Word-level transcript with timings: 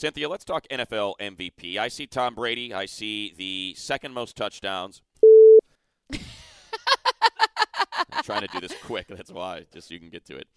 Cynthia, 0.00 0.30
let's 0.30 0.46
talk 0.46 0.66
NFL 0.70 1.16
MVP. 1.20 1.76
I 1.76 1.88
see 1.88 2.06
Tom 2.06 2.34
Brady. 2.34 2.72
I 2.72 2.86
see 2.86 3.34
the 3.36 3.74
second 3.76 4.14
most 4.14 4.34
touchdowns. 4.34 5.02
I'm 6.10 6.20
trying 8.22 8.40
to 8.40 8.46
do 8.46 8.60
this 8.60 8.72
quick. 8.82 9.08
That's 9.08 9.30
why, 9.30 9.66
just 9.70 9.88
so 9.88 9.92
you 9.94 10.00
can 10.00 10.08
get 10.08 10.24
to 10.24 10.38
it. 10.38 10.48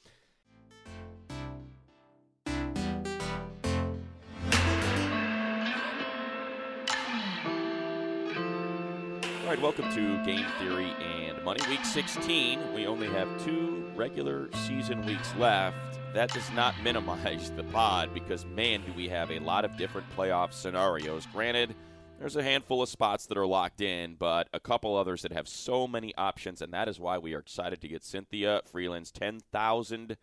All 9.42 9.50
right, 9.50 9.62
welcome 9.62 9.94
to 9.94 10.24
Game 10.24 10.46
Theory 10.60 10.94
and 11.02 11.44
Money. 11.44 11.60
Week 11.70 11.84
16. 11.84 12.74
We 12.74 12.88
only 12.88 13.10
have 13.10 13.28
two 13.44 13.92
regular 13.94 14.48
season 14.66 15.06
weeks 15.06 15.36
left. 15.36 16.00
That 16.14 16.32
does 16.32 16.52
not 16.52 16.76
minimize 16.84 17.50
the 17.50 17.64
pod 17.64 18.14
because, 18.14 18.46
man, 18.46 18.84
do 18.86 18.94
we 18.94 19.10
have 19.10 19.32
a 19.32 19.40
lot 19.40 19.66
of 19.66 19.76
different 19.78 20.06
playoff 20.16 20.54
scenarios. 20.54 21.26
Granted, 21.34 21.74
there's 22.20 22.36
a 22.36 22.44
handful 22.44 22.84
of 22.84 22.90
spots 22.90 23.26
that 23.26 23.38
are 23.38 23.48
locked 23.48 23.82
in, 23.82 24.14
but 24.14 24.48
a 24.54 24.60
couple 24.60 24.96
others 24.96 25.24
that 25.24 25.32
have 25.32 25.48
so 25.48 25.88
many 25.88 26.14
options, 26.16 26.62
and 26.62 26.72
that 26.72 26.88
is 26.88 27.00
why 27.00 27.18
we 27.18 27.34
are 27.34 27.40
excited 27.40 27.82
to 27.82 27.88
get 27.88 28.04
Cynthia 28.04 28.62
Frelund's 28.72 29.12
10,000 29.12 30.16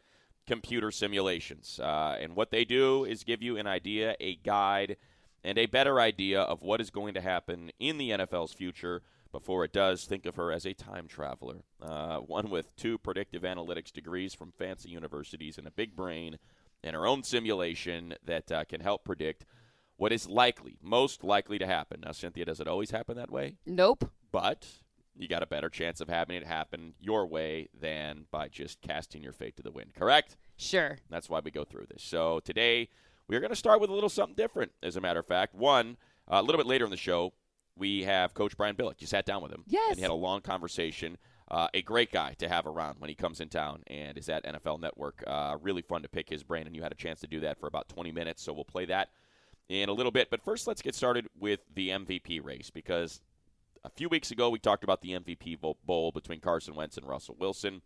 computer 0.47 0.93
simulations. 0.93 1.81
Uh, 1.83 2.17
and 2.21 2.37
what 2.37 2.53
they 2.53 2.65
do 2.65 3.05
is 3.05 3.25
give 3.25 3.43
you 3.43 3.57
an 3.57 3.67
idea, 3.67 4.15
a 4.21 4.37
guide, 4.37 4.97
and 5.43 5.59
a 5.59 5.67
better 5.67 5.99
idea 5.99 6.41
of 6.41 6.63
what 6.63 6.81
is 6.81 6.91
going 6.91 7.15
to 7.15 7.21
happen 7.21 7.73
in 7.81 7.99
the 7.99 8.11
NFL's 8.11 8.53
future 8.53 9.03
before 9.33 9.65
it 9.65 9.73
does. 9.73 10.05
Think 10.05 10.27
of 10.27 10.37
her 10.37 10.53
as 10.53 10.67
a 10.67 10.75
time 10.75 11.09
traveler, 11.09 11.63
uh, 11.83 12.19
one 12.19 12.51
with 12.51 12.75
two 12.77 12.99
predictive 12.99 13.43
analytics 13.43 13.93
degrees 13.93 14.35
from 14.35 14.53
fancy 14.53 14.91
universities 14.91 15.59
and 15.59 15.67
a 15.67 15.71
big 15.71 15.97
brain 15.97 16.39
and 16.83 16.97
her 16.97 17.07
own 17.07 17.23
simulation 17.23 18.15
that 18.25 18.51
uh, 18.51 18.65
can 18.65 18.81
help 18.81 19.05
predict 19.05 19.45
what 19.97 20.13
is 20.13 20.29
likely, 20.29 20.79
most 20.83 21.23
likely 21.23 21.59
to 21.59 21.67
happen. 21.67 22.01
Now, 22.05 22.13
Cynthia, 22.13 22.47
does 22.47 22.61
it 22.61 22.69
always 22.69 22.91
happen 22.91 23.17
that 23.17 23.31
way? 23.31 23.57
Nope. 23.67 24.11
But 24.33 24.67
you 25.15 25.29
got 25.29 25.43
a 25.43 25.47
better 25.47 25.69
chance 25.69 26.01
of 26.01 26.09
having 26.09 26.37
it 26.37 26.47
happen 26.47 26.95
your 26.99 27.27
way 27.27 27.69
than 27.79 28.25
by 28.31 28.49
just 28.49 28.81
casting 28.81 29.23
your 29.23 29.33
fate 29.33 29.57
to 29.57 29.63
the 29.63 29.71
wind, 29.71 29.93
correct? 29.95 30.39
Sure. 30.57 30.99
That's 31.11 31.29
why 31.29 31.41
we 31.41 31.51
go 31.51 31.65
through 31.65 31.87
this. 31.91 32.03
So 32.03 32.41
today, 32.41 32.89
we're 33.29 33.41
going 33.41 33.51
to 33.51 33.57
start 33.57 33.81
with 33.81 33.91
a 33.91 33.93
little 33.93 34.09
something 34.09 34.35
different, 34.35 34.73
as 34.83 34.97
a 34.97 35.01
matter 35.01 35.21
of 35.21 35.27
fact. 35.27 35.55
One, 35.55 35.99
uh, 36.27 36.41
a 36.41 36.43
little 36.43 36.59
bit 36.59 36.67
later 36.67 36.87
in 36.87 36.91
the 36.91 36.97
show, 36.97 37.35
we 37.77 38.05
have 38.05 38.35
Coach 38.35 38.57
Brian 38.57 38.77
Billick. 38.77 39.01
You 39.01 39.07
sat 39.07 39.27
down 39.27 39.43
with 39.43 39.53
him. 39.53 39.65
Yes. 39.67 39.91
And 39.91 39.99
you 39.99 40.03
had 40.03 40.11
a 40.11 40.15
long 40.15 40.41
conversation. 40.41 41.17
Uh, 41.51 41.67
a 41.75 41.83
great 41.83 42.13
guy 42.13 42.35
to 42.39 42.49
have 42.49 42.67
around 42.67 42.97
when 43.01 43.09
he 43.09 43.15
comes 43.15 43.41
in 43.41 43.49
town 43.49 43.83
and 43.89 44.17
is 44.17 44.29
at 44.29 44.45
NFL 44.45 44.81
Network. 44.81 45.25
Uh, 45.27 45.57
really 45.61 45.83
fun 45.83 46.03
to 46.03 46.09
pick 46.09 46.29
his 46.29 46.45
brain, 46.45 46.67
and 46.67 46.77
you 46.77 46.83
had 46.83 46.93
a 46.93 46.97
chance 46.97 47.21
to 47.21 47.27
do 47.27 47.41
that 47.41 47.59
for 47.59 47.67
about 47.67 47.89
20 47.89 48.13
minutes. 48.13 48.43
So 48.43 48.53
we'll 48.53 48.65
play 48.65 48.85
that 48.85 49.09
in 49.69 49.89
a 49.89 49.93
little 49.93 50.13
bit. 50.13 50.31
But 50.31 50.41
first, 50.43 50.67
let's 50.67 50.83
get 50.83 50.95
started 50.95 51.27
with 51.39 51.61
the 51.75 51.89
MVP 51.89 52.45
race 52.45 52.71
because 52.71 53.21
a 53.85 53.91
few 53.91 54.09
weeks 54.09 54.31
ago 54.31 54.51
we 54.51 54.59
talked 54.59 54.85
about 54.85 55.01
the 55.01 55.13
MVP 55.13 55.59
bowl 55.85 56.13
between 56.13 56.41
Carson 56.41 56.75
Wentz 56.75 56.97
and 56.97 57.07
Russell 57.07 57.37
Wilson. 57.39 57.83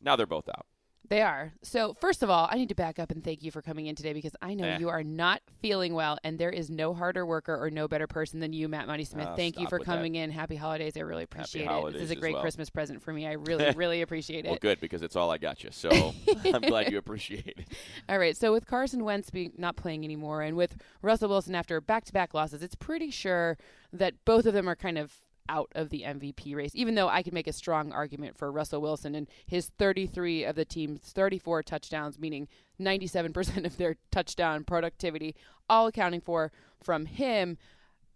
Now 0.00 0.16
they're 0.16 0.26
both 0.26 0.48
out. 0.48 0.66
They 1.08 1.22
are. 1.22 1.52
So, 1.62 1.94
first 2.00 2.22
of 2.22 2.30
all, 2.30 2.48
I 2.52 2.56
need 2.56 2.68
to 2.68 2.74
back 2.76 3.00
up 3.00 3.10
and 3.10 3.24
thank 3.24 3.42
you 3.42 3.50
for 3.50 3.62
coming 3.62 3.86
in 3.86 3.96
today 3.96 4.12
because 4.12 4.30
I 4.40 4.54
know 4.54 4.64
Eh. 4.66 4.78
you 4.78 4.88
are 4.90 5.02
not 5.02 5.42
feeling 5.60 5.92
well, 5.92 6.18
and 6.22 6.38
there 6.38 6.50
is 6.50 6.70
no 6.70 6.94
harder 6.94 7.26
worker 7.26 7.56
or 7.60 7.68
no 7.68 7.88
better 7.88 8.06
person 8.06 8.38
than 8.38 8.52
you, 8.52 8.68
Matt 8.68 8.86
Money 8.86 9.02
Smith. 9.04 9.26
Oh, 9.32 9.34
thank 9.34 9.58
you 9.58 9.66
for 9.68 9.78
with 9.78 9.88
that. 9.88 9.92
coming 9.96 10.14
in. 10.14 10.30
Happy 10.30 10.54
holidays. 10.54 10.96
I 10.96 11.00
really 11.00 11.24
appreciate 11.24 11.66
it. 11.68 11.92
This 11.94 12.02
is 12.02 12.10
a 12.12 12.14
great 12.16 12.34
well. 12.34 12.42
Christmas 12.42 12.70
present 12.70 13.02
for 13.02 13.12
me. 13.12 13.26
I 13.26 13.32
really, 13.32 13.70
really 13.76 14.02
appreciate 14.02 14.44
Well, 14.44 14.54
it. 14.54 14.60
good 14.60 14.78
because 14.80 15.02
it's 15.02 15.16
all 15.16 15.32
I 15.32 15.38
got 15.38 15.64
you. 15.64 15.70
So 15.72 15.90
I'm 16.44 16.60
glad 16.62 16.92
you 16.92 16.98
appreciate 16.98 17.46
it. 17.58 17.68
All 18.08 18.18
right. 18.18 18.36
So, 18.36 18.52
with 18.52 18.66
Carson 18.66 19.02
Wentz 19.02 19.30
being 19.30 19.52
not 19.58 19.74
playing 19.74 20.04
anymore, 20.04 20.42
and 20.42 20.56
with 20.56 20.76
Russell 21.02 21.28
Wilson 21.30 21.56
after 21.56 21.80
back 21.80 22.04
to 22.04 22.12
back 22.12 22.34
losses, 22.34 22.62
it's 22.62 22.76
pretty 22.76 23.10
sure 23.10 23.58
that 23.92 24.14
both 24.24 24.46
of 24.46 24.54
them 24.54 24.68
are 24.68 24.76
kind 24.76 24.96
of 24.98 25.12
out 25.50 25.70
of 25.74 25.90
the 25.90 26.04
MVP 26.06 26.54
race, 26.54 26.70
even 26.74 26.94
though 26.94 27.08
I 27.08 27.22
could 27.22 27.34
make 27.34 27.48
a 27.48 27.52
strong 27.52 27.92
argument 27.92 28.38
for 28.38 28.50
Russell 28.52 28.80
Wilson 28.80 29.14
and 29.14 29.26
his 29.44 29.66
33 29.78 30.44
of 30.44 30.54
the 30.54 30.64
team's 30.64 31.00
34 31.00 31.64
touchdowns, 31.64 32.18
meaning 32.18 32.48
97% 32.80 33.66
of 33.66 33.76
their 33.76 33.96
touchdown 34.10 34.64
productivity, 34.64 35.34
all 35.68 35.88
accounting 35.88 36.20
for 36.20 36.52
from 36.80 37.06
him. 37.06 37.58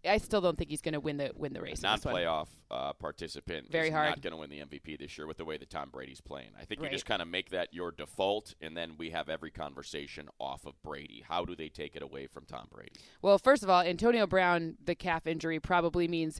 I 0.07 0.17
still 0.17 0.41
don't 0.41 0.57
think 0.57 0.69
he's 0.69 0.81
going 0.81 0.93
to 0.93 0.99
win 0.99 1.17
the 1.17 1.31
win 1.35 1.53
the 1.53 1.61
race. 1.61 1.81
Non-playoff 1.81 2.47
uh, 2.71 2.93
participant 2.93 3.71
Very 3.71 3.87
is 3.87 3.93
hard. 3.93 4.09
not 4.09 4.21
going 4.21 4.31
to 4.31 4.37
win 4.37 4.49
the 4.49 4.59
MVP 4.59 4.99
this 4.99 5.17
year 5.17 5.27
with 5.27 5.37
the 5.37 5.45
way 5.45 5.57
that 5.57 5.69
Tom 5.69 5.89
Brady's 5.91 6.21
playing. 6.21 6.49
I 6.59 6.65
think 6.65 6.81
you 6.81 6.89
just 6.89 7.05
kind 7.05 7.21
of 7.21 7.27
make 7.27 7.49
that 7.51 7.73
your 7.73 7.91
default, 7.91 8.53
and 8.61 8.75
then 8.75 8.93
we 8.97 9.11
have 9.11 9.29
every 9.29 9.51
conversation 9.51 10.29
off 10.39 10.65
of 10.65 10.81
Brady. 10.83 11.23
How 11.27 11.45
do 11.45 11.55
they 11.55 11.69
take 11.69 11.95
it 11.95 12.01
away 12.01 12.27
from 12.27 12.45
Tom 12.45 12.67
Brady? 12.71 12.93
Well, 13.21 13.37
first 13.37 13.63
of 13.63 13.69
all, 13.69 13.81
Antonio 13.81 14.27
Brown, 14.27 14.77
the 14.83 14.95
calf 14.95 15.27
injury 15.27 15.59
probably 15.59 16.07
means 16.07 16.39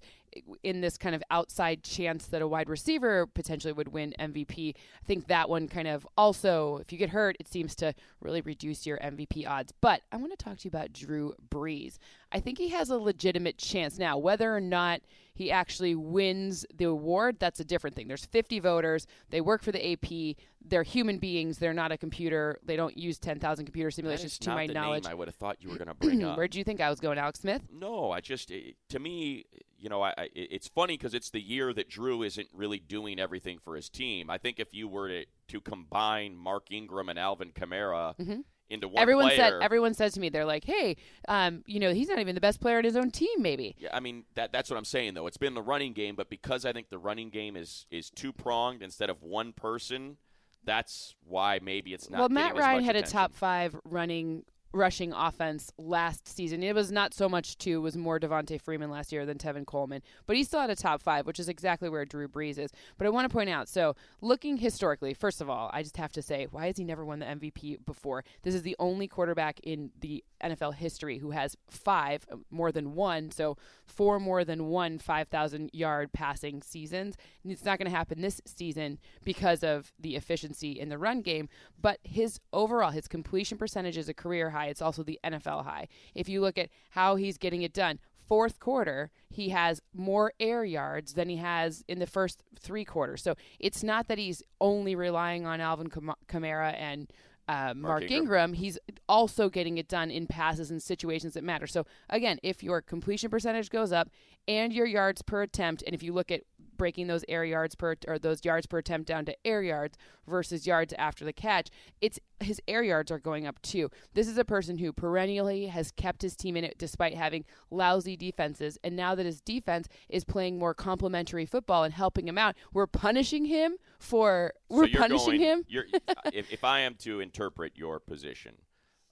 in 0.64 0.82
this 0.82 0.98
kind 0.98 1.16
of 1.16 1.24
outside 1.32 1.84
chance 1.84 2.26
that 2.28 2.42
a 2.42 2.48
wide 2.48 2.70
receiver 2.70 3.26
potentially 3.26 3.74
would 3.74 3.90
win 3.90 4.14
MVP. 4.20 4.76
I 4.76 5.06
think 5.06 5.28
that 5.28 5.50
one 5.50 5.68
kind 5.68 5.88
of 5.88 6.08
also, 6.18 6.78
if 6.78 6.92
you 6.92 6.98
get 6.98 7.10
hurt, 7.10 7.38
it 7.40 7.48
seems 7.48 7.76
to 7.76 7.94
really 8.20 8.42
reduce 8.42 8.86
your 8.86 8.98
MVP 9.00 9.48
odds. 9.48 9.74
But 9.82 10.02
I 10.12 10.18
want 10.18 10.38
to 10.38 10.44
talk 10.44 10.58
to 10.58 10.66
you 10.66 10.70
about 10.70 10.94
Drew 10.94 11.34
Brees. 11.50 11.98
I 12.36 12.42
think 12.42 12.58
he 12.58 12.68
has 12.70 12.90
a 12.90 12.98
legitimate 12.98 13.58
chance 13.58 13.98
now. 13.98 14.18
Whether 14.18 14.54
or 14.54 14.60
not 14.60 15.00
he 15.34 15.52
actually 15.52 15.96
wins 15.96 16.66
the 16.76 16.84
award, 16.84 17.38
that's 17.40 17.62
a 17.62 17.64
different 17.64 17.96
thing. 17.96 18.10
There's 18.10 18.26
50 18.26 18.60
voters. 18.60 19.08
They 19.30 19.40
work 19.40 19.64
for 19.64 19.72
the 19.72 19.94
AP. 19.94 20.36
They're 20.62 20.84
human 20.84 21.18
beings. 21.18 21.60
They're 21.60 21.74
not 21.74 21.94
a 21.94 21.98
computer. 21.98 22.60
They 22.62 22.76
don't 22.76 22.98
use 22.98 23.20
10,000 23.20 23.64
computer 23.64 23.90
simulations, 23.90 24.38
to 24.40 24.50
my 24.50 24.66
knowledge. 24.66 25.06
I 25.06 25.14
would 25.14 25.30
have 25.30 25.36
thought 25.36 25.62
you 25.62 25.70
were 25.70 25.78
going 25.78 25.88
to 25.88 25.94
bring 25.94 26.24
up. 26.26 26.38
Where 26.38 26.50
do 26.50 26.58
you 26.58 26.66
think 26.66 26.82
I 26.82 26.90
was 26.90 27.00
going, 27.00 27.18
Alex 27.18 27.40
Smith? 27.40 27.62
No, 27.72 28.12
I 28.12 28.20
just 28.20 28.52
it, 28.52 28.76
to 28.90 29.00
me, 29.00 29.46
you 29.78 29.88
know, 29.88 30.02
I, 30.02 30.14
I 30.18 30.30
it's 30.36 30.68
funny 30.68 30.98
because 30.98 31.14
it's 31.14 31.30
the 31.30 31.42
year 31.42 31.72
that 31.72 31.90
Drew 31.90 32.22
isn't 32.22 32.50
really 32.54 32.80
doing 32.80 33.18
everything 33.18 33.60
for 33.60 33.78
his 33.78 33.88
team. 33.88 34.30
I 34.30 34.40
think 34.40 34.60
if 34.60 34.74
you 34.74 34.90
were 34.90 35.08
to 35.08 35.26
to 35.48 35.62
combine 35.62 36.36
Mark 36.36 36.70
Ingram 36.70 37.08
and 37.08 37.18
Alvin 37.18 37.52
Kamara 37.52 38.18
mm-hmm. 38.18 38.42
Into 38.70 38.88
one 38.88 39.02
everyone 39.02 39.26
player, 39.26 39.38
said 39.38 39.54
everyone 39.62 39.94
says 39.94 40.14
to 40.14 40.20
me 40.20 40.30
they're 40.30 40.46
like 40.46 40.64
hey 40.64 40.96
um, 41.28 41.64
you 41.68 41.80
know 41.80 41.94
he's 41.94 42.08
not 42.08 42.20
even 42.20 42.36
the 42.36 42.42
best 42.42 42.60
player 42.60 42.80
in 42.80 42.86
his 42.86 42.96
own 42.96 43.12
team 43.12 43.42
maybe 43.42 43.76
Yeah, 43.78 43.90
I 43.94 44.00
mean 44.00 44.24
that 44.36 44.52
that's 44.52 44.70
what 44.70 44.78
I'm 44.78 44.86
saying 44.86 45.14
though. 45.14 45.28
It's 45.28 45.38
been 45.38 45.54
the 45.54 45.62
running 45.62 45.94
game, 45.94 46.16
but 46.16 46.30
because 46.30 46.66
I 46.66 46.74
think 46.74 46.90
the 46.90 46.98
running 46.98 47.30
game 47.30 47.56
is 47.56 47.86
is 47.92 48.10
two 48.10 48.34
pronged 48.34 48.82
instead 48.82 49.10
of 49.10 49.22
one 49.22 49.54
person, 49.54 50.18
that's 50.64 51.16
why 51.24 51.60
maybe 51.62 51.94
it's 51.94 52.10
not. 52.10 52.20
well 52.20 52.30
matt 52.30 52.56
ryan 52.56 52.84
had 52.84 52.96
a 52.96 53.04
top 53.04 53.34
five 53.34 53.76
running 53.84 54.44
rushing 54.76 55.14
offense 55.14 55.72
last 55.78 56.28
season. 56.28 56.62
It 56.62 56.76
was 56.76 56.92
not 56.92 57.14
so 57.14 57.30
much 57.30 57.58
two 57.58 57.82
was 57.82 57.96
more 57.96 58.20
devonta 58.20 58.60
freeman 58.60 58.92
last 58.92 59.12
year 59.12 59.26
than 59.26 59.38
tevin 59.38 59.66
coleman 59.66 60.02
but 60.28 60.36
he 60.36 60.44
still 60.44 60.60
had 60.60 60.70
a 60.70 60.76
top 60.76 61.02
five 61.02 61.26
which 61.26 61.40
is 61.40 61.50
exactly 61.50 61.90
where 61.90 62.06
drew 62.06 62.28
brees 62.28 62.58
is. 62.58 62.72
But 62.98 63.08
i 63.08 63.10
want 63.10 63.30
to 63.30 63.34
point 63.34 63.50
out 63.50 63.70
so 63.70 63.96
looking 64.22 64.58
historically 64.58 65.14
first 65.14 65.42
of 65.42 65.50
all 65.50 65.70
i 65.74 65.82
just 65.82 65.98
have 65.98 66.12
to 66.14 66.22
say 66.22 66.48
why 66.52 66.68
has 66.68 66.78
he 66.78 66.84
never 66.84 67.06
won 67.06 67.20
the 67.20 67.26
mvp 67.26 67.86
before? 67.86 68.24
This 68.44 68.54
is 68.54 68.64
the 68.64 68.76
only 68.80 69.08
quarterback 69.08 69.60
in 69.62 69.92
the 70.02 70.24
nfl 70.44 70.74
history 70.74 71.18
who 71.20 71.32
has 71.32 71.56
five 71.70 72.26
uh, 72.32 72.36
more 72.50 72.72
than 72.72 72.94
one 72.94 73.32
so 73.32 73.58
four 73.86 74.20
more 74.20 74.44
than 74.44 74.68
one 74.68 74.98
5000 75.00 75.70
yard 75.74 76.12
passing 76.12 76.62
seasons. 76.62 77.16
And 77.44 77.52
it's 77.52 77.66
not 77.66 77.78
going 77.78 77.90
to 77.90 77.96
happen 77.96 78.22
this 78.22 78.42
season 78.46 79.00
because 79.24 79.64
of 79.64 79.94
the 80.00 80.16
efficiency 80.16 80.72
in 80.72 80.90
the 80.90 80.98
run 80.98 81.22
game 81.22 81.50
but 81.82 82.00
his 82.04 82.40
overall 82.52 82.92
his 82.92 83.08
completion 83.08 83.58
percentage 83.58 83.98
is 83.98 84.10
a 84.10 84.14
career 84.14 84.50
high. 84.52 84.68
It's 84.68 84.82
also 84.82 85.04
the 85.04 85.20
nfl 85.24 85.64
high. 85.64 85.88
If 86.14 86.30
you 86.30 86.42
look 86.42 86.58
at 86.58 86.70
how 86.92 87.16
he's 87.16 87.38
getting 87.38 87.62
it 87.62 87.74
done 87.74 88.00
fourth 88.28 88.60
quarter 88.60 89.12
he 89.30 89.50
has 89.50 89.82
more 89.94 90.34
air 90.40 90.64
yards 90.64 91.14
than 91.14 91.30
he 91.30 91.38
has 91.38 91.84
in 91.88 92.00
the 92.00 92.08
first 92.08 92.44
three 92.60 92.86
quarters. 92.86 93.22
So 93.22 93.36
it's 93.60 93.84
not 93.84 94.08
that 94.08 94.18
he's 94.18 94.42
only 94.60 94.96
relying 94.96 95.46
on 95.46 95.62
alvin 95.62 95.90
Kam- 95.90 96.16
kamara 96.28 96.74
and 96.78 97.12
uh, 97.48 97.74
Mark, 97.76 98.04
Ingram. 98.04 98.22
Ingram, 98.22 98.54
he's 98.54 98.78
also 99.08 99.50
getting 99.50 99.78
it 99.78 99.88
done 99.88 100.10
in 100.10 100.28
passes 100.28 100.72
and 100.72 100.82
situations 100.82 101.34
that 101.34 101.44
matter. 101.44 101.68
So 101.68 101.86
again, 102.10 102.40
if 102.44 102.64
your 102.64 102.82
completion 102.82 103.30
percentage 103.30 103.70
goes 103.70 103.92
up 103.92 104.10
and 104.48 104.74
your 104.74 104.86
yards 104.86 105.22
per 105.22 105.42
attempt, 105.42 105.84
and 105.86 105.94
if 105.94 106.02
you 106.02 106.14
look 106.14 106.32
at 106.32 106.42
breaking 106.78 107.08
those 107.08 107.24
air 107.28 107.46
yards 107.46 107.76
per 107.76 107.96
or 108.08 108.20
those 108.20 108.44
yards 108.44 108.66
per 108.66 108.78
attempt 108.80 109.08
down 109.08 109.26
to 109.26 109.36
air 109.46 109.62
yards 109.62 109.98
versus 110.28 110.66
yards 110.68 110.94
after 110.98 111.26
the 111.26 111.34
catch, 111.34 111.70
it's 112.02 112.20
his 112.40 112.62
air 112.68 112.84
yards 112.84 113.12
are 113.12 113.20
going 113.20 113.46
up 113.48 113.62
too. 113.62 113.90
This 114.14 114.28
is 114.28 114.38
a 114.38 114.46
person 114.46 114.78
who 114.78 114.92
perennially 114.94 115.68
has 115.68 115.92
kept 115.92 116.22
his 116.22 116.36
team 116.36 116.58
in 116.58 116.64
it 116.64 116.78
despite 116.78 117.16
having 117.16 117.46
lousy 117.72 118.18
defenses, 118.18 118.78
and 118.84 118.96
now 118.96 119.16
that 119.16 119.26
his 119.26 119.42
defense 119.42 119.88
is 120.10 120.24
playing 120.24 120.60
more 120.60 120.74
complementary 120.74 121.46
football 121.46 121.84
and 121.84 121.94
helping 121.94 122.28
him 122.28 122.38
out, 122.38 122.56
we're 122.74 122.88
punishing 122.88 123.46
him 123.46 123.76
for 124.00 124.54
we're 124.70 124.86
you're 124.86 125.00
punishing 125.02 125.38
going- 125.38 125.40
him. 125.42 125.66
You're, 125.68 125.86
if, 126.34 126.52
if 126.52 126.64
I 126.64 126.82
am 126.82 126.96
to 127.00 127.20
interpret 127.20 127.74
your 127.76 128.00
position, 128.00 128.56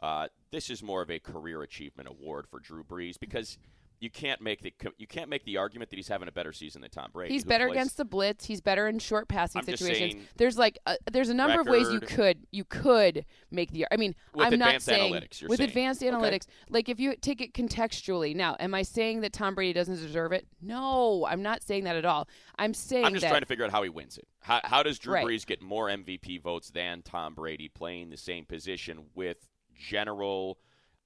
uh, 0.01 0.27
this 0.51 0.69
is 0.69 0.83
more 0.83 1.01
of 1.01 1.09
a 1.09 1.19
career 1.19 1.62
achievement 1.62 2.09
award 2.09 2.45
for 2.50 2.59
Drew 2.59 2.83
Brees 2.83 3.18
because 3.19 3.57
you 4.03 4.09
can't 4.09 4.41
make 4.41 4.61
the 4.61 4.73
you 4.97 5.07
can't 5.07 5.29
make 5.29 5.45
the 5.45 5.55
argument 5.55 5.89
that 5.89 5.95
he's 5.95 6.09
having 6.09 6.27
a 6.27 6.31
better 6.31 6.51
season 6.51 6.81
than 6.81 6.91
Tom 6.91 7.09
Brady. 7.13 7.33
He's 7.33 7.45
better 7.45 7.67
plays- 7.67 7.77
against 7.77 7.95
the 7.97 8.03
blitz. 8.03 8.44
He's 8.44 8.59
better 8.59 8.88
in 8.89 9.00
short 9.00 9.29
passing 9.29 9.59
I'm 9.59 9.65
situations. 9.65 10.25
there's 10.35 10.57
like 10.57 10.77
a, 10.85 10.97
there's 11.09 11.29
a 11.29 11.33
number 11.33 11.61
of 11.61 11.67
ways 11.67 11.89
you 11.89 12.01
could 12.01 12.45
you 12.51 12.65
could 12.65 13.25
make 13.50 13.71
the. 13.71 13.88
I 13.89 13.95
mean, 13.95 14.13
With 14.35 14.47
I'm 14.51 14.59
not 14.59 14.81
saying 14.81 15.13
with 15.13 15.33
saying. 15.33 15.61
advanced 15.61 16.03
Okay. 16.03 16.11
analytics. 16.11 16.47
Like 16.69 16.89
if 16.89 17.00
you 17.00 17.15
take 17.15 17.39
it 17.39 17.53
contextually. 17.53 18.35
Now, 18.35 18.57
am 18.59 18.73
I 18.73 18.81
saying 18.81 19.21
that 19.21 19.31
Tom 19.31 19.55
Brady 19.55 19.71
doesn't 19.71 19.95
deserve 19.95 20.33
it? 20.33 20.45
No, 20.61 21.25
I'm 21.25 21.41
not 21.41 21.63
saying 21.63 21.85
that 21.85 21.95
at 21.95 22.03
all. 22.03 22.27
I'm 22.57 22.73
saying 22.73 23.06
I'm 23.06 23.13
just 23.13 23.21
that 23.21 23.29
trying 23.29 23.41
to 23.41 23.47
figure 23.47 23.63
out 23.63 23.71
how 23.71 23.83
he 23.83 23.89
wins 23.89 24.17
it. 24.17 24.27
How, 24.41 24.59
how 24.65 24.83
does 24.83 24.99
Drew 24.99 25.13
Right. 25.13 25.25
Brees 25.25 25.45
get 25.45 25.61
more 25.61 25.88
MVP 25.88 26.41
votes 26.41 26.69
than 26.71 27.03
Tom 27.03 27.35
Brady 27.35 27.69
playing 27.69 28.09
the 28.09 28.17
same 28.17 28.44
position 28.45 29.06
with 29.15 29.38
general? 29.77 30.59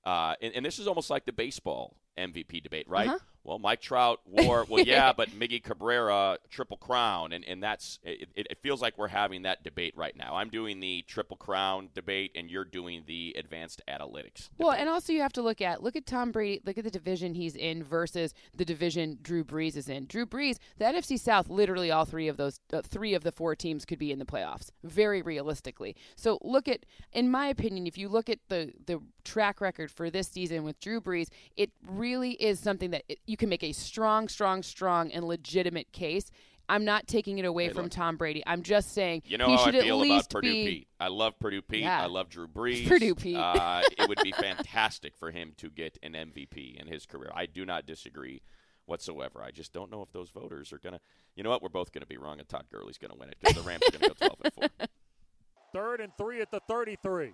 Uh, 0.04 0.34
and, 0.42 0.54
and 0.56 0.66
this 0.66 0.80
is 0.80 0.88
almost 0.88 1.10
like 1.12 1.26
the 1.26 1.34
baseball 1.34 1.96
MVP 2.18 2.64
debate, 2.64 2.88
right? 2.90 3.08
Uh-huh. 3.08 3.18
Well, 3.48 3.60
Mike 3.60 3.80
Trout 3.80 4.20
wore 4.26 4.66
well, 4.68 4.84
yeah, 4.84 5.14
but 5.18 5.30
Miggy 5.30 5.64
Cabrera 5.64 6.38
triple 6.50 6.76
crown, 6.76 7.32
and 7.32 7.46
and 7.46 7.64
that's 7.64 7.98
it, 8.04 8.28
it. 8.36 8.58
feels 8.62 8.82
like 8.82 8.98
we're 8.98 9.08
having 9.08 9.44
that 9.44 9.64
debate 9.64 9.94
right 9.96 10.16
now. 10.18 10.36
I'm 10.36 10.50
doing 10.50 10.82
the 10.82 11.06
triple 11.08 11.38
crown 11.38 11.90
debate, 11.96 12.32
and 12.36 12.52
you're 12.52 12.66
doing 12.66 13.04
the 13.08 13.34
advanced 13.38 13.82
analytics. 13.88 14.50
Well, 14.58 14.72
and 14.72 14.90
also 14.90 15.14
you 15.14 15.22
have 15.22 15.32
to 15.34 15.42
look 15.42 15.62
at 15.62 15.82
look 15.82 15.96
at 15.96 16.06
Tom 16.06 16.34
Brady, 16.34 16.62
look 16.66 16.78
at 16.78 16.84
the 16.84 16.92
division 16.92 17.36
he's 17.36 17.56
in 17.56 17.86
versus 17.86 18.34
the 18.54 18.66
division 18.66 19.18
Drew 19.22 19.46
Brees 19.46 19.78
is 19.78 19.88
in. 19.88 20.08
Drew 20.08 20.26
Brees, 20.26 20.58
the 20.78 20.84
NFC 20.84 21.18
South, 21.18 21.48
literally 21.50 21.90
all 21.90 22.04
three 22.04 22.28
of 22.28 22.36
those, 22.36 22.60
uh, 22.74 22.82
three 22.82 23.14
of 23.14 23.24
the 23.24 23.32
four 23.32 23.56
teams 23.56 23.86
could 23.86 23.98
be 23.98 24.12
in 24.12 24.20
the 24.20 24.26
playoffs, 24.26 24.72
very 24.84 25.22
realistically. 25.22 25.96
So 26.18 26.38
look 26.42 26.68
at, 26.68 26.86
in 27.14 27.32
my 27.32 27.48
opinion, 27.48 27.88
if 27.88 27.98
you 27.98 28.10
look 28.10 28.28
at 28.30 28.40
the 28.50 28.74
the 28.86 29.00
track 29.24 29.62
record 29.62 29.90
for 29.90 30.10
this 30.10 30.28
season 30.28 30.66
with 30.66 30.80
Drew 30.82 31.00
Brees, 31.00 31.28
it 31.56 31.72
really 31.88 32.32
is 32.32 32.60
something 32.60 32.92
that 32.92 33.04
it, 33.08 33.20
you 33.26 33.37
can 33.38 33.50
make 33.50 33.64
a 33.64 33.72
strong, 33.72 34.28
strong, 34.28 34.64
strong, 34.64 35.12
and 35.12 35.26
legitimate 35.26 35.92
case. 35.92 36.30
I'm 36.70 36.84
not 36.84 37.08
taking 37.08 37.38
it 37.38 37.46
away 37.46 37.68
Hey, 37.68 37.74
from 37.74 37.84
look. 37.84 37.92
Tom 37.94 38.18
Brady. 38.18 38.44
I'm 38.46 38.62
just 38.62 38.94
saying 38.94 39.22
You 39.26 39.38
know 39.38 39.46
he 39.48 39.56
how 39.56 39.62
I 39.62 39.66
should 39.66 39.76
at 39.76 39.84
feel 39.84 40.02
about 40.02 40.10
least 40.10 40.30
Purdue 40.30 40.52
be. 40.52 40.66
Pete. 40.66 40.88
I 41.00 41.08
love 41.08 41.40
Purdue 41.40 41.62
Pete. 41.62 41.82
Yeah. 41.84 42.02
I 42.04 42.08
love 42.08 42.28
Drew 42.30 42.46
Brees. 42.54 42.88
Purdue 42.88 43.16
Pete. 43.16 43.38
uh, 43.38 43.84
it 43.98 44.10
would 44.10 44.20
be 44.22 44.32
fantastic 44.38 45.16
for 45.16 45.32
him 45.32 45.54
to 45.58 45.70
get 45.70 45.98
an 46.04 46.12
MVP 46.12 46.76
in 46.78 46.88
his 46.88 47.06
career. 47.06 47.32
I 47.34 47.46
do 47.46 47.66
not 47.66 47.86
disagree 47.86 48.42
whatsoever. 48.86 49.42
I 49.42 49.52
just 49.52 49.72
don't 49.72 49.90
know 49.90 50.02
if 50.02 50.12
those 50.12 50.30
voters 50.30 50.74
are 50.74 50.80
gonna. 50.80 51.00
You 51.38 51.44
know 51.44 51.50
what? 51.52 51.62
We're 51.64 51.70
both 51.70 51.94
gonna 51.94 52.06
be 52.06 52.18
wrong, 52.18 52.40
and 52.40 52.50
Todd 52.50 52.66
Gurley's 52.70 52.98
gonna 52.98 53.16
win 53.16 53.30
it 53.30 53.38
because 53.40 53.56
the 53.56 53.62
Rams 53.68 53.84
are 53.88 53.92
gonna 53.98 54.08
go 54.10 54.14
12 54.28 54.34
and 54.44 54.54
four. 54.54 54.88
Third 55.74 56.02
and 56.02 56.12
three 56.18 56.42
at 56.42 56.52
the 56.52 56.60
33. 56.68 57.32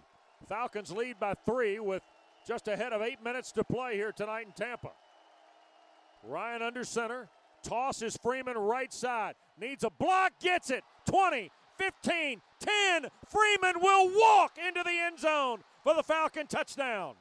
Falcons 0.48 0.92
lead 0.92 1.20
by 1.20 1.34
three 1.46 1.80
with 1.80 2.04
just 2.48 2.68
ahead 2.68 2.92
of 2.94 3.02
eight 3.02 3.24
minutes 3.24 3.52
to 3.54 3.64
play 3.64 3.96
here 3.96 4.12
tonight 4.12 4.46
in 4.46 4.52
Tampa. 4.52 4.90
Ryan 6.24 6.62
under 6.62 6.84
center. 6.84 7.30
Tosses 7.64 8.18
Freeman 8.18 8.58
right 8.58 8.92
side. 8.94 9.36
Needs 9.60 9.84
a 9.84 9.90
block. 9.90 10.34
Gets 10.40 10.70
it. 10.70 10.84
20, 11.10 11.52
15, 11.78 12.42
10. 12.60 13.08
Freeman 13.30 13.82
will 13.82 14.10
walk 14.10 14.58
into 14.58 14.84
the 14.84 14.92
end 14.92 15.20
zone 15.20 15.64
for 15.84 15.94
the 15.94 16.04
Falcon 16.04 16.48
touchdown. 16.48 17.16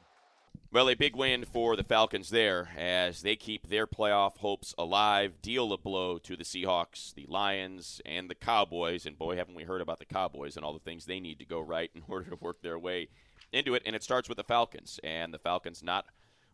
Well, 0.71 0.89
a 0.89 0.95
big 0.95 1.15
win 1.15 1.45
for 1.45 1.75
the 1.75 1.83
Falcons 1.83 2.31
there 2.31 2.69
as 2.75 3.21
they 3.21 3.35
keep 3.35 3.67
their 3.67 3.85
playoff 3.85 4.37
hopes 4.37 4.73
alive, 4.75 5.39
deal 5.39 5.71
a 5.71 5.77
blow 5.77 6.17
to 6.17 6.35
the 6.35 6.43
Seahawks, 6.43 7.13
the 7.13 7.27
Lions, 7.29 8.01
and 8.07 8.27
the 8.27 8.33
Cowboys. 8.33 9.05
And 9.05 9.15
boy, 9.15 9.35
haven't 9.35 9.53
we 9.53 9.65
heard 9.65 9.81
about 9.81 9.99
the 9.99 10.05
Cowboys 10.05 10.55
and 10.55 10.65
all 10.65 10.73
the 10.73 10.79
things 10.79 11.05
they 11.05 11.19
need 11.19 11.37
to 11.37 11.45
go 11.45 11.59
right 11.59 11.91
in 11.95 12.01
order 12.07 12.31
to 12.31 12.37
work 12.37 12.63
their 12.63 12.79
way 12.79 13.09
into 13.51 13.75
it. 13.75 13.83
And 13.85 13.95
it 13.95 14.01
starts 14.01 14.27
with 14.27 14.37
the 14.37 14.43
Falcons, 14.43 14.99
and 15.03 15.31
the 15.31 15.37
Falcons 15.37 15.83
not 15.83 16.07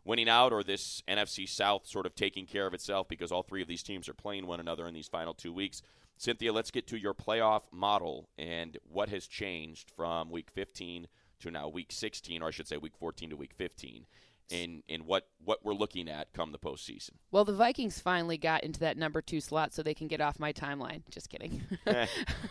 winning 0.04 0.28
out 0.28 0.52
or 0.52 0.62
this 0.62 1.02
NFC 1.08 1.48
South 1.48 1.86
sort 1.86 2.06
of 2.06 2.14
taking 2.14 2.46
care 2.46 2.66
of 2.66 2.74
itself 2.74 3.08
because 3.08 3.30
all 3.32 3.42
three 3.42 3.62
of 3.62 3.68
these 3.68 3.82
teams 3.82 4.08
are 4.08 4.14
playing 4.14 4.46
one 4.46 4.60
another 4.60 4.86
in 4.86 4.94
these 4.94 5.08
final 5.08 5.34
two 5.34 5.52
weeks. 5.52 5.82
Cynthia, 6.16 6.52
let's 6.52 6.70
get 6.70 6.86
to 6.88 6.98
your 6.98 7.14
playoff 7.14 7.62
model 7.72 8.28
and 8.36 8.78
what 8.90 9.08
has 9.08 9.26
changed 9.26 9.90
from 9.96 10.30
week 10.30 10.50
15 10.50 11.08
to 11.40 11.50
now 11.50 11.68
week 11.68 11.90
16, 11.90 12.42
or 12.42 12.48
I 12.48 12.50
should 12.50 12.68
say 12.68 12.76
week 12.76 12.96
14 12.98 13.30
to 13.30 13.36
week 13.36 13.54
15, 13.54 14.06
in, 14.50 14.82
in 14.88 15.06
what, 15.06 15.28
what 15.44 15.64
we're 15.64 15.74
looking 15.74 16.08
at 16.08 16.32
come 16.32 16.52
the 16.52 16.58
postseason. 16.58 17.10
Well, 17.30 17.44
the 17.44 17.52
Vikings 17.52 18.00
finally 18.00 18.36
got 18.38 18.64
into 18.64 18.80
that 18.80 18.96
number 18.96 19.22
two 19.22 19.40
slot 19.40 19.72
so 19.72 19.82
they 19.82 19.94
can 19.94 20.08
get 20.08 20.20
off 20.20 20.38
my 20.38 20.52
timeline. 20.52 21.02
Just 21.10 21.30
kidding. 21.30 21.62
there 21.84 22.08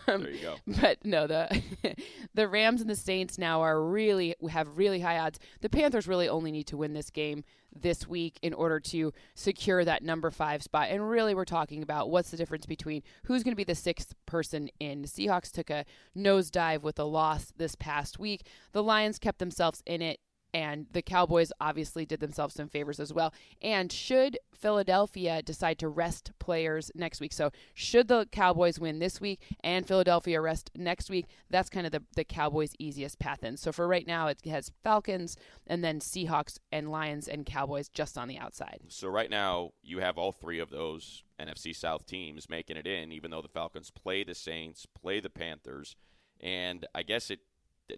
Um, 0.08 0.26
you 0.26 0.38
go. 0.40 0.56
But 0.66 1.04
no, 1.04 1.26
the 1.26 1.62
the 2.34 2.48
Rams 2.48 2.80
and 2.80 2.90
the 2.90 2.96
Saints 2.96 3.38
now 3.38 3.60
are 3.60 3.82
really 3.82 4.34
have 4.50 4.76
really 4.76 5.00
high 5.00 5.18
odds. 5.18 5.38
The 5.60 5.68
Panthers 5.68 6.08
really 6.08 6.28
only 6.28 6.50
need 6.50 6.66
to 6.68 6.76
win 6.76 6.92
this 6.94 7.10
game 7.10 7.44
this 7.72 8.08
week 8.08 8.36
in 8.42 8.52
order 8.52 8.80
to 8.80 9.12
secure 9.36 9.84
that 9.84 10.02
number 10.02 10.30
five 10.30 10.60
spot. 10.62 10.88
And 10.90 11.08
really, 11.08 11.34
we're 11.34 11.44
talking 11.44 11.82
about 11.82 12.10
what's 12.10 12.30
the 12.30 12.36
difference 12.36 12.66
between 12.66 13.02
who's 13.24 13.44
going 13.44 13.52
to 13.52 13.56
be 13.56 13.62
the 13.64 13.76
sixth 13.76 14.14
person 14.26 14.70
in. 14.80 15.02
The 15.02 15.08
Seahawks 15.08 15.52
took 15.52 15.70
a 15.70 15.84
nosedive 16.16 16.82
with 16.82 16.98
a 16.98 17.04
loss 17.04 17.52
this 17.56 17.76
past 17.76 18.18
week. 18.18 18.46
The 18.72 18.82
Lions 18.82 19.18
kept 19.20 19.38
themselves 19.38 19.82
in 19.86 20.02
it 20.02 20.18
and 20.52 20.86
the 20.92 21.02
Cowboys 21.02 21.52
obviously 21.60 22.04
did 22.04 22.20
themselves 22.20 22.54
some 22.54 22.68
favors 22.68 23.00
as 23.00 23.12
well. 23.12 23.32
And 23.62 23.90
should 23.90 24.38
Philadelphia 24.52 25.42
decide 25.42 25.78
to 25.78 25.88
rest 25.88 26.32
players 26.38 26.90
next 26.94 27.20
week, 27.20 27.32
so 27.32 27.50
should 27.74 28.08
the 28.08 28.26
Cowboys 28.30 28.78
win 28.78 28.98
this 28.98 29.20
week 29.20 29.40
and 29.62 29.86
Philadelphia 29.86 30.40
rest 30.40 30.70
next 30.74 31.10
week, 31.10 31.26
that's 31.48 31.70
kind 31.70 31.86
of 31.86 31.92
the, 31.92 32.02
the 32.16 32.24
Cowboys' 32.24 32.74
easiest 32.78 33.18
path 33.18 33.42
in. 33.42 33.56
So 33.56 33.72
for 33.72 33.86
right 33.86 34.06
now, 34.06 34.28
it 34.28 34.44
has 34.46 34.72
Falcons 34.82 35.36
and 35.66 35.84
then 35.84 36.00
Seahawks 36.00 36.58
and 36.72 36.90
Lions 36.90 37.28
and 37.28 37.46
Cowboys 37.46 37.88
just 37.88 38.18
on 38.18 38.28
the 38.28 38.38
outside. 38.38 38.80
So 38.88 39.08
right 39.08 39.30
now 39.30 39.70
you 39.82 40.00
have 40.00 40.18
all 40.18 40.32
three 40.32 40.58
of 40.58 40.70
those 40.70 41.24
NFC 41.40 41.74
South 41.74 42.06
teams 42.06 42.48
making 42.48 42.76
it 42.76 42.86
in, 42.86 43.12
even 43.12 43.30
though 43.30 43.42
the 43.42 43.48
Falcons 43.48 43.90
play 43.90 44.24
the 44.24 44.34
Saints, 44.34 44.86
play 44.86 45.20
the 45.20 45.30
Panthers, 45.30 45.96
and 46.40 46.86
I 46.94 47.02
guess 47.02 47.30
it 47.30 47.40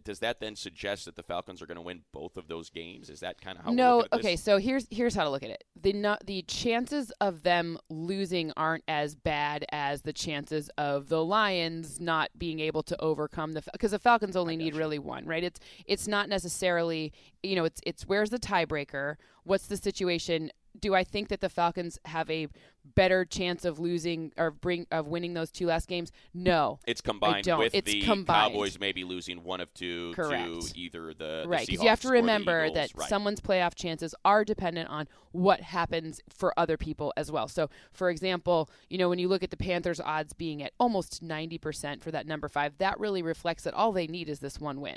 does 0.04 0.20
that 0.20 0.40
then 0.40 0.56
suggest 0.56 1.04
that 1.04 1.16
the 1.16 1.22
Falcons 1.22 1.62
are 1.62 1.66
going 1.66 1.76
to 1.76 1.82
win 1.82 2.02
both 2.12 2.36
of 2.36 2.48
those 2.48 2.70
games? 2.70 3.10
Is 3.10 3.20
that 3.20 3.40
kind 3.40 3.58
of 3.58 3.64
how? 3.64 3.70
we're 3.70 3.76
no, 3.76 4.00
at 4.02 4.10
this? 4.10 4.20
okay. 4.20 4.36
So 4.36 4.58
here's 4.58 4.86
here's 4.90 5.14
how 5.14 5.24
to 5.24 5.30
look 5.30 5.42
at 5.42 5.50
it. 5.50 5.64
The 5.80 5.92
no, 5.92 6.16
the 6.24 6.42
chances 6.42 7.10
of 7.20 7.42
them 7.42 7.78
losing 7.88 8.52
aren't 8.56 8.84
as 8.88 9.14
bad 9.14 9.64
as 9.70 10.02
the 10.02 10.12
chances 10.12 10.70
of 10.78 11.08
the 11.08 11.24
Lions 11.24 12.00
not 12.00 12.30
being 12.36 12.60
able 12.60 12.82
to 12.84 13.00
overcome 13.00 13.52
the 13.52 13.62
because 13.72 13.92
the 13.92 13.98
Falcons 13.98 14.36
only 14.36 14.56
need 14.56 14.70
gotcha. 14.70 14.78
really 14.78 14.98
one, 14.98 15.26
right? 15.26 15.44
It's 15.44 15.60
it's 15.86 16.08
not 16.08 16.28
necessarily 16.28 17.12
you 17.42 17.56
know 17.56 17.64
it's 17.64 17.80
it's 17.84 18.06
where's 18.06 18.30
the 18.30 18.38
tiebreaker? 18.38 19.16
What's 19.44 19.66
the 19.66 19.76
situation? 19.76 20.50
Do 20.78 20.94
I 20.94 21.04
think 21.04 21.28
that 21.28 21.40
the 21.40 21.48
Falcons 21.48 21.98
have 22.06 22.30
a 22.30 22.48
better 22.94 23.24
chance 23.24 23.64
of 23.64 23.78
losing 23.78 24.32
or 24.36 24.50
bring 24.50 24.86
of 24.90 25.06
winning 25.06 25.34
those 25.34 25.50
two 25.50 25.66
last 25.66 25.86
games? 25.86 26.10
No. 26.34 26.80
It's 26.86 27.00
combined 27.00 27.46
with 27.46 27.74
It's 27.74 27.90
the 27.92 28.00
combined. 28.02 28.52
Cowboys 28.54 28.80
maybe 28.80 29.04
losing 29.04 29.44
one 29.44 29.60
of 29.60 29.72
two 29.74 30.12
Correct. 30.14 30.44
to 30.72 30.78
either 30.78 31.14
the, 31.14 31.44
right 31.46 31.66
because 31.66 31.82
you 31.82 31.88
have 31.88 32.00
to 32.00 32.08
remember 32.08 32.70
that 32.70 32.90
Right. 32.94 33.08
someone's 33.08 33.40
playoff 33.40 33.74
chances 33.74 34.14
are 34.24 34.44
dependent 34.44 34.88
on 34.88 35.06
what 35.30 35.60
happens 35.60 36.20
for 36.28 36.52
other 36.58 36.76
people 36.76 37.12
as 37.16 37.30
well 37.30 37.48
so 37.48 37.70
for 37.92 38.10
example 38.10 38.68
you 38.90 38.98
know 38.98 39.08
when 39.08 39.18
you 39.18 39.28
look 39.28 39.42
at 39.42 39.50
the 39.50 39.56
panthers 39.56 40.00
odds 40.00 40.32
being 40.32 40.62
at 40.62 40.72
almost 40.78 41.22
90% 41.24 42.02
for 42.02 42.10
that 42.10 42.26
number 42.26 42.48
five 42.48 42.76
that 42.78 42.98
really 43.00 43.22
reflects 43.22 43.62
that 43.64 43.72
all 43.74 43.92
they 43.92 44.06
need 44.06 44.28
is 44.28 44.40
this 44.40 44.58
one 44.60 44.80
win 44.80 44.96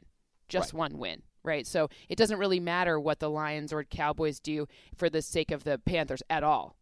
just 0.50 0.74
Right. 0.74 0.80
one 0.80 0.98
win 0.98 1.22
right 1.46 1.66
so 1.68 1.90
it 2.10 2.18
doesn't 2.18 2.40
really 2.40 2.60
matter 2.60 3.00
what 3.00 3.20
the 3.20 3.30
lions 3.30 3.72
or 3.72 3.84
cowboys 3.84 4.40
do 4.40 4.68
for 4.96 5.10
the 5.10 5.22
sake 5.22 5.52
of 5.52 5.64
the 5.64 5.78
panthers 5.78 6.22
at 6.30 6.44
all 6.44 6.76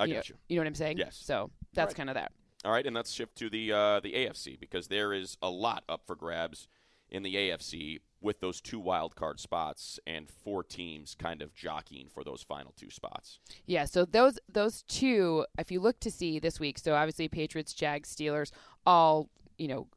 I 0.00 0.04
you 0.06 0.14
got 0.14 0.28
know, 0.28 0.34
you. 0.34 0.34
you 0.48 0.56
know 0.56 0.60
what 0.62 0.66
i'm 0.68 0.74
saying 0.74 0.98
Yes. 0.98 1.18
so 1.22 1.50
that's 1.74 1.90
Right. 1.90 1.96
kind 1.96 2.10
of 2.10 2.14
that 2.14 2.32
All 2.64 2.72
right, 2.72 2.86
and 2.86 2.94
let's 2.94 3.10
shift 3.12 3.36
to 3.38 3.50
the 3.50 3.72
uh, 3.72 4.00
the 4.00 4.12
AFC 4.12 4.58
because 4.60 4.86
there 4.88 5.12
is 5.12 5.36
a 5.42 5.50
lot 5.50 5.82
up 5.88 6.02
for 6.06 6.14
grabs 6.14 6.68
in 7.10 7.22
the 7.24 7.34
AFC 7.34 7.98
with 8.20 8.38
those 8.40 8.60
two 8.60 8.78
wild 8.78 9.16
card 9.16 9.40
spots 9.40 9.98
and 10.06 10.28
four 10.30 10.62
teams 10.62 11.16
kind 11.18 11.42
of 11.42 11.52
jockeying 11.54 12.08
for 12.08 12.22
those 12.24 12.40
final 12.42 12.72
two 12.76 12.88
spots. 12.88 13.40
Yeah, 13.66 13.84
so 13.84 14.04
those 14.04 14.38
those 14.48 14.82
two, 14.84 15.44
if 15.58 15.72
you 15.72 15.80
look 15.80 15.98
to 16.00 16.10
see 16.10 16.38
this 16.38 16.60
week, 16.60 16.78
so 16.78 16.94
obviously 16.94 17.26
Patriots, 17.28 17.72
Jags, 17.74 18.14
Steelers, 18.14 18.52
all 18.86 19.28
you 19.58 19.66
know, 19.68 19.88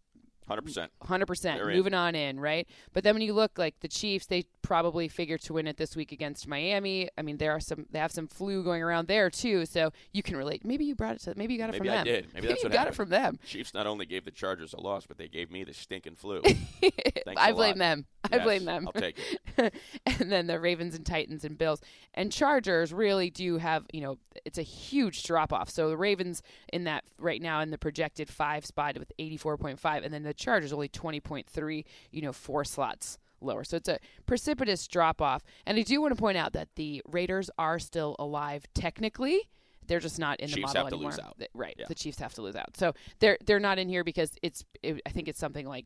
Hundred 0.48 0.64
percent. 0.64 0.92
hundred 1.02 1.26
percent 1.26 1.60
in. 1.62 1.68
moving 1.68 1.94
on 1.94 2.14
in, 2.16 2.40
right? 2.40 2.68
But 2.94 3.04
then 3.04 3.16
when 3.16 3.22
you 3.24 3.34
look 3.34 3.58
like 3.58 3.80
the 3.80 3.88
Chiefs, 3.88 4.28
they 4.28 4.44
probably 4.62 5.08
figure 5.08 5.38
to 5.40 5.54
win 5.54 5.68
it 5.68 5.78
this 5.78 5.96
week 5.96 6.12
against 6.12 6.48
Miami. 6.48 7.10
I 7.18 7.22
mean, 7.22 7.38
there 7.38 7.52
are 7.52 7.60
some 7.60 7.86
they 7.92 8.00
have 8.00 8.12
some 8.12 8.28
flu 8.28 8.64
going 8.64 8.84
around 8.84 9.08
there 9.08 9.30
too, 9.30 9.66
so 9.66 9.92
you 10.12 10.22
can 10.24 10.36
relate. 10.38 10.64
Maybe 10.64 10.86
you 10.86 10.96
brought 10.96 11.16
it 11.16 11.22
to 11.24 11.34
maybe 11.36 11.54
you 11.54 11.60
got 11.60 11.70
it 11.70 11.74
Maybe 11.74 11.88
from 11.88 11.94
I 11.94 11.98
them. 11.98 12.06
did. 12.06 12.28
Maybe 12.34 12.48
that's 12.48 12.64
you 12.64 12.68
what 12.70 12.74
got 12.74 12.80
happened. 12.80 12.94
it 12.94 12.96
from 12.98 13.10
them. 13.10 13.40
Chiefs 13.46 13.74
not 13.74 13.88
only 13.88 14.06
gave 14.06 14.26
the 14.26 14.32
Chargers 14.32 14.74
a 14.74 14.80
loss, 14.80 15.06
but 15.08 15.18
they 15.18 15.28
gave 15.28 15.50
me 15.52 15.64
the 15.64 15.74
stinking 15.74 16.16
flu. 16.16 16.42
I 17.38 17.52
blame 17.52 17.78
them. 17.78 18.06
I 18.32 18.38
Yes, 18.38 18.44
blame 18.44 18.66
them. 18.66 18.88
I'll 18.88 19.02
take 19.02 19.18
it. 19.58 19.74
and 20.06 20.32
then 20.32 20.48
the 20.48 20.60
Ravens 20.60 20.96
and 20.96 21.06
Titans 21.06 21.44
and 21.46 21.58
Bills 21.58 21.80
and 22.14 22.32
Chargers 22.32 22.92
really 22.94 23.30
do 23.30 23.58
have, 23.58 23.86
you 23.94 24.02
know, 24.02 24.18
it's 24.46 24.58
a 24.58 24.64
huge 24.64 25.24
drop 25.24 25.54
off. 25.54 25.70
So 25.70 25.90
the 25.90 25.98
Ravens 25.98 26.42
in 26.74 26.86
that 26.86 27.04
right 27.20 27.42
now 27.42 27.62
in 27.62 27.70
the 27.72 27.78
projected 27.78 28.30
five 28.30 28.66
spot 28.66 28.98
with 28.98 29.12
84.5, 29.20 30.04
and 30.04 30.14
then 30.14 30.24
the 30.24 30.34
Chargers 30.36 30.72
only 30.74 30.90
20.3, 30.90 31.84
you 32.12 32.22
know, 32.22 32.34
four 32.34 32.64
slots 32.64 33.18
lower. 33.42 33.64
So 33.64 33.78
it's 33.78 33.90
a 33.90 34.00
precipitous 34.26 34.88
drop 34.88 35.22
off. 35.22 35.44
And 35.66 35.78
I 35.78 35.82
do 35.82 36.02
want 36.02 36.16
to 36.16 36.20
point 36.20 36.38
out 36.38 36.54
that 36.54 36.70
the 36.76 37.02
Raiders 37.08 37.50
are 37.58 37.80
still 37.80 38.16
alive 38.20 38.66
technically. 38.74 39.42
They're 39.88 40.00
just 40.00 40.18
not 40.18 40.40
in 40.40 40.50
the 40.50 40.56
Chiefs 40.56 40.74
model 40.74 40.84
have 40.84 40.90
to 40.90 40.96
anymore. 40.96 41.12
lose 41.12 41.20
out. 41.20 41.38
Right. 41.54 41.76
Yeah. 41.78 41.86
The 41.88 41.96
Chiefs 41.96 42.18
have 42.20 42.34
to 42.36 42.42
lose 42.42 42.56
out. 42.56 42.76
So 42.76 42.94
they're 43.20 43.38
they're 43.46 43.60
not 43.60 43.78
in 43.78 43.88
here 43.88 44.04
because 44.04 44.32
it's 44.42 44.66
it, 44.82 45.00
I 45.06 45.10
think 45.12 45.28
it's 45.28 45.38
something 45.40 45.68
like 45.68 45.86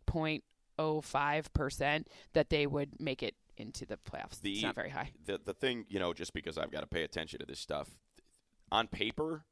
0.05 0.78 1.54
percent 1.54 2.08
that 2.34 2.50
they 2.50 2.66
would 2.68 3.00
make 3.00 3.24
it 3.24 3.36
into 3.58 3.86
the 3.86 3.98
playoffs. 3.98 4.40
The- 4.42 4.54
it's 4.54 4.64
not 4.64 4.76
very 4.76 4.90
high. 4.90 5.12
the 5.26 5.40
the 5.44 5.54
thing, 5.54 5.86
you 5.90 6.00
know, 6.00 6.14
just 6.14 6.34
because 6.34 6.58
I've 6.58 6.72
got 6.72 6.82
to 6.82 6.88
pay 6.88 7.04
attention 7.04 7.40
to 7.40 7.46
this 7.46 7.60
stuff, 7.60 7.90
on 8.72 8.88
paper, 8.88 9.44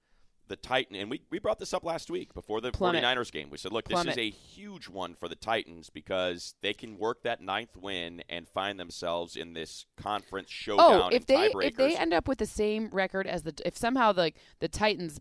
the 0.47 0.55
Titan 0.55 0.95
and 0.95 1.09
we, 1.09 1.21
we 1.29 1.39
brought 1.39 1.59
this 1.59 1.73
up 1.73 1.83
last 1.83 2.09
week 2.09 2.33
before 2.33 2.61
the 2.61 2.71
Plummet. 2.71 3.03
49ers 3.03 3.31
game. 3.31 3.49
We 3.49 3.57
said, 3.57 3.71
look, 3.71 3.85
Plummet. 3.85 4.15
this 4.15 4.25
is 4.25 4.33
a 4.33 4.35
huge 4.35 4.87
one 4.89 5.13
for 5.13 5.27
the 5.27 5.35
Titans 5.35 5.89
because 5.89 6.55
they 6.61 6.73
can 6.73 6.97
work 6.97 7.23
that 7.23 7.41
ninth 7.41 7.75
win 7.77 8.23
and 8.29 8.47
find 8.47 8.79
themselves 8.79 9.35
in 9.35 9.53
this 9.53 9.85
conference 9.97 10.49
showdown. 10.49 11.01
Oh, 11.03 11.09
if 11.11 11.25
they 11.25 11.51
if 11.53 11.75
they 11.75 11.95
end 11.97 12.13
up 12.13 12.27
with 12.27 12.37
the 12.37 12.45
same 12.45 12.89
record 12.91 13.27
as 13.27 13.43
the 13.43 13.53
if 13.65 13.77
somehow 13.77 14.11
the 14.11 14.31
the 14.59 14.67
Titans, 14.67 15.19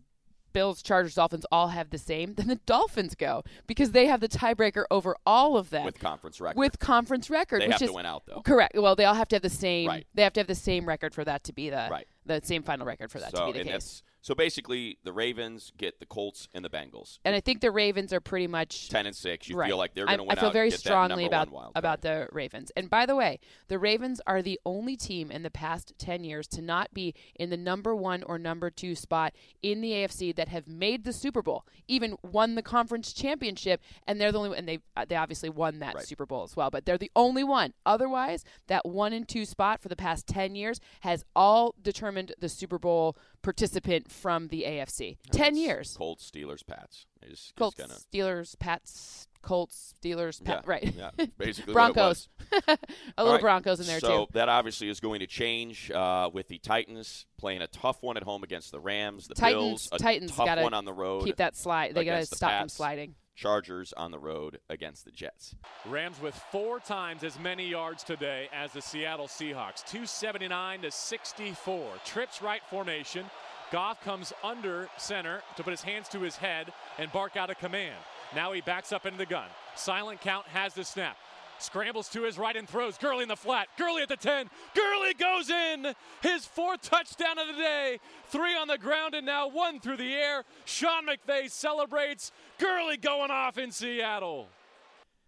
Bills, 0.53 0.81
Chargers, 0.81 1.13
Dolphins 1.15 1.45
all 1.51 1.67
have 1.67 1.89
the 1.91 1.97
same, 1.97 2.33
then 2.35 2.47
the 2.47 2.55
Dolphins 2.65 3.13
go 3.15 3.43
because 3.67 3.91
they 3.91 4.07
have 4.07 4.21
the 4.21 4.29
tiebreaker 4.29 4.85
over 4.89 5.15
all 5.25 5.55
of 5.57 5.69
them 5.69 5.85
with 5.85 5.99
conference 5.99 6.39
record, 6.41 6.57
with 6.57 6.79
conference 6.79 7.29
record, 7.29 7.61
they 7.61 7.67
which 7.67 7.73
have 7.73 7.81
is 7.83 7.89
to 7.89 7.95
win 7.95 8.05
out 8.05 8.23
though. 8.25 8.41
correct. 8.41 8.75
Well, 8.75 8.95
they 8.95 9.05
all 9.05 9.13
have 9.13 9.27
to 9.29 9.35
have 9.35 9.43
the 9.43 9.49
same. 9.49 9.87
Right. 9.87 10.07
They 10.15 10.23
have 10.23 10.33
to 10.33 10.39
have 10.39 10.47
the 10.47 10.55
same 10.55 10.87
record 10.87 11.13
for 11.13 11.23
that 11.25 11.43
to 11.43 11.53
be 11.53 11.69
the 11.69 11.87
Right. 11.91 12.07
the 12.25 12.41
same 12.43 12.63
final 12.63 12.87
record 12.87 13.11
for 13.11 13.19
that 13.19 13.31
so, 13.31 13.47
to 13.47 13.53
be 13.53 13.53
the 13.53 13.59
and 13.59 13.69
case. 13.69 14.01
So 14.27 14.35
basically, 14.35 14.97
the 15.05 15.13
Ravens 15.13 15.71
get 15.77 16.01
the 16.01 16.05
Colts 16.05 16.49
and 16.53 16.65
the 16.65 16.69
Bengals. 16.69 17.19
And 17.23 17.33
I 17.33 17.39
think 17.39 17.61
the 17.61 17.71
Ravens 17.71 18.11
are 18.11 18.19
pretty 18.19 18.47
much 18.47 18.89
Ten 18.89 19.05
and 19.05 19.15
six. 19.15 19.47
You 19.47 19.55
right. 19.55 19.69
feel 19.69 19.77
like 19.77 19.93
they're 19.93 20.05
going 20.05 20.17
to 20.17 20.25
win 20.25 20.37
I 20.37 20.41
feel 20.41 20.51
very 20.51 20.69
strongly 20.69 21.25
about 21.25 21.47
about 21.75 22.01
the 22.01 22.27
Ravens. 22.33 22.69
And 22.75 22.89
by 22.89 23.05
the 23.05 23.15
way, 23.15 23.39
the 23.69 23.79
Ravens 23.79 24.19
are 24.27 24.41
the 24.41 24.59
only 24.65 24.97
team 24.97 25.31
in 25.31 25.43
the 25.43 25.49
past 25.49 25.93
ten 25.97 26.25
years 26.25 26.45
to 26.49 26.61
not 26.61 26.93
be 26.93 27.15
in 27.35 27.51
the 27.51 27.55
number 27.55 27.95
one 27.95 28.21
or 28.23 28.37
number 28.37 28.69
two 28.69 28.95
spot 28.95 29.33
in 29.63 29.79
the 29.79 29.91
AFC 29.91 30.35
that 30.35 30.49
have 30.49 30.67
made 30.67 31.05
the 31.05 31.13
Super 31.13 31.41
Bowl, 31.41 31.65
even 31.87 32.17
won 32.21 32.55
the 32.55 32.61
conference 32.61 33.13
championship, 33.13 33.79
and 34.07 34.19
they're 34.19 34.33
the 34.33 34.39
only 34.39 34.57
and 34.57 34.67
they 34.67 34.79
uh, 34.97 35.05
they 35.07 35.15
obviously 35.15 35.47
won 35.47 35.79
that 35.79 35.95
Right. 35.95 36.05
Super 36.05 36.25
Bowl 36.25 36.43
as 36.43 36.53
well. 36.53 36.69
But 36.69 36.85
they're 36.85 36.97
the 36.97 37.11
only 37.15 37.45
one. 37.45 37.73
Otherwise, 37.85 38.43
that 38.67 38.85
one 38.85 39.13
and 39.13 39.25
two 39.25 39.45
spot 39.45 39.81
for 39.81 39.87
the 39.87 39.95
past 39.95 40.27
ten 40.27 40.53
years 40.53 40.81
has 40.99 41.23
all 41.33 41.75
determined 41.81 42.33
the 42.37 42.49
Super 42.49 42.77
Bowl 42.77 43.15
participant 43.41 44.11
from 44.11 44.47
the 44.47 44.63
AFC. 44.63 45.17
Ten 45.31 45.55
years. 45.55 45.95
Colts, 45.97 46.29
Steelers, 46.29 46.65
Pats. 46.65 47.05
Is, 47.23 47.51
Colts, 47.57 47.75
Gonna, 47.75 47.93
Steelers, 47.93 48.57
Pats, 48.59 49.27
Colts, 49.41 49.93
Steelers, 50.01 50.43
Pat, 50.43 50.63
yeah, 50.65 50.71
right? 50.71 50.93
Yeah, 50.95 51.25
basically 51.37 51.73
what 51.73 51.89
it 51.89 51.95
was. 51.95 52.29
Broncos. 52.49 52.77
a 53.17 53.23
little 53.23 53.33
right. 53.33 53.41
Broncos 53.41 53.79
in 53.79 53.87
there 53.87 53.99
so 53.99 54.07
too. 54.07 54.13
So 54.13 54.27
that 54.33 54.49
obviously 54.49 54.89
is 54.89 54.99
going 54.99 55.19
to 55.21 55.27
change 55.27 55.89
uh, 55.91 56.29
with 56.31 56.47
the 56.47 56.59
Titans 56.59 57.25
playing 57.37 57.61
a 57.61 57.67
tough 57.67 58.01
one 58.01 58.17
at 58.17 58.23
home 58.23 58.43
against 58.43 58.71
the 58.71 58.79
Rams. 58.79 59.27
The 59.27 59.35
Titans- 59.35 59.61
Bills, 59.61 59.89
a 59.91 59.97
Titans 59.97 60.31
tough 60.35 60.61
one 60.61 60.73
on 60.73 60.85
the 60.85 60.93
road. 60.93 61.25
Keep 61.25 61.37
that 61.37 61.55
slide. 61.55 61.95
They 61.95 62.05
got 62.05 62.23
to 62.23 62.29
the 62.29 62.35
stop 62.35 62.51
them 62.51 62.69
sliding. 62.69 63.15
Chargers 63.37 63.93
on 63.93 64.09
the 64.09 64.17
road 64.17 64.59
against 64.67 65.05
the 65.05 65.11
Jets. 65.11 65.55
Rams 65.85 66.19
with 66.19 66.33
four 66.51 66.79
times 66.79 67.23
as 67.23 67.39
many 67.39 67.67
yards 67.67 68.03
today 68.03 68.49
as 68.51 68.73
the 68.73 68.81
Seattle 68.81 69.27
Seahawks. 69.27 69.85
279 69.85 70.81
to 70.81 70.91
64. 70.91 71.91
Trips 72.03 72.41
right 72.41 72.61
formation. 72.67 73.25
Goff 73.71 74.03
comes 74.03 74.33
under 74.43 74.89
center 74.97 75.43
to 75.55 75.63
put 75.63 75.69
his 75.69 75.83
hands 75.83 76.09
to 76.09 76.19
his 76.19 76.35
head 76.35 76.73
and 76.97 77.11
bark 77.11 77.37
out 77.37 77.51
a 77.51 77.55
command. 77.55 77.95
Now 78.35 78.53
he 78.53 78.61
backs 78.61 78.91
up 78.91 79.05
into 79.05 79.19
the 79.19 79.25
gun. 79.27 79.47
Silent 79.75 80.19
count 80.19 80.47
has 80.47 80.73
the 80.73 80.83
snap. 80.83 81.15
Scrambles 81.59 82.09
to 82.09 82.23
his 82.23 82.37
right 82.37 82.55
and 82.55 82.67
throws. 82.67 82.97
Gurley 82.97 83.23
in 83.23 83.29
the 83.29 83.35
flat. 83.35 83.67
Gurley 83.77 84.01
at 84.01 84.09
the 84.09 84.15
10. 84.15 84.49
Gurley 84.75 85.13
goes 85.13 85.49
in. 85.49 85.93
His 86.21 86.45
fourth 86.45 86.81
touchdown 86.81 87.37
of 87.39 87.47
the 87.47 87.61
day. 87.61 87.99
Three 88.27 88.55
on 88.55 88.67
the 88.67 88.77
ground 88.77 89.15
and 89.15 89.25
now 89.25 89.47
one 89.49 89.79
through 89.79 89.97
the 89.97 90.13
air. 90.13 90.43
Sean 90.65 91.07
McVay 91.07 91.49
celebrates. 91.49 92.31
Gurley 92.59 92.97
going 92.97 93.31
off 93.31 93.57
in 93.57 93.71
Seattle. 93.71 94.47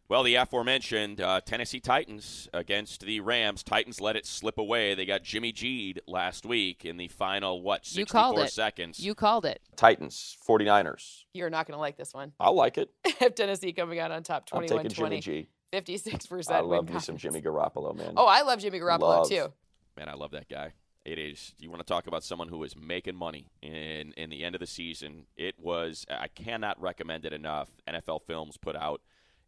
Well, 0.10 0.24
the 0.24 0.36
aforementioned 0.36 1.22
uh, 1.22 1.40
Tennessee 1.42 1.80
Titans 1.80 2.50
against 2.52 3.02
the 3.02 3.20
Rams. 3.20 3.62
Titans 3.62 4.02
let 4.02 4.16
it 4.16 4.26
slip 4.26 4.58
away. 4.58 4.96
They 4.96 5.06
got 5.06 5.22
Jimmy 5.22 5.52
G'd 5.52 6.02
last 6.08 6.48
week 6.48 6.84
in 6.84 6.98
the 6.98 7.08
final, 7.10 7.62
what, 7.62 7.96
You 7.96 8.08
called 8.08 8.40
it. 8.40 8.52
seconds. 8.52 9.00
You 9.00 9.14
called 9.14 9.46
it. 9.46 9.62
Titans, 9.76 10.36
49ers. 10.48 11.26
You're 11.36 11.52
not 11.52 11.68
going 11.68 11.76
to 11.78 11.80
like 11.80 11.96
this 11.96 12.12
one. 12.12 12.32
I'll 12.40 12.56
like 12.56 12.80
it. 12.80 12.90
Have 13.20 13.36
Tennessee 13.36 13.72
coming 13.72 14.00
out 14.00 14.10
on 14.12 14.24
top, 14.24 14.50
I'm 14.52 14.66
21 14.66 14.78
taking 14.78 14.96
Jimmy 14.96 15.10
20, 15.10 15.22
G. 15.22 15.50
56%. 15.74 16.52
I 16.52 16.60
love 16.62 16.90
me 16.90 17.00
some. 17.00 17.18
Jimmy 17.18 17.42
Garoppolo, 17.42 17.96
man. 17.96 18.14
Oh, 18.18 18.26
I 18.26 18.42
love 18.42 18.60
Jimmy 18.60 18.80
Garoppolo 18.80 19.00
Love. 19.02 19.30
too. 19.30 19.54
Man, 19.98 20.10
I 20.10 20.14
love 20.14 20.32
that 20.32 20.48
guy. 20.50 20.74
It 21.06 21.18
is. 21.18 21.54
You 21.60 21.70
want 21.70 21.80
to 21.80 21.86
talk 21.92 22.08
about 22.08 22.24
someone 22.24 22.50
who 22.50 22.64
is 22.64 22.76
making 22.76 23.16
money 23.16 23.48
in 23.62 24.14
in 24.18 24.30
the 24.30 24.44
end 24.44 24.54
of 24.56 24.60
the 24.62 24.68
season? 24.68 25.26
It 25.38 25.56
was. 25.60 26.06
I 26.10 26.28
cannot 26.28 26.80
recommend 26.82 27.26
it 27.26 27.34
enough. 27.34 27.70
NFL 27.88 28.22
Films 28.24 28.58
put 28.58 28.76
out 28.76 29.02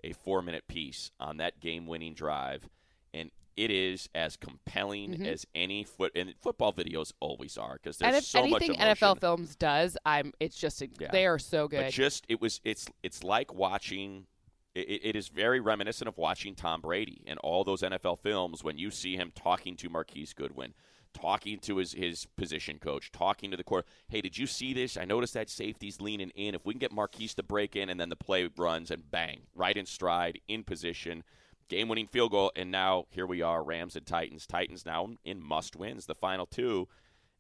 a 0.04 0.14
four 0.14 0.42
minute 0.42 0.64
piece 0.68 1.12
on 1.20 1.38
that 1.38 1.60
game 1.60 1.86
winning 1.88 2.14
drive, 2.14 2.68
and 3.14 3.30
it 3.58 3.70
is 3.70 4.10
as 4.16 4.38
compelling 4.38 5.18
Mhm. 5.20 5.28
as 5.28 5.46
any 5.54 5.84
foot 5.84 6.14
and 6.16 6.34
football 6.42 6.72
videos 6.74 7.12
always 7.20 7.58
are 7.58 7.74
because 7.74 7.98
there's 7.98 8.08
And 8.08 8.16
if 8.16 8.24
so 8.24 8.40
much 8.48 8.62
anything 8.64 8.76
emotion. 8.82 8.96
NFL 8.96 9.16
Films 9.20 9.56
does, 9.56 9.98
I'm. 10.06 10.34
It's 10.40 10.56
just 10.58 10.82
Yeah. 11.00 11.12
they 11.12 11.28
are 11.28 11.38
so 11.38 11.68
good. 11.68 11.84
But 11.84 11.92
just 11.92 12.26
it 12.30 12.40
was 12.42 12.62
it's 12.64 12.88
it's 13.04 13.24
like 13.24 13.54
watching. 13.54 14.26
It, 14.74 15.02
it 15.04 15.16
is 15.16 15.28
very 15.28 15.60
reminiscent 15.60 16.08
of 16.08 16.18
watching 16.18 16.56
Tom 16.56 16.82
Brady 16.82 17.22
and 17.28 17.40
all 17.40 17.64
those 17.64 17.82
NFL 17.82 18.20
films 18.20 18.64
when 18.64 18.78
you 18.78 18.92
see 18.92 19.16
him 19.16 19.32
talking 19.36 19.76
to 19.78 19.90
Marquise 19.90 20.34
Goodwin, 20.34 20.74
talking 21.14 21.60
to 21.60 21.78
his 21.78 21.94
his 21.94 22.26
position 22.38 22.80
coach, 22.80 23.12
talking 23.12 23.52
to 23.52 23.58
the 23.58 23.64
court. 23.64 23.86
Hey, 24.08 24.22
did 24.22 24.38
you 24.38 24.48
see 24.48 24.74
this? 24.74 24.98
I 24.98 25.06
noticed 25.06 25.34
that 25.34 25.50
safety's 25.50 26.00
leaning 26.00 26.32
in. 26.32 26.56
If 26.56 26.66
we 26.66 26.74
can 26.74 26.80
get 26.80 26.92
Marquise 26.92 27.34
to 27.36 27.44
break 27.44 27.76
in, 27.76 27.90
and 27.90 28.00
then 28.00 28.10
the 28.10 28.16
play 28.16 28.50
runs 28.58 28.92
and 28.92 29.10
bang, 29.10 29.42
right 29.56 29.76
in 29.76 29.86
stride, 29.86 30.40
in 30.48 30.64
position, 30.64 31.24
game-winning 31.68 32.08
field 32.08 32.32
goal, 32.32 32.52
and 32.56 32.72
now 32.72 33.06
here 33.12 33.26
we 33.26 33.42
are, 33.42 33.64
Rams 33.64 33.96
and 33.96 34.06
Titans. 34.06 34.46
Titans 34.46 34.86
now 34.86 35.10
in 35.24 35.42
must 35.42 35.76
wins, 35.76 36.06
the 36.06 36.16
final 36.16 36.46
two. 36.46 36.88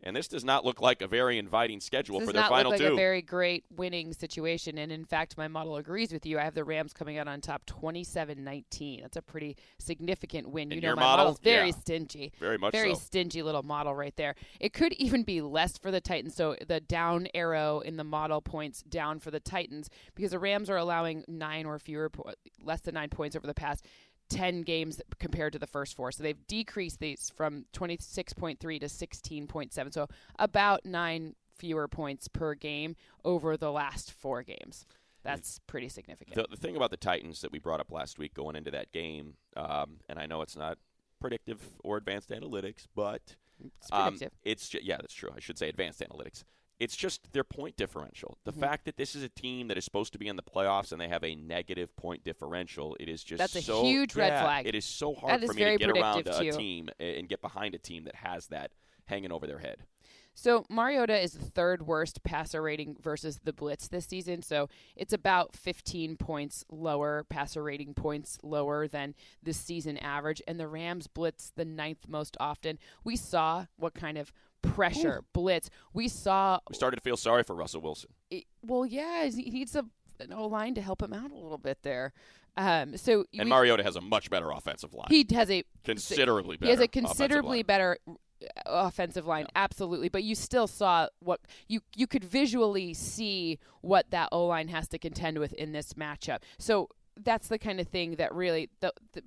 And 0.03 0.15
this 0.15 0.27
does 0.27 0.43
not 0.43 0.65
look 0.65 0.81
like 0.81 1.01
a 1.01 1.08
very 1.08 1.38
inviting 1.38 1.79
schedule 1.79 2.20
This 2.20 2.27
for 2.29 2.34
does 2.34 2.41
their 2.41 2.41
not 2.43 2.50
final 2.50 2.72
look 2.72 2.79
like 2.79 2.88
two. 2.89 2.93
a 2.93 2.98
very 2.98 3.22
great 3.22 3.65
winning 3.75 4.13
situation. 4.13 4.77
And 4.77 4.91
in 4.91 5.05
fact, 5.05 5.38
my 5.38 5.48
model 5.48 5.77
agrees 5.77 6.12
with 6.12 6.25
you. 6.25 6.39
I 6.39 6.43
have 6.43 6.55
the 6.55 6.63
Rams 6.63 6.93
coming 6.93 7.17
out 7.17 7.27
on 7.27 7.39
top 7.41 7.65
27 7.65 8.43
19. 8.43 9.01
That's 9.01 9.17
a 9.17 9.22
pretty 9.22 9.58
significant 9.79 10.50
win. 10.50 10.72
In 10.72 10.77
you 10.77 10.81
know, 10.81 10.88
your 10.89 10.96
my 10.96 11.01
model? 11.03 11.25
model's 11.25 11.39
very 11.39 11.67
Yeah. 11.70 11.75
stingy. 11.75 12.34
Very 12.39 12.58
much 12.58 12.72
very 12.72 12.93
so. 12.96 13.00
stingy 13.01 13.41
little 13.43 13.63
model 13.63 13.93
right 13.96 14.15
there. 14.15 14.36
It 14.60 14.74
could 14.74 14.93
even 14.93 15.24
be 15.24 15.41
less 15.41 15.77
for 15.77 15.91
the 15.91 16.01
Titans. 16.01 16.36
So 16.36 16.55
the 16.67 16.79
down 16.79 17.27
arrow 17.34 17.79
in 17.81 17.98
the 17.98 18.03
model 18.03 18.41
points 18.41 18.81
down 18.84 19.20
for 19.20 19.31
the 19.31 19.39
Titans 19.39 19.89
because 20.15 20.31
the 20.31 20.39
Rams 20.39 20.70
are 20.70 20.77
allowing 20.77 21.24
nine 21.27 21.65
or 21.65 21.77
fewer, 21.79 22.10
po- 22.10 22.31
less 22.63 22.81
than 22.81 22.96
nine 22.96 23.10
points 23.10 23.36
over 23.36 23.46
the 23.46 23.53
past 23.53 23.86
10 24.32 24.62
games 24.62 25.02
compared 25.20 25.54
to 25.54 25.60
the 25.60 25.68
first 25.68 25.96
four. 25.96 26.12
So 26.12 26.24
they've 26.24 26.48
decreased 26.48 27.00
these 27.00 27.32
from 27.36 27.66
26.3 27.74 28.58
to 28.60 28.86
16.7. 28.86 29.94
So 29.94 30.08
about 30.38 30.86
nine 30.86 31.36
fewer 31.56 31.88
points 31.88 32.28
per 32.28 32.56
game 32.56 32.96
over 33.24 33.58
the 33.58 33.72
last 33.72 34.12
four 34.12 34.44
games. 34.44 34.86
That's 35.24 35.60
pretty 35.68 35.90
significant. 35.90 36.36
The, 36.36 36.48
the 36.50 36.58
thing 36.58 36.76
about 36.76 36.90
the 36.90 36.98
Titans 36.98 37.42
that 37.42 37.52
we 37.52 37.60
brought 37.60 37.80
up 37.80 37.92
last 37.92 38.18
week 38.18 38.34
going 38.34 38.56
into 38.56 38.72
that 38.72 38.92
game, 38.92 39.36
um, 39.56 39.98
and 40.10 40.18
I 40.18 40.26
know 40.26 40.42
it's 40.42 40.58
not 40.58 40.80
predictive 41.20 41.62
or 41.84 41.98
advanced 41.98 42.32
analytics, 42.32 42.88
but 42.96 43.22
it's 43.64 43.90
um, 43.92 44.18
it's 44.44 44.70
ju- 44.70 44.80
yeah, 44.82 44.98
that's 45.00 45.14
true. 45.14 45.30
I 45.36 45.40
should 45.40 45.60
say 45.60 45.70
advanced 45.70 46.00
analytics. 46.00 46.44
It's 46.82 46.96
just 46.96 47.32
their 47.32 47.44
point 47.44 47.78
differential. 47.78 48.40
The 48.44 48.52
Mhm. 48.52 48.60
fact 48.60 48.86
that 48.86 48.98
this 48.98 49.16
is 49.16 49.22
a 49.22 49.30
team 49.30 49.68
that 49.68 49.78
is 49.78 49.86
supposed 49.86 50.14
to 50.14 50.20
be 50.20 50.28
in 50.28 50.36
the 50.36 50.42
playoffs 50.42 50.92
and 50.92 51.00
they 51.00 51.08
have 51.10 51.24
a 51.24 51.36
negative 51.36 51.96
point 51.96 52.24
differential, 52.24 52.98
it 53.00 53.08
is 53.08 53.24
just 53.24 53.38
That's 53.38 53.56
a 53.56 53.62
so, 53.62 53.84
huge 53.84 54.16
red 54.16 54.30
yeah, 54.30 54.42
flag. 54.44 54.66
It 54.66 54.74
is 54.74 54.84
so 54.84 55.14
hard 55.14 55.46
for 55.46 55.54
me 55.54 55.64
to 55.64 55.78
get 55.78 55.92
around 55.92 56.24
predictive, 56.24 56.56
a 56.56 56.58
team 56.58 56.90
and 57.00 57.30
get 57.30 57.40
behind 57.40 57.76
a 57.76 57.78
team 57.78 58.06
that 58.06 58.16
has 58.16 58.48
that 58.48 58.72
hanging 59.06 59.32
over 59.32 59.46
their 59.46 59.60
head. 59.60 59.86
So 60.34 60.66
Mariota 60.70 61.22
is 61.22 61.34
the 61.34 61.46
third 61.46 61.86
worst 61.86 62.24
passer 62.24 62.62
rating 62.62 62.96
versus 63.00 63.42
the 63.44 63.54
blitz 63.54 63.88
this 63.90 64.08
season. 64.08 64.42
So 64.42 64.70
it's 64.96 65.14
about 65.14 65.54
15 65.54 66.16
points 66.18 66.66
lower 66.70 67.26
passer 67.26 67.62
rating 67.62 67.94
points 67.94 68.40
lower 68.42 68.88
than 68.88 69.14
the 69.44 69.54
season 69.54 69.98
average. 69.98 70.42
And 70.48 70.60
the 70.60 70.68
Rams 70.68 71.08
blitz 71.08 71.52
the 71.52 71.66
ninth 71.66 72.08
most 72.08 72.38
often. 72.40 72.80
We 73.04 73.18
saw 73.18 73.68
what 73.76 73.94
kind 73.94 74.18
of 74.18 74.32
pressure 74.62 75.24
blitz. 75.34 75.70
We 75.94 76.08
saw. 76.08 76.60
We 76.70 76.75
started 76.75 76.98
to 76.98 77.01
feel 77.01 77.18
sorry 77.18 77.44
for 77.44 77.56
Russell 77.56 77.82
Wilson. 77.82 78.12
It, 78.30 78.46
well, 78.62 78.86
yeah, 78.86 79.25
he 79.25 79.50
needs 79.51 79.75
a 79.75 79.86
an 80.20 80.32
O 80.34 80.46
line 80.48 80.75
to 80.75 80.82
help 80.82 81.01
him 81.01 81.13
out 81.13 81.32
a 81.32 81.36
little 81.36 81.58
bit 81.58 81.80
there. 81.82 82.13
Um, 82.58 82.98
so 82.98 83.25
And 83.34 83.46
we- 83.46 83.50
Mariota 83.50 83.82
has 83.84 83.96
a 83.96 84.01
much 84.01 84.30
better 84.30 84.51
offensive 84.51 84.94
line. 84.94 85.08
he 85.10 85.25
has 85.32 85.50
a 85.50 85.63
considerably 85.84 86.58
better. 86.58 86.68
he 86.68 86.72
has 86.72 86.80
a 86.80 86.84
offensive 86.84 87.10
considerably 87.10 87.58
line. 87.60 87.65
better 87.65 87.98
uh, 88.06 88.46
offensive 88.65 89.25
line, 89.25 89.48
absolutely. 89.56 90.10
But 90.10 90.24
you 90.24 90.36
still 90.36 90.68
saw 90.68 91.08
what 91.20 91.39
you 91.68 91.80
you 91.96 92.08
could 92.08 92.24
visually 92.24 92.94
see 92.94 93.58
what 93.82 94.12
that 94.12 94.30
O 94.32 94.46
line 94.46 94.68
has 94.68 94.88
to 94.89 95.00
contend 95.00 95.39
with 95.39 95.53
in 95.53 95.72
this 95.72 95.94
matchup. 95.94 96.39
So 96.60 96.89
that's 97.18 97.48
the 97.48 97.58
kind 97.60 97.80
of 97.80 97.88
thing 97.88 98.15
that 98.18 98.34
really 98.34 98.70
the, 98.80 98.94
the 99.13 99.24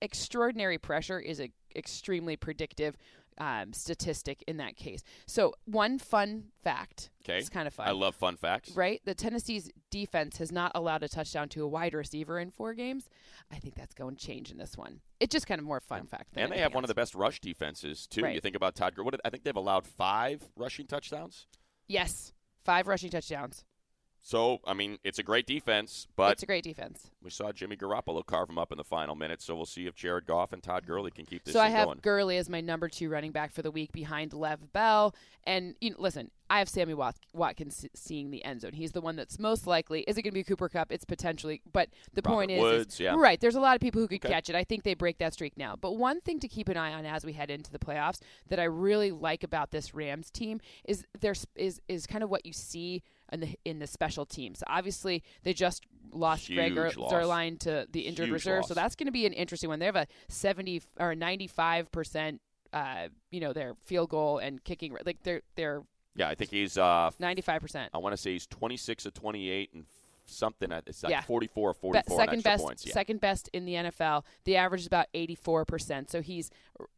extraordinary 0.00 0.78
pressure 0.78 1.18
is 1.18 1.40
a 1.40 1.50
extremely 1.74 2.36
predictive 2.36 2.96
um, 3.38 3.72
statistic 3.72 4.42
in 4.46 4.56
that 4.58 4.76
case. 4.76 5.02
So 5.26 5.54
one 5.64 5.98
fun 5.98 6.44
fact. 6.62 7.10
Okay. 7.24 7.38
It's 7.38 7.48
kind 7.48 7.66
of 7.66 7.74
fun. 7.74 7.88
I 7.88 7.92
love 7.92 8.14
fun 8.14 8.36
facts. 8.36 8.76
Right? 8.76 9.00
The 9.04 9.14
Tennessee's 9.14 9.70
defense 9.90 10.38
has 10.38 10.52
not 10.52 10.72
allowed 10.74 11.02
a 11.02 11.08
touchdown 11.08 11.48
to 11.50 11.64
a 11.64 11.68
wide 11.68 11.94
receiver 11.94 12.38
in 12.38 12.50
four 12.50 12.74
games. 12.74 13.08
I 13.50 13.56
think 13.56 13.74
that's 13.74 13.94
going 13.94 14.16
to 14.16 14.24
change 14.26 14.50
in 14.50 14.58
this 14.58 14.76
one. 14.76 15.00
It's 15.20 15.32
just 15.32 15.46
kind 15.46 15.58
of 15.58 15.64
more 15.66 15.80
fun 15.80 16.06
fact. 16.06 16.34
and 16.36 16.52
they 16.52 16.58
have 16.58 16.74
one 16.74 16.84
of 16.84 16.88
the 16.88 16.94
best 16.94 17.14
rush 17.14 17.40
defenses 17.40 18.06
too. 18.06 18.22
Right. 18.22 18.34
You 18.34 18.40
think 18.40 18.56
about 18.56 18.74
Todd. 18.74 18.94
Gurley. 18.94 19.06
What 19.06 19.20
I 19.24 19.30
think 19.30 19.44
they've 19.44 19.56
allowed 19.56 19.86
five 19.86 20.42
rushing 20.56 20.86
touchdowns. 20.86 21.46
Yes. 21.88 22.32
Five 22.64 22.86
rushing 22.88 23.10
touchdowns. 23.10 23.64
So 24.26 24.58
I 24.66 24.74
mean, 24.74 24.98
it's 25.04 25.20
a 25.20 25.22
great 25.22 25.46
defense, 25.46 26.08
but 26.16 26.32
it's 26.32 26.42
a 26.42 26.46
great 26.46 26.64
defense. 26.64 27.12
we 27.22 27.30
saw 27.30 27.52
Jimmy 27.52 27.76
Garoppolo 27.76 28.26
carve 28.26 28.50
him 28.50 28.58
up 28.58 28.72
in 28.72 28.76
the 28.76 28.82
final 28.82 29.14
minutes. 29.14 29.44
So 29.44 29.54
we'll 29.54 29.66
see 29.66 29.86
if 29.86 29.94
Jared 29.94 30.26
Goff 30.26 30.52
and 30.52 30.60
Todd 30.60 30.84
Gurley 30.84 31.12
can 31.12 31.24
keep 31.26 31.44
this 31.44 31.52
So 31.54 31.60
I 31.60 31.68
have 31.68 31.86
going. 31.86 32.00
Gurley 32.02 32.36
as 32.36 32.48
my 32.50 32.60
number 32.60 32.88
two 32.88 33.08
running 33.08 33.30
back 33.30 33.52
for 33.52 33.62
the 33.62 33.70
week 33.70 33.92
behind 33.92 34.32
Lev 34.32 34.72
Bell. 34.72 35.14
And 35.44 35.76
you 35.80 35.90
know, 35.90 35.96
listen, 36.00 36.32
I 36.50 36.58
have 36.58 36.68
Sammy 36.68 36.92
Wat- 36.92 37.14
Watkins 37.32 37.86
seeing 37.94 38.32
the 38.32 38.44
end 38.44 38.62
zone. 38.62 38.72
He's 38.72 38.90
the 38.90 39.00
one 39.00 39.14
that's 39.14 39.38
most 39.38 39.64
likely. 39.64 40.00
Is 40.08 40.18
it 40.18 40.22
going 40.22 40.32
to 40.32 40.34
be 40.34 40.42
Cooper 40.42 40.68
Kupp? 40.68 40.90
It's 40.90 41.04
potentially, 41.04 41.62
but 41.72 41.88
the 42.12 42.20
Robert 42.24 42.34
point 42.36 42.50
is, 42.50 42.60
Woods, 42.60 42.94
is 42.94 43.00
yeah. 43.00 43.14
right. 43.16 43.40
There's 43.40 43.54
a 43.54 43.60
lot 43.60 43.76
of 43.76 43.80
people 43.80 44.00
who 44.00 44.08
could 44.08 44.24
Okay. 44.24 44.34
catch 44.34 44.50
it. 44.50 44.56
I 44.56 44.64
think 44.64 44.82
they 44.82 44.94
break 44.94 45.18
that 45.18 45.34
streak 45.34 45.56
now. 45.56 45.76
But 45.80 45.92
one 45.98 46.20
thing 46.20 46.40
to 46.40 46.48
keep 46.48 46.68
an 46.68 46.76
eye 46.76 46.92
on 46.94 47.06
as 47.06 47.24
we 47.24 47.32
head 47.34 47.48
into 47.48 47.70
the 47.70 47.78
playoffs 47.78 48.18
that 48.48 48.58
I 48.58 48.64
really 48.64 49.12
like 49.12 49.44
about 49.44 49.70
this 49.70 49.94
Rams 49.94 50.32
team 50.32 50.60
is 50.84 51.04
there's 51.20 51.46
is 51.54 51.80
is 51.86 52.08
kind 52.08 52.24
of 52.24 52.30
what 52.30 52.44
you 52.44 52.52
see 52.52 53.04
in 53.32 53.40
the 53.40 53.58
in 53.64 53.78
the 53.78 53.86
special 53.86 54.26
teams. 54.26 54.62
Obviously, 54.66 55.22
they 55.42 55.52
just 55.52 55.84
lost 56.12 56.48
Greg 56.48 56.72
Huge 56.72 56.96
loss. 56.96 57.12
Zuerlein 57.12 57.58
to 57.60 57.86
the 57.90 58.00
injured 58.00 58.26
Huge 58.26 58.34
reserve, 58.34 58.64
so 58.64 58.74
that's 58.74 58.94
going 58.94 59.06
to 59.06 59.12
be 59.12 59.26
an 59.26 59.32
interesting 59.32 59.68
one. 59.68 59.78
They 59.78 59.86
have 59.86 59.96
a 59.96 60.06
70 60.28 60.82
or 60.98 61.14
95 61.14 61.90
percent, 61.92 62.40
uh, 62.72 63.08
you 63.30 63.40
know, 63.40 63.52
their 63.52 63.74
field 63.84 64.10
goal 64.10 64.38
and 64.38 64.62
kicking 64.62 64.96
like 65.04 65.22
they're 65.22 65.42
they're 65.56 65.82
yeah, 66.16 66.28
I 66.28 66.34
think 66.34 66.50
he's. 66.50 66.78
Uh, 66.78 67.10
95 67.18 67.60
percent. 67.60 67.90
I 67.92 67.98
want 67.98 68.14
to 68.14 68.16
say 68.16 68.32
he's 68.32 68.46
26 68.46 69.06
of 69.06 69.14
28 69.14 69.70
and 69.74 69.84
something. 70.30 70.70
It's 70.86 71.02
like 71.02 71.10
Yeah. 71.10 71.20
44 71.22 71.70
or 71.70 71.72
Be- 71.74 71.78
44 71.80 72.20
on 72.20 72.26
second 72.26 72.42
best, 72.42 72.64
points. 72.64 72.86
Yeah. 72.86 72.92
second 72.92 73.20
best 73.20 73.48
in 73.52 73.64
the 73.64 73.74
NFL. 73.74 74.24
The 74.44 74.56
average 74.56 74.82
is 74.82 74.86
about 74.86 75.06
84 75.14 75.64
percent. 75.64 76.10
So 76.10 76.20
he's 76.22 76.50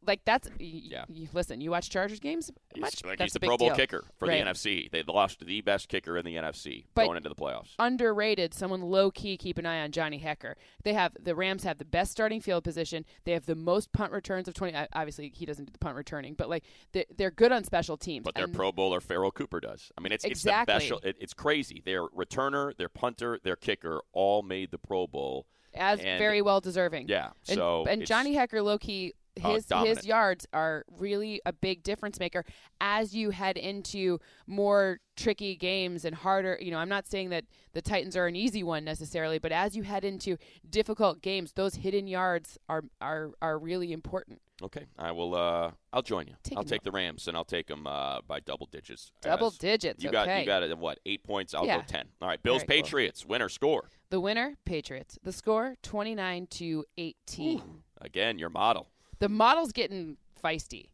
like 0.06 0.24
that's. 0.24 0.48
Yeah. 0.58 1.04
listen, 1.32 1.60
you 1.60 1.70
watch 1.70 1.88
Chargers 1.90 2.20
games. 2.20 2.50
He's, 2.74 2.80
much, 2.80 3.04
like, 3.04 3.20
he's 3.20 3.36
a 3.36 3.38
the 3.38 3.46
Pro 3.46 3.56
Bowl 3.56 3.68
deal. 3.68 3.76
kicker 3.76 4.04
for 4.18 4.26
Right. 4.26 4.44
the 4.44 4.50
NFC. 4.50 4.88
They 4.90 5.02
lost 5.04 5.44
the 5.44 5.60
best 5.60 5.88
kicker 5.88 6.16
in 6.18 6.24
the 6.24 6.36
NFC 6.36 6.86
But- 6.94 7.04
going 7.06 7.16
into 7.16 7.28
the 7.28 7.34
playoffs. 7.34 7.74
underrated. 7.78 8.54
Someone 8.54 8.82
low 8.82 9.10
key 9.10 9.36
keep 9.36 9.58
an 9.58 9.66
eye 9.66 9.80
on 9.82 9.92
Johnny 9.92 10.18
Hekker. 10.20 10.54
They 10.84 10.94
have 10.94 11.16
the 11.18 11.34
Rams 11.34 11.64
have 11.64 11.78
the 11.78 11.84
best 11.84 12.10
starting 12.12 12.40
field 12.40 12.64
position. 12.64 13.04
They 13.24 13.32
have 13.32 13.46
the 13.46 13.54
most 13.54 13.92
punt 13.92 14.12
returns 14.12 14.48
of 14.48 14.54
twenty. 14.54 14.74
uh, 14.74 14.86
Obviously, 14.92 15.30
he 15.34 15.46
doesn't 15.46 15.66
do 15.66 15.72
the 15.72 15.78
punt 15.78 15.96
returning, 15.96 16.34
but 16.34 16.48
like 16.48 16.64
they're, 16.92 17.04
they're 17.16 17.30
good 17.30 17.52
on 17.52 17.64
special 17.64 17.96
teams. 17.96 18.24
But 18.24 18.34
their 18.34 18.44
And 18.44 18.54
Pro 18.54 18.72
Bowler 18.72 19.00
Pharoh 19.00 19.30
Cooper 19.30 19.60
does. 19.60 19.92
I 19.96 20.00
mean, 20.00 20.12
it's 20.12 20.24
Exactly. 20.24 20.74
it's 20.74 20.84
the 20.84 20.86
special. 20.96 21.08
It, 21.08 21.16
it's 21.20 21.34
crazy. 21.34 21.82
Their 21.84 22.02
returner, 22.08 22.76
their 22.76 22.88
punter, 23.18 23.38
their 23.42 23.56
kicker 23.56 24.00
all 24.12 24.42
made 24.42 24.70
the 24.70 24.78
Pro 24.78 25.06
Bowl. 25.06 25.46
as 25.74 26.00
and- 26.00 26.18
very 26.18 26.42
well 26.42 26.60
deserving. 26.60 27.08
Yeah. 27.08 27.30
And, 27.48 27.56
so 27.56 27.84
and 27.88 28.06
Johnny 28.06 28.34
Hekker, 28.34 28.64
low 28.64 28.78
key, 28.78 29.14
uh, 29.44 29.54
his 29.54 29.66
dominant. 29.66 29.98
his 29.98 30.06
yards 30.06 30.46
are 30.52 30.84
really 30.98 31.40
a 31.46 31.52
big 31.52 31.82
difference 31.82 32.18
maker 32.18 32.44
as 32.80 33.14
you 33.14 33.30
head 33.30 33.56
into 33.56 34.18
more 34.46 34.98
tricky 35.14 35.54
games 35.54 36.04
and 36.04 36.16
harder. 36.16 36.58
You 36.60 36.72
know, 36.72 36.78
I'm 36.78 36.88
not 36.88 37.06
saying 37.06 37.30
that 37.30 37.44
the 37.74 37.82
Titans 37.82 38.16
are 38.16 38.26
an 38.26 38.34
easy 38.34 38.62
one 38.64 38.82
necessarily, 38.84 39.38
but 39.38 39.52
as 39.52 39.76
you 39.76 39.82
head 39.84 40.04
into 40.04 40.38
difficult 40.68 41.22
games, 41.22 41.52
those 41.52 41.76
hidden 41.76 42.08
yards 42.08 42.58
are 42.68 42.84
are 43.00 43.30
are 43.40 43.58
really 43.58 43.92
important. 43.92 44.40
Okay, 44.60 44.86
I 44.98 45.12
will. 45.12 45.34
Uh, 45.36 45.70
I'll 45.92 46.02
join 46.02 46.26
you. 46.26 46.34
Take 46.42 46.58
I'll 46.58 46.64
take 46.64 46.82
the 46.82 46.90
Rams 46.90 47.28
and 47.28 47.36
I'll 47.36 47.44
take 47.44 47.68
them 47.68 47.86
uh, 47.86 48.20
by 48.26 48.40
double 48.40 48.66
digits. 48.66 49.12
Double 49.22 49.48
As- 49.48 49.58
digits. 49.58 50.02
You 50.02 50.10
got 50.10 50.26
okay. 50.26 50.40
you 50.40 50.46
got 50.46 50.62
it. 50.64 50.76
What 50.76 50.98
eight 51.06 51.22
points? 51.22 51.54
I'll 51.54 51.64
Yeah. 51.64 51.76
go 51.78 51.84
ten. 51.86 52.06
All 52.20 52.26
right, 52.28 52.42
Bills 52.42 52.64
Very 52.64 52.78
cool. 52.80 52.84
Patriots 52.84 53.24
winner 53.24 53.48
score 53.48 53.88
The 54.10 54.18
winner, 54.20 54.56
Patriots. 54.64 55.16
The 55.22 55.32
score, 55.32 55.76
29 55.82 56.46
to 56.50 56.84
18. 56.96 57.62
again. 58.00 58.38
Your 58.38 58.50
model. 58.50 58.88
the 59.20 59.28
model's 59.28 59.72
getting 59.72 60.16
feisty. 60.42 60.86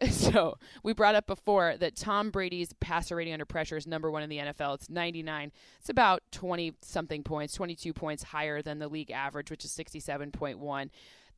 So 0.10 0.56
we 0.82 0.94
brought 0.94 1.14
up 1.14 1.26
before 1.26 1.76
that 1.76 1.94
Tom 1.94 2.30
Brady's 2.30 2.72
passer 2.80 3.16
rating 3.16 3.34
under 3.34 3.44
pressure 3.44 3.76
is 3.76 3.86
number 3.86 4.10
one 4.10 4.22
in 4.22 4.30
the 4.30 4.38
NFL. 4.38 4.76
It's 4.76 4.88
99. 4.88 5.52
It's 5.78 5.90
about 5.90 6.22
20 6.32 6.72
something 6.80 7.22
points, 7.22 7.52
22 7.52 7.92
points 7.92 8.22
higher 8.22 8.62
than 8.62 8.78
the 8.78 8.88
league 8.88 9.10
average, 9.10 9.50
which 9.50 9.62
is 9.62 9.72
67.1. 9.76 10.88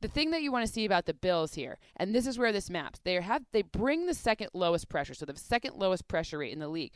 The 0.03 0.09
thing 0.09 0.31
that 0.31 0.41
you 0.41 0.51
want 0.51 0.67
to 0.67 0.71
see 0.71 0.83
about 0.83 1.05
the 1.05 1.13
Bills 1.13 1.53
here, 1.53 1.79
and 1.95 2.13
this 2.13 2.27
is 2.27 2.37
where 2.37 2.51
this 2.51 2.69
maps, 2.69 2.99
they 3.05 3.13
have 3.21 3.43
they 3.53 3.61
bring 3.61 4.05
the 4.05 4.13
second 4.13 4.49
lowest 4.53 4.89
pressure, 4.89 5.13
so 5.13 5.25
the 5.25 5.37
second 5.37 5.77
lowest 5.77 6.09
pressure 6.09 6.39
rate 6.39 6.51
in 6.51 6.59
the 6.59 6.67
league. 6.67 6.91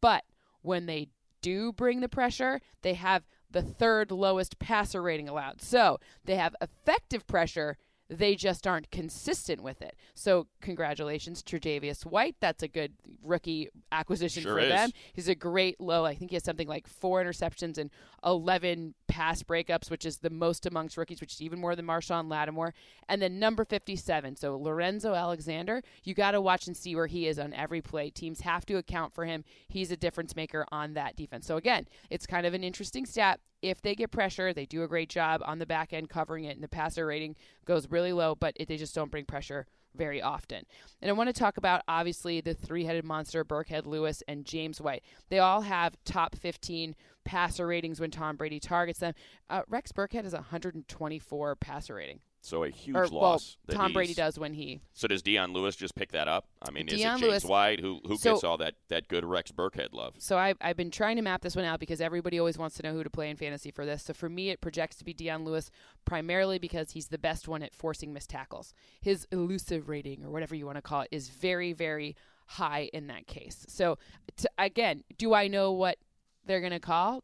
But 0.00 0.22
when 0.60 0.86
they 0.86 1.08
do 1.40 1.72
bring 1.72 2.02
the 2.02 2.08
pressure, 2.08 2.60
they 2.82 2.94
have 2.94 3.24
the 3.50 3.62
third 3.62 4.12
lowest 4.12 4.60
passer 4.60 5.02
rating 5.02 5.28
allowed. 5.28 5.60
So 5.60 5.98
they 6.24 6.36
have 6.36 6.54
effective 6.60 7.26
pressure 7.26 7.78
they 8.18 8.34
just 8.34 8.66
aren't 8.66 8.90
consistent 8.90 9.62
with 9.62 9.80
it. 9.82 9.96
So 10.14 10.46
congratulations, 10.60 11.42
to 11.42 11.58
Tre'Davious 11.58 12.04
White. 12.04 12.36
That's 12.40 12.62
a 12.62 12.68
good 12.68 12.92
rookie 13.22 13.68
acquisition 13.90 14.42
Sure 14.42 14.54
for 14.54 14.60
is. 14.60 14.68
them. 14.70 14.90
He's 15.12 15.28
a 15.28 15.34
great 15.34 15.80
low. 15.80 16.04
I 16.04 16.14
think 16.14 16.30
he 16.30 16.36
has 16.36 16.44
something 16.44 16.68
like 16.68 16.86
four 16.86 17.22
interceptions 17.22 17.78
and 17.78 17.90
11 18.24 18.94
pass 19.08 19.42
breakups, 19.42 19.90
which 19.90 20.04
is 20.04 20.18
the 20.18 20.30
most 20.30 20.66
amongst 20.66 20.96
rookies, 20.96 21.20
which 21.20 21.34
is 21.34 21.42
even 21.42 21.58
more 21.58 21.74
than 21.74 21.86
Marshon 21.86 22.30
Lattimore. 22.30 22.74
And 23.08 23.20
then 23.20 23.38
number 23.38 23.64
57, 23.64 24.36
so 24.36 24.56
Lorenzo 24.56 25.14
Alexander. 25.14 25.82
You 26.04 26.14
got 26.14 26.32
to 26.32 26.40
watch 26.40 26.66
and 26.66 26.76
see 26.76 26.94
where 26.94 27.06
he 27.06 27.26
is 27.26 27.38
on 27.38 27.52
every 27.54 27.80
play. 27.80 28.10
Teams 28.10 28.40
have 28.40 28.66
to 28.66 28.76
account 28.76 29.14
for 29.14 29.24
him. 29.24 29.44
He's 29.68 29.90
a 29.90 29.96
difference 29.96 30.36
maker 30.36 30.66
on 30.70 30.94
that 30.94 31.16
defense. 31.16 31.46
So 31.46 31.56
again, 31.56 31.86
it's 32.10 32.26
kind 32.26 32.46
of 32.46 32.54
an 32.54 32.64
interesting 32.64 33.06
stat. 33.06 33.40
If 33.62 33.80
they 33.80 33.94
get 33.94 34.10
pressure, 34.10 34.52
they 34.52 34.66
do 34.66 34.82
a 34.82 34.88
great 34.88 35.08
job 35.08 35.40
on 35.44 35.58
the 35.58 35.66
back 35.66 35.92
end 35.92 36.10
covering 36.10 36.44
it, 36.44 36.54
and 36.54 36.62
the 36.62 36.68
passer 36.68 37.06
rating 37.06 37.36
goes 37.64 37.88
really 37.88 38.12
low, 38.12 38.34
but 38.34 38.54
it, 38.56 38.68
they 38.68 38.76
just 38.76 38.94
don't 38.94 39.10
bring 39.10 39.24
pressure 39.24 39.66
very 39.94 40.20
often. 40.22 40.64
And 41.00 41.08
I 41.08 41.12
want 41.12 41.28
to 41.28 41.32
talk 41.32 41.56
about 41.56 41.82
obviously 41.86 42.40
the 42.40 42.54
three 42.54 42.84
headed 42.84 43.04
monster, 43.04 43.44
Burkhead 43.44 43.86
Lewis 43.86 44.22
and 44.26 44.44
James 44.44 44.80
White. 44.80 45.04
They 45.28 45.38
all 45.38 45.62
have 45.62 45.96
top 46.04 46.34
15 46.36 46.94
passer 47.24 47.66
ratings 47.66 48.00
when 48.00 48.10
Tom 48.10 48.36
Brady 48.36 48.58
targets 48.58 49.00
them. 49.00 49.14
Uh, 49.48 49.62
Rex 49.68 49.92
Burkhead 49.92 50.24
has 50.24 50.32
124 50.32 51.56
passer 51.56 51.94
rating. 51.94 52.20
So 52.44 52.64
a 52.64 52.70
huge 52.70 52.96
Or, 52.96 53.06
loss. 53.06 53.56
well, 53.68 53.76
that 53.76 53.76
Tom 53.76 53.92
Brady 53.92 54.14
does 54.14 54.36
when 54.36 54.52
he. 54.54 54.80
So 54.94 55.06
does 55.06 55.22
Dion 55.22 55.52
Lewis 55.52 55.76
just 55.76 55.94
pick 55.94 56.10
that 56.10 56.26
up? 56.26 56.48
I 56.60 56.72
mean, 56.72 56.88
is 56.88 56.94
it 56.94 56.96
Dion 56.96 57.20
James 57.20 57.30
Lewis- 57.30 57.44
White 57.44 57.78
who 57.78 58.00
who 58.04 58.16
So- 58.16 58.32
gets 58.32 58.42
all 58.42 58.58
that 58.58 58.74
that 58.88 59.06
good 59.06 59.24
Rex 59.24 59.52
Burkhead 59.52 59.92
love? 59.92 60.16
So 60.18 60.36
I, 60.36 60.54
I've 60.60 60.76
been 60.76 60.90
trying 60.90 61.14
to 61.16 61.22
map 61.22 61.42
this 61.42 61.54
one 61.54 61.64
out 61.64 61.78
because 61.78 62.00
everybody 62.00 62.40
always 62.40 62.58
wants 62.58 62.76
to 62.78 62.82
know 62.82 62.92
who 62.94 63.04
to 63.04 63.10
play 63.10 63.30
in 63.30 63.36
fantasy 63.36 63.70
for 63.70 63.86
this. 63.86 64.02
So 64.02 64.12
for 64.12 64.28
me, 64.28 64.50
it 64.50 64.60
projects 64.60 64.96
to 64.96 65.04
be 65.04 65.12
Dion 65.14 65.44
Lewis 65.44 65.70
primarily 66.04 66.58
because 66.58 66.90
he's 66.90 67.06
the 67.06 67.18
best 67.18 67.46
one 67.46 67.62
at 67.62 67.72
forcing 67.72 68.12
missed 68.12 68.30
tackles. 68.30 68.74
His 69.00 69.26
elusive 69.30 69.88
rating, 69.88 70.24
or 70.24 70.30
whatever 70.30 70.56
you 70.56 70.66
want 70.66 70.78
to 70.78 70.82
call 70.82 71.02
it, 71.02 71.08
is 71.12 71.28
very, 71.28 71.72
very 71.72 72.16
high 72.46 72.90
in 72.92 73.06
that 73.06 73.28
case. 73.28 73.64
So 73.68 73.98
t- 74.36 74.46
again, 74.58 75.04
do 75.16 75.32
I 75.32 75.46
know 75.46 75.70
what 75.70 75.98
they're 76.44 76.60
going 76.60 76.72
to 76.72 76.80
call? 76.80 77.22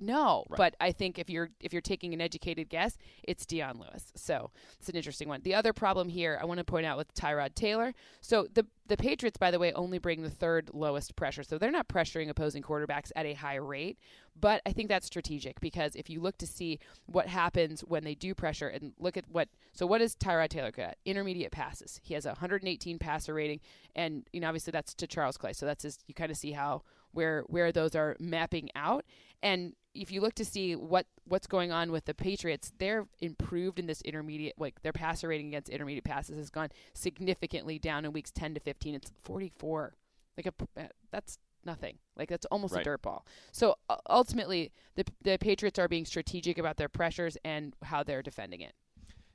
No, 0.00 0.44
Right. 0.48 0.56
but 0.56 0.76
I 0.80 0.92
think 0.92 1.18
if 1.18 1.28
you're 1.30 1.50
if 1.60 1.72
you're 1.72 1.82
taking 1.82 2.14
an 2.14 2.20
educated 2.20 2.68
guess, 2.68 2.96
it's 3.22 3.46
Dion 3.46 3.78
Lewis. 3.78 4.12
So 4.16 4.50
it's 4.78 4.88
an 4.88 4.96
interesting 4.96 5.28
one. 5.28 5.40
The 5.42 5.54
other 5.54 5.72
problem 5.72 6.08
here, 6.08 6.38
I 6.40 6.44
want 6.44 6.58
to 6.58 6.64
point 6.64 6.86
out 6.86 6.96
with 6.96 7.12
Tyrod 7.14 7.54
Taylor. 7.54 7.94
So 8.20 8.46
the 8.52 8.66
the 8.88 8.96
Patriots, 8.96 9.36
by 9.36 9.50
the 9.50 9.58
way, 9.58 9.72
only 9.72 9.98
bring 9.98 10.22
the 10.22 10.30
third 10.30 10.70
lowest 10.72 11.16
pressure. 11.16 11.42
So 11.42 11.58
they're 11.58 11.72
not 11.72 11.88
pressuring 11.88 12.28
opposing 12.28 12.62
quarterbacks 12.62 13.10
at 13.16 13.26
a 13.26 13.32
high 13.34 13.56
rate. 13.56 13.98
But 14.38 14.62
I 14.66 14.72
think 14.72 14.88
that's 14.88 15.06
strategic 15.06 15.60
because 15.60 15.96
if 15.96 16.08
you 16.10 16.20
look 16.20 16.36
to 16.38 16.46
see 16.46 16.78
what 17.06 17.26
happens 17.26 17.80
when 17.80 18.04
they 18.04 18.14
do 18.14 18.34
pressure 18.34 18.68
and 18.68 18.92
look 18.98 19.16
at 19.16 19.24
what 19.28 19.48
so 19.72 19.86
what 19.86 20.00
is 20.02 20.14
Tyrod 20.14 20.48
Taylor 20.50 20.70
good 20.70 20.82
at? 20.82 20.98
Intermediate 21.04 21.52
passes. 21.52 22.00
He 22.02 22.14
has 22.14 22.26
a 22.26 22.30
118 22.30 22.98
passer 22.98 23.34
rating, 23.34 23.60
and 23.94 24.24
you 24.32 24.40
know 24.40 24.48
obviously 24.48 24.70
that's 24.70 24.94
to 24.94 25.06
Charles 25.06 25.36
Clay. 25.36 25.52
So 25.54 25.66
that's 25.66 25.82
his. 25.82 25.98
You 26.06 26.14
kind 26.14 26.30
of 26.30 26.36
see 26.36 26.52
how 26.52 26.82
where 27.16 27.42
where 27.48 27.72
those 27.72 27.94
are 27.96 28.16
mapping 28.20 28.70
out. 28.76 29.04
And 29.42 29.74
if 29.94 30.10
you 30.10 30.20
look 30.20 30.34
to 30.34 30.44
see 30.44 30.76
what 30.76 31.06
what's 31.24 31.46
going 31.46 31.72
on 31.72 31.90
with 31.90 32.04
the 32.04 32.14
Patriots, 32.14 32.72
they're 32.78 33.06
improved 33.20 33.78
in 33.78 33.86
this 33.86 34.02
intermediate 34.02 34.54
like 34.58 34.82
their 34.82 34.92
passer 34.92 35.28
rating 35.28 35.48
against 35.48 35.68
intermediate 35.70 36.04
passes 36.04 36.36
has 36.36 36.50
gone 36.50 36.68
significantly 36.94 37.78
down 37.78 38.04
in 38.04 38.12
weeks 38.12 38.30
10 38.30 38.54
to 38.54 38.60
15. 38.60 38.94
It's 38.94 39.10
44. 39.22 39.94
Like 40.36 40.46
a 40.46 40.80
uh, 40.80 40.86
that's 41.10 41.38
nothing. 41.64 41.98
Like 42.16 42.28
that's 42.28 42.46
almost 42.46 42.74
Right. 42.74 42.82
a 42.82 42.84
dirt 42.84 43.02
ball. 43.02 43.26
So 43.52 43.76
uh, 43.88 43.96
ultimately, 44.08 44.70
the 44.94 45.04
the 45.22 45.38
Patriots 45.38 45.78
are 45.78 45.88
being 45.88 46.04
strategic 46.04 46.58
about 46.58 46.76
their 46.76 46.88
pressures 46.90 47.36
and 47.44 47.74
how 47.82 48.02
they're 48.02 48.22
defending 48.22 48.60
it. 48.60 48.74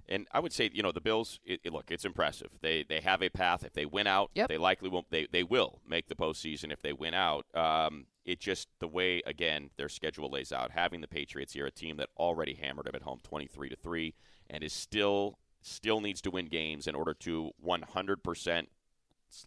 And 0.10 0.28
I 0.32 0.40
would 0.40 0.52
say, 0.54 0.70
you 0.74 0.84
know, 0.84 0.92
the 0.92 1.02
Bills. 1.02 1.40
It, 1.46 1.62
it- 1.64 1.74
look, 1.74 1.92
it's 1.92 2.06
impressive. 2.06 2.50
They 2.62 2.84
they 2.88 3.02
have 3.02 3.22
a 3.22 3.30
path. 3.30 3.64
If 3.64 3.74
they 3.74 3.86
win 3.86 4.08
out, 4.08 4.32
Yep. 4.36 4.50
they 4.50 4.58
likely 4.58 4.90
won't. 4.90 5.10
They 5.10 5.28
they 5.32 5.44
will 5.44 5.80
make 5.88 6.08
the 6.08 6.16
postseason 6.16 6.72
if 6.72 6.82
they 6.82 6.94
win 6.94 7.14
out. 7.14 7.46
Um, 7.56 8.06
it 8.26 8.40
just 8.40 8.68
the 8.80 8.88
way 8.88 9.22
again 9.26 9.70
their 9.78 9.90
schedule 9.90 10.30
lays 10.30 10.52
out. 10.52 10.72
Having 10.72 11.02
the 11.02 11.08
Patriots 11.08 11.54
here, 11.54 11.66
a 11.66 11.72
team 11.72 11.98
that 11.98 12.10
already 12.18 12.54
hammered 12.54 12.86
them 12.86 12.96
at 12.96 13.02
home, 13.04 13.20
twenty 13.24 13.48
three 13.48 13.70
to 13.70 13.76
three, 13.76 14.14
and 14.50 14.64
is 14.64 14.74
still 14.74 15.38
still 15.64 16.02
needs 16.02 16.22
to 16.22 16.32
win 16.32 16.48
games 16.48 16.88
in 16.88 16.96
order 16.96 17.14
to 17.14 17.52
100% 17.64 18.66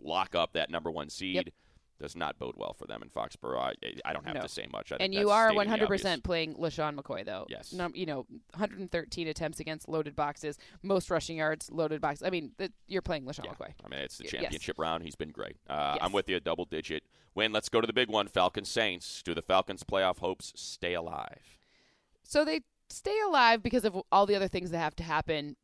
lock 0.01 0.35
up 0.35 0.53
that 0.53 0.71
number 0.71 0.91
one 0.91 1.11
seed. 1.11 1.35
Yep. 1.37 1.47
Does 2.05 2.15
not 2.15 2.39
bode 2.39 2.55
well 2.59 2.75
for 2.75 2.87
them 2.87 3.03
in 3.03 3.09
Foxborough. 3.09 3.59
I, 3.59 3.73
I 4.05 4.13
don't 4.13 4.27
have 4.27 4.35
No. 4.35 4.43
to 4.43 4.49
say 4.49 4.67
much. 4.71 4.93
I 4.93 4.97
and 5.01 5.15
you 5.15 5.31
are 5.31 5.51
100% 5.53 6.23
playing 6.23 6.55
LeSean 6.57 6.97
McCoy, 6.97 7.25
though. 7.25 7.47
Yes. 7.49 7.73
Num- 7.73 7.95
you 7.95 8.05
know, 8.05 8.27
113 8.53 9.27
attempts 9.29 9.59
against 9.59 9.89
loaded 9.89 10.15
boxes, 10.15 10.59
most 10.83 11.09
rushing 11.11 11.39
yards, 11.39 11.71
loaded 11.71 12.03
boxes. 12.03 12.23
I 12.27 12.29
mean, 12.29 12.53
th- 12.59 12.73
you're 12.89 13.01
playing 13.01 13.25
LeSean 13.25 13.47
Yeah. 13.47 13.53
McCoy. 13.53 13.73
I 13.83 13.89
mean, 13.89 14.01
it's 14.01 14.19
the 14.19 14.25
Y- 14.25 14.31
yes. 14.35 14.43
championship 14.43 14.79
round. 14.79 15.03
He's 15.05 15.17
been 15.17 15.31
great. 15.31 15.57
Uh, 15.67 15.93
Yes. 15.97 16.05
I'm 16.05 16.13
with 16.13 16.29
you, 16.29 16.39
double 16.41 16.67
digit 16.67 17.05
win. 17.35 17.53
Let's 17.53 17.71
go 17.71 17.81
to 17.81 17.87
the 17.87 17.95
big 17.95 18.11
one 18.11 18.29
Falcons 18.29 18.69
Saints. 18.69 19.23
Do 19.23 19.33
the 19.33 19.41
Falcons' 19.43 19.83
playoff 19.83 20.19
hopes 20.19 20.53
stay 20.57 20.93
alive? 20.93 21.57
So 22.23 22.45
they 22.45 22.61
stay 22.91 23.19
alive 23.27 23.63
because 23.63 23.87
of 23.87 23.97
all 24.13 24.27
the 24.27 24.35
other 24.37 24.49
things 24.49 24.71
that 24.73 24.79
have 24.79 24.95
to 24.97 25.03
happen 25.03 25.57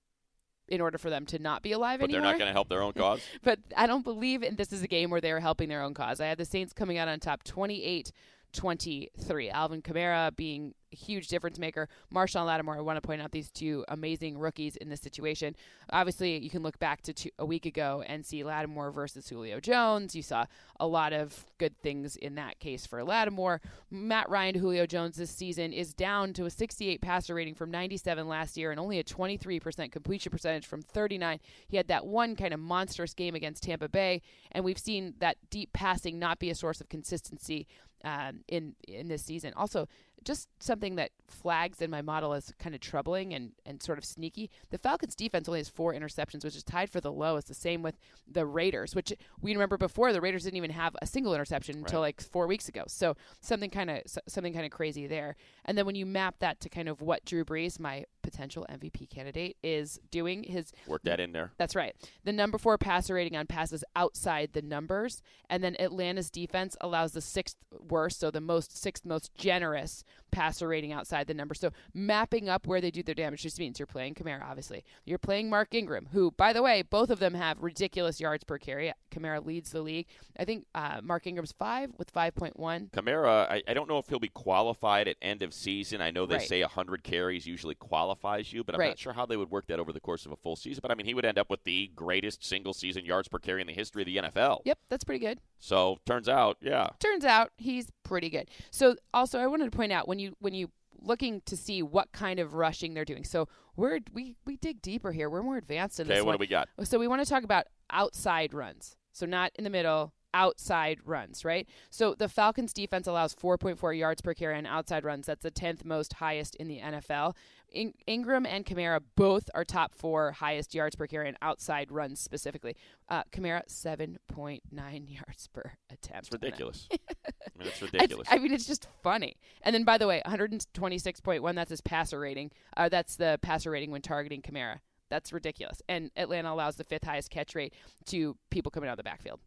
in 0.71 0.81
order 0.81 0.97
for 0.97 1.11
them 1.11 1.27
to 1.27 1.39
not 1.39 1.63
be 1.63 1.73
alive 1.73 2.01
anymore. 2.01 2.07
But 2.07 2.15
anymore. 2.15 2.23
they're 2.23 2.33
not 2.33 2.39
going 2.39 2.49
to 2.49 2.53
help 2.53 2.69
their 2.69 2.83
own 2.83 2.93
cause? 2.95 3.21
but 3.43 3.59
I 3.77 3.87
don't 3.87 4.05
believe 4.05 4.43
in 4.43 4.57
this 4.57 4.73
is 4.73 4.83
a 4.83 4.87
game 4.87 5.11
where 5.11 5.21
they 5.21 5.33
are 5.33 5.41
helping 5.41 5.69
their 5.69 5.83
own 5.83 5.95
cause. 5.95 6.21
I 6.21 6.27
had 6.27 6.39
the 6.39 6.45
Saints 6.45 6.73
coming 6.73 6.97
out 6.97 7.09
on 7.09 7.19
top 7.21 7.43
28 7.45 8.13
23. 8.53 9.51
Alvin 9.51 9.83
Kamara 9.83 10.35
being 10.35 10.75
a 10.93 10.97
huge 10.97 11.29
difference 11.29 11.59
maker. 11.59 11.89
Marshon 12.13 12.47
Lattimore, 12.47 12.77
I 12.77 12.81
want 12.81 12.97
to 12.97 13.07
point 13.07 13.23
out 13.23 13.33
these 13.33 13.51
two 13.51 13.85
amazing 13.89 14.39
rookies 14.39 14.77
in 14.77 14.89
this 14.89 15.01
situation. 15.01 15.55
Obviously, 15.91 16.39
you 16.39 16.51
can 16.51 16.63
look 16.63 16.79
back 16.79 17.03
to 17.03 17.13
two, 17.13 17.31
a 17.39 17.47
week 17.47 17.67
ago 17.67 18.03
and 18.07 18.25
see 18.25 18.43
Lattimore 18.43 18.91
versus 18.91 19.29
Julio 19.29 19.61
Jones. 19.61 20.17
You 20.17 20.23
saw 20.23 20.47
a 20.79 20.87
lot 20.87 21.13
of 21.13 21.47
good 21.59 21.77
things 21.83 22.17
in 22.17 22.35
that 22.37 22.59
case 22.59 22.87
for 22.87 23.05
Lattimore. 23.05 23.61
Matt 23.91 24.29
Ryan 24.29 24.57
Julio 24.57 24.87
Jones 24.87 25.17
this 25.17 25.31
season 25.31 25.73
is 25.73 25.95
down 25.95 26.33
to 26.35 26.45
a 26.45 26.51
68 26.51 27.01
passer 27.01 27.35
rating 27.35 27.55
from 27.55 27.71
97 27.71 28.27
last 28.27 28.57
year 28.57 28.71
and 28.71 28.81
only 28.81 28.99
a 28.99 29.05
23% 29.05 29.93
completion 29.93 30.31
percentage 30.31 30.67
from 30.67 30.83
39. 30.83 31.39
He 31.69 31.77
had 31.77 31.89
that 31.89 32.07
one 32.07 32.35
kind 32.35 32.55
of 32.55 32.61
monstrous 32.61 33.15
game 33.15 33.35
against 33.35 33.63
Tampa 33.63 33.89
Bay, 33.89 34.23
and 34.53 34.65
we've 34.65 34.79
seen 34.79 35.15
that 35.19 35.37
deep 35.51 35.73
passing 35.73 36.19
not 36.19 36.39
be 36.39 36.51
a 36.51 36.55
source 36.55 36.81
of 36.81 36.89
consistency 36.89 37.67
um, 38.05 38.41
in 38.49 38.75
in 38.87 39.09
this 39.09 39.25
season. 39.25 39.53
Also, 39.57 39.89
just 40.25 40.49
something 40.61 40.97
that 40.97 41.11
flags 41.29 41.81
in 41.81 41.91
my 41.91 42.03
model 42.03 42.33
as 42.33 42.53
kind 42.59 42.75
of 42.75 42.81
troubling 42.81 43.33
and, 43.33 43.53
and 43.65 43.83
sort 43.83 43.99
of 43.99 44.05
sneaky. 44.05 44.51
The 44.71 44.79
Falcons 44.79 45.15
defense 45.15 45.49
only 45.49 45.61
has 45.61 45.69
four 45.69 45.95
interceptions, 45.95 46.45
which 46.45 46.57
is 46.57 46.63
tied 46.63 46.91
for 46.91 47.01
the 47.01 47.13
lowest. 47.13 47.49
The 47.49 47.55
same 47.55 47.83
with 47.83 47.99
the 48.31 48.45
Raiders, 48.45 48.95
which 48.95 49.13
we 49.41 49.53
remember 49.53 49.79
before 49.79 50.13
the 50.13 50.21
Raiders 50.21 50.45
didn't 50.45 50.59
even 50.59 50.71
have 50.71 50.95
a 51.01 51.07
single 51.07 51.35
interception 51.35 51.79
until 51.79 52.01
like 52.01 52.21
four 52.21 52.47
weeks 52.47 52.69
ago. 52.69 52.85
So 52.87 53.17
something 53.41 53.71
kind 53.71 53.91
of 53.91 54.03
something 54.29 54.53
kind 54.53 54.67
of 54.67 54.73
crazy 54.73 55.07
there. 55.07 55.37
And 55.65 55.79
then 55.79 55.87
when 55.87 55.95
you 55.95 56.07
map 56.07 56.37
that 56.41 56.61
to 56.61 56.69
kind 56.69 56.89
of 56.89 57.01
what 57.01 57.25
Drew 57.25 57.45
Brees, 57.45 57.81
my 57.81 58.05
potential 58.23 58.67
MVP 58.71 59.09
candidate, 59.11 59.57
is 59.63 59.99
doing, 60.11 60.45
his 60.45 60.73
Work 60.87 61.03
that 61.05 61.21
in 61.21 61.33
there. 61.33 61.53
that's 61.59 61.77
right. 61.77 61.95
The 62.25 62.33
number 62.33 62.59
four 62.59 62.79
passer 62.79 63.15
rating 63.15 63.37
on 63.37 63.47
passes 63.47 63.85
outside 63.97 64.51
the 64.53 64.63
numbers, 64.63 65.23
and 65.49 65.63
then 65.63 65.77
Atlanta's 65.79 66.31
defense 66.31 66.77
allows 66.81 67.13
the 67.13 67.21
sixth 67.21 67.57
worst, 67.89 68.21
so 68.21 68.31
the 68.31 68.41
most 68.41 68.77
sixth 68.77 69.05
most 69.05 69.35
generous 69.35 70.05
passer 70.31 70.69
rating 70.69 70.93
outside 70.93 71.27
the 71.27 71.35
number. 71.35 71.55
So 71.55 71.71
mapping 71.95 72.49
up 72.49 72.67
where 72.67 72.81
they 72.81 72.91
do 72.91 73.03
their 73.03 73.15
damage 73.15 73.43
just 73.43 73.59
means 73.59 73.79
you're 73.79 73.87
playing 73.87 74.15
Kamara, 74.15 74.43
obviously. 74.45 74.85
You're 75.05 75.19
playing 75.19 75.51
Mark 75.51 75.75
Ingram, 75.75 76.09
who, 76.13 76.31
by 76.33 76.53
the 76.53 76.63
way, 76.63 76.83
both 76.83 77.11
of 77.11 77.19
them 77.19 77.35
have 77.35 77.59
ridiculous 77.61 78.21
yards 78.21 78.45
per 78.45 78.59
carry. 78.59 78.93
Kamara 79.11 79.45
leads 79.45 79.71
the 79.71 79.83
league. 79.83 80.07
I 80.39 80.45
think 80.45 80.67
uh, 80.75 81.01
Mark 81.03 81.27
Ingram's 81.27 81.53
five 81.53 81.91
with 81.99 82.11
five 82.11 82.35
point 82.35 82.59
one. 82.59 82.89
Kamara, 82.93 83.49
I, 83.51 83.63
I 83.69 83.75
don't 83.75 83.89
know 83.89 83.99
if 83.99 84.09
he'll 84.09 84.19
be 84.19 84.29
qualified 84.29 85.09
at 85.09 85.17
end 85.21 85.43
of 85.43 85.53
season. 85.53 86.01
I 86.01 86.11
know 86.11 86.27
they 86.27 86.37
Right. 86.37 86.49
say 86.49 86.61
100 86.63 87.03
carries 87.03 87.47
usually 87.47 87.75
qualifies 87.75 88.53
you, 88.53 88.65
but 88.65 88.75
I'm 88.75 88.81
Right. 88.81 88.89
not 88.89 88.99
sure 88.99 89.13
how 89.13 89.27
they 89.27 89.37
would 89.37 89.51
work 89.51 89.67
that 89.67 89.79
over 89.79 89.93
the 89.93 90.01
course 90.01 90.25
of 90.27 90.33
a 90.33 90.37
full 90.37 90.57
season. 90.57 90.81
But 90.83 90.91
I 90.91 90.95
mean, 90.95 91.07
he 91.07 91.15
would 91.15 91.25
end 91.25 91.39
up 91.39 91.51
with 91.51 91.65
the 91.65 91.91
greatest 91.95 92.45
single 92.45 92.73
season 92.73 93.05
yards 93.05 93.29
per 93.29 93.39
carry 93.39 93.61
in 93.61 93.67
the 93.67 93.73
history 93.73 94.03
of 94.03 94.07
the 94.07 94.17
NFL. 94.17 94.61
Yep, 94.65 94.79
that's 94.89 95.05
pretty 95.05 95.25
good. 95.25 95.41
So 95.59 95.99
turns 96.07 96.29
out, 96.29 96.57
yeah, 96.63 96.89
turns 96.99 97.25
out 97.25 97.51
he's 97.59 97.89
pretty 98.11 98.29
good. 98.29 98.51
So 98.71 98.97
also 99.15 99.39
I 99.39 99.47
wanted 99.47 99.71
to 99.71 99.77
point 99.77 99.93
out 99.93 100.07
when 100.07 100.19
you 100.19 100.37
when 100.41 100.53
you 100.53 100.71
looking 101.01 101.41
to 101.47 101.57
see 101.57 101.83
what 101.83 102.13
kind 102.13 102.39
of 102.41 102.53
rushing 102.55 102.93
they're 102.93 103.05
doing. 103.07 103.25
So 103.25 103.49
we're 103.77 104.01
we 104.13 104.37
we 104.45 104.57
dig 104.57 104.83
deeper 104.83 105.13
here. 105.13 105.31
We're 105.31 105.43
more 105.43 105.57
advanced 105.57 106.01
in 106.01 106.07
okay. 106.07 106.17
this 106.17 106.25
What 106.25 106.33
one. 106.33 106.37
do 106.37 106.41
we 106.41 106.47
got? 106.49 106.69
So 106.85 106.99
we 106.99 107.09
want 107.09 107.23
to 107.23 107.29
talk 107.29 107.45
about 107.45 107.67
outside 107.89 108.53
runs. 108.53 108.97
So 109.13 109.27
not 109.27 109.53
in 109.55 109.65
the 109.65 109.71
middle, 109.71 110.13
outside 110.35 110.99
runs, 111.05 111.45
right? 111.45 111.69
So 111.91 112.15
the 112.15 112.29
Falcons 112.29 112.73
defense 112.73 113.07
allows 113.07 113.35
4.4 113.35 113.99
yards 113.99 114.23
per 114.23 114.35
carry 114.35 114.57
on 114.57 114.67
outside 114.67 115.05
runs. 115.05 115.27
That's 115.27 115.43
the 115.43 115.51
10th 115.51 115.85
most 115.85 116.15
highest 116.15 116.55
in 116.57 116.69
the 116.69 116.81
NFL. 116.81 117.35
In- 117.73 117.95
Ingram 118.07 118.47
and 118.47 118.67
Kamara 118.67 119.01
both 119.17 119.49
are 119.55 119.65
top 119.65 119.95
four 119.95 120.33
highest 120.33 120.75
yards 120.75 120.97
per 120.97 121.07
carry 121.07 121.29
on 121.29 121.37
outside 121.41 121.93
runs 121.93 122.21
specifically. 122.21 122.75
Uh, 123.09 123.23
Kamara 123.33 123.63
7.9 123.69 124.61
yards 124.73 125.47
per 125.53 125.73
attempt. 125.91 126.27
It's 126.27 126.33
ridiculous. 126.33 126.89
I 126.93 127.59
mean, 127.59 127.69
it's 127.69 127.83
ridiculous. 127.83 128.29
I 128.31 128.39
mean, 128.39 128.53
it's 128.53 128.67
just 128.67 128.89
funny. 129.03 129.37
And 129.63 129.75
then, 129.75 129.85
by 129.85 129.99
the 129.99 130.07
way, 130.07 130.23
126.1, 130.27 131.55
that's 131.55 131.71
his 131.71 131.81
passer 131.81 132.19
rating. 132.19 132.51
Uh, 132.77 132.89
that's 132.89 133.17
the 133.17 133.39
passer 133.43 133.71
rating 133.71 133.91
when 133.91 134.03
targeting 134.03 134.43
Kamara. 134.43 134.79
That's 135.11 135.33
ridiculous. 135.33 135.83
And 135.89 136.11
Atlanta 136.17 136.53
allows 136.53 136.77
the 136.77 136.85
fifth 136.85 137.05
highest 137.05 137.31
catch 137.31 137.55
rate 137.55 137.75
to 138.07 138.37
people 138.51 138.71
coming 138.71 138.89
out 138.89 138.93
of 138.93 138.97
the 138.99 139.03
backfield. 139.05 139.41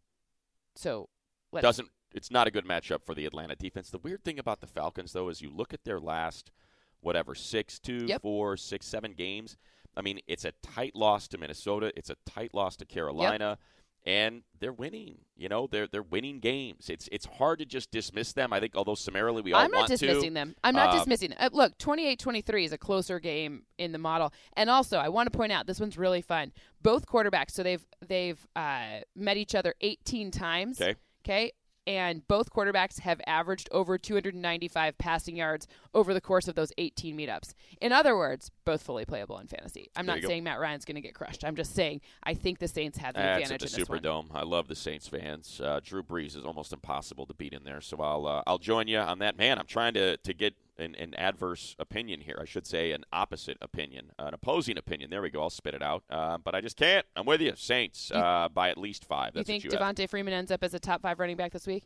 So, 0.76 1.08
let's, 1.52 1.62
doesn't 1.62 1.88
it's 2.12 2.30
not 2.30 2.46
a 2.46 2.50
good 2.50 2.64
matchup 2.66 3.02
for 3.04 3.14
the 3.14 3.26
Atlanta 3.26 3.56
defense. 3.56 3.90
The 3.90 3.98
weird 3.98 4.24
thing 4.24 4.38
about 4.38 4.60
the 4.60 4.66
Falcons 4.66 5.12
though 5.12 5.28
is 5.28 5.40
you 5.42 5.50
look 5.50 5.74
at 5.74 5.84
their 5.84 6.00
last 6.00 6.50
whatever 7.00 7.34
six, 7.34 7.78
two, 7.78 8.06
Yep. 8.06 8.22
four, 8.22 8.56
six, 8.56 8.86
seven 8.86 9.12
games. 9.12 9.56
I 9.96 10.02
mean, 10.02 10.20
it's 10.26 10.44
a 10.44 10.52
tight 10.62 10.96
loss 10.96 11.28
to 11.28 11.38
Minnesota. 11.38 11.92
It's 11.96 12.10
a 12.10 12.16
tight 12.26 12.54
loss 12.54 12.76
to 12.76 12.84
Carolina. 12.84 13.58
And 14.06 14.42
they're 14.60 14.72
winning, 14.72 15.20
you 15.34 15.48
know. 15.48 15.66
They're 15.66 15.86
they're 15.86 16.02
winning 16.02 16.38
games. 16.40 16.90
It's 16.90 17.08
it's 17.10 17.24
hard 17.24 17.58
to 17.60 17.64
just 17.64 17.90
dismiss 17.90 18.34
them. 18.34 18.52
I 18.52 18.60
think, 18.60 18.76
although 18.76 18.94
summarily 18.94 19.40
we 19.40 19.54
all 19.54 19.62
I'm 19.62 19.70
not 19.70 19.88
dismissing 19.88 20.30
to. 20.30 20.34
them. 20.34 20.54
I'm 20.62 20.74
not 20.74 20.90
Uh, 20.90 20.98
dismissing 20.98 21.30
them. 21.30 21.38
Uh, 21.40 21.48
look, 21.52 21.78
28-23 21.78 22.64
is 22.66 22.72
a 22.72 22.76
closer 22.78 23.18
game 23.18 23.62
in 23.78 23.92
the 23.92 23.98
model. 23.98 24.30
And 24.54 24.68
also, 24.68 24.98
I 24.98 25.08
want 25.08 25.32
to 25.32 25.36
point 25.36 25.52
out 25.52 25.66
this 25.66 25.80
one's 25.80 25.96
really 25.96 26.20
fun. 26.20 26.52
Both 26.82 27.06
quarterbacks, 27.06 27.52
so 27.52 27.62
they've 27.62 27.84
they've 28.06 28.46
uh, 28.54 29.00
met 29.16 29.38
each 29.38 29.54
other 29.54 29.74
18 29.80 30.30
times. 30.30 30.80
Okay. 30.82 30.96
Okay. 31.26 31.52
And 31.86 32.26
both 32.28 32.50
quarterbacks 32.50 33.00
have 33.00 33.20
averaged 33.26 33.68
over 33.70 33.98
295 33.98 34.96
passing 34.98 35.36
yards 35.36 35.66
over 35.94 36.14
the 36.14 36.20
course 36.20 36.48
of 36.48 36.54
those 36.54 36.72
18 36.78 37.16
meetups. 37.16 37.52
In 37.80 37.92
other 37.92 38.16
words, 38.16 38.50
both 38.64 38.82
fully 38.82 39.04
playable 39.04 39.38
in 39.38 39.46
fantasy. 39.46 39.90
I'm 39.96 40.06
There 40.06 40.16
not 40.16 40.24
saying 40.24 40.44
Matt 40.44 40.60
Ryan's 40.60 40.84
going 40.84 40.96
to 40.96 41.00
get 41.00 41.14
crushed. 41.14 41.44
I'm 41.44 41.56
just 41.56 41.74
saying 41.74 42.00
I 42.22 42.34
think 42.34 42.58
the 42.58 42.68
Saints 42.68 42.98
have 42.98 43.14
the 43.14 43.20
That's 43.20 43.50
at 43.50 43.54
advantage 43.54 43.70
the 43.72 43.76
in 43.76 43.80
this 43.80 43.88
one. 43.88 43.98
Superdome. 44.00 44.26
I 44.34 44.42
love 44.42 44.68
the 44.68 44.74
Saints 44.76 45.08
fans. 45.08 45.60
Uh, 45.62 45.80
Drew 45.82 46.02
Brees 46.02 46.36
is 46.36 46.44
almost 46.44 46.72
impossible 46.72 47.26
to 47.26 47.34
beat 47.34 47.52
in 47.52 47.64
there, 47.64 47.80
so 47.80 47.98
I'll 48.00 48.26
uh, 48.26 48.42
I'll 48.46 48.58
join 48.58 48.88
you 48.88 48.98
on 48.98 49.18
that. 49.20 49.36
Man, 49.36 49.58
I'm 49.58 49.66
trying 49.66 49.94
to 49.94 50.16
to 50.16 50.34
get 50.34 50.54
an, 50.78 50.94
an 50.96 51.14
adverse 51.14 51.76
opinion 51.78 52.20
here. 52.20 52.38
I 52.40 52.44
should 52.44 52.66
say 52.66 52.92
an 52.92 53.04
opposite 53.12 53.58
opinion, 53.62 54.10
an 54.18 54.34
opposing 54.34 54.76
opinion. 54.76 55.10
There 55.10 55.22
we 55.22 55.30
go. 55.30 55.42
I'll 55.42 55.50
spit 55.50 55.74
it 55.74 55.82
out. 55.82 56.02
Uh, 56.10 56.38
but 56.38 56.54
I 56.54 56.60
just 56.60 56.76
can't. 56.76 57.06
I'm 57.14 57.26
with 57.26 57.40
you, 57.40 57.52
Saints 57.56 58.10
uh, 58.12 58.48
by 58.52 58.70
at 58.70 58.78
least 58.78 59.04
five. 59.04 59.36
You 59.36 59.44
think 59.44 59.64
you. 59.64 59.70
Devonta 59.70 60.08
Freeman 60.08 60.32
ends 60.32 60.50
up 60.50 60.64
as 60.64 60.74
a 60.74 60.80
top 60.80 61.02
five 61.02 61.18
running 61.18 61.36
back 61.36 61.52
this 61.52 61.66
week? 61.66 61.84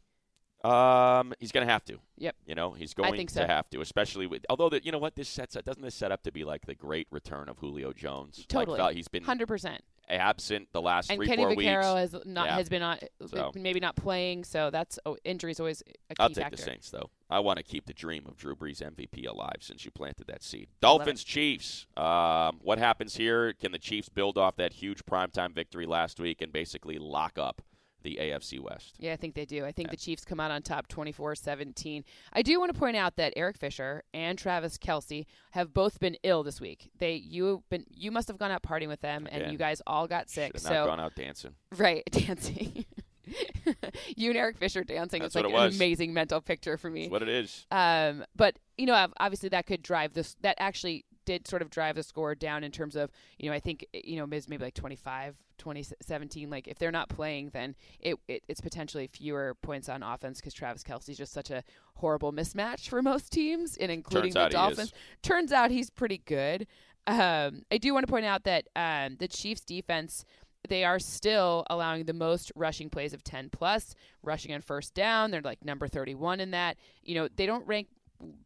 Um, 0.64 1.32
he's 1.38 1.52
going 1.52 1.66
to 1.66 1.72
have 1.72 1.84
to. 1.86 1.98
Yep. 2.18 2.34
You 2.46 2.54
know, 2.54 2.72
he's 2.72 2.92
going 2.94 3.12
think 3.14 3.32
to 3.32 3.46
have 3.46 3.70
to, 3.70 3.80
especially 3.80 4.26
with. 4.26 4.44
Although, 4.50 4.68
the, 4.70 4.84
you 4.84 4.90
know 4.90 4.98
what, 4.98 5.14
this 5.14 5.28
sets 5.28 5.54
up 5.56 5.64
doesn't 5.64 5.82
this 5.82 5.94
set 5.94 6.10
up 6.10 6.22
to 6.24 6.32
be 6.32 6.44
like 6.44 6.66
the 6.66 6.74
great 6.74 7.06
return 7.10 7.48
of 7.48 7.58
Julio 7.58 7.92
Jones? 7.92 8.44
Totally. 8.48 8.76
felt 8.76 8.94
he's 8.94 9.06
been 9.08 9.22
Hundred 9.22 9.46
percent. 9.46 9.82
absent 10.08 10.66
the 10.72 10.80
last 10.82 11.10
And 11.10 11.18
three 11.18 11.26
Kenny 11.28 11.42
four 11.44 11.50
Vaccaro 11.52 11.94
weeks. 11.94 12.12
has 12.14 12.16
not 12.26 12.46
Yeah. 12.46 12.54
has 12.56 12.68
been 12.68 12.82
on 12.82 12.98
So- 13.26 13.52
maybe 13.54 13.78
not 13.78 13.94
playing, 13.94 14.42
so 14.44 14.70
that's 14.70 14.98
oh, 15.06 15.16
injuries 15.22 15.60
always 15.60 15.80
a 15.82 15.84
key 15.84 16.16
I'll 16.18 16.28
take 16.30 16.38
factor. 16.44 16.56
the 16.56 16.62
Saints, 16.62 16.90
though. 16.90 17.10
I 17.30 17.38
want 17.40 17.58
to 17.58 17.62
keep 17.62 17.86
the 17.86 17.92
dream 17.94 18.26
of 18.26 18.36
Drew 18.36 18.56
Brees 18.56 18.82
MVP 18.82 19.26
alive 19.26 19.58
since 19.60 19.84
you 19.84 19.90
planted 19.92 20.26
that 20.26 20.42
seed. 20.42 20.68
Dolphins, 20.80 21.22
Chiefs. 21.22 21.86
Um, 21.96 22.58
what 22.62 22.78
happens 22.78 23.14
here? 23.16 23.52
Can 23.52 23.70
the 23.70 23.78
Chiefs 23.78 24.08
build 24.08 24.38
off 24.38 24.56
that 24.56 24.72
huge 24.72 25.04
primetime 25.04 25.52
victory 25.54 25.86
last 25.86 26.18
week 26.18 26.40
and 26.42 26.52
basically 26.52 26.98
lock 26.98 27.38
up 27.38 27.62
the 28.08 28.18
AFC 28.20 28.58
West? 28.60 28.94
Yeah, 28.98 29.12
I 29.12 29.16
think 29.16 29.34
they 29.34 29.44
do. 29.44 29.64
I 29.64 29.72
think 29.72 29.88
Okay. 29.88 29.96
the 29.96 30.00
Chiefs 30.00 30.24
come 30.24 30.40
out 30.40 30.50
on 30.50 30.62
top 30.62 30.88
24-17. 30.88 32.04
I 32.32 32.42
do 32.42 32.58
want 32.58 32.72
to 32.72 32.78
point 32.78 32.96
out 32.96 33.16
that 33.16 33.32
Eric 33.36 33.56
Fisher 33.58 34.02
and 34.14 34.38
Travis 34.38 34.78
Kelce 34.78 35.26
have 35.52 35.74
both 35.74 36.00
been 36.00 36.16
ill 36.22 36.42
this 36.42 36.60
week. 36.60 36.90
They 36.98 37.14
you 37.14 37.62
been 37.70 37.84
you 37.90 38.10
must 38.10 38.28
have 38.28 38.38
gone 38.38 38.50
out 38.50 38.62
partying 38.62 38.88
with 38.88 39.00
them 39.00 39.26
and 39.30 39.52
you 39.52 39.58
guys 39.58 39.82
all 39.86 40.06
got 40.06 40.30
sick. 40.30 40.58
So 40.58 40.86
gone 40.86 41.00
out 41.00 41.14
dancing. 41.14 41.54
right, 41.76 42.02
dancing. 42.10 42.84
you 44.16 44.30
and 44.30 44.38
Eric 44.38 44.56
Fisher 44.56 44.84
dancing 44.84 45.20
That's 45.22 45.32
is 45.32 45.34
like 45.36 45.44
what 45.44 45.50
it 45.52 45.56
an 45.56 45.64
was. 45.66 45.76
amazing 45.76 46.14
mental 46.14 46.40
picture 46.40 46.76
for 46.78 46.88
me. 46.90 47.02
That's 47.02 47.12
what 47.12 47.22
it 47.22 47.28
is. 47.28 47.66
Um, 47.70 48.24
but 48.36 48.58
you 48.76 48.86
know, 48.86 49.08
obviously 49.20 49.48
that 49.50 49.66
could 49.66 49.82
drive 49.82 50.14
this. 50.14 50.36
That 50.42 50.56
actually 50.58 51.04
did 51.28 51.46
sort 51.46 51.60
of 51.60 51.68
drive 51.68 51.94
the 51.94 52.02
score 52.02 52.34
down 52.34 52.64
in 52.64 52.72
terms 52.72 52.96
of 52.96 53.10
you 53.38 53.50
know 53.50 53.54
I 53.54 53.60
think 53.60 53.86
you 53.92 54.16
know 54.16 54.26
maybe 54.26 54.46
maybe 54.48 54.64
like 54.64 54.74
25, 54.74 55.36
2017. 55.58 56.48
Like 56.48 56.66
if 56.66 56.78
they're 56.78 56.90
not 56.90 57.10
playing, 57.10 57.50
then 57.52 57.76
it, 58.00 58.16
it 58.28 58.42
it's 58.48 58.62
potentially 58.62 59.06
fewer 59.08 59.54
points 59.60 59.90
on 59.90 60.02
offense 60.02 60.40
because 60.40 60.54
Travis 60.54 60.82
Kelce's 60.82 61.18
just 61.18 61.34
such 61.34 61.50
a 61.50 61.62
horrible 61.96 62.32
mismatch 62.32 62.88
for 62.88 63.02
most 63.02 63.30
teams, 63.30 63.76
and 63.76 63.92
including 63.92 64.32
Turns 64.32 64.52
the 64.52 64.58
out 64.58 64.68
he 64.68 64.72
is. 64.72 64.76
Dolphins. 64.76 64.92
Turns 65.22 65.52
out 65.52 65.70
he's 65.70 65.90
pretty 65.90 66.22
good. 66.24 66.66
Um, 67.06 67.62
I 67.70 67.76
do 67.78 67.92
want 67.92 68.06
to 68.06 68.10
point 68.10 68.24
out 68.24 68.44
that 68.44 68.68
um, 68.74 69.16
the 69.18 69.28
Chiefs 69.28 69.62
defense 69.62 70.24
they 70.68 70.82
are 70.82 70.98
still 70.98 71.64
allowing 71.70 72.04
the 72.04 72.12
most 72.12 72.50
rushing 72.56 72.90
plays 72.90 73.14
of 73.14 73.22
10 73.22 73.48
plus 73.50 73.94
rushing 74.24 74.52
on 74.52 74.60
first 74.60 74.92
down 74.92 75.30
they're 75.30 75.40
like 75.40 75.64
number 75.64 75.86
31 75.86 76.40
in 76.40 76.50
that 76.50 76.76
you 77.04 77.14
know 77.14 77.28
they 77.36 77.46
don't 77.46 77.64
rank 77.66 77.86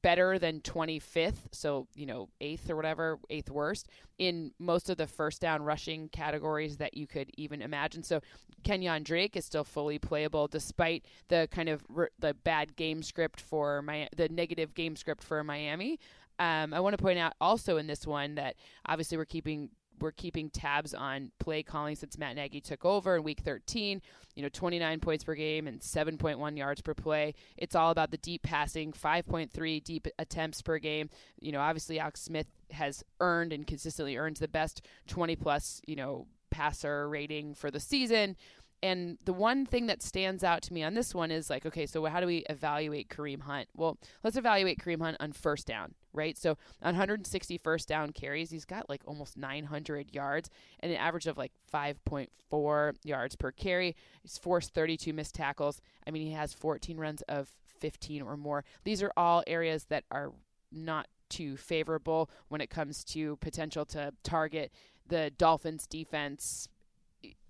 better 0.02 0.38
than 0.38 0.60
25th 0.60 1.48
so 1.50 1.86
you 1.94 2.04
know 2.04 2.28
eighth 2.42 2.68
or 2.68 2.76
whatever 2.76 3.18
eighth 3.30 3.50
worst 3.50 3.88
in 4.18 4.52
most 4.58 4.90
of 4.90 4.98
the 4.98 5.06
first 5.06 5.40
down 5.40 5.62
rushing 5.62 6.08
categories 6.10 6.76
that 6.76 6.94
you 6.94 7.06
could 7.06 7.30
even 7.36 7.62
imagine. 7.62 8.02
So 8.02 8.20
kenyan 8.64 9.02
drake 9.02 9.36
is 9.36 9.44
still 9.44 9.64
fully 9.64 9.98
playable 9.98 10.46
despite 10.46 11.06
the 11.28 11.48
kind 11.50 11.68
of 11.68 11.82
the 12.18 12.34
bad 12.34 12.76
game 12.76 13.02
script 13.02 13.40
for 13.40 13.82
my 13.82 14.08
the 14.16 14.28
negative 14.28 14.74
game 14.74 14.96
script 14.96 15.22
for 15.22 15.42
miami. 15.42 15.98
Um, 16.38 16.74
I 16.74 16.80
want 16.80 16.96
to 16.96 17.02
point 17.02 17.18
out 17.18 17.34
also 17.40 17.76
in 17.76 17.86
this 17.86 18.06
one 18.06 18.34
that 18.36 18.56
obviously 18.86 19.16
we're 19.16 19.24
keeping 19.24 19.70
we're 20.00 20.12
keeping 20.12 20.50
tabs 20.50 20.94
on 20.94 21.30
play 21.38 21.62
calling 21.62 21.94
since 21.94 22.18
Matt 22.18 22.36
Nagy 22.36 22.60
took 22.60 22.84
over 22.84 23.16
in 23.16 23.22
week 23.22 23.40
13. 23.40 24.00
You 24.34 24.42
know, 24.42 24.48
29 24.48 25.00
points 25.00 25.24
per 25.24 25.34
game 25.34 25.66
and 25.66 25.80
7.1 25.80 26.56
yards 26.56 26.80
per 26.80 26.94
play. 26.94 27.34
It's 27.56 27.74
all 27.74 27.90
about 27.90 28.10
the 28.10 28.16
deep 28.16 28.42
passing, 28.42 28.92
5.3 28.92 29.84
deep 29.84 30.08
attempts 30.18 30.62
per 30.62 30.78
game. 30.78 31.10
You 31.40 31.52
know, 31.52 31.60
obviously 31.60 32.00
Alex 32.00 32.22
Smith 32.22 32.46
has 32.70 33.04
earned 33.20 33.52
and 33.52 33.66
consistently 33.66 34.16
earns 34.16 34.40
the 34.40 34.48
best 34.48 34.82
20 35.08 35.36
plus, 35.36 35.80
you 35.86 35.96
know, 35.96 36.26
passer 36.50 37.08
rating 37.08 37.54
for 37.54 37.70
the 37.70 37.80
season. 37.80 38.36
And 38.82 39.18
the 39.24 39.32
one 39.32 39.64
thing 39.64 39.86
that 39.86 40.02
stands 40.02 40.42
out 40.42 40.62
to 40.62 40.72
me 40.72 40.82
on 40.82 40.94
this 40.94 41.14
one 41.14 41.30
is 41.30 41.48
like, 41.48 41.64
okay, 41.64 41.86
so 41.86 42.04
how 42.06 42.20
do 42.20 42.26
we 42.26 42.38
evaluate 42.50 43.08
Kareem 43.08 43.42
Hunt? 43.42 43.68
Well, 43.76 43.96
let's 44.24 44.36
evaluate 44.36 44.80
Kareem 44.80 45.00
Hunt 45.00 45.16
on 45.20 45.32
first 45.32 45.68
down, 45.68 45.94
right? 46.12 46.36
So 46.36 46.58
on 46.82 46.94
160 46.94 47.58
first 47.58 47.88
down 47.88 48.10
carries, 48.10 48.50
he's 48.50 48.64
got 48.64 48.88
like 48.88 49.02
almost 49.06 49.36
900 49.36 50.12
yards 50.12 50.50
and 50.80 50.90
an 50.90 50.98
average 50.98 51.28
of 51.28 51.38
like 51.38 51.52
5.4 51.72 52.94
yards 53.04 53.36
per 53.36 53.52
carry. 53.52 53.94
He's 54.22 54.36
forced 54.36 54.74
32 54.74 55.12
missed 55.12 55.36
tackles. 55.36 55.80
I 56.04 56.10
mean, 56.10 56.22
he 56.26 56.32
has 56.32 56.52
14 56.52 56.98
runs 56.98 57.22
of 57.28 57.50
15 57.78 58.22
or 58.22 58.36
more. 58.36 58.64
These 58.82 59.02
are 59.02 59.12
all 59.16 59.44
areas 59.46 59.84
that 59.90 60.04
are 60.10 60.32
not 60.72 61.06
too 61.28 61.56
favorable 61.56 62.30
when 62.48 62.60
it 62.60 62.68
comes 62.68 63.04
to 63.04 63.36
potential 63.36 63.84
to 63.86 64.12
target 64.22 64.72
the 65.06 65.30
Dolphins 65.36 65.86
defense 65.86 66.68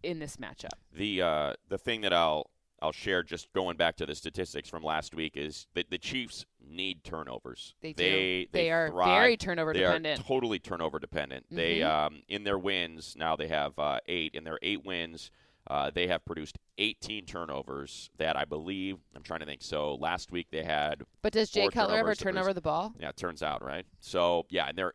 in 0.03 0.19
this 0.19 0.37
matchup. 0.37 0.71
The 0.93 1.23
uh, 1.23 1.53
the 1.69 1.79
thing 1.79 2.03
that 2.03 2.13
I'll 2.13 2.51
I'll 2.83 2.93
share 2.93 3.23
just 3.23 3.53
going 3.53 3.77
back 3.77 3.97
to 3.97 4.07
the 4.07 4.15
statistics 4.15 4.69
from 4.69 4.83
last 4.83 5.15
week 5.15 5.37
is 5.37 5.69
that 5.75 5.91
the 5.91 5.99
Chiefs 5.99 6.45
need 6.61 7.05
turnovers. 7.05 7.75
They 7.81 7.93
do. 7.93 8.03
They, 8.03 8.49
they, 8.53 8.63
they 8.65 8.71
are 8.73 8.89
thrive. 8.91 9.09
very 9.09 9.37
turnover 9.37 9.73
they 9.73 9.81
dependent. 9.81 10.21
are 10.21 10.23
totally 10.25 10.59
turnover 10.59 10.99
dependent. 10.99 11.47
Mm-hmm. 11.47 11.57
They 11.57 11.83
um, 11.83 12.23
in 12.29 12.43
their 12.45 12.59
wins 12.59 13.15
now 13.17 13.37
they 13.37 13.49
have 13.49 13.79
uh, 13.79 14.01
eight. 14.09 14.35
In 14.35 14.43
their 14.43 14.59
eight 14.63 14.85
wins, 14.85 15.31
uh, 15.69 15.91
they 15.95 16.09
have 16.09 16.25
produced 16.25 16.59
18 16.79 17.25
turnovers. 17.25 18.11
That 18.19 18.37
I 18.37 18.45
believe 18.45 18.97
I'm 19.15 19.23
trying 19.23 19.41
to 19.41 19.47
think. 19.47 19.63
So 19.63 19.95
last 19.95 20.33
week 20.33 20.49
they 20.51 20.65
had. 20.65 21.05
But 21.23 21.33
does 21.33 21.51
Jay 21.51 21.69
Cutler 21.69 21.97
ever 21.99 22.17
turn 22.17 22.37
over 22.37 22.53
the 22.53 22.61
ball? 22.61 22.95
Yeah, 22.99 23.11
it 23.11 23.17
turns 23.17 23.45
out 23.45 23.65
right. 23.65 23.87
So 24.01 24.47
yeah, 24.51 24.67
and 24.69 24.77
they're 24.77 24.95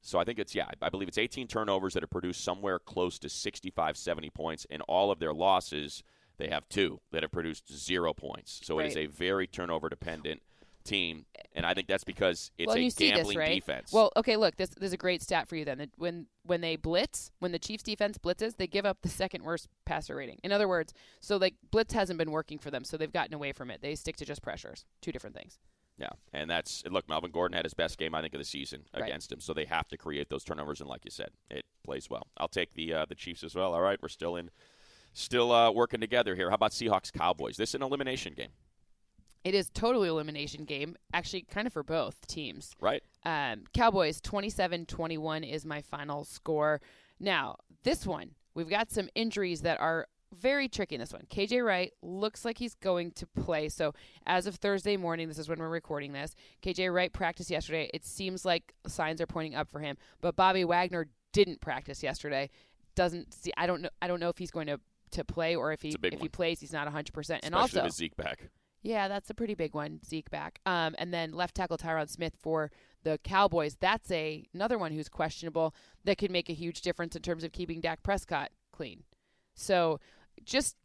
so 0.00 0.18
I 0.18 0.24
think 0.24 0.38
it's, 0.38 0.54
yeah, 0.54 0.66
I 0.80 0.88
believe 0.88 1.08
it's 1.08 1.18
18 1.18 1.48
turnovers 1.48 1.94
that 1.94 2.02
have 2.02 2.10
produced 2.10 2.42
somewhere 2.42 2.78
close 2.78 3.18
to 3.20 3.28
65, 3.28 3.96
70 3.96 4.30
points. 4.30 4.66
In 4.70 4.80
all 4.82 5.10
of 5.10 5.18
their 5.18 5.32
losses, 5.32 6.02
they 6.38 6.48
have 6.48 6.68
two 6.68 7.00
that 7.10 7.22
have 7.22 7.32
produced 7.32 7.72
zero 7.72 8.14
points. 8.14 8.60
So 8.64 8.78
right. 8.78 8.86
it 8.86 8.90
is 8.90 8.96
a 8.96 9.06
very 9.06 9.46
turnover 9.46 9.88
dependent 9.88 10.40
team, 10.84 11.26
and 11.54 11.66
I 11.66 11.74
think 11.74 11.86
that's 11.86 12.04
because 12.04 12.50
it's 12.56 12.68
well, 12.68 12.76
a 12.76 12.80
you 12.80 12.90
gambling 12.90 13.26
this, 13.26 13.36
right? 13.36 13.54
defense. 13.54 13.92
Well, 13.92 14.10
okay, 14.16 14.36
look, 14.36 14.56
this, 14.56 14.70
this 14.70 14.88
is 14.88 14.92
a 14.92 14.96
great 14.96 15.22
stat 15.22 15.48
for 15.48 15.56
you 15.56 15.64
then. 15.64 15.90
When 15.96 16.26
when 16.44 16.60
they 16.60 16.76
blitz, 16.76 17.30
when 17.40 17.52
the 17.52 17.58
Chiefs 17.58 17.82
defense 17.82 18.16
blitzes, 18.16 18.56
they 18.56 18.66
give 18.66 18.86
up 18.86 18.98
the 19.02 19.08
second 19.08 19.44
worst 19.44 19.68
passer 19.84 20.16
rating. 20.16 20.38
In 20.42 20.50
other 20.50 20.66
words, 20.66 20.94
so 21.20 21.36
like 21.36 21.54
blitz 21.70 21.92
hasn't 21.92 22.18
been 22.18 22.30
working 22.30 22.58
for 22.58 22.70
them, 22.70 22.84
so 22.84 22.96
they've 22.96 23.12
gotten 23.12 23.34
away 23.34 23.52
from 23.52 23.70
it. 23.70 23.82
They 23.82 23.94
stick 23.94 24.16
to 24.16 24.24
just 24.24 24.42
pressures. 24.42 24.86
Two 25.02 25.12
different 25.12 25.36
things. 25.36 25.58
Yeah, 25.98 26.10
and 26.32 26.48
that's 26.48 26.84
look. 26.88 27.08
Melvin 27.08 27.32
Gordon 27.32 27.56
had 27.56 27.64
his 27.64 27.74
best 27.74 27.98
game, 27.98 28.14
I 28.14 28.22
think, 28.22 28.32
of 28.32 28.38
the 28.38 28.44
season 28.44 28.84
right. 28.94 29.02
against 29.02 29.32
him. 29.32 29.40
So 29.40 29.52
they 29.52 29.64
have 29.64 29.88
to 29.88 29.96
create 29.96 30.30
those 30.30 30.44
turnovers, 30.44 30.80
and 30.80 30.88
like 30.88 31.04
you 31.04 31.10
said, 31.10 31.30
it 31.50 31.64
plays 31.84 32.08
well. 32.08 32.28
I'll 32.36 32.48
take 32.48 32.74
the 32.74 32.94
uh, 32.94 33.06
the 33.08 33.16
Chiefs 33.16 33.42
as 33.42 33.54
well. 33.54 33.74
All 33.74 33.82
right, 33.82 33.98
we're 34.00 34.08
still 34.08 34.36
in, 34.36 34.50
still 35.12 35.50
uh, 35.50 35.72
working 35.72 36.00
together 36.00 36.36
here. 36.36 36.50
How 36.50 36.54
about 36.54 36.70
Seahawks 36.70 37.12
Cowboys? 37.12 37.56
This 37.56 37.70
is 37.70 37.74
an 37.74 37.82
elimination 37.82 38.34
game. 38.34 38.50
It 39.44 39.54
is 39.54 39.70
totally 39.70 40.08
elimination 40.08 40.64
game, 40.64 40.96
actually, 41.12 41.42
kind 41.42 41.66
of 41.66 41.72
for 41.72 41.82
both 41.82 42.26
teams. 42.26 42.74
Right. 42.80 43.02
Um, 43.24 43.64
Cowboys 43.72 44.20
27-21 44.20 45.50
is 45.50 45.64
my 45.64 45.80
final 45.80 46.24
score. 46.24 46.80
Now, 47.20 47.56
this 47.82 48.04
one, 48.04 48.32
we've 48.54 48.68
got 48.68 48.90
some 48.90 49.08
injuries 49.14 49.62
that 49.62 49.80
are 49.80 50.08
very 50.32 50.68
tricky 50.68 50.94
in 50.94 51.00
this 51.00 51.12
one. 51.12 51.22
KJ 51.30 51.64
Wright 51.64 51.92
looks 52.02 52.44
like 52.44 52.58
he's 52.58 52.74
going 52.74 53.12
to 53.12 53.26
play. 53.26 53.68
So, 53.68 53.94
as 54.26 54.46
of 54.46 54.56
Thursday 54.56 54.96
morning, 54.96 55.28
this 55.28 55.38
is 55.38 55.48
when 55.48 55.58
we're 55.58 55.68
recording 55.68 56.12
this. 56.12 56.34
KJ 56.62 56.92
Wright 56.92 57.12
practiced 57.12 57.50
yesterday. 57.50 57.90
It 57.94 58.04
seems 58.04 58.44
like 58.44 58.74
signs 58.86 59.20
are 59.20 59.26
pointing 59.26 59.54
up 59.54 59.68
for 59.70 59.80
him. 59.80 59.96
But 60.20 60.36
Bobby 60.36 60.64
Wagner 60.64 61.08
didn't 61.32 61.60
practice 61.60 62.02
yesterday. 62.02 62.50
Doesn't 62.94 63.32
see. 63.32 63.52
I 63.56 63.66
don't 63.66 63.82
know. 63.82 63.90
I 64.02 64.08
don't 64.08 64.20
know 64.20 64.28
if 64.28 64.38
he's 64.38 64.50
going 64.50 64.66
to 64.66 64.80
to 65.12 65.24
play 65.24 65.56
or 65.56 65.72
if 65.72 65.82
he 65.82 65.90
if 66.02 66.12
one. 66.12 66.20
he 66.20 66.28
plays, 66.28 66.60
he's 66.60 66.72
not 66.72 66.84
100. 66.86 67.12
percent 67.12 67.44
And 67.44 67.54
also, 67.54 67.84
with 67.84 67.94
Zeke 67.94 68.16
back. 68.16 68.50
Yeah, 68.82 69.08
that's 69.08 69.28
a 69.28 69.34
pretty 69.34 69.54
big 69.54 69.74
one. 69.74 70.00
Zeke 70.06 70.30
back. 70.30 70.60
Um, 70.64 70.94
and 70.98 71.12
then 71.12 71.32
left 71.32 71.56
tackle 71.56 71.78
Tyron 71.78 72.08
Smith 72.08 72.34
for 72.40 72.70
the 73.02 73.18
Cowboys. 73.24 73.76
That's 73.80 74.10
a 74.10 74.46
another 74.54 74.78
one 74.78 74.92
who's 74.92 75.08
questionable 75.08 75.74
that 76.04 76.18
could 76.18 76.30
make 76.30 76.48
a 76.48 76.54
huge 76.54 76.82
difference 76.82 77.16
in 77.16 77.22
terms 77.22 77.44
of 77.44 77.52
keeping 77.52 77.80
Dak 77.80 78.02
Prescott 78.02 78.50
clean. 78.72 79.02
So 79.54 79.98
just 80.48 80.76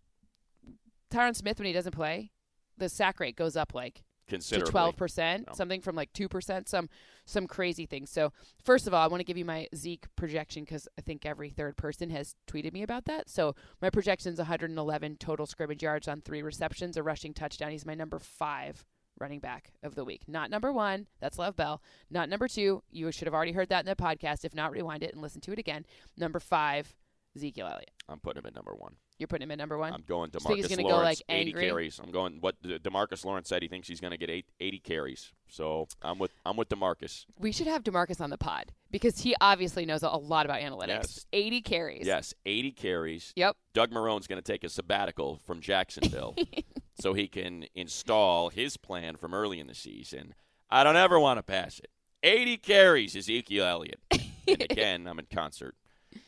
Tyron 1.12 1.36
Smith 1.36 1.58
when 1.60 1.68
he 1.68 1.74
doesn't 1.74 1.94
play, 1.96 2.32
the 2.78 2.90
sack 2.90 3.20
rate 3.20 3.36
goes 3.36 3.56
up 3.56 3.74
like 3.74 4.04
to 4.40 4.60
twelve 4.72 4.96
percent, 4.98 5.48
something 5.58 5.82
from 5.82 5.96
like 5.96 6.12
two 6.14 6.28
percent, 6.30 6.68
some 6.70 6.90
some 7.26 7.46
crazy 7.48 7.86
things. 7.86 8.10
So 8.10 8.32
first 8.64 8.88
of 8.88 8.94
all, 8.94 9.04
I 9.04 9.08
want 9.08 9.20
to 9.20 9.26
give 9.26 9.38
you 9.38 9.46
my 9.46 9.68
Zeke 9.76 10.06
projection 10.16 10.64
because 10.64 10.88
I 10.98 11.02
think 11.02 11.26
every 11.26 11.50
third 11.50 11.78
person 11.78 12.10
has 12.10 12.36
tweeted 12.48 12.74
me 12.74 12.84
about 12.84 13.06
that. 13.06 13.30
So 13.30 13.56
my 13.82 13.90
projection 13.90 14.34
is 14.34 14.40
111 14.40 15.18
total 15.18 15.46
scrimmage 15.46 15.84
yards 15.84 16.08
on 16.08 16.22
three 16.22 16.42
receptions, 16.42 16.98
a 16.98 17.04
rushing 17.04 17.34
touchdown. 17.34 17.72
He's 17.72 17.86
my 17.86 17.96
number 17.96 18.20
five 18.20 18.86
running 19.20 19.40
back 19.40 19.72
of 19.84 19.96
the 19.96 20.04
week. 20.04 20.24
Not 20.28 20.50
number 20.50 20.72
one, 20.74 21.08
that's 21.20 21.38
Love 21.38 21.56
Bell. 21.56 21.82
Not 22.10 22.30
number 22.30 22.48
two, 22.48 22.82
you 22.90 23.12
should 23.12 23.28
have 23.28 23.34
already 23.36 23.52
heard 23.52 23.70
that 23.70 23.82
in 23.82 23.86
the 23.86 23.96
podcast. 23.96 24.44
If 24.44 24.56
not, 24.56 24.72
rewind 24.72 25.04
it 25.04 25.14
and 25.14 25.22
listen 25.22 25.42
to 25.42 25.52
it 25.52 25.60
again. 25.60 25.86
Number 26.18 26.40
five, 26.40 26.96
Ezekiel 27.36 27.68
Elliott. 27.68 27.92
I'm 28.10 28.20
putting 28.20 28.42
him 28.42 28.48
at 28.48 28.56
number 28.56 28.74
one. 28.76 28.96
You're 29.24 29.30
putting 29.30 29.44
him 29.44 29.52
at 29.52 29.58
number 29.58 29.78
one. 29.78 29.94
I'm 29.94 30.04
going 30.06 30.32
to 30.32 30.42
Marcus 30.44 30.68
he's 30.68 30.78
Lawrence. 30.78 30.92
Go 30.92 31.02
like 31.02 31.22
80 31.30 31.52
angry? 31.52 31.66
carries. 31.66 31.98
I'm 31.98 32.12
going. 32.12 32.40
What 32.42 32.62
Demarcus 32.62 33.24
Lawrence 33.24 33.48
said. 33.48 33.62
He 33.62 33.70
thinks 33.70 33.88
he's 33.88 34.02
going 34.02 34.12
to 34.12 34.18
get 34.18 34.30
eight, 34.30 34.48
80 34.60 34.80
carries. 34.80 35.32
So 35.48 35.88
I'm 36.02 36.20
with 36.20 36.32
I'm 36.46 36.58
with 36.58 36.68
Demarcus. 36.68 37.24
We 37.40 37.54
should 37.54 37.68
have 37.68 37.86
Demarcus 37.86 38.20
on 38.20 38.32
the 38.32 38.38
pod 38.38 38.74
because 38.92 39.20
he 39.20 39.34
obviously 39.40 39.86
knows 39.86 40.04
a 40.04 40.10
lot 40.10 40.46
about 40.46 40.60
analytics. 40.60 40.88
Yes. 40.90 41.26
80 41.32 41.62
carries. 41.62 42.06
Yes, 42.06 42.34
80 42.46 42.72
carries. 42.72 43.32
Yep. 43.38 43.56
Doug 43.74 43.94
Marrone's 43.94 44.28
going 44.28 44.42
to 44.42 44.52
take 44.52 44.66
a 44.66 44.70
sabbatical 44.70 45.40
from 45.46 45.62
Jacksonville 45.62 46.36
so 47.00 47.14
he 47.14 47.30
can 47.30 47.64
install 47.74 48.50
his 48.50 48.76
plan 48.76 49.16
from 49.16 49.34
early 49.34 49.62
in 49.62 49.68
the 49.68 49.74
season. 49.74 50.34
I 50.70 50.84
don't 50.84 50.98
ever 50.98 51.18
want 51.18 51.38
to 51.40 51.44
pass 51.44 51.80
it. 51.80 51.92
80 52.24 52.58
carries, 52.58 53.16
Ezekiel 53.16 53.64
Elliott. 53.64 54.02
and 54.12 54.22
again, 54.70 55.08
I'm 55.08 55.20
in 55.20 55.28
concert. 55.34 55.76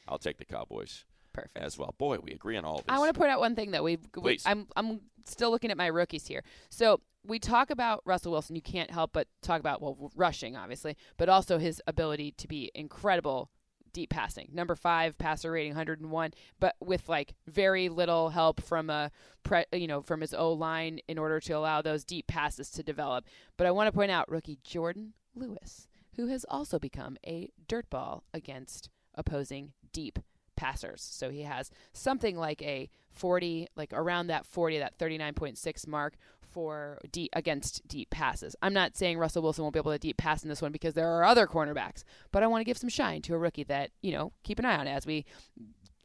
I'll 0.08 0.18
take 0.18 0.38
the 0.38 0.46
Cowboys. 0.46 1.04
Perfect. 1.36 1.58
As 1.58 1.78
well. 1.78 1.94
Boy, 1.98 2.18
we 2.22 2.32
agree 2.32 2.56
on 2.58 2.66
all 2.66 2.80
of 2.80 2.86
this. 2.86 2.96
I 2.96 3.00
want 3.00 3.14
to 3.14 3.20
point 3.20 3.32
out 3.32 3.40
one 3.40 3.56
thing 3.56 3.72
that 3.72 3.84
We've, 3.84 4.00
we 4.20 4.40
I'm 4.46 4.68
I'm 4.76 5.02
still 5.26 5.52
looking 5.52 5.72
at 5.72 5.78
my 5.78 5.88
rookies 5.88 6.28
here. 6.28 6.44
So 6.70 7.02
we 7.26 7.40
talk 7.40 7.70
about 7.70 8.02
Russell 8.06 8.32
Wilson. 8.32 8.56
You 8.56 8.62
can't 8.62 8.92
help 8.92 9.12
but 9.14 9.28
talk 9.42 9.60
about 9.60 9.82
well 9.82 10.12
rushing, 10.16 10.56
obviously, 10.56 10.96
but 11.18 11.28
also 11.30 11.58
his 11.58 11.82
ability 11.88 12.34
to 12.38 12.48
be 12.48 12.72
incredible 12.74 13.50
deep 13.92 14.10
passing. 14.10 14.50
Number 14.54 14.76
five 14.76 15.18
passer 15.18 15.52
rating, 15.52 15.72
101, 15.72 16.34
but 16.60 16.76
with 16.82 17.08
like 17.10 17.34
very 17.48 17.90
little 17.90 18.30
help 18.30 18.62
from 18.62 18.90
a 18.90 19.12
pre, 19.44 19.66
you 19.74 19.88
know 19.88 20.02
from 20.02 20.22
his 20.22 20.34
O 20.34 20.54
line 20.54 21.00
in 21.08 21.18
order 21.18 21.40
to 21.42 21.54
allow 21.54 21.82
those 21.82 22.06
deep 22.06 22.28
passes 22.28 22.70
to 22.72 22.84
develop. 22.84 23.26
But 23.58 23.68
I 23.68 23.72
want 23.72 23.88
to 23.88 23.92
point 23.92 24.12
out 24.12 24.30
rookie 24.30 24.60
Jourdan 24.66 25.12
Lewis, 25.36 25.88
who 26.16 26.28
has 26.28 26.46
also 26.50 26.80
become 26.80 27.18
a 27.26 27.50
dirtball 27.68 28.22
against 28.34 28.90
opposing 29.16 29.74
deep 29.92 30.20
passers. 30.56 31.02
So 31.02 31.30
he 31.30 31.44
has 31.44 31.72
something 31.94 32.38
like 32.38 32.62
a 32.62 32.90
40, 33.12 33.68
like 33.76 33.92
around 33.94 34.28
that 34.28 34.46
40, 34.46 34.80
that 34.80 34.98
39.6 34.98 35.88
mark 35.88 36.16
for 36.42 37.00
deep 37.12 37.30
against 37.34 37.86
deep 37.88 38.10
passes. 38.10 38.56
I'm 38.62 38.74
not 38.74 38.96
saying 38.96 39.18
Russell 39.18 39.42
Wilson 39.44 39.64
won't 39.64 39.74
be 39.74 39.80
able 39.80 39.92
to 39.92 39.98
deep 40.00 40.18
pass 40.18 40.44
in 40.44 40.50
this 40.50 40.62
one 40.62 40.72
because 40.72 40.94
there 40.94 41.10
are 41.10 41.26
other 41.26 41.48
cornerbacks, 41.48 42.04
but 42.32 42.44
I 42.44 42.48
want 42.48 42.62
to 42.62 42.66
give 42.66 42.78
some 42.78 42.90
shine 42.90 43.22
to 43.24 43.34
a 43.36 43.38
rookie 43.38 43.64
that, 43.66 43.92
you 44.02 44.12
know, 44.14 44.32
keep 44.44 44.60
an 44.60 44.66
eye 44.66 44.78
on 44.78 44.88
as 44.88 45.06
we 45.06 45.26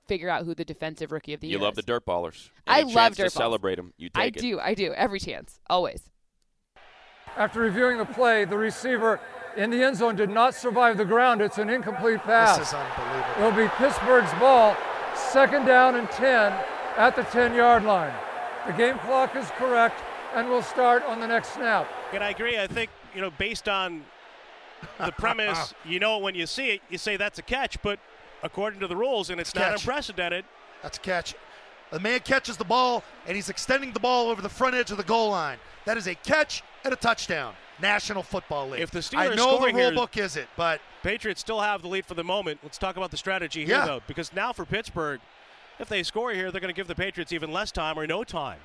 figure 0.09 0.29
out 0.29 0.45
who 0.45 0.55
the 0.57 0.65
defensive 0.65 1.13
rookie 1.13 1.33
of 1.35 1.41
the 1.41 1.47
you 1.47 1.53
year 1.53 1.59
You 1.61 1.65
love 1.65 1.75
is. 1.75 1.77
the 1.77 1.83
dirt 1.83 2.05
ballers. 2.05 2.51
I 2.67 2.83
love 2.83 3.13
dirt 3.13 3.19
dirt 3.19 3.25
to 3.25 3.31
celebrate 3.31 3.77
them. 3.77 3.93
You 3.97 4.09
take 4.09 4.21
I 4.23 4.27
it. 4.27 4.35
do. 4.39 4.59
I 4.59 4.75
do. 4.75 4.93
Every 4.93 5.21
chance. 5.21 5.61
Always. 5.69 6.03
After 7.37 7.61
reviewing 7.61 7.99
the 7.99 8.05
play, 8.05 8.45
the 8.45 8.59
receiver 8.59 9.21
in 9.57 9.71
the 9.71 9.83
end 9.83 9.97
zone 9.97 10.17
did 10.17 10.31
not 10.31 10.55
survive 10.55 10.97
the 10.97 11.05
ground. 11.05 11.41
It's 11.41 11.59
an 11.59 11.69
incomplete 11.71 12.21
pass. 12.21 12.59
This 12.59 12.69
is 12.69 12.75
unbelievable. 12.75 13.35
It'll 13.39 13.65
be 13.65 13.69
Pittsburgh's 13.77 14.33
ball, 14.39 14.77
second 15.15 15.67
down 15.67 15.97
and 15.97 16.09
10 16.11 16.53
at 16.97 17.17
the 17.17 17.23
10 17.25 17.55
yard 17.55 17.85
line. 17.85 18.15
The 18.67 18.73
game 18.73 18.99
clock 18.99 19.35
is 19.37 19.49
correct 19.57 20.01
and 20.35 20.49
we'll 20.49 20.63
start 20.63 21.03
on 21.05 21.21
the 21.21 21.27
next 21.27 21.55
snap. 21.55 21.89
And 22.13 22.23
I 22.23 22.31
agree. 22.31 22.59
I 22.59 22.67
think, 22.67 22.91
you 23.15 23.21
know, 23.21 23.31
based 23.31 23.69
on 23.69 24.05
the 24.99 25.13
premise, 25.13 25.75
you 25.85 25.99
know 25.99 26.19
when 26.19 26.35
you 26.35 26.47
see 26.47 26.71
it, 26.71 26.83
you 26.89 26.99
say 26.99 27.17
that's 27.17 27.39
a 27.39 27.43
catch, 27.43 27.81
but 27.83 27.99
according 28.43 28.81
to 28.81 28.87
the 28.87 28.97
rules, 28.97 29.31
and 29.31 29.41
it's 29.41 29.55
not 29.55 29.73
unprecedented, 29.73 30.45
That's 30.83 30.99
a 30.99 31.01
catch. 31.01 31.35
The 31.91 32.01
man 32.01 32.21
catches 32.21 32.57
the 32.57 32.65
ball 32.65 33.03
and 33.27 33.35
he's 33.35 33.49
extending 33.49 33.93
the 33.93 34.01
ball 34.01 34.29
over 34.29 34.41
the 34.41 34.49
front 34.49 34.77
edge 34.77 34.91
of 34.91 34.97
the 34.97 35.03
goal 35.03 35.31
line. 35.31 35.59
That 35.87 35.97
is 35.97 36.07
a 36.07 36.15
catch 36.15 36.63
and 36.85 36.93
a 36.93 36.97
touchdown. 36.97 37.55
National 37.81 38.23
Football 38.23 38.71
League. 38.71 38.81
If 38.81 38.91
the 38.91 39.01
Steelers 39.01 39.33
I 39.33 39.35
know 39.35 39.59
the 39.59 39.67
rule 39.67 39.77
here- 39.77 39.93
book 39.93 40.17
is 40.17 40.37
it, 40.37 40.49
but 40.57 40.81
Patriots 41.03 41.41
still 41.41 41.61
have 41.61 41.83
the 41.83 41.89
lead 41.89 42.07
for 42.07 42.15
the 42.15 42.25
moment. 42.25 42.61
Let's 42.63 42.79
talk 42.79 42.97
about 42.97 43.11
the 43.11 43.17
strategy 43.17 43.65
here, 43.65 43.77
Yeah. 43.77 43.87
though, 43.87 44.03
because 44.07 44.33
now 44.33 44.53
for 44.53 44.65
Pittsburgh, 44.65 45.21
if 45.79 45.89
they 45.89 46.03
score 46.03 46.33
here, 46.33 46.51
they're 46.51 46.61
going 46.61 46.73
to 46.73 46.77
give 46.77 46.89
the 46.89 46.95
Patriots 46.95 47.33
even 47.33 47.53
less 47.53 47.73
time 47.73 47.99
or 47.99 48.07
no 48.07 48.25
time. 48.25 48.61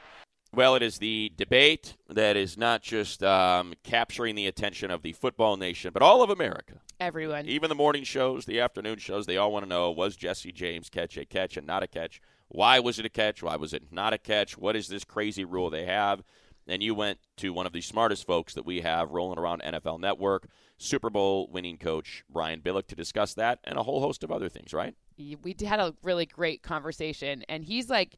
Well, 0.54 0.76
it 0.76 0.84
is 0.84 1.00
the 1.00 1.34
debate 1.36 1.96
that 2.08 2.38
is 2.38 2.58
not 2.58 2.82
just 2.82 3.22
um, 3.24 3.74
capturing 3.84 4.36
the 4.36 4.48
attention 4.48 4.90
of 4.90 5.02
the 5.02 5.12
football 5.12 5.58
nation, 5.58 5.92
but 5.94 6.02
all 6.02 6.22
of 6.22 6.30
America. 6.30 6.80
Everyone. 7.00 7.46
Even 7.46 7.68
the 7.68 7.76
morning 7.76 8.06
shows, 8.06 8.46
the 8.46 8.62
afternoon 8.62 9.00
shows, 9.00 9.26
they 9.26 9.36
all 9.36 9.52
want 9.52 9.66
to 9.66 9.70
know 9.70 9.92
was 9.92 10.16
Jesse 10.16 10.54
James 10.54 10.90
catch 10.90 11.18
a 11.18 11.26
catch 11.26 11.58
and 11.58 11.68
not 11.68 11.84
a 11.84 11.88
catch? 11.88 12.22
Why 12.48 12.80
was 12.80 13.00
it 13.00 13.06
a 13.06 13.10
catch? 13.10 13.44
Why 13.44 13.58
was 13.58 13.74
it 13.74 13.92
not 13.92 14.14
a 14.14 14.18
catch? 14.18 14.58
What 14.58 14.78
is 14.78 14.88
this 14.88 15.04
crazy 15.04 15.44
rule 15.44 15.70
they 15.70 15.86
have? 15.86 16.24
And 16.68 16.82
you 16.82 16.96
went 16.96 17.20
to 17.38 17.54
one 17.54 17.66
of 17.68 17.74
the 17.74 17.82
smartest 17.82 18.26
folks 18.26 18.54
that 18.56 18.66
we 18.66 18.82
have 18.82 19.12
rolling 19.12 19.38
around 19.38 19.62
NFL 19.62 20.00
Network, 20.00 20.48
Super 20.78 21.10
Bowl 21.10 21.48
winning 21.52 21.78
coach 21.78 22.24
Brian 22.30 22.62
Billick, 22.62 22.88
to 22.88 22.96
discuss 22.96 23.34
that 23.36 23.60
and 23.64 23.78
a 23.78 23.84
whole 23.84 24.02
host 24.02 24.24
of 24.24 24.32
other 24.32 24.50
things, 24.50 24.74
right? 24.74 24.96
we 25.18 25.56
had 25.66 25.80
a 25.80 25.94
really 26.04 26.26
great 26.26 26.62
conversation 26.62 27.42
and 27.48 27.64
he's 27.64 27.90
like 27.90 28.18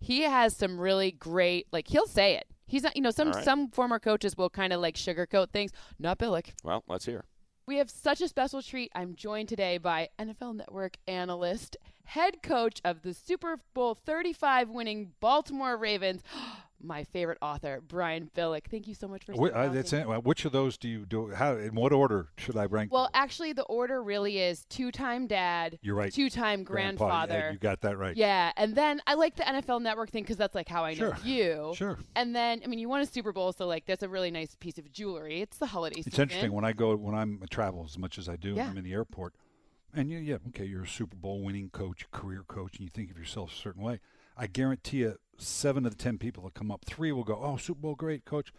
he 0.00 0.22
has 0.22 0.56
some 0.56 0.80
really 0.80 1.10
great 1.10 1.66
like 1.72 1.86
he'll 1.88 2.06
say 2.06 2.36
it 2.36 2.46
he's 2.66 2.82
not 2.82 2.96
you 2.96 3.02
know 3.02 3.10
some 3.10 3.32
right. 3.32 3.44
some 3.44 3.68
former 3.68 3.98
coaches 3.98 4.34
will 4.34 4.48
kind 4.48 4.72
of 4.72 4.80
like 4.80 4.94
sugarcoat 4.94 5.50
things 5.50 5.72
not 5.98 6.18
billick 6.18 6.52
Well, 6.64 6.84
let's 6.88 7.04
hear. 7.04 7.24
we 7.66 7.76
have 7.76 7.90
such 7.90 8.22
a 8.22 8.28
special 8.28 8.62
treat 8.62 8.90
i'm 8.94 9.14
joined 9.14 9.50
today 9.50 9.76
by 9.76 10.08
nfl 10.18 10.56
network 10.56 10.96
analyst 11.06 11.76
head 12.04 12.42
coach 12.42 12.80
of 12.82 13.02
the 13.02 13.12
super 13.12 13.58
bowl 13.74 13.94
35 13.94 14.70
winning 14.70 15.12
baltimore 15.20 15.76
ravens 15.76 16.22
my 16.80 17.02
favorite 17.04 17.38
author 17.42 17.82
brian 17.88 18.30
billick 18.36 18.66
thank 18.70 18.86
you 18.86 18.94
so 18.94 19.08
much 19.08 19.24
for 19.24 19.34
sitting 19.34 19.52
uh, 19.52 19.68
that's 19.68 19.90
with 19.90 19.92
me. 19.92 19.98
it. 20.00 20.08
Well, 20.08 20.20
Which 20.22 20.44
of 20.44 20.52
those 20.52 20.76
do 20.78 20.88
you 20.88 21.04
do? 21.06 21.30
How 21.34 21.56
in 21.56 21.74
what 21.74 21.92
order 21.92 22.28
should 22.36 22.56
I 22.56 22.66
rank? 22.66 22.92
well 22.92 23.04
them? 23.04 23.12
actually 23.14 23.52
the 23.52 23.64
order 23.64 24.02
really 24.02 24.38
is 24.38 24.64
two-time 24.68 25.26
dad 25.26 25.78
You're 25.82 25.94
right. 25.96 26.12
two-time 26.12 26.62
Grandpa, 26.62 27.04
yeah, 27.04 27.08
grandfather 27.26 27.50
you 27.52 27.58
got 27.58 27.80
that 27.82 27.98
right. 27.98 28.16
Yeah, 28.16 28.52
and 28.56 28.74
then 28.74 29.00
I 29.06 29.14
like 29.14 29.36
the 29.36 29.42
NFL 29.42 29.82
Network 29.82 30.10
thing 30.10 30.22
because 30.22 30.36
that's 30.36 30.54
like 30.54 30.68
how 30.68 30.84
I 30.84 30.94
know 30.94 31.14
Sure. 31.14 31.16
you. 31.24 31.72
Sure. 31.76 31.98
And 32.16 32.34
then 32.34 32.60
I 32.64 32.66
mean, 32.68 32.78
you 32.78 32.88
won 32.88 33.00
a 33.00 33.06
Super 33.06 33.32
Bowl, 33.32 33.52
so 33.52 33.66
like 33.66 33.86
that's 33.86 34.02
a 34.02 34.08
really 34.08 34.30
nice 34.30 34.54
piece 34.54 34.78
of 34.78 34.90
jewelry. 34.92 35.40
It's 35.40 35.58
the 35.58 35.66
holiday 35.66 35.96
season. 35.96 36.08
It's 36.10 36.18
interesting 36.18 36.52
when 36.52 36.64
I 36.64 36.72
go 36.72 36.94
when 36.96 37.14
I'm 37.14 37.40
I 37.42 37.46
travel 37.46 37.84
as 37.84 37.98
much 37.98 38.18
as 38.18 38.28
I 38.28 38.36
do. 38.36 38.54
Yeah. 38.54 38.68
I'm 38.68 38.76
in 38.78 38.84
the 38.84 38.92
airport, 38.92 39.34
and 39.94 40.10
you, 40.10 40.18
yeah, 40.18 40.36
okay, 40.48 40.64
you're 40.64 40.82
a 40.84 40.88
Super 40.88 41.16
Bowl 41.16 41.42
winning 41.42 41.70
coach, 41.70 42.06
career 42.10 42.44
coach, 42.46 42.72
and 42.76 42.82
you 42.82 42.88
think 42.88 43.10
of 43.10 43.18
yourself 43.18 43.52
a 43.52 43.56
certain 43.56 43.82
way. 43.82 44.00
I 44.36 44.46
guarantee 44.46 44.98
you, 44.98 45.16
seven 45.38 45.86
of 45.86 45.92
the 45.96 46.02
ten 46.02 46.18
people 46.18 46.42
that 46.44 46.54
come 46.54 46.70
up, 46.70 46.84
three 46.84 47.12
will 47.12 47.24
go, 47.24 47.38
"Oh, 47.42 47.56
Super 47.56 47.80
Bowl, 47.80 47.94
great 47.94 48.24
coach." 48.24 48.52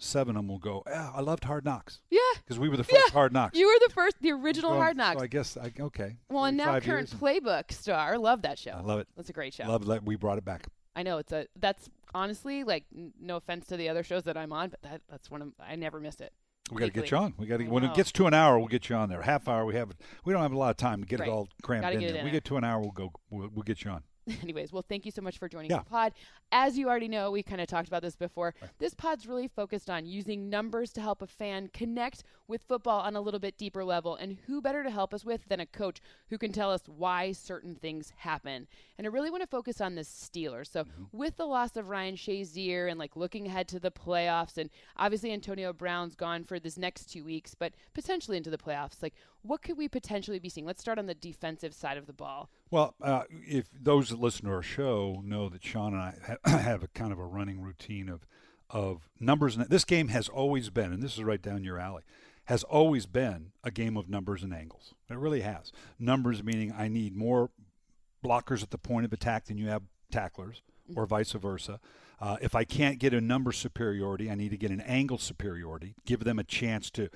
Seven 0.00 0.36
of 0.36 0.40
them 0.42 0.48
will 0.48 0.58
go, 0.58 0.84
"Yeah, 0.86 1.10
I 1.12 1.20
loved 1.20 1.42
Hard 1.44 1.64
Knocks 1.64 2.00
Yeah. 2.08 2.20
because 2.36 2.56
we 2.58 2.68
were 2.68 2.76
the 2.76 2.84
first 2.84 2.94
Yeah. 3.08 3.12
Hard 3.12 3.32
Knocks." 3.32 3.58
You 3.58 3.66
were 3.66 3.88
the 3.88 3.92
first, 3.92 4.16
the 4.20 4.30
original 4.30 4.70
So- 4.70 4.76
Hard 4.76 4.96
Knocks. 4.96 5.18
So 5.18 5.24
I 5.24 5.26
guess 5.26 5.56
I, 5.56 5.72
okay. 5.80 6.16
well, 6.28 6.44
and 6.44 6.56
now 6.56 6.78
current 6.78 7.10
and- 7.12 7.20
playbook 7.20 7.72
star. 7.72 8.16
Love 8.16 8.42
that 8.42 8.58
show. 8.60 8.70
I 8.72 8.80
love 8.80 9.00
it. 9.00 9.08
That's 9.16 9.28
a 9.30 9.32
great 9.32 9.54
show. 9.54 9.64
Love 9.64 9.86
that 9.86 10.04
we 10.04 10.14
brought 10.14 10.38
it 10.38 10.44
back. 10.44 10.68
I 10.94 11.02
know 11.02 11.18
it's 11.18 11.32
a. 11.32 11.46
That's 11.56 11.88
honestly 12.14 12.62
like 12.62 12.84
n- 12.96 13.12
no 13.20 13.36
offense 13.36 13.66
to 13.68 13.76
the 13.76 13.88
other 13.88 14.02
shows 14.04 14.22
that 14.24 14.36
I'm 14.36 14.52
on, 14.52 14.68
but 14.70 14.82
that 14.82 15.00
that's 15.10 15.30
one 15.32 15.42
of 15.42 15.52
I 15.58 15.74
never 15.74 15.98
missed 15.98 16.20
it. 16.20 16.32
We 16.70 16.78
got 16.80 16.86
to 16.86 16.92
get 16.92 17.10
you 17.10 17.16
on. 17.16 17.34
We 17.38 17.46
got 17.46 17.56
to 17.58 17.64
when 17.66 17.82
it 17.82 17.94
gets 17.94 18.12
to 18.12 18.26
an 18.26 18.34
hour, 18.34 18.58
we'll 18.58 18.68
get 18.68 18.88
you 18.90 18.94
on 18.94 19.08
there. 19.08 19.22
Half 19.22 19.48
hour, 19.48 19.64
we 19.64 19.74
have 19.74 19.96
we 20.24 20.32
don't 20.32 20.42
have 20.42 20.52
a 20.52 20.58
lot 20.58 20.70
of 20.70 20.76
time 20.76 21.00
to 21.00 21.06
get 21.06 21.18
Right. 21.18 21.28
it 21.28 21.32
all 21.32 21.48
crammed 21.62 21.82
Gotta 21.82 21.94
in 21.94 22.00
get 22.00 22.10
it 22.10 22.12
there. 22.12 22.20
in 22.20 22.24
we 22.26 22.30
get 22.30 22.44
to 22.44 22.56
an 22.56 22.62
hour, 22.64 22.80
we'll 22.80 22.90
go. 22.92 23.10
We'll, 23.30 23.48
we'll 23.48 23.62
get 23.64 23.82
you 23.84 23.90
on. 23.90 24.04
Anyways, 24.42 24.72
well, 24.72 24.84
thank 24.88 25.04
you 25.04 25.10
so 25.10 25.22
much 25.22 25.38
for 25.38 25.48
joining 25.48 25.70
Yeah. 25.70 25.78
the 25.78 25.84
pod. 25.84 26.12
As 26.52 26.78
you 26.78 26.88
already 26.88 27.08
know, 27.08 27.30
we 27.30 27.42
kind 27.42 27.60
of 27.60 27.66
talked 27.66 27.88
about 27.88 28.02
this 28.02 28.16
before. 28.16 28.54
This 28.78 28.94
pod's 28.94 29.26
really 29.26 29.48
focused 29.48 29.90
on 29.90 30.06
using 30.06 30.48
numbers 30.48 30.92
to 30.94 31.00
help 31.00 31.22
a 31.22 31.26
fan 31.26 31.68
connect 31.72 32.24
with 32.46 32.62
football 32.62 33.00
on 33.00 33.16
a 33.16 33.20
little 33.20 33.40
bit 33.40 33.58
deeper 33.58 33.84
level. 33.84 34.14
And 34.16 34.38
who 34.46 34.62
better 34.62 34.82
to 34.82 34.90
help 34.90 35.12
us 35.12 35.24
with 35.24 35.46
than 35.48 35.60
a 35.60 35.66
coach 35.66 36.00
who 36.30 36.38
can 36.38 36.52
tell 36.52 36.72
us 36.72 36.82
why 36.86 37.32
certain 37.32 37.74
things 37.74 38.12
happen? 38.16 38.66
And 38.96 39.06
I 39.06 39.10
really 39.10 39.30
want 39.30 39.42
to 39.42 39.48
focus 39.48 39.80
on 39.80 39.94
the 39.94 40.02
Steelers. 40.02 40.68
So, 40.70 40.84
mm-hmm. 40.84 41.04
with 41.16 41.36
the 41.36 41.46
loss 41.46 41.76
of 41.76 41.88
Ryan 41.88 42.16
Shazier 42.16 42.90
and 42.90 42.98
like 42.98 43.16
looking 43.16 43.46
ahead 43.46 43.68
to 43.68 43.78
the 43.80 43.90
playoffs, 43.90 44.56
and 44.56 44.70
obviously 44.96 45.32
Antonio 45.32 45.72
Brown's 45.72 46.14
gone 46.14 46.44
for 46.44 46.58
this 46.58 46.78
next 46.78 47.12
two 47.12 47.24
weeks, 47.24 47.54
but 47.54 47.74
potentially 47.94 48.36
into 48.36 48.50
the 48.50 48.58
playoffs, 48.58 49.02
like 49.02 49.14
what 49.42 49.62
could 49.62 49.76
we 49.76 49.88
potentially 49.88 50.38
be 50.38 50.48
seeing? 50.48 50.66
Let's 50.66 50.80
start 50.80 50.98
on 50.98 51.06
the 51.06 51.14
defensive 51.14 51.74
side 51.74 51.96
of 51.96 52.06
the 52.06 52.12
ball. 52.12 52.50
Well, 52.70 52.94
uh, 53.02 53.24
if 53.30 53.68
those 53.72 54.10
that 54.10 54.20
listen 54.20 54.46
to 54.46 54.52
our 54.52 54.62
show 54.62 55.22
know 55.24 55.48
that 55.48 55.64
Sean 55.64 55.94
and 55.94 56.38
I 56.44 56.58
have 56.58 56.82
a 56.82 56.88
kind 56.88 57.12
of 57.12 57.18
a 57.18 57.24
running 57.24 57.60
routine 57.60 58.08
of 58.08 58.26
of 58.70 59.08
numbers, 59.18 59.56
and 59.56 59.66
this 59.70 59.84
game 59.84 60.08
has 60.08 60.28
always 60.28 60.68
been, 60.68 60.92
and 60.92 61.02
this 61.02 61.16
is 61.16 61.24
right 61.24 61.40
down 61.40 61.64
your 61.64 61.78
alley, 61.78 62.02
has 62.44 62.64
always 62.64 63.06
been 63.06 63.52
a 63.64 63.70
game 63.70 63.96
of 63.96 64.10
numbers 64.10 64.42
and 64.42 64.52
angles. 64.52 64.92
It 65.08 65.16
really 65.16 65.40
has. 65.40 65.72
Numbers 65.98 66.44
meaning 66.44 66.74
I 66.76 66.88
need 66.88 67.16
more 67.16 67.50
blockers 68.22 68.62
at 68.62 68.70
the 68.70 68.78
point 68.78 69.06
of 69.06 69.12
attack 69.12 69.46
than 69.46 69.56
you 69.56 69.68
have 69.68 69.82
tacklers, 70.10 70.62
or 70.96 71.06
vice 71.06 71.32
versa. 71.32 71.80
Uh, 72.20 72.36
if 72.40 72.54
I 72.54 72.64
can't 72.64 72.98
get 72.98 73.14
a 73.14 73.20
number 73.20 73.52
superiority, 73.52 74.30
I 74.30 74.34
need 74.34 74.50
to 74.50 74.56
get 74.56 74.70
an 74.70 74.80
angle 74.80 75.18
superiority. 75.18 75.94
Give 76.04 76.24
them 76.24 76.38
a 76.38 76.44
chance 76.44 76.90
to, 76.92 77.08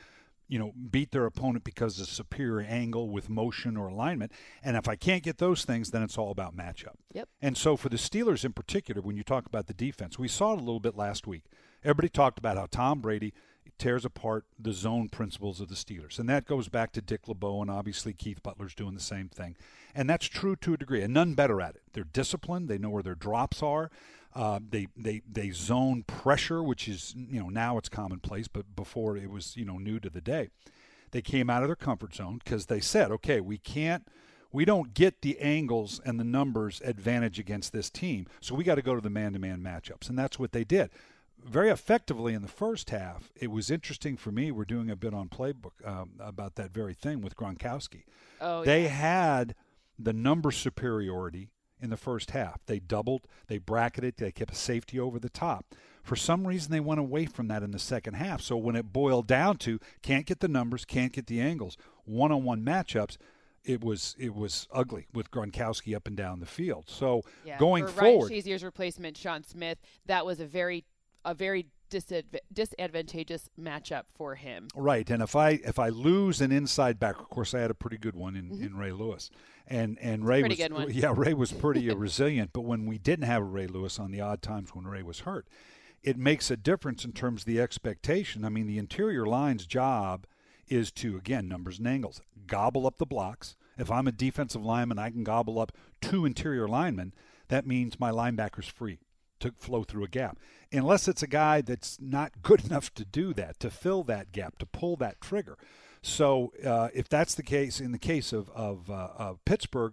you 0.53 0.59
know, 0.59 0.75
beat 0.91 1.13
their 1.13 1.25
opponent 1.25 1.65
because 1.65 1.99
of 1.99 2.07
superior 2.07 2.61
angle 2.61 3.09
with 3.09 3.31
motion 3.31 3.75
or 3.75 3.89
alignment. 3.89 4.31
And 4.63 4.77
if 4.77 4.87
I 4.87 4.97
can't 4.97 5.23
get 5.23 5.39
those 5.39 5.65
things, 5.65 5.93
then 5.93 6.03
it's 6.03 6.19
all 6.19 6.31
about 6.31 6.55
matchup. 6.55 6.97
Yep. 7.15 7.27
And 7.41 7.57
so 7.57 7.75
for 7.75 7.89
the 7.89 7.97
Steelers 7.97 8.45
in 8.45 8.53
particular, 8.53 9.01
when 9.01 9.17
you 9.17 9.23
talk 9.23 9.47
about 9.47 9.67
the 9.67 9.73
defense, 9.73 10.19
we 10.19 10.29
saw 10.29 10.53
it 10.53 10.57
a 10.57 10.63
little 10.63 10.79
bit 10.79 10.95
last 10.95 11.27
week. 11.27 11.45
Everybody 11.83 12.11
talked 12.11 12.39
about 12.39 12.59
how 12.59 12.67
Tom 12.67 13.01
Brady 13.01 13.33
tears 13.79 14.05
apart 14.05 14.45
the 14.59 14.75
zone 14.75 15.09
principles 15.09 15.59
of 15.59 15.71
the 15.71 15.75
Steelers. 15.75 16.19
And 16.19 16.29
that 16.29 16.45
goes 16.45 16.69
back 16.69 16.93
to 16.93 17.01
Dick 17.01 17.29
LeBeau 17.29 17.63
and 17.63 17.71
obviously 17.71 18.13
Keith 18.13 18.43
Butler's 18.43 18.75
doing 18.75 18.93
the 18.93 19.01
same 19.01 19.31
thing. 19.31 19.57
And 19.95 20.09
that's 20.09 20.27
true 20.27 20.57
to 20.57 20.75
a 20.75 20.77
degree, 20.77 21.01
and 21.01 21.15
none 21.15 21.33
better 21.33 21.63
at 21.63 21.77
it. 21.77 21.83
They're 21.95 22.05
disciplined, 22.05 22.69
they 22.69 22.77
know 22.77 22.91
where 22.91 23.03
their 23.03 23.15
drops 23.15 23.63
are. 23.63 23.91
Uh, 24.35 24.61
they, 24.67 24.89
they 24.97 25.21
they 25.31 25.51
zone 25.51 26.05
pressure, 26.07 26.63
which 26.63 26.89
is 26.89 27.15
you 27.17 27.39
know 27.41 27.49
now 27.49 27.77
it's 27.77 27.89
commonplace, 27.89 28.49
but 28.49 28.75
before 28.75 29.17
it 29.17 29.31
was 29.31 29.57
you 29.57 29.65
know 29.65 29.79
new 29.79 30.01
to 30.01 30.11
the 30.11 30.21
day. 30.21 30.49
They 31.11 31.21
came 31.21 31.51
out 31.51 31.63
of 31.63 31.69
their 31.69 31.77
comfort 31.77 32.15
zone 32.15 32.41
because 32.43 32.67
they 32.67 32.81
said, 32.81 33.11
okay, 33.11 33.39
we 33.39 33.59
can't 33.59 34.09
we 34.53 34.65
don't 34.65 34.95
get 34.95 35.23
the 35.23 35.39
angles 35.41 36.01
and 36.05 36.21
the 36.21 36.25
numbers 36.25 36.81
advantage 36.85 37.39
against 37.39 37.73
this 37.73 37.91
team. 37.91 38.27
So 38.41 38.55
we 38.55 38.65
got 38.65 38.75
to 38.77 38.83
go 38.83 38.95
to 38.95 39.01
the 39.01 39.11
man 39.11 39.33
to 39.33 39.39
man 39.39 39.61
matchups. 39.61 40.09
And 40.09 40.19
that's 40.19 40.39
what 40.39 40.53
they 40.53 40.65
did. 40.65 40.91
Very 41.43 41.71
effectively 41.71 42.35
in 42.35 42.43
the 42.43 42.49
first 42.49 42.91
half. 42.91 43.33
It 43.35 43.51
was 43.51 43.71
interesting 43.71 44.17
for 44.17 44.31
me. 44.31 44.53
We're 44.53 44.65
doing 44.65 44.91
a 44.91 44.97
bit 44.97 45.15
on 45.15 45.29
playbook 45.29 45.85
um, 45.85 46.11
about 46.21 46.55
that 46.57 46.73
very 46.73 46.95
thing 46.95 47.21
with 47.21 47.37
Gronkowski. 47.37 48.05
Oh, 48.41 48.65
they 48.65 48.85
yeah. 48.85 48.89
had 48.91 49.55
the 49.99 50.13
number 50.13 50.51
superiority 50.51 51.49
in 51.83 51.91
the 51.91 51.97
first 51.97 52.31
half. 52.31 52.65
They 52.67 52.79
doubled, 52.79 53.27
they 53.49 53.59
bracketed, 53.59 54.17
they 54.17 54.33
kept 54.33 54.53
a 54.53 54.57
safety 54.57 54.99
over 54.99 55.19
the 55.19 55.29
top. 55.29 55.75
For 56.03 56.17
some 56.17 56.47
reason, 56.47 56.73
they 56.73 56.81
went 56.81 57.01
away 57.01 57.27
from 57.27 57.49
that 57.49 57.63
in 57.63 57.71
the 57.71 57.79
second 57.79 58.15
half. 58.15 58.41
So 58.41 58.57
when 58.57 58.77
it 58.77 58.93
boiled 58.93 59.27
down 59.27 59.59
to 59.59 59.79
can't 60.03 60.27
get 60.27 60.41
the 60.41 60.49
numbers, 60.49 60.85
can't 60.85 61.13
get 61.13 61.27
the 61.27 61.41
angles, 61.41 61.77
one-on-one 62.05 62.65
matchups, 62.65 63.17
it 63.65 63.85
was 63.85 64.17
it 64.19 64.35
was 64.35 64.67
ugly 64.73 65.07
with 65.13 65.31
Gronkowski 65.31 65.95
up 65.95 66.09
and 66.09 66.17
down 66.17 66.41
the 66.41 66.47
field. 66.47 66.87
So 66.89 67.23
Yeah, 67.45 67.59
going 67.59 67.87
for 67.87 67.93
forward, 67.93 68.31
Ryan 68.31 68.43
Shazier's 68.43 68.65
replacement, 68.65 69.17
Sean 69.17 69.45
Smith, 69.45 69.79
that 70.07 70.27
was 70.27 70.41
a 70.41 70.47
very, 70.47 70.85
a 71.25 71.35
very 71.35 71.67
disadv- 71.93 72.39
disadvantageous 72.53 73.49
matchup 73.61 74.05
for 74.15 74.35
him. 74.35 74.69
Right, 74.75 75.09
and 75.11 75.23
if 75.23 75.37
I 75.37 75.51
if 75.65 75.79
I 75.79 75.91
lose 75.91 76.41
an 76.41 76.51
inside 76.53 76.99
back, 76.99 77.21
of 77.21 77.29
course 77.29 77.55
I 77.55 77.61
had 77.61 77.71
a 77.71 77.75
pretty 77.75 77.99
good 77.99 78.17
one 78.17 78.35
in, 78.37 78.51
in 78.63 78.77
Ray 78.77 78.93
Lewis, 78.93 79.31
and 79.69 79.99
and 80.01 80.27
Ray 80.27 80.43
Mm-hmm. 80.43 80.47
pretty 80.49 80.63
was 80.63 80.69
good 80.69 80.73
one. 80.73 80.91
yeah 80.93 81.13
Ray 81.15 81.35
was 81.35 81.53
pretty 81.53 81.89
resilient. 81.95 82.51
But 82.53 82.63
when 82.63 82.87
we 82.87 82.99
didn't 82.99 83.27
have 83.27 83.43
a 83.43 83.45
Ray 83.45 83.67
Lewis 83.67 83.99
on 83.99 84.11
the 84.11 84.21
odd 84.21 84.43
times 84.43 84.75
when 84.75 84.87
Ray 84.87 85.03
was 85.03 85.21
hurt, 85.21 85.47
it 86.03 86.17
makes 86.17 86.51
a 86.51 86.57
difference 86.57 87.05
in 87.05 87.13
terms 87.13 87.43
of 87.43 87.47
the 87.47 87.61
expectation. 87.61 88.45
I 88.45 88.49
mean, 88.49 88.67
the 88.67 88.79
interior 88.79 89.27
line's 89.27 89.67
job 89.67 90.27
is 90.69 90.91
to 90.93 91.17
again 91.17 91.49
numbers 91.49 91.79
and 91.79 91.87
angles 91.87 92.21
gobble 92.47 92.87
up 92.87 92.99
the 92.99 93.07
blocks. 93.07 93.57
If 93.79 93.91
I'm 93.91 94.07
a 94.07 94.13
defensive 94.13 94.65
lineman, 94.65 94.99
I 94.99 95.11
can 95.11 95.25
gobble 95.25 95.59
up 95.59 95.73
two 96.01 96.25
interior 96.27 96.69
linemen. 96.69 97.15
That 97.49 97.67
means 97.67 97.99
my 98.01 98.11
linebacker's 98.11 98.67
free 98.69 98.99
to 99.43 99.53
flow 99.59 99.85
through 99.85 100.05
a 100.05 100.09
gap, 100.09 100.39
unless 100.73 101.07
it's 101.07 101.23
a 101.23 101.27
guy 101.27 101.61
that's 101.61 102.01
not 102.01 102.33
good 102.43 102.65
enough 102.65 102.93
to 102.95 103.05
do 103.05 103.33
that, 103.35 103.61
to 103.61 103.71
fill 103.71 104.03
that 104.05 104.33
gap, 104.33 104.59
to 104.59 104.67
pull 104.67 104.97
that 104.97 105.21
trigger. 105.21 105.57
So 106.03 106.53
uh, 106.65 106.89
if 106.93 107.09
that's 107.09 107.35
the 107.35 107.45
case, 107.45 107.81
in 107.81 107.93
the 107.93 107.99
case 107.99 108.33
of, 108.33 108.51
of, 108.51 108.91
uh, 108.91 109.11
of 109.17 109.45
Pittsburgh, 109.45 109.93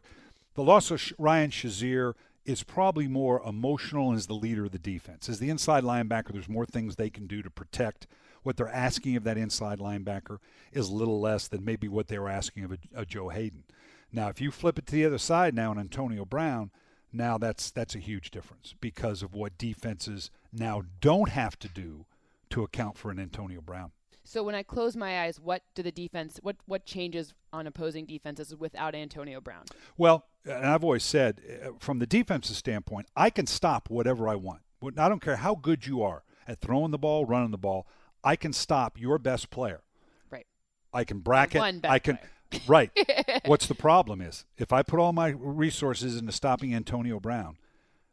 the 0.56 0.64
loss 0.64 0.90
of 0.90 1.14
Ryan 1.20 1.52
Shazier 1.52 2.16
is 2.46 2.64
probably 2.64 3.08
more 3.08 3.42
emotional 3.48 4.14
as 4.14 4.26
the 4.26 4.34
leader 4.34 4.66
of 4.66 4.72
the 4.72 4.80
defense. 4.80 5.30
As 5.30 5.38
the 5.38 5.52
inside 5.52 5.84
linebacker, 5.84 6.34
there's 6.34 6.50
more 6.50 6.66
things 6.66 6.96
they 6.96 7.12
can 7.12 7.28
do 7.28 7.44
to 7.44 7.50
protect. 7.52 8.08
What 8.42 8.58
they're 8.58 8.68
asking 8.68 9.16
of 9.16 9.24
that 9.26 9.38
inside 9.38 9.78
linebacker 9.78 10.40
is 10.72 10.90
little 10.90 11.20
less 11.20 11.48
than 11.48 11.64
maybe 11.64 11.88
what 11.88 12.08
they 12.08 12.18
were 12.18 12.30
asking 12.30 12.64
of 12.64 12.72
a, 12.72 12.78
a 12.96 13.06
Joe 13.06 13.30
Haden. 13.30 13.66
Now, 14.12 14.30
if 14.30 14.42
you 14.42 14.50
flip 14.50 14.80
it 14.80 14.88
to 14.88 14.94
the 14.94 15.06
other 15.06 15.20
side 15.20 15.54
now 15.54 15.70
and 15.72 15.80
Antonio 15.80 16.26
Brown, 16.26 16.72
now 17.12 17.38
that's 17.38 17.72
that's 17.72 17.96
a 17.96 18.00
huge 18.00 18.32
difference 18.32 18.76
because 18.80 19.22
of 19.24 19.34
what 19.34 19.58
defenses 19.58 20.32
now 20.52 20.84
don't 21.02 21.30
have 21.30 21.58
to 21.60 21.68
do 21.68 22.06
to 22.50 22.64
account 22.64 22.98
for 22.98 23.12
an 23.12 23.20
Antonio 23.20 23.62
Brown. 23.62 23.92
So 24.24 24.44
when 24.44 24.54
I 24.54 24.62
close 24.62 24.96
my 24.96 25.24
eyes, 25.24 25.40
what 25.40 25.64
do 25.74 25.82
the 25.82 25.92
defense 25.92 26.40
what 26.44 26.58
what 26.66 26.86
changes 26.86 27.34
on 27.52 27.66
opposing 27.66 28.06
defenses 28.06 28.56
without 28.56 28.94
Antonio 28.94 29.42
Brown? 29.42 29.64
Well, 29.98 30.26
and 30.46 30.66
I've 30.66 30.84
always 30.84 31.04
said 31.04 31.42
uh, 31.66 31.70
from 31.80 32.00
the 32.00 32.06
defensive 32.06 32.56
standpoint, 32.56 33.08
I 33.16 33.30
can 33.30 33.48
stop 33.48 33.90
whatever 33.90 34.28
I 34.28 34.36
want. 34.36 34.62
I 34.98 35.10
don't 35.10 35.22
care 35.22 35.38
how 35.38 35.56
good 35.56 35.86
you 35.86 36.02
are 36.04 36.24
at 36.48 36.62
throwing 36.62 36.92
the 36.92 36.98
ball, 36.98 37.26
running 37.26 37.52
the 37.52 37.58
ball. 37.58 37.88
I 38.24 38.36
can 38.36 38.54
stop 38.54 39.00
your 39.00 39.18
best 39.18 39.50
player. 39.50 39.82
Right. 40.30 40.46
I 40.94 41.04
can 41.04 41.20
bracket. 41.20 41.60
One 41.60 41.80
best 41.80 41.92
I 41.92 42.00
can. 42.00 42.18
player. 42.18 42.30
Right. 42.68 42.92
What's 43.46 43.68
the 43.68 43.76
problem 43.76 44.22
is 44.22 44.46
if 44.58 44.74
I 44.74 44.84
put 44.84 45.00
all 45.00 45.14
my 45.14 45.30
resources 45.30 46.18
into 46.18 46.32
stopping 46.32 46.74
Antonio 46.74 47.20
Brown, 47.20 47.58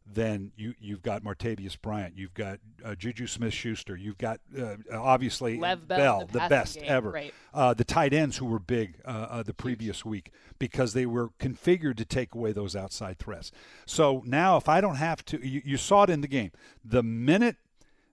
then 0.07 0.53
you 0.57 0.75
you've 0.79 1.03
got 1.03 1.23
Martavis 1.25 1.81
Bryant, 1.81 2.17
you've 2.17 2.35
got 2.35 2.61
uh, 2.85 2.95
Juju 2.95 3.27
Smith-Schuster, 3.27 3.97
you've 3.97 4.19
got 4.19 4.41
uh, 4.57 4.77
obviously 4.93 5.59
Lev 5.59 5.89
Bell, 5.89 6.27
the 6.27 6.39
the, 6.39 6.49
best 6.49 6.77
game, 6.77 6.85
ever. 6.87 7.11
right. 7.11 7.35
Uh, 7.53 7.75
the 7.75 7.85
tight 7.85 8.13
ends 8.13 8.37
who 8.37 8.47
were 8.47 8.61
big 8.61 9.01
uh, 9.05 9.27
uh, 9.31 9.43
the 9.43 9.55
previous 9.55 10.05
week 10.05 10.31
because 10.59 10.93
they 10.93 11.07
were 11.07 11.31
configured 11.41 11.97
to 11.97 12.05
take 12.05 12.35
away 12.35 12.53
those 12.53 12.77
outside 12.77 13.19
threats. 13.19 13.51
So 13.85 14.23
now, 14.25 14.57
if 14.57 14.69
I 14.69 14.81
don't 14.81 14.97
have 14.97 15.25
to, 15.27 15.45
you, 15.45 15.63
you 15.65 15.77
saw 15.77 16.05
it 16.05 16.11
in 16.11 16.21
the 16.21 16.29
game. 16.29 16.53
The 16.85 17.03
minute 17.03 17.57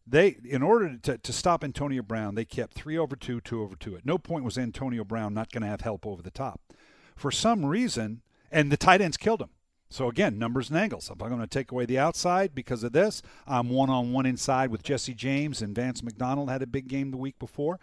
they, 0.05 0.37
in 0.43 0.61
order 0.61 0.97
to, 0.97 1.17
to 1.17 1.33
stop 1.33 1.63
Antonio 1.63 2.01
Brown, 2.01 2.35
they 2.35 2.45
kept 2.45 2.73
three 2.73 2.97
over 2.97 3.15
two, 3.15 3.39
two 3.39 3.61
over 3.61 3.75
two. 3.75 3.95
At 3.95 4.05
no 4.05 4.17
point 4.17 4.43
was 4.43 4.57
Antonio 4.57 5.03
Brown 5.03 5.33
not 5.33 5.51
going 5.51 5.61
to 5.61 5.67
have 5.67 5.81
help 5.81 6.05
over 6.05 6.21
the 6.21 6.31
top. 6.31 6.61
For 7.15 7.31
some 7.31 7.65
reason, 7.65 8.21
and 8.51 8.71
the 8.71 8.77
tight 8.77 9.01
ends 9.01 9.17
killed 9.17 9.41
him. 9.41 9.49
So 9.89 10.09
again, 10.09 10.39
numbers 10.39 10.69
and 10.69 10.77
angles. 10.79 11.09
If 11.09 11.21
I'm 11.21 11.29
going 11.29 11.39
to 11.39 11.47
take 11.47 11.71
away 11.71 11.85
the 11.85 11.99
outside 11.99 12.55
because 12.55 12.83
of 12.83 12.93
this, 12.93 13.21
I'm 13.47 13.69
one 13.69 13.91
on 13.91 14.11
one 14.11 14.25
inside 14.25 14.71
with 14.71 14.81
Jesse 14.81 15.13
James 15.13 15.61
and 15.61 15.75
Vance 15.75 16.01
McDonald 16.01 16.49
had 16.49 16.63
a 16.63 16.67
big 16.67 16.87
game 16.87 17.11
the 17.11 17.17
week 17.17 17.37
before. 17.37 17.79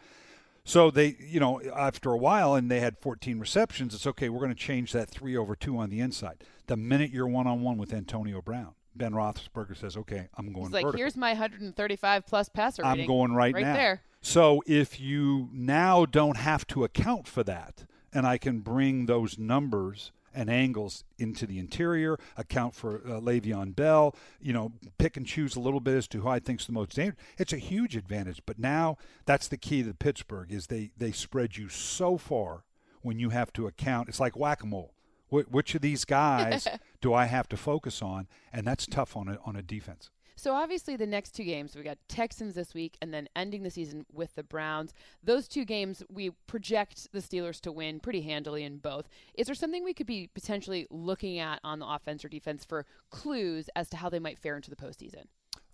So 0.65 0.91
they, 0.91 1.17
you 1.21 1.41
know, 1.41 1.61
after 1.75 2.11
a 2.11 2.19
while, 2.19 2.55
and 2.55 2.71
they 2.71 2.81
had 2.81 2.99
14 2.99 3.39
receptions. 3.39 3.95
It's 3.95 4.07
okay. 4.07 4.29
We're 4.29 4.41
going 4.41 4.51
to 4.51 4.57
change 4.57 4.93
that 4.93 5.09
three 5.09 5.37
over 5.37 5.55
two 5.57 5.79
on 5.79 5.89
the 5.89 6.01
inside. 6.01 6.45
The 6.67 6.77
minute 6.77 7.11
you're 7.11 7.27
one 7.27 7.47
on 7.47 7.63
one 7.63 7.79
with 7.79 7.95
Antonio 7.95 8.43
Brown, 8.43 8.75
Ben 8.95 9.13
Roethlisberger 9.13 9.77
says, 9.77 9.97
"Okay, 9.97 10.29
I'm 10.37 10.53
going 10.53 10.67
He's 10.67 10.73
like, 10.73 10.85
vertical. 10.85 10.99
here's 10.99 11.17
my 11.17 11.31
135 11.31 12.27
plus 12.27 12.49
passer 12.49 12.85
I'm 12.85 13.07
going 13.07 13.33
right, 13.33 13.55
right 13.55 13.65
now." 13.65 13.75
there. 13.75 14.03
So 14.21 14.63
if 14.67 15.01
you 15.01 15.49
now 15.53 16.05
don't 16.05 16.37
have 16.37 16.67
to 16.69 16.85
account 16.85 17.27
for 17.27 17.43
that, 17.45 17.87
and 18.13 18.27
I 18.27 18.39
can 18.39 18.61
bring 18.61 19.07
those 19.07 19.39
numbers 19.39 20.13
and 20.35 20.49
angles 20.49 21.05
into 21.19 21.47
the 21.47 21.59
interior, 21.59 22.19
account 22.37 22.75
for 22.75 22.99
uh, 22.99 23.21
Le'Veon 23.21 23.75
Bell, 23.75 24.15
you 24.41 24.53
know, 24.53 24.73
pick 24.99 25.17
and 25.17 25.27
choose 25.27 25.57
a 25.57 25.61
little 25.61 25.81
bit 25.81 25.97
as 25.97 26.07
to 26.09 26.21
who 26.21 26.29
I 26.29 26.39
think's 26.39 26.67
the 26.67 26.73
most 26.73 26.95
dangerous. 26.95 27.19
It's 27.37 27.53
a 27.53 27.59
huge 27.59 27.97
advantage. 27.97 28.41
But 28.47 28.59
now 28.59 28.97
that's 29.27 29.49
the 29.49 29.57
key 29.57 29.83
to 29.83 29.95
Pittsburgh 29.95 30.53
is 30.53 30.67
they 30.67 30.93
they 30.97 31.13
spread 31.13 31.57
you 31.57 31.69
so 31.69 32.17
far 32.17 32.65
when 33.03 33.19
you 33.19 33.31
have 33.31 33.53
to 33.55 33.67
account. 33.67 34.09
It's 34.09 34.21
like 34.21 34.37
whack 34.37 34.63
a 34.63 34.67
mole. 34.67 34.95
Wh- 35.31 35.51
which 35.51 35.75
of 35.75 35.81
these 35.81 36.05
guys 36.05 36.69
do 37.01 37.15
I 37.15 37.27
have 37.27 37.49
to 37.49 37.57
focus 37.57 38.03
on? 38.03 38.29
And 38.53 38.67
that's 38.67 38.87
tough 38.87 39.17
on 39.17 39.29
a 39.29 39.39
on 39.45 39.57
a 39.57 39.63
defense. 39.63 40.11
So 40.37 40.55
obviously 40.55 40.97
the 40.97 41.07
next 41.07 41.33
two 41.33 41.45
games 41.45 41.77
we 41.77 41.83
got 41.83 41.99
Texans 42.09 42.55
this 42.55 42.73
week 42.73 42.97
and 43.03 43.13
then 43.13 43.29
ending 43.37 43.63
the 43.63 43.71
season 43.71 44.07
with 44.11 44.35
the 44.37 44.43
Browns. 44.43 44.95
Those 45.23 45.47
two 45.47 45.67
games 45.67 46.03
we 46.09 46.31
project 46.47 47.09
the 47.13 47.19
Steelers 47.19 47.61
to 47.61 47.71
win 47.71 48.01
pretty 48.01 48.23
handily 48.23 48.65
in 48.65 48.79
both. 48.79 49.07
Is 49.35 49.45
there 49.45 49.55
something 49.55 49.85
we 49.85 49.93
could 49.93 50.07
be 50.07 50.31
potentially 50.35 50.87
looking 50.91 51.39
at 51.39 51.61
on 51.63 51.79
the 51.79 51.87
offense 51.87 52.25
or 52.25 52.31
defense 52.31 52.65
for 52.65 52.87
clues 53.11 53.69
as 53.77 53.91
to 53.91 53.99
how 53.99 54.09
they 54.09 54.19
might 54.19 54.39
fare 54.39 54.57
into 54.57 54.71
the 54.71 54.77
postseason? 54.77 55.25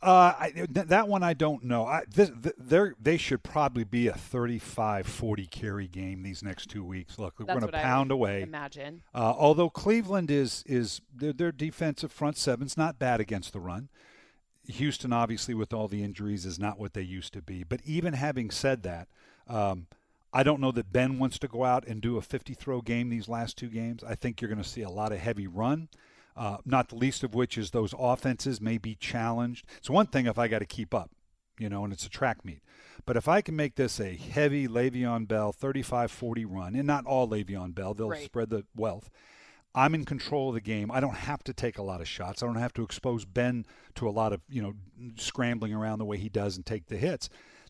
Uh, 0.03 0.35
I, 0.39 0.51
th- 0.51 0.69
that 0.89 1.09
one 1.09 1.23
I 1.23 1.33
don't 1.33 1.65
know. 1.65 1.87
I, 1.87 2.03
this, 2.09 2.31
th- 2.43 2.55
they're, 2.59 3.19
should 3.19 3.43
probably 3.43 3.85
be 3.85 4.09
a 4.09 4.13
35-40 4.13 5.51
carry 5.51 5.89
game 5.89 6.23
these 6.23 6.43
next 6.43 6.69
two 6.69 6.85
weeks. 6.85 7.19
Look, 7.19 7.41
we're 7.41 7.47
going 7.47 7.61
to 7.61 7.69
pound 7.69 8.11
away. 8.11 8.43
Imagine. 8.43 9.03
Uh, 9.15 9.35
although 9.37 9.71
Cleveland 9.71 10.31
is 10.31 10.63
is 10.67 11.01
their, 11.15 11.33
their 11.33 11.51
defensive 11.53 12.13
front 12.13 12.37
seven's 12.37 12.77
not 12.77 12.99
bad 12.99 13.21
against 13.21 13.53
the 13.53 13.61
run. 13.61 13.89
Houston, 14.69 15.13
obviously, 15.13 15.55
with 15.55 15.73
all 15.73 15.89
the 15.89 16.03
injuries, 16.03 16.45
is 16.45 16.59
not 16.59 16.79
what 16.79 16.93
they 16.93 17.03
used 17.03 17.33
to 17.33 17.43
be. 17.43 17.65
But 17.65 17.81
even 17.85 18.15
having 18.15 18.51
said 18.51 18.83
that, 18.83 19.09
um, 19.49 19.87
I 20.33 20.43
don't 20.43 20.61
know 20.61 20.73
that 20.73 20.93
Ben 20.93 21.19
wants 21.19 21.39
to 21.39 21.49
go 21.49 21.65
out 21.65 21.87
and 21.87 22.01
do 22.01 22.19
a 22.19 22.23
50 22.23 22.55
throw 22.55 22.81
game 22.83 23.09
these 23.09 23.29
last 23.29 23.57
two 23.57 23.69
games. 23.69 24.05
I 24.05 24.15
think 24.15 24.41
you're 24.41 24.51
going 24.51 24.63
to 24.63 24.69
see 24.69 24.83
a 24.83 24.91
lot 24.91 25.13
of 25.13 25.19
heavy 25.19 25.47
run. 25.47 25.89
Uh, 26.37 26.59
not 26.67 26.89
the 26.91 26.97
least 26.97 27.25
of 27.25 27.35
which 27.35 27.57
is 27.57 27.71
those 27.71 27.95
offenses 27.99 28.61
may 28.61 28.77
be 28.79 28.95
challenged. 28.95 29.65
It's 29.79 29.89
one 29.89 30.07
thing 30.07 30.27
if 30.27 30.39
I 30.39 30.49
got 30.49 30.59
to 30.59 30.67
keep 30.67 30.93
up, 30.95 31.11
you 31.59 31.69
know, 31.71 31.83
and 31.85 31.93
it's 31.93 32.05
a 32.05 32.11
track 32.11 32.45
meet. 32.45 32.61
But 33.07 33.17
if 33.17 33.27
I 33.29 33.41
can 33.41 33.57
make 33.57 33.77
this 33.77 33.99
a 34.01 34.15
heavy 34.17 34.69
Le'Veon 34.69 35.27
Bell 35.27 35.53
35 35.53 36.11
40 36.11 36.45
run, 36.45 36.75
and 36.75 36.87
not 36.87 37.07
all 37.07 37.27
Le'Veon 37.29 37.75
Bell, 37.75 37.95
they'll 37.95 38.11
Right. 38.11 38.25
spread 38.25 38.51
the 38.51 38.65
wealth. 38.75 39.09
I'm 39.75 39.95
in 39.95 40.05
control 40.05 40.49
of 40.49 40.55
the 40.55 40.61
game. 40.61 40.91
I 40.91 41.01
don't 41.01 41.17
have 41.17 41.45
to 41.45 41.53
take 41.53 41.79
a 41.79 41.83
lot 41.83 42.01
of 42.01 42.09
shots. 42.09 42.43
I 42.43 42.47
don't 42.47 42.57
have 42.57 42.73
to 42.75 42.83
expose 42.83 43.25
Ben 43.25 43.65
to 43.95 44.09
a 44.09 44.11
lot 44.11 44.33
of, 44.33 44.41
you 44.49 44.63
know, 44.63 44.75
scrambling 45.17 45.73
around 45.75 45.99
the 45.99 46.05
way 46.07 46.17
he 46.19 46.29
does 46.29 46.57
and 46.57 46.65
take 46.65 46.87
the 46.87 46.97
hits. 46.97 47.29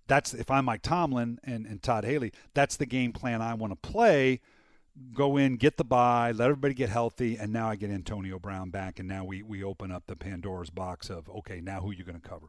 That's 0.08 0.32
if 0.32 0.50
I'm 0.50 0.66
Mike 0.66 0.82
Tomlin 0.82 1.38
and, 1.42 1.66
and 1.66 1.82
Todd 1.82 2.04
Haley, 2.04 2.32
that's 2.54 2.76
the 2.76 2.86
game 2.86 3.12
plan 3.12 3.42
I 3.42 3.54
want 3.54 3.72
to 3.72 3.88
play. 3.90 4.40
Go 5.12 5.36
in, 5.36 5.56
get 5.56 5.76
the 5.76 5.84
buy, 5.84 6.32
let 6.32 6.46
everybody 6.46 6.74
get 6.74 6.88
healthy, 6.88 7.36
and 7.36 7.52
now 7.52 7.68
I 7.68 7.76
get 7.76 7.90
Antonio 7.90 8.38
Brown 8.38 8.70
back, 8.70 8.98
and 8.98 9.06
now 9.08 9.24
we, 9.24 9.42
we 9.42 9.62
open 9.62 9.92
up 9.92 10.06
the 10.06 10.16
Pandora's 10.16 10.70
box 10.70 11.10
of 11.10 11.28
okay, 11.28 11.60
now 11.60 11.80
who 11.80 11.90
you 11.90 12.04
going 12.04 12.20
to 12.20 12.26
cover? 12.26 12.46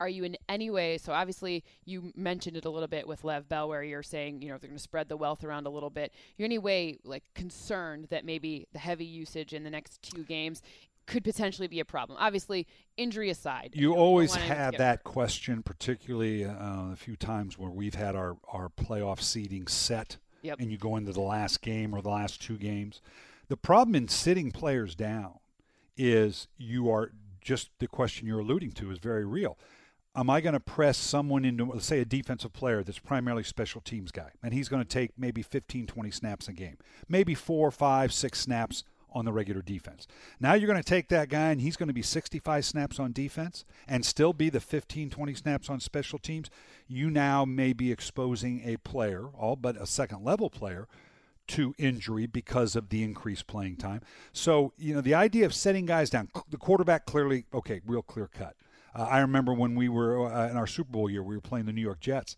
Are 0.00 0.08
you 0.08 0.24
in 0.24 0.36
any 0.48 0.70
way? 0.70 0.98
So 0.98 1.12
obviously 1.12 1.64
you 1.84 2.12
mentioned 2.16 2.56
it 2.56 2.64
a 2.64 2.70
little 2.70 2.88
bit 2.88 3.06
with 3.06 3.24
Lev 3.24 3.48
Bell, 3.48 3.68
where 3.68 3.82
you're 3.82 4.02
saying 4.02 4.42
you 4.42 4.48
know 4.48 4.58
they're 4.58 4.68
going 4.68 4.76
to 4.76 4.82
spread 4.82 5.08
the 5.08 5.16
wealth 5.16 5.44
around 5.44 5.66
a 5.66 5.70
little 5.70 5.90
bit. 5.90 6.12
You're 6.36 6.46
any 6.46 6.58
way 6.58 6.98
like 7.04 7.22
concerned 7.34 8.08
that 8.10 8.24
maybe 8.24 8.66
the 8.72 8.78
heavy 8.78 9.06
usage 9.06 9.54
in 9.54 9.62
the 9.64 9.70
next 9.70 10.02
two 10.02 10.24
games 10.24 10.62
could 11.06 11.24
potentially 11.24 11.68
be 11.68 11.80
a 11.80 11.84
problem? 11.84 12.18
Obviously, 12.20 12.66
injury 12.96 13.30
aside, 13.30 13.70
You 13.74 13.90
know, 13.90 13.96
always 13.96 14.30
want 14.30 14.42
anyone 14.42 14.56
to 14.56 14.64
have 14.64 14.78
that 14.78 14.98
hurt. 14.98 15.04
question, 15.04 15.62
particularly 15.62 16.44
uh, 16.44 16.52
a 16.92 16.96
few 16.96 17.16
times 17.16 17.58
where 17.58 17.70
we've 17.70 17.94
had 17.94 18.16
our, 18.16 18.36
our 18.48 18.68
playoff 18.68 19.20
seeding 19.20 19.66
set 19.66 20.16
Yep. 20.44 20.60
and 20.60 20.70
you 20.70 20.76
go 20.76 20.96
into 20.96 21.12
the 21.12 21.22
last 21.22 21.62
game 21.62 21.94
or 21.94 22.02
the 22.02 22.10
last 22.10 22.40
two 22.40 22.58
games. 22.58 23.00
The 23.48 23.56
problem 23.56 23.94
in 23.94 24.08
sitting 24.08 24.50
players 24.50 24.94
down 24.94 25.38
is 25.96 26.48
you 26.58 26.90
are 26.90 27.12
just 27.40 27.70
the 27.78 27.88
question 27.88 28.26
you're 28.26 28.40
alluding 28.40 28.72
to 28.72 28.90
is 28.90 28.98
very 28.98 29.24
real. 29.24 29.58
Am 30.14 30.30
I 30.30 30.40
going 30.40 30.52
to 30.52 30.60
press 30.60 30.96
someone 30.96 31.44
into, 31.44 31.64
let's 31.64 31.86
say, 31.86 31.98
a 32.00 32.04
defensive 32.04 32.52
player 32.52 32.82
that's 32.84 33.00
primarily 33.00 33.42
special 33.42 33.80
teams 33.80 34.12
guy, 34.12 34.30
and 34.42 34.54
he's 34.54 34.68
going 34.68 34.82
to 34.82 34.88
take 34.88 35.10
maybe 35.18 35.42
15, 35.42 35.86
20 35.86 36.10
snaps 36.10 36.46
a 36.46 36.52
game, 36.52 36.76
maybe 37.08 37.34
four, 37.34 37.70
five, 37.70 38.12
six 38.12 38.38
snaps 38.38 38.84
on 39.14 39.24
the 39.24 39.32
regular 39.32 39.62
defense. 39.62 40.06
Now 40.40 40.54
you're 40.54 40.66
going 40.66 40.82
to 40.82 40.88
take 40.88 41.08
that 41.08 41.28
guy 41.28 41.50
and 41.50 41.60
he's 41.60 41.76
going 41.76 41.88
to 41.88 41.94
be 41.94 42.02
65 42.02 42.64
snaps 42.64 42.98
on 42.98 43.12
defense 43.12 43.64
and 43.86 44.04
still 44.04 44.32
be 44.32 44.50
the 44.50 44.60
15, 44.60 45.10
20 45.10 45.34
snaps 45.34 45.70
on 45.70 45.80
special 45.80 46.18
teams. 46.18 46.50
You 46.88 47.10
now 47.10 47.44
may 47.44 47.72
be 47.72 47.92
exposing 47.92 48.62
a 48.64 48.76
player, 48.78 49.26
all 49.38 49.56
but 49.56 49.80
a 49.80 49.86
second 49.86 50.24
level 50.24 50.50
player, 50.50 50.88
to 51.46 51.74
injury 51.78 52.26
because 52.26 52.74
of 52.74 52.88
the 52.88 53.02
increased 53.02 53.46
playing 53.46 53.76
time. 53.76 54.00
So, 54.32 54.72
you 54.78 54.94
know, 54.94 55.00
the 55.00 55.14
idea 55.14 55.44
of 55.44 55.54
setting 55.54 55.86
guys 55.86 56.10
down, 56.10 56.30
the 56.48 56.56
quarterback 56.56 57.06
clearly, 57.06 57.44
okay, 57.52 57.80
real 57.86 58.02
clear 58.02 58.28
cut. 58.28 58.56
Uh, 58.94 59.02
I 59.02 59.18
remember 59.18 59.52
when 59.52 59.74
we 59.74 59.88
were 59.88 60.32
uh, 60.32 60.48
in 60.48 60.56
our 60.56 60.66
Super 60.66 60.90
Bowl 60.90 61.10
year, 61.10 61.22
we 61.22 61.34
were 61.34 61.42
playing 61.42 61.66
the 61.66 61.72
New 61.72 61.82
York 61.82 62.00
Jets. 62.00 62.36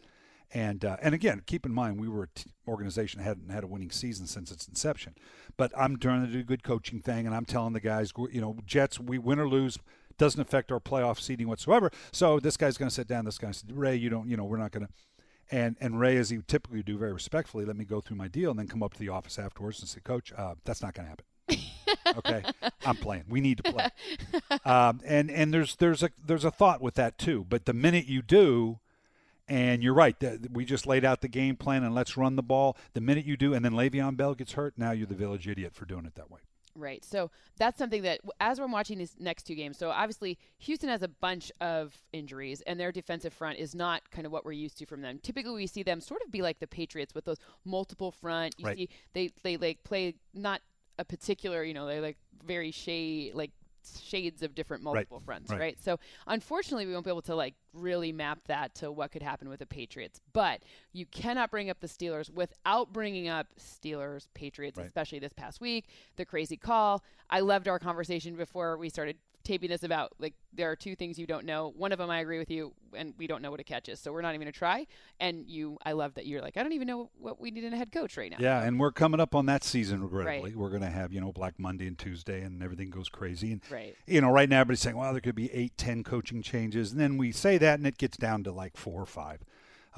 And 0.57 0.87
uh, 0.87 0.97
and 1.03 1.15
again, 1.15 1.43
keep 1.45 1.67
in 1.67 1.73
mind 1.75 2.01
we 2.01 2.09
were 2.09 2.23
an 2.23 2.29
t- 2.35 2.51
organization 2.67 3.19
that 3.19 3.25
hadn't 3.25 3.51
had 3.51 3.63
a 3.63 3.67
winning 3.67 3.91
season 3.91 4.27
since 4.27 4.51
its 4.51 4.67
inception. 4.67 5.15
But 5.59 5.71
I'm 5.77 5.99
trying 5.99 6.25
to 6.25 6.33
do 6.33 6.39
a 6.39 6.45
good 6.45 6.63
coaching 6.63 7.01
thing, 7.01 7.27
and 7.27 7.35
I'm 7.35 7.45
telling 7.45 7.75
the 7.75 7.81
guys, 7.81 8.11
you 8.33 8.41
know, 8.41 8.57
Jets, 8.65 8.99
we 8.99 9.19
win 9.19 9.39
or 9.39 9.47
lose 9.47 9.79
doesn't 10.17 10.41
affect 10.41 10.73
our 10.73 10.81
playoff 10.81 11.21
seeding 11.21 11.47
whatsoever. 11.47 11.91
So 12.11 12.41
this 12.41 12.57
guy's 12.57 12.79
going 12.79 12.89
to 12.89 12.95
sit 12.95 13.07
down. 13.07 13.27
This 13.27 13.37
guy 13.37 13.51
said, 13.51 13.71
Ray, 13.71 13.97
you 13.97 14.09
don't, 14.09 14.31
you 14.31 14.39
know, 14.39 14.45
we're 14.45 14.57
not 14.57 14.73
going 14.73 14.87
to. 14.87 14.93
And 15.51 15.77
and 15.79 16.01
Ray, 16.01 16.17
as 16.17 16.31
he 16.31 16.39
would 16.39 16.49
typically 16.49 16.83
do, 16.83 16.97
very 16.97 17.13
respectfully, 17.13 17.67
let 17.67 17.77
me 17.77 17.85
go 17.85 18.01
through 18.01 18.17
my 18.17 18.29
deal, 18.29 18.49
and 18.49 18.59
then 18.59 18.67
come 18.67 18.83
up 18.83 18.95
to 18.95 18.99
the 18.99 19.11
office 19.11 19.39
afterwards 19.39 19.81
and 19.81 19.91
say, 19.91 20.01
Coach, 20.01 20.33
uh, 20.39 20.55
that's 20.65 20.81
not 20.81 20.95
going 20.95 21.05
to 21.05 21.11
happen. 21.11 22.17
okay, 22.17 22.43
I'm 22.87 22.97
playing. 22.97 23.25
We 23.29 23.43
need 23.43 23.63
to 23.63 23.73
play. 23.75 23.91
Um, 24.65 25.03
and 25.05 25.31
and 25.31 25.53
there's 25.53 25.77
there's 25.77 26.03
a 26.03 26.09
there's 26.25 26.47
a 26.47 26.51
thought 26.51 26.81
with 26.81 26.95
that 26.95 27.19
too. 27.19 27.45
But 27.47 27.67
the 27.67 27.75
minute 27.75 28.07
you 28.07 28.23
do, 28.23 28.81
and 29.49 29.83
you're 29.83 29.95
right, 29.95 30.17
we 30.53 30.65
just 30.65 30.87
laid 30.87 31.05
out 31.05 31.21
the 31.21 31.29
game 31.29 31.57
plan 31.57 31.85
and 31.85 31.95
let's 31.95 32.17
run 32.17 32.37
the 32.37 32.43
ball. 32.43 32.77
The 32.95 33.01
minute 33.01 33.25
you 33.25 33.37
do, 33.37 33.55
and 33.55 33.65
then 33.65 33.73
Le'Veon 33.73 34.17
Bell 34.17 34.35
gets 34.35 34.53
hurt, 34.53 34.75
now 34.77 34.91
you're 34.93 35.07
the 35.07 35.15
village 35.15 35.47
idiot 35.49 35.75
for 35.75 35.85
doing 35.85 36.05
it 36.05 36.15
that 36.17 36.31
way. 36.31 36.41
Right. 36.79 37.03
So 37.05 37.31
that's 37.57 37.79
something 37.79 38.03
that, 38.03 38.21
as 38.39 38.61
we're 38.61 38.67
watching 38.67 38.99
these 38.99 39.17
next 39.19 39.45
two 39.45 39.55
games, 39.55 39.79
so 39.79 39.89
obviously 39.91 40.39
Houston 40.59 40.91
has 40.91 41.03
a 41.03 41.09
bunch 41.09 41.51
of 41.61 41.97
injuries, 42.13 42.61
and 42.67 42.79
their 42.79 42.93
defensive 42.93 43.33
front 43.33 43.59
is 43.59 43.75
not 43.75 44.11
kind 44.11 44.27
of 44.27 44.33
what 44.33 44.45
we're 44.45 44.53
used 44.53 44.77
to 44.79 44.87
from 44.87 45.01
them. 45.01 45.19
Typically, 45.23 45.55
we 45.55 45.67
see 45.67 45.83
them 45.83 46.01
sort 46.01 46.21
of 46.25 46.31
be 46.31 46.43
like 46.43 46.59
the 46.59 46.67
Patriots 46.67 47.15
with 47.15 47.25
those 47.25 47.39
multiple 47.65 48.11
front. 48.11 48.55
You 48.59 48.67
Right. 48.67 48.77
see, 48.77 48.89
they 49.15 49.31
they 49.43 49.57
like 49.57 49.85
play 49.85 50.17
not 50.35 50.61
a 50.99 51.05
particular, 51.05 51.65
you 51.65 51.73
know, 51.73 51.87
they 51.87 52.01
like 52.01 52.19
very 52.45 52.71
shade 52.71 53.35
like 53.35 53.53
shades 54.05 54.43
of 54.43 54.55
different 54.55 54.83
multiple 54.83 55.21
fronts, 55.21 55.51
Right. 55.51 55.61
right. 55.61 55.79
So 55.83 55.99
unfortunately, 56.27 56.87
we 56.87 56.93
won't 56.93 57.05
be 57.05 57.11
able 57.11 57.23
to 57.23 57.35
like 57.35 57.55
really 57.73 58.13
map 58.13 58.41
that 58.47 58.75
to 58.77 58.91
what 58.91 59.13
could 59.13 59.23
happen 59.23 59.49
with 59.49 59.59
the 59.61 59.67
Patriots. 59.67 60.21
But 60.33 60.63
you 60.93 61.07
cannot 61.07 61.51
bring 61.51 61.69
up 61.71 61.81
the 61.81 61.87
Steelers 61.87 62.31
without 62.31 62.93
bringing 62.93 63.29
up 63.29 63.49
Steelers, 63.59 64.27
Patriots, 64.35 64.79
Right. 64.79 64.87
especially 64.87 65.19
this 65.19 65.33
past 65.33 65.61
week, 65.61 65.89
the 66.17 66.25
crazy 66.25 66.57
call. 66.57 67.03
I 67.29 67.41
loved 67.41 67.69
our 67.69 67.79
conversation 67.79 68.37
before 68.37 68.77
we 68.79 68.89
started 68.89 69.17
taping 69.47 69.71
this 69.71 69.83
about 69.83 70.13
like 70.19 70.35
there 70.53 70.71
are 70.71 70.77
two 70.77 70.97
things 70.97 71.19
you 71.19 71.27
don't 71.27 71.45
know. 71.47 71.73
One 71.77 71.93
of 71.93 71.99
them 71.99 72.11
I 72.11 72.21
agree 72.21 72.39
with 72.39 72.51
you, 72.51 72.73
and 72.95 73.15
we 73.19 73.27
don't 73.27 73.43
know 73.43 73.51
what 73.51 73.61
a 73.61 73.65
catch 73.65 73.89
is, 73.89 74.01
so 74.01 74.13
we're 74.13 74.23
not 74.23 74.31
even 74.35 74.41
gonna 74.41 74.53
try. 74.53 74.87
And 75.21 75.49
you, 75.49 75.79
I 75.85 75.93
love 75.93 76.15
that 76.15 76.27
you're 76.27 76.41
like, 76.43 76.57
I 76.57 76.63
don't 76.63 76.73
even 76.73 76.89
know 76.89 77.11
what 77.19 77.41
we 77.41 77.51
need 77.51 77.65
in 77.65 77.73
a 77.73 77.77
head 77.77 77.93
coach 77.93 78.17
right 78.17 78.31
now. 78.31 78.39
Yeah, 78.41 78.63
and 78.63 78.79
we're 78.79 78.93
coming 78.93 79.21
up 79.21 79.35
on 79.35 79.47
that 79.47 79.65
season, 79.65 80.03
regrettably. 80.03 80.55
We're 80.55 80.69
going 80.71 80.83
to 80.83 80.91
have, 80.91 81.13
you 81.13 81.21
know, 81.21 81.33
Black 81.33 81.59
Monday 81.59 81.87
and 81.87 81.99
Tuesday, 81.99 82.43
and 82.43 82.63
everything 82.63 82.91
goes 82.91 83.09
crazy. 83.09 83.53
And, 83.53 83.61
Right. 83.71 83.97
you 84.07 84.21
know, 84.21 84.31
right 84.31 84.49
now 84.49 84.61
everybody's 84.61 84.81
saying, 84.81 84.97
well, 84.97 85.13
there 85.13 85.21
could 85.21 85.35
be 85.35 85.53
eight, 85.53 85.77
ten 85.79 86.03
coaching 86.05 86.43
changes. 86.43 86.93
And 86.93 87.01
then 87.01 87.17
we 87.17 87.33
say 87.33 87.57
that, 87.59 87.79
and 87.79 87.87
it 87.87 87.99
gets 87.99 88.17
down 88.17 88.45
to 88.45 88.53
like 88.53 88.77
four 88.77 89.01
or 89.01 89.07
five. 89.07 89.41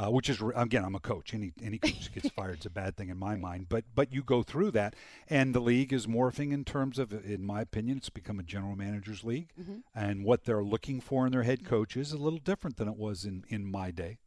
Uh, 0.01 0.11
which 0.11 0.31
is 0.31 0.41
again, 0.55 0.85
I'm 0.85 0.95
a 0.95 1.01
coach. 1.01 1.35
Any 1.35 1.53
any 1.61 1.79
coach 1.89 2.13
gets 2.13 2.29
fired 2.31 2.61
is 2.61 2.67
a 2.67 2.71
bad 2.71 2.97
thing 2.97 3.09
in 3.09 3.19
my 3.19 3.35
mind. 3.35 3.67
But 3.69 3.85
but 3.97 4.13
you 4.13 4.23
go 4.23 4.45
through 4.45 4.71
that, 4.73 4.95
and 5.29 5.53
the 5.53 5.61
league 5.61 5.93
is 5.93 6.07
morphing 6.07 6.53
in 6.53 6.65
terms 6.65 7.01
of, 7.01 7.13
in 7.13 7.45
my 7.45 7.63
opinion, 7.63 7.99
it's 7.99 8.09
become 8.09 8.39
a 8.39 8.45
general 8.45 8.77
managers 8.77 9.25
league, 9.25 9.51
and 9.95 10.25
what 10.25 10.45
they're 10.45 10.63
looking 10.63 11.01
for 11.01 11.27
in 11.27 11.33
their 11.33 11.43
head 11.43 11.65
coach 11.65 11.97
is 11.97 12.13
a 12.13 12.17
little 12.17 12.39
different 12.39 12.77
than 12.77 12.87
it 12.87 12.97
was 12.97 13.25
in 13.25 13.45
in 13.49 13.69
my 13.69 13.91
day. 13.91 14.19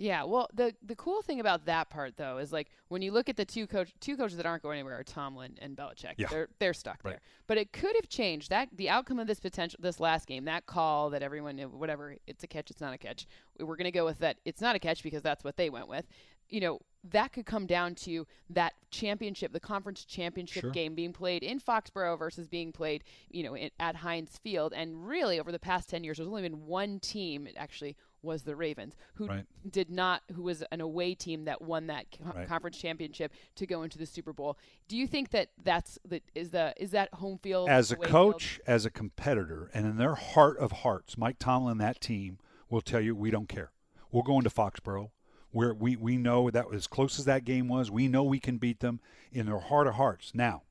Yeah, 0.00 0.22
well, 0.22 0.48
the 0.54 0.74
the 0.86 0.94
cool 0.94 1.22
thing 1.22 1.40
about 1.40 1.66
that 1.66 1.90
part 1.90 2.16
though 2.16 2.38
is 2.38 2.52
like 2.52 2.68
when 2.86 3.02
you 3.02 3.10
look 3.10 3.28
at 3.28 3.36
the 3.36 3.44
two 3.44 3.66
coach 3.66 3.92
two 4.00 4.16
coaches 4.16 4.36
that 4.36 4.46
aren't 4.46 4.62
going 4.62 4.78
anywhere 4.78 4.96
are 4.98 5.02
Tomlin 5.02 5.58
and 5.60 5.76
Belichick. 5.76 6.14
Yeah. 6.18 6.28
They're 6.30 6.48
they're 6.60 6.72
stuck 6.72 7.00
Right. 7.02 7.12
there. 7.14 7.20
But 7.48 7.58
it 7.58 7.72
could 7.72 7.96
have 7.96 8.08
changed 8.08 8.50
that 8.50 8.68
the 8.72 8.88
outcome 8.88 9.18
of 9.18 9.26
this 9.26 9.40
potential 9.40 9.78
this 9.82 9.98
last 9.98 10.28
game, 10.28 10.44
that 10.44 10.66
call 10.66 11.10
that 11.10 11.22
everyone 11.24 11.56
knew, 11.56 11.68
whatever, 11.68 12.14
it's 12.28 12.44
a 12.44 12.46
catch, 12.46 12.70
it's 12.70 12.80
not 12.80 12.94
a 12.94 12.98
catch. 12.98 13.26
We're 13.58 13.74
going 13.76 13.84
to 13.86 13.90
go 13.90 14.04
with 14.04 14.20
that 14.20 14.36
it's 14.44 14.60
not 14.60 14.76
a 14.76 14.78
catch 14.78 15.02
because 15.02 15.22
that's 15.22 15.42
what 15.42 15.56
they 15.56 15.68
went 15.68 15.88
with. 15.88 16.06
You 16.48 16.60
know, 16.60 16.80
that 17.10 17.32
could 17.34 17.44
come 17.44 17.66
down 17.66 17.94
to 17.96 18.26
that 18.50 18.72
championship, 18.90 19.52
the 19.52 19.60
conference 19.60 20.04
championship 20.06 20.62
Sure. 20.62 20.70
game 20.70 20.94
being 20.94 21.12
played 21.12 21.42
in 21.42 21.60
Foxborough 21.60 22.18
versus 22.18 22.48
being 22.48 22.72
played, 22.72 23.04
you 23.30 23.42
know, 23.42 23.54
in, 23.54 23.70
at 23.78 23.96
Heinz 23.96 24.38
Field. 24.38 24.72
And 24.74 25.06
really, 25.06 25.38
over 25.38 25.52
the 25.52 25.58
past 25.58 25.90
10 25.90 26.04
years, 26.04 26.16
there's 26.16 26.28
only 26.28 26.40
been 26.42 26.64
one 26.66 27.00
team, 27.00 27.48
actually 27.56 27.96
was 28.22 28.42
the 28.42 28.56
Ravens, 28.56 28.94
who 29.14 29.26
Right. 29.26 29.44
did 29.70 29.90
not, 29.90 30.22
who 30.34 30.42
was 30.42 30.62
an 30.72 30.80
away 30.80 31.14
team 31.14 31.44
that 31.44 31.62
won 31.62 31.86
that 31.86 32.06
co- 32.10 32.24
Right. 32.32 32.48
conference 32.48 32.76
championship 32.78 33.32
to 33.56 33.66
go 33.66 33.82
into 33.82 33.98
the 33.98 34.06
Super 34.06 34.32
Bowl. 34.32 34.58
Do 34.88 34.96
you 34.96 35.06
think 35.06 35.30
that 35.30 35.50
that's 35.62 35.98
that 36.04 36.22
is 36.34 36.50
the 36.50 36.74
is 36.76 36.90
that 36.92 37.12
home 37.14 37.38
field 37.38 37.68
as 37.68 37.92
a 37.92 37.96
away 37.96 38.06
field? 38.08 38.12
coach, 38.34 38.60
as 38.66 38.84
a 38.84 38.90
competitor, 38.90 39.70
and 39.72 39.86
in 39.86 39.96
their 39.96 40.14
heart 40.16 40.58
of 40.58 40.72
hearts, 40.72 41.16
Mike 41.16 41.38
Tomlin, 41.38 41.78
that 41.78 42.00
team 42.00 42.38
will 42.68 42.80
tell 42.82 43.00
you 43.00 43.14
we 43.14 43.30
don't 43.30 43.48
care. 43.48 43.72
We're 44.10 44.22
going 44.22 44.44
to 44.44 44.50
Foxborough. 44.50 45.10
Where 45.50 45.72
we, 45.72 45.96
we 45.96 46.18
know 46.18 46.50
that 46.50 46.66
as 46.74 46.86
close 46.86 47.18
as 47.18 47.24
that 47.24 47.42
game 47.44 47.68
was, 47.68 47.90
we 47.90 48.06
know 48.06 48.22
we 48.22 48.38
can 48.38 48.58
beat 48.58 48.80
them 48.80 49.00
in 49.32 49.46
their 49.46 49.58
heart 49.60 49.86
of 49.86 49.94
hearts. 49.94 50.34
Now, 50.34 50.64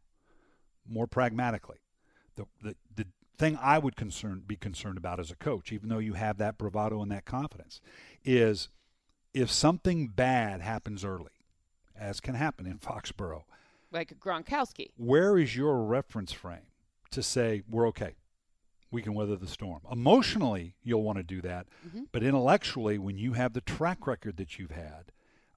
more 0.88 1.08
pragmatically, 1.08 1.80
the 2.36 2.46
the, 2.62 2.76
the 2.96 3.08
thing 3.38 3.58
I 3.62 3.78
would 3.78 3.96
concern 3.96 4.44
be 4.46 4.56
concerned 4.56 4.98
about 4.98 5.20
as 5.20 5.32
a 5.32 5.36
coach, 5.36 5.72
even 5.72 5.90
though 5.90 6.00
you 6.00 6.14
have 6.14 6.38
that 6.38 6.58
bravado 6.58 7.02
and 7.02 7.12
that 7.12 7.26
confidence, 7.26 7.82
is 8.26 8.70
if 9.34 9.52
something 9.52 10.08
bad 10.08 10.62
happens 10.62 11.06
early, 11.06 11.32
as 11.96 12.20
can 12.20 12.36
happen 12.36 12.66
in 12.66 12.78
Foxborough, 12.80 13.44
like 13.92 14.20
Gronkowski. 14.20 14.92
where 14.98 15.38
is 15.38 15.56
your 15.56 15.84
reference 15.84 16.32
frame 16.34 16.68
to 17.12 17.24
say 17.24 17.64
we're 17.70 17.88
okay. 17.88 18.16
We 18.92 19.02
can 19.02 19.14
weather 19.14 19.36
the 19.36 19.48
storm. 19.48 19.82
Emotionally 19.92 20.76
you'll 20.84 21.04
want 21.04 21.18
to 21.18 21.24
do 21.24 21.42
that 21.42 21.68
but 22.12 22.24
intellectually 22.24 22.98
when 22.98 23.18
you 23.18 23.34
have 23.34 23.54
the 23.54 23.62
track 23.62 24.06
record 24.08 24.38
that 24.38 24.58
you've 24.60 24.72
had 24.72 25.12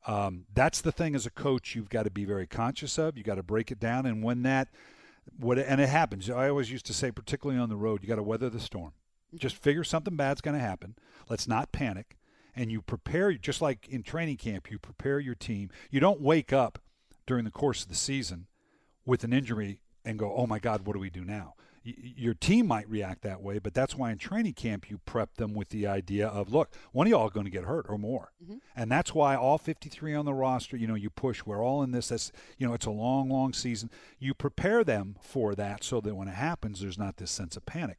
um, 0.06 0.44
that's 0.54 0.80
the 0.80 0.92
thing 0.92 1.14
as 1.14 1.26
a 1.26 1.30
coach 1.30 1.74
you've 1.74 1.90
got 1.90 2.04
to 2.04 2.10
be 2.10 2.24
very 2.24 2.46
conscious 2.46 2.98
of. 2.98 3.18
You 3.18 3.22
got 3.22 3.34
to 3.34 3.42
break 3.42 3.70
it 3.70 3.78
down 3.78 4.06
and 4.06 4.22
when 4.22 4.42
that 4.44 4.68
what 5.38 5.58
and 5.58 5.80
it 5.80 5.88
happens. 5.88 6.28
I 6.28 6.48
always 6.48 6.70
used 6.70 6.86
to 6.86 6.94
say 6.94 7.10
particularly 7.10 7.60
on 7.60 7.68
the 7.68 7.76
road 7.76 8.02
you 8.02 8.08
got 8.08 8.16
to 8.16 8.22
weather 8.22 8.50
the 8.50 8.60
storm. 8.60 8.92
Mm-hmm. 9.28 9.38
Just 9.38 9.56
figure 9.56 9.84
something 9.84 10.16
bad's 10.16 10.40
going 10.40 10.56
to 10.56 10.64
happen. 10.64 10.96
Let's 11.28 11.48
not 11.48 11.72
panic. 11.72 12.16
And 12.56 12.70
you 12.70 12.82
prepare 12.82 13.32
just 13.32 13.62
like 13.62 13.88
in 13.88 14.02
training 14.02 14.36
camp 14.36 14.70
you 14.70 14.78
prepare 14.78 15.20
your 15.20 15.36
team. 15.36 15.70
You 15.90 16.00
don't 16.00 16.20
wake 16.20 16.52
up 16.52 16.80
during 17.26 17.44
the 17.44 17.50
course 17.50 17.82
of 17.82 17.88
the 17.88 17.94
season 17.94 18.46
with 19.06 19.24
an 19.24 19.32
injury 19.32 19.80
and 20.04 20.18
go, 20.18 20.34
oh 20.34 20.46
my 20.46 20.58
God, 20.58 20.86
what 20.86 20.94
do 20.94 20.98
we 20.98 21.10
do 21.10 21.24
now? 21.24 21.54
Your 21.98 22.34
team 22.34 22.66
might 22.66 22.88
react 22.88 23.22
that 23.22 23.42
way, 23.42 23.58
but 23.58 23.74
that's 23.74 23.96
why 23.96 24.10
in 24.10 24.18
training 24.18 24.54
camp 24.54 24.90
you 24.90 24.98
prep 24.98 25.36
them 25.36 25.54
with 25.54 25.70
the 25.70 25.86
idea 25.86 26.28
of, 26.28 26.52
look, 26.52 26.72
one 26.92 27.06
of 27.06 27.10
y'all 27.10 27.26
are 27.26 27.30
going 27.30 27.46
to 27.46 27.50
get 27.50 27.64
hurt 27.64 27.86
or 27.88 27.98
more, 27.98 28.32
mm-hmm. 28.42 28.58
and 28.76 28.90
that's 28.90 29.14
why 29.14 29.36
all 29.36 29.58
53 29.58 30.14
on 30.14 30.24
the 30.24 30.34
roster, 30.34 30.76
you 30.76 30.86
know, 30.86 30.94
you 30.94 31.10
push. 31.10 31.44
We're 31.44 31.64
all 31.64 31.82
in 31.82 31.92
this. 31.92 32.08
That's 32.08 32.32
you 32.58 32.66
know, 32.66 32.74
it's 32.74 32.86
a 32.86 32.90
long, 32.90 33.28
long 33.28 33.52
season. 33.52 33.90
You 34.18 34.34
prepare 34.34 34.84
them 34.84 35.16
for 35.20 35.54
that 35.54 35.84
so 35.84 36.00
that 36.00 36.14
when 36.14 36.28
it 36.28 36.34
happens, 36.34 36.80
there's 36.80 36.98
not 36.98 37.16
this 37.16 37.30
sense 37.30 37.56
of 37.56 37.66
panic. 37.66 37.98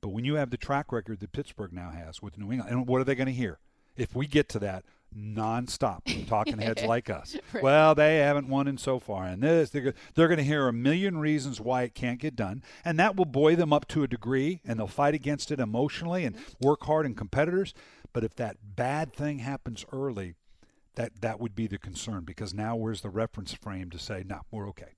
But 0.00 0.10
when 0.10 0.24
you 0.24 0.34
have 0.34 0.50
the 0.50 0.56
track 0.56 0.92
record 0.92 1.20
that 1.20 1.32
Pittsburgh 1.32 1.72
now 1.72 1.90
has 1.90 2.20
with 2.20 2.36
New 2.36 2.50
England, 2.50 2.70
and 2.70 2.86
what 2.86 3.00
are 3.00 3.04
they 3.04 3.14
going 3.14 3.26
to 3.26 3.32
hear? 3.32 3.60
If 3.96 4.14
we 4.14 4.26
get 4.26 4.48
to 4.50 4.58
that 4.58 4.84
nonstop 5.16 6.28
talking 6.28 6.58
heads 6.58 6.82
like 6.86 7.10
us, 7.10 7.36
well, 7.62 7.94
they 7.94 8.18
haven't 8.18 8.48
won 8.48 8.68
in 8.68 8.78
so 8.78 8.98
far, 8.98 9.24
and 9.24 9.42
this 9.42 9.70
they're, 9.70 9.94
they're 10.14 10.28
going 10.28 10.38
to 10.38 10.44
hear 10.44 10.68
a 10.68 10.72
million 10.72 11.18
reasons 11.18 11.60
why 11.60 11.82
it 11.82 11.94
can't 11.94 12.20
get 12.20 12.36
done, 12.36 12.62
and 12.84 12.98
that 12.98 13.16
will 13.16 13.24
buoy 13.24 13.54
them 13.54 13.72
up 13.72 13.86
to 13.88 14.02
a 14.02 14.08
degree, 14.08 14.60
and 14.64 14.78
they'll 14.78 14.86
fight 14.86 15.14
against 15.14 15.50
it 15.50 15.60
emotionally 15.60 16.24
and 16.24 16.36
mm-hmm. 16.36 16.66
work 16.66 16.84
hard 16.84 17.06
in 17.06 17.14
competitors. 17.14 17.74
But 18.12 18.24
if 18.24 18.34
that 18.36 18.58
bad 18.62 19.14
thing 19.14 19.38
happens 19.38 19.84
early, 19.92 20.34
that 20.94 21.20
that 21.22 21.40
would 21.40 21.54
be 21.54 21.66
the 21.66 21.78
concern 21.78 22.24
because 22.24 22.52
now 22.52 22.76
where's 22.76 23.00
the 23.00 23.10
reference 23.10 23.52
frame 23.52 23.90
to 23.90 23.98
say, 23.98 24.24
no, 24.26 24.40
we're 24.50 24.68
okay. 24.68 24.96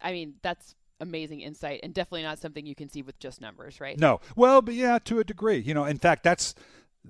I 0.00 0.12
mean, 0.12 0.34
that's 0.42 0.76
amazing 1.00 1.40
insight 1.40 1.80
and 1.82 1.94
definitely 1.94 2.22
not 2.22 2.38
something 2.38 2.66
you 2.66 2.74
can 2.74 2.88
see 2.88 3.02
with 3.02 3.18
just 3.18 3.40
numbers, 3.40 3.80
right? 3.80 3.98
No. 3.98 4.20
Well, 4.36 4.62
but 4.62 4.74
yeah, 4.74 4.98
to 5.04 5.18
a 5.18 5.24
degree. 5.24 5.58
You 5.58 5.74
know, 5.74 5.84
in 5.84 5.98
fact, 5.98 6.22
that's 6.22 6.54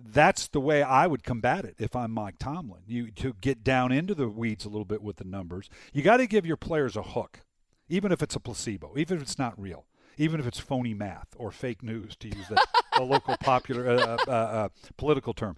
that's 0.04 0.48
the 0.48 0.60
way 0.60 0.82
I 0.82 1.06
would 1.06 1.22
combat 1.22 1.64
it 1.64 1.76
if 1.78 1.94
I'm 1.96 2.12
Mike 2.12 2.38
Tomlin. 2.38 2.82
You 2.86 3.10
to 3.12 3.34
get 3.40 3.64
down 3.64 3.92
into 3.92 4.14
the 4.14 4.28
weeds 4.28 4.64
a 4.64 4.68
little 4.68 4.84
bit 4.84 5.02
with 5.02 5.16
the 5.16 5.24
numbers. 5.24 5.68
You 5.92 6.02
got 6.02 6.18
to 6.18 6.26
give 6.26 6.46
your 6.46 6.56
players 6.56 6.96
a 6.96 7.02
hook, 7.02 7.40
even 7.88 8.12
if 8.12 8.22
it's 8.22 8.36
a 8.36 8.40
placebo, 8.40 8.94
even 8.96 9.16
if 9.16 9.22
it's 9.22 9.38
not 9.38 9.60
real, 9.60 9.86
even 10.16 10.40
if 10.40 10.46
it's 10.46 10.58
phony 10.58 10.94
math 10.94 11.28
or 11.36 11.50
fake 11.50 11.82
news, 11.82 12.16
to 12.16 12.28
use 12.28 12.48
the, 12.48 12.62
the 12.96 13.02
local 13.02 13.36
popular 13.38 13.88
uh, 13.88 14.16
uh, 14.26 14.30
uh, 14.30 14.68
political 14.96 15.32
term. 15.32 15.56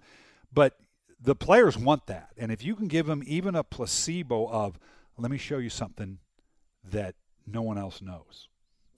But 0.53 0.77
the 1.19 1.35
players 1.35 1.77
want 1.77 2.07
that, 2.07 2.29
and 2.37 2.51
if 2.51 2.63
you 2.63 2.75
can 2.75 2.87
give 2.87 3.05
them 3.05 3.23
even 3.25 3.55
a 3.55 3.63
placebo 3.63 4.47
of, 4.49 4.79
let 5.17 5.31
me 5.31 5.37
show 5.37 5.57
you 5.57 5.69
something 5.69 6.19
that 6.83 7.15
no 7.45 7.61
one 7.61 7.77
else 7.77 8.01
knows. 8.01 8.49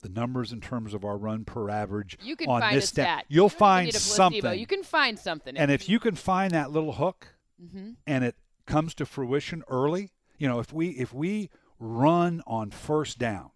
The 0.04 0.10
numbers 0.10 0.52
in 0.52 0.60
terms 0.60 0.92
of 0.92 1.02
our 1.02 1.16
run 1.16 1.46
per 1.46 1.70
average 1.70 2.18
You 2.22 2.36
can 2.36 2.46
on 2.50 2.60
find 2.60 2.76
this 2.76 2.90
stat. 2.90 3.24
You'll 3.28 3.46
You 3.46 3.48
find 3.48 3.86
need 3.86 3.94
a 3.94 3.98
placebo. 3.98 4.14
something. 4.16 4.60
You 4.60 4.66
can 4.66 4.82
find 4.82 5.18
something. 5.18 5.56
and 5.56 5.70
if 5.70 5.88
you 5.88 5.98
can 5.98 6.14
find 6.14 6.50
that 6.52 6.70
little 6.70 6.92
hook 6.92 7.28
hmm 7.58 7.92
and 8.06 8.22
it 8.22 8.36
comes 8.66 8.94
to 8.96 9.06
fruition 9.06 9.62
early, 9.68 10.10
you 10.36 10.46
know, 10.46 10.58
if 10.58 10.74
we 10.74 10.88
if 10.90 11.14
we 11.14 11.48
run 11.78 12.42
on 12.46 12.70
first 12.70 13.18
down, 13.18 13.50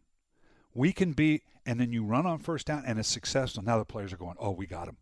we 0.73 0.91
can 0.93 1.13
be 1.13 1.43
and 1.67 1.79
then 1.79 1.93
you 1.93 2.03
run 2.03 2.25
on 2.25 2.39
first 2.39 2.67
down 2.67 2.83
and 2.87 2.99
it's 2.99 3.09
successful. 3.11 3.63
Now 3.63 3.77
the 3.79 3.85
players 3.85 4.11
are 4.15 4.17
going, 4.17 4.37
"Oh, 4.39 4.53
we 4.53 4.67
got 4.67 4.89
him." 4.89 4.97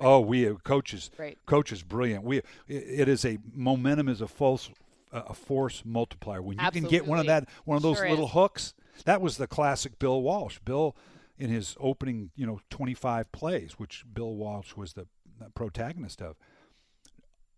Oh, 0.00 0.18
we 0.18 0.42
have 0.42 0.64
coaches. 0.64 1.10
Right. 1.16 1.38
Coach 1.46 1.70
is 1.70 1.84
brilliant. 1.84 2.24
We 2.24 2.38
it- 2.66 3.08
is 3.08 3.24
a 3.24 3.38
momentum 3.54 4.08
is 4.08 4.20
a 4.20 4.26
false 4.28 4.68
a 5.12 5.32
force 5.32 5.84
multiplier. 5.84 6.42
When 6.42 6.58
you 6.58 6.70
can 6.72 6.84
get 6.84 7.06
one 7.06 7.20
of 7.20 7.26
that 7.26 7.48
one 7.64 7.76
of 7.76 7.82
those 7.82 7.98
Sure 7.98 8.10
little 8.10 8.26
is. 8.26 8.32
hooks, 8.32 8.74
that 9.04 9.20
was 9.20 9.36
the 9.36 9.46
classic 9.46 9.98
Bill 9.98 10.20
Walsh. 10.22 10.58
Bill 10.64 10.96
in 11.38 11.50
his 11.50 11.76
opening, 11.78 12.30
you 12.34 12.46
know, 12.46 12.60
25 12.70 13.30
plays, 13.32 13.74
which 13.78 14.04
Bill 14.12 14.34
Walsh 14.34 14.74
was 14.76 14.94
the, 14.94 15.06
protagonist 15.54 16.20
of, 16.20 16.34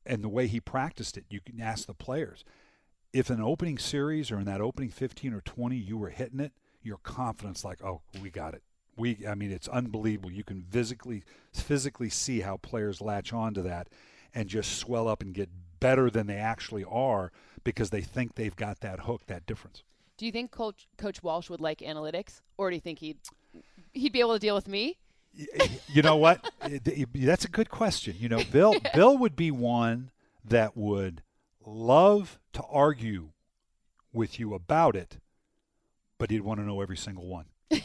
and 0.05 0.23
the 0.23 0.29
way 0.29 0.47
he 0.47 0.61
practiced 0.61 1.17
it, 1.17 1.25
you 1.31 1.41
can 1.41 1.63
ask 1.63 1.87
the 1.87 1.95
players. 1.95 2.45
If 3.11 3.31
an 3.31 3.41
opening 3.41 3.79
series 3.79 4.31
or 4.31 4.39
in 4.39 4.45
that 4.45 4.61
opening 4.61 4.91
15 4.91 5.33
or 5.33 5.41
20 5.41 5.77
you 5.77 5.97
were 5.97 6.11
hitting 6.11 6.41
it, 6.41 6.53
your 6.83 6.99
confidence 6.99 7.65
like, 7.65 7.83
oh, 7.83 8.03
we 8.21 8.29
got 8.29 8.53
it. 8.53 8.63
We, 8.97 9.27
I 9.27 9.35
mean, 9.35 9.51
it's 9.51 9.67
unbelievable. 9.69 10.31
You 10.31 10.45
can 10.45 10.63
physically 10.71 11.25
physically 11.55 12.11
see 12.11 12.41
how 12.41 12.59
players 12.59 13.01
latch 13.01 13.33
onto 13.33 13.63
that 13.63 13.89
and 14.35 14.49
just 14.49 14.77
swell 14.77 15.09
up 15.09 15.23
and 15.23 15.33
get 15.33 15.49
better 15.81 16.11
than 16.11 16.27
they 16.27 16.37
actually 16.37 16.85
are 16.85 17.33
because 17.65 17.91
they 17.91 18.03
think 18.03 18.35
they've 18.35 18.57
got 18.57 18.81
that 18.81 19.01
hook, 19.01 19.23
that 19.27 19.47
difference. 19.47 19.83
Do 20.21 20.27
you 20.27 20.33
think 20.33 20.51
Coach 20.51 20.87
Coach 20.99 21.23
Walsh 21.23 21.49
would 21.49 21.63
like 21.63 21.79
analytics, 21.79 22.43
or 22.59 22.69
do 22.69 22.77
you 22.77 22.81
think 22.83 22.99
he'd 22.99 23.17
he'd 23.95 24.13
be 24.13 24.21
able 24.21 24.35
to 24.35 24.39
deal 24.39 24.55
with 24.55 24.69
me? 24.69 24.99
You 25.89 26.03
know 26.03 26.17
what? 26.17 26.47
That's 27.15 27.47
a 27.47 27.49
good 27.49 27.71
question. 27.71 28.17
You 28.19 28.29
know, 28.29 28.43
Bill 28.53 28.75
Bill 28.95 29.17
would 29.17 29.35
be 29.35 29.51
one 29.51 30.11
that 30.45 30.77
would 30.77 31.23
love 31.65 32.39
to 32.53 32.63
argue 32.65 33.31
with 34.13 34.39
you 34.39 34.53
about 34.53 34.95
it, 34.95 35.17
but 36.19 36.31
he'd 36.31 36.43
want 36.43 36.61
to 36.61 36.67
know 36.67 36.83
every 36.83 36.99
single 36.99 37.27
one. 37.27 37.47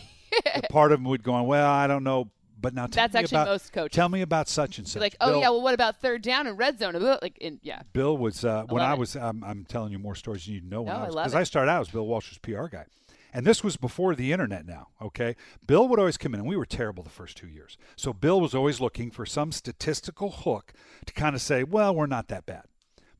part 0.70 0.92
of 0.92 1.00
him 1.00 1.06
would 1.06 1.24
go, 1.24 1.36
on, 1.36 1.48
well, 1.48 1.72
I 1.72 1.88
don't 1.88 2.04
know, 2.04 2.32
but 2.66 2.74
now 2.74 2.88
tell 2.88 3.04
That's 3.04 3.14
me 3.14 3.20
actually 3.20 3.36
about, 3.36 3.48
most 3.48 3.74
coaches. 3.74 3.96
Tell 3.96 4.10
me 4.10 4.22
about 4.22 4.50
such 4.50 4.80
and 4.80 4.88
such. 4.88 5.00
Like, 5.00 5.16
oh 5.22 5.34
Bill, 5.34 5.40
yeah, 5.40 5.50
well, 5.50 5.62
what 5.62 5.76
about 5.76 6.02
third 6.02 6.24
down 6.24 6.48
and 6.48 6.58
red 6.58 6.80
zone? 6.80 6.96
Like, 7.22 7.38
in, 7.38 7.60
yeah. 7.62 7.84
Bill 7.94 8.18
was 8.18 8.44
uh, 8.44 8.64
when 8.70 8.82
I 8.82 8.96
was. 8.96 9.16
Um, 9.16 9.44
I'm 9.46 9.66
telling 9.66 9.92
you 9.92 10.00
more 10.00 10.16
stories 10.16 10.46
than 10.46 10.56
you 10.56 10.62
know. 10.62 10.82
When 10.82 10.92
No, 10.92 11.00
I 11.00 11.04
I 11.04 11.06
was 11.06 11.16
because 11.16 11.34
it. 11.36 11.38
I 11.38 11.44
started 11.44 11.72
out 11.72 11.82
as 11.82 11.90
Bill 11.90 12.08
Walsh's 12.08 12.40
PR 12.40 12.66
guy, 12.66 12.86
and 13.32 13.46
this 13.46 13.64
was 13.64 13.78
before 13.78 14.16
the 14.16 14.32
internet. 14.32 14.66
Now, 14.66 14.88
okay, 15.00 15.36
Bill 15.68 15.88
would 15.88 16.00
always 16.00 16.18
come 16.18 16.34
in, 16.34 16.40
and 16.40 16.50
we 16.50 16.58
were 16.58 16.66
terrible 16.66 17.04
the 17.04 17.12
first 17.12 17.38
two 17.38 17.48
years. 17.48 17.78
So 17.96 18.14
Bill 18.14 18.42
was 18.42 18.56
always 18.56 18.82
looking 18.82 19.12
for 19.12 19.28
some 19.28 19.52
statistical 19.52 20.32
hook 20.32 20.74
to 21.06 21.14
kind 21.14 21.36
of 21.36 21.44
say, 21.44 21.64
well, 21.64 21.94
we're 21.94 22.08
not 22.08 22.30
that 22.30 22.48
bad, 22.48 22.64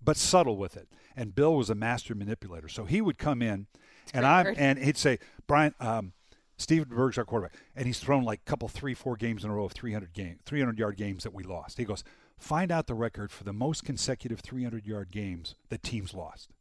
but 0.04 0.18
subtle 0.18 0.58
with 0.58 0.76
it. 0.76 0.88
And 1.16 1.36
Bill 1.36 1.56
was 1.56 1.70
a 1.70 1.76
master 1.76 2.16
manipulator, 2.16 2.68
so 2.68 2.86
he 2.86 3.00
would 3.00 3.20
come 3.20 3.44
in, 3.44 3.68
and 4.12 4.26
I'm 4.26 4.46
word. 4.46 4.56
and 4.58 4.80
he'd 4.80 4.98
say, 4.98 5.20
Brian. 5.46 5.76
Um, 5.80 6.14
Steve 6.58 6.88
DeBerg's 6.88 7.18
our 7.18 7.26
quarterback, 7.26 7.54
and 7.76 7.86
he's 7.86 8.00
thrown 8.00 8.24
like 8.24 8.42
a 8.46 8.50
couple, 8.50 8.68
three, 8.68 8.94
four 8.94 9.16
games 9.16 9.44
in 9.44 9.50
a 9.50 9.54
row 9.54 9.66
of 9.66 9.74
300 9.74 10.14
game, 10.14 10.40
300 10.46 10.80
yard 10.80 10.96
games 10.98 11.24
that 11.24 11.34
we 11.34 11.44
lost. 11.44 11.78
He 11.78 11.84
goes, 11.86 12.04
find 12.38 12.72
out 12.72 12.88
the 12.88 12.96
record 12.96 13.32
for 13.32 13.44
the 13.44 13.54
most 13.54 13.84
consecutive 13.84 14.40
300 14.40 14.86
yard 14.86 15.12
games 15.12 15.56
that 15.70 15.84
teams 15.84 16.14
lost. 16.14 16.52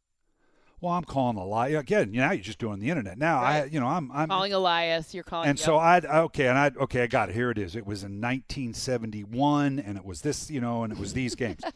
Well, 0.80 0.92
I'm 0.92 1.04
calling 1.04 1.38
Elias 1.38 1.80
again. 1.80 2.12
You 2.12 2.20
know, 2.20 2.32
you're 2.32 2.42
just 2.42 2.58
doing 2.58 2.78
the 2.78 2.90
internet 2.90 3.16
now. 3.16 3.40
I, 3.40 3.64
you 3.64 3.80
know, 3.80 3.86
I'm, 3.86 4.10
I'm 4.12 4.28
Calling 4.28 4.52
Elias, 4.52 5.14
you're 5.14 5.24
calling. 5.24 5.48
and 5.48 5.58
so 5.58 5.76
I 5.76 6.00
okay, 6.00 6.48
and 6.48 6.58
I 6.58 6.72
okay, 6.78 7.04
I 7.04 7.06
got 7.06 7.30
it. 7.30 7.34
Here 7.34 7.50
it 7.50 7.56
is. 7.56 7.74
It 7.74 7.86
was 7.86 8.02
in 8.02 8.20
1971, 8.20 9.78
and 9.78 9.96
it 9.96 10.04
was 10.04 10.20
this, 10.20 10.50
you 10.50 10.60
know, 10.60 10.82
and 10.84 10.92
it 10.92 10.98
was 10.98 11.12
these 11.14 11.34
games. 11.34 11.60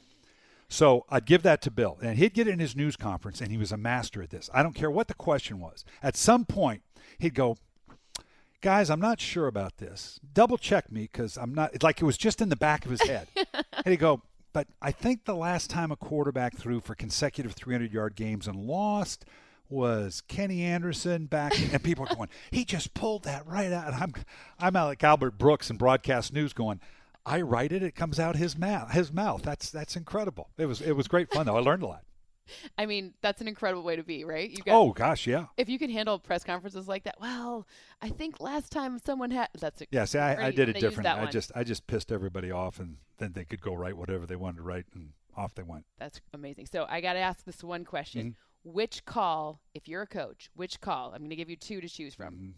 So 0.70 1.06
I'd 1.08 1.24
give 1.24 1.42
that 1.44 1.62
to 1.62 1.70
Bill, 1.70 1.96
and 2.02 2.18
he'd 2.18 2.34
get 2.34 2.46
it 2.46 2.50
in 2.50 2.58
his 2.58 2.76
news 2.76 2.94
conference, 2.94 3.40
and 3.40 3.50
he 3.50 3.56
was 3.56 3.72
a 3.72 3.78
master 3.78 4.22
at 4.22 4.28
this. 4.28 4.50
I 4.52 4.62
don't 4.62 4.74
care 4.74 4.90
what 4.90 5.08
the 5.08 5.14
question 5.14 5.60
was. 5.60 5.82
At 6.02 6.14
some 6.14 6.44
point, 6.44 6.82
he'd 7.18 7.32
go, 7.34 7.56
"Guys, 8.60 8.90
I'm 8.90 9.00
not 9.00 9.20
sure 9.20 9.46
about 9.46 9.78
this. 9.78 10.18
Double 10.32 10.58
check 10.58 10.90
me 10.90 11.02
because 11.02 11.36
I'm 11.36 11.54
not." 11.54 11.74
It's 11.74 11.82
like 11.82 12.00
it 12.00 12.04
was 12.04 12.18
just 12.18 12.40
in 12.40 12.48
the 12.48 12.56
back 12.56 12.84
of 12.84 12.90
his 12.90 13.02
head, 13.02 13.28
and 13.54 13.86
he'd 13.86 13.98
go. 13.98 14.22
But 14.52 14.66
I 14.80 14.92
think 14.92 15.24
the 15.24 15.36
last 15.36 15.68
time 15.70 15.92
a 15.92 15.96
quarterback 15.96 16.56
threw 16.56 16.80
for 16.80 16.94
consecutive 16.94 17.52
300 17.52 17.92
yard 17.92 18.16
games 18.16 18.48
and 18.48 18.56
lost 18.56 19.24
was 19.68 20.22
Kenny 20.22 20.62
Anderson 20.62 21.26
back, 21.26 21.52
and 21.72 21.82
people 21.82 22.06
are 22.08 22.14
going, 22.14 22.28
he 22.50 22.64
just 22.64 22.94
pulled 22.94 23.24
that 23.24 23.46
right 23.46 23.72
out. 23.72 23.92
And 23.92 23.96
I'm, 23.96 24.14
I'm 24.58 24.76
out 24.76 24.86
like 24.86 25.04
Albert 25.04 25.32
Brooks 25.38 25.70
in 25.70 25.76
broadcast 25.76 26.32
news 26.32 26.52
going, 26.52 26.80
I 27.26 27.42
write 27.42 27.72
it, 27.72 27.82
it 27.82 27.94
comes 27.94 28.18
out 28.18 28.36
his 28.36 28.56
mouth. 28.56 28.92
His 28.92 29.12
mouth. 29.12 29.42
That's 29.42 29.70
that's 29.70 29.96
incredible. 29.96 30.48
It 30.56 30.64
was 30.64 30.80
it 30.80 30.92
was 30.92 31.08
great 31.08 31.30
fun 31.30 31.44
though. 31.44 31.56
I 31.56 31.60
learned 31.60 31.82
a 31.82 31.86
lot. 31.86 32.04
I 32.76 32.86
mean, 32.86 33.14
that's 33.20 33.40
an 33.40 33.48
incredible 33.48 33.82
way 33.82 33.96
to 33.96 34.02
be, 34.02 34.24
right? 34.24 34.50
You 34.50 34.62
got, 34.62 34.74
Oh 34.74 34.92
gosh, 34.92 35.26
yeah, 35.26 35.46
if 35.56 35.68
you 35.68 35.78
can 35.78 35.90
handle 35.90 36.18
press 36.18 36.44
conferences 36.44 36.88
like 36.88 37.04
that, 37.04 37.16
well, 37.20 37.66
I 38.00 38.08
think 38.08 38.40
last 38.40 38.72
time 38.72 38.98
someone 38.98 39.30
had 39.30 39.48
that's 39.58 39.80
a, 39.82 39.86
yeah. 39.90 40.04
See, 40.04 40.18
I, 40.18 40.46
I 40.48 40.50
did 40.50 40.68
it 40.68 40.80
different. 40.80 41.08
I 41.08 41.22
one. 41.22 41.32
just 41.32 41.52
I 41.54 41.64
just 41.64 41.86
pissed 41.86 42.12
everybody 42.12 42.50
off, 42.50 42.78
and 42.78 42.96
then 43.18 43.32
they 43.32 43.44
could 43.44 43.60
go 43.60 43.74
write 43.74 43.96
whatever 43.96 44.26
they 44.26 44.36
wanted 44.36 44.58
to 44.58 44.62
write, 44.62 44.86
and 44.94 45.10
off 45.36 45.54
they 45.54 45.62
went. 45.62 45.84
That's 45.98 46.20
amazing. 46.34 46.66
So 46.66 46.86
I 46.88 47.00
got 47.00 47.14
to 47.14 47.20
ask 47.20 47.44
this 47.44 47.62
one 47.62 47.84
question: 47.84 48.22
Mm-hmm. 48.22 48.72
Which 48.72 49.04
call, 49.04 49.60
if 49.74 49.88
you're 49.88 50.02
a 50.02 50.06
coach, 50.06 50.50
which 50.54 50.80
call? 50.80 51.12
I'm 51.12 51.20
going 51.20 51.30
to 51.30 51.36
give 51.36 51.48
you 51.48 51.56
two 51.56 51.80
to 51.80 51.88
choose 51.88 52.14
from. 52.14 52.34
Mm-hmm. 52.34 52.50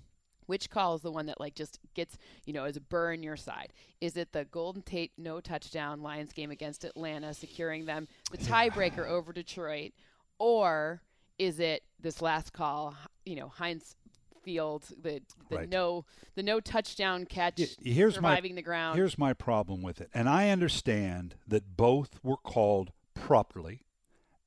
Which 0.51 0.69
call 0.69 0.97
is 0.97 1.01
the 1.01 1.13
one 1.13 1.27
that 1.27 1.39
like 1.39 1.55
just 1.55 1.79
gets 1.95 2.19
you 2.45 2.53
know 2.53 2.65
is 2.65 2.77
a 2.77 2.81
burr 2.81 3.13
in 3.13 3.23
your 3.23 3.37
side? 3.37 3.73
Is 4.01 4.17
it 4.17 4.33
the 4.33 4.47
Golden 4.47 4.83
Tate 4.83 5.13
no 5.17 5.39
touchdown 5.39 6.03
Lions 6.03 6.33
game 6.33 6.51
against 6.51 6.83
Atlanta, 6.83 7.33
securing 7.33 7.85
them 7.85 8.09
the 8.33 8.39
tiebreaker 8.39 9.07
over 9.07 9.33
Detroit, 9.33 9.93
or 10.41 11.03
is 11.39 11.61
it 11.61 11.85
this 12.01 12.21
last 12.21 12.53
call? 12.53 12.97
You 13.25 13.37
know 13.37 13.47
Heinz 13.47 13.95
Field, 14.43 14.87
the 15.01 15.23
the 15.49 15.57
Right. 15.57 15.69
no 15.69 16.05
the 16.35 16.43
no 16.43 16.59
touchdown 16.59 17.27
catch, 17.27 17.61
here's 17.81 18.17
surviving 18.17 18.55
my, 18.55 18.57
the 18.57 18.63
ground. 18.63 18.97
Here's 18.97 19.17
my 19.17 19.33
problem 19.33 19.83
with 19.83 20.01
it, 20.01 20.11
and 20.13 20.29
I 20.29 20.51
understand 20.51 21.37
that 21.47 21.77
both 21.77 22.19
were 22.25 22.37
called 22.37 22.91
properly, 23.15 23.85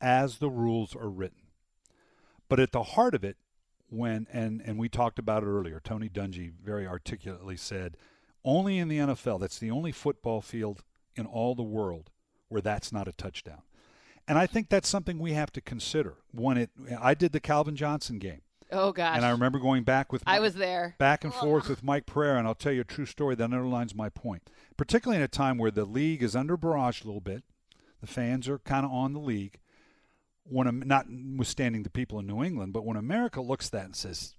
as 0.01 0.39
the 0.39 0.49
rules 0.49 0.97
are 0.97 1.09
written. 1.09 1.43
But 2.49 2.59
at 2.59 2.73
the 2.73 2.83
heart 2.83 3.15
of 3.15 3.23
it, 3.23 3.37
when 3.93 4.27
and 4.33 4.61
and 4.65 4.77
we 4.77 4.89
talked 4.89 5.19
about 5.19 5.43
it 5.43 5.47
earlier, 5.47 5.79
Tony 5.83 6.09
Dungy 6.09 6.51
very 6.63 6.87
articulately 6.87 7.55
said, 7.55 7.97
only 8.43 8.77
in 8.77 8.87
the 8.87 8.97
NFL, 8.97 9.39
that's 9.39 9.59
the 9.59 9.71
only 9.71 9.91
football 9.91 10.41
field 10.41 10.83
in 11.15 11.25
all 11.25 11.55
the 11.55 11.63
world 11.63 12.09
where 12.49 12.61
that's 12.61 12.91
not 12.91 13.07
a 13.07 13.11
touchdown. 13.13 13.61
And 14.27 14.37
I 14.37 14.47
think 14.47 14.69
that's 14.69 14.87
something 14.87 15.19
we 15.19 15.33
have 15.33 15.51
to 15.51 15.61
consider. 15.61 16.15
When 16.31 16.57
it, 16.57 16.69
I 16.99 17.13
did 17.13 17.33
the 17.33 17.39
Calvin 17.39 17.75
Johnson 17.75 18.19
game, 18.19 18.41
oh 18.71 18.91
gosh, 18.91 19.15
and 19.15 19.25
I 19.25 19.31
remember 19.31 19.59
going 19.59 19.83
back 19.83 20.11
with 20.11 20.23
I 20.25 20.39
was 20.39 20.55
there. 20.55 20.95
back 20.97 21.23
and 21.23 21.33
oh. 21.35 21.41
forth 21.41 21.69
with 21.69 21.83
Mike 21.83 22.05
Pereira, 22.05 22.39
and 22.39 22.47
I'll 22.47 22.55
tell 22.55 22.71
you 22.71 22.81
a 22.81 22.85
true 22.85 23.05
story 23.05 23.35
that 23.35 23.43
underlines 23.43 23.93
my 23.93 24.09
point. 24.09 24.49
Particularly 24.77 25.17
in 25.17 25.23
a 25.23 25.27
time 25.27 25.57
where 25.57 25.71
the 25.71 25.85
league 25.85 26.23
is 26.23 26.35
under 26.35 26.57
barrage 26.57 27.03
a 27.03 27.05
little 27.05 27.21
bit, 27.21 27.43
the 28.01 28.07
fans 28.07 28.47
are 28.47 28.59
kind 28.59 28.85
of 28.85 28.91
on 28.91 29.13
the 29.13 29.19
league. 29.19 29.59
When 30.45 30.67
Am- 30.67 30.83
notwithstanding 30.85 31.83
the 31.83 31.89
people 31.89 32.19
in 32.19 32.27
New 32.27 32.43
England, 32.43 32.73
but 32.73 32.85
when 32.85 32.97
America 32.97 33.41
looks 33.41 33.67
at 33.67 33.71
that 33.73 33.85
and 33.85 33.95
says, 33.95 34.35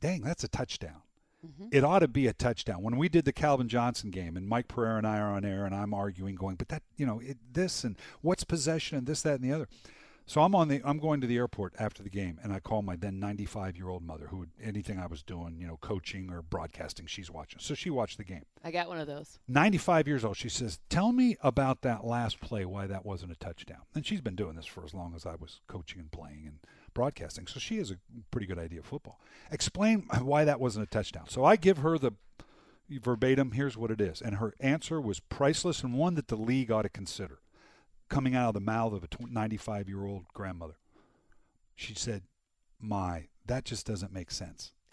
"Dang, 0.00 0.22
that's 0.22 0.44
a 0.44 0.48
touchdown," 0.48 1.02
mm-hmm. 1.44 1.68
it 1.72 1.82
ought 1.82 1.98
to 1.98 2.08
be 2.08 2.26
a 2.26 2.32
touchdown. 2.32 2.82
When 2.82 2.96
we 2.96 3.08
did 3.08 3.24
the 3.24 3.32
Calvin 3.32 3.68
Johnson 3.68 4.10
game, 4.10 4.36
and 4.36 4.48
Mike 4.48 4.68
Pereira 4.68 4.98
and 4.98 5.06
I 5.06 5.18
are 5.18 5.32
on 5.32 5.44
air, 5.44 5.66
and 5.66 5.74
I'm 5.74 5.92
arguing, 5.92 6.36
going, 6.36 6.56
"But 6.56 6.68
that, 6.68 6.82
you 6.96 7.06
know, 7.06 7.20
it, 7.20 7.38
this 7.52 7.82
and 7.84 7.96
what's 8.20 8.44
possession 8.44 8.98
and 8.98 9.06
this, 9.06 9.22
that, 9.22 9.40
and 9.40 9.44
the 9.44 9.52
other." 9.52 9.68
So 10.30 10.42
I'm 10.42 10.54
on 10.54 10.68
the 10.68 10.80
I'm 10.84 11.00
going 11.00 11.20
to 11.22 11.26
the 11.26 11.38
airport 11.38 11.74
after 11.76 12.04
the 12.04 12.08
game, 12.08 12.38
and 12.40 12.52
I 12.52 12.60
call 12.60 12.82
my 12.82 12.94
then 12.94 13.18
95 13.18 13.76
year 13.76 13.88
old 13.88 14.04
mother, 14.04 14.28
who 14.28 14.36
would 14.36 14.50
anything 14.62 14.96
I 14.96 15.06
was 15.06 15.24
doing, 15.24 15.56
you 15.58 15.66
know, 15.66 15.76
coaching 15.78 16.30
or 16.30 16.40
broadcasting, 16.40 17.06
she's 17.06 17.32
watching. 17.32 17.58
So 17.58 17.74
she 17.74 17.90
watched 17.90 18.16
the 18.16 18.22
game. 18.22 18.44
I 18.62 18.70
got 18.70 18.86
one 18.86 18.98
of 18.98 19.08
those. 19.08 19.40
95 19.48 20.06
years 20.06 20.24
old. 20.24 20.36
She 20.36 20.48
says, 20.48 20.78
"Tell 20.88 21.10
me 21.10 21.36
about 21.40 21.82
that 21.82 22.04
last 22.04 22.38
play. 22.40 22.64
Why 22.64 22.86
that 22.86 23.04
wasn't 23.04 23.32
a 23.32 23.34
touchdown?" 23.34 23.80
And 23.92 24.06
she's 24.06 24.20
been 24.20 24.36
doing 24.36 24.54
this 24.54 24.66
for 24.66 24.84
as 24.84 24.94
long 24.94 25.16
as 25.16 25.26
I 25.26 25.34
was 25.34 25.62
coaching 25.66 25.98
and 25.98 26.12
playing 26.12 26.46
and 26.46 26.58
broadcasting, 26.94 27.48
so 27.48 27.58
she 27.58 27.78
has 27.78 27.90
a 27.90 27.98
pretty 28.30 28.46
good 28.46 28.58
idea 28.58 28.78
of 28.78 28.86
football. 28.86 29.18
Explain 29.50 30.02
why 30.20 30.44
that 30.44 30.60
wasn't 30.60 30.84
a 30.84 30.90
touchdown. 30.90 31.28
So 31.28 31.44
I 31.44 31.56
give 31.56 31.78
her 31.78 31.98
the 31.98 32.12
verbatim. 32.88 33.50
Here's 33.50 33.76
what 33.76 33.90
it 33.90 34.00
is, 34.00 34.22
and 34.22 34.36
her 34.36 34.54
answer 34.60 35.00
was 35.00 35.18
priceless 35.18 35.82
and 35.82 35.94
one 35.94 36.14
that 36.14 36.28
the 36.28 36.36
league 36.36 36.70
ought 36.70 36.82
to 36.82 36.88
consider. 36.88 37.40
Coming 38.10 38.34
out 38.34 38.48
of 38.48 38.54
the 38.54 38.60
mouth 38.60 38.92
of 38.92 39.04
a 39.04 39.08
95 39.18 39.88
year 39.88 40.04
old 40.04 40.24
grandmother, 40.34 40.74
she 41.74 41.94
said, 41.94 42.24
"My, 42.78 43.28
that 43.46 43.64
just 43.64 43.86
doesn't 43.86 44.12
make 44.12 44.30
sense." 44.30 44.72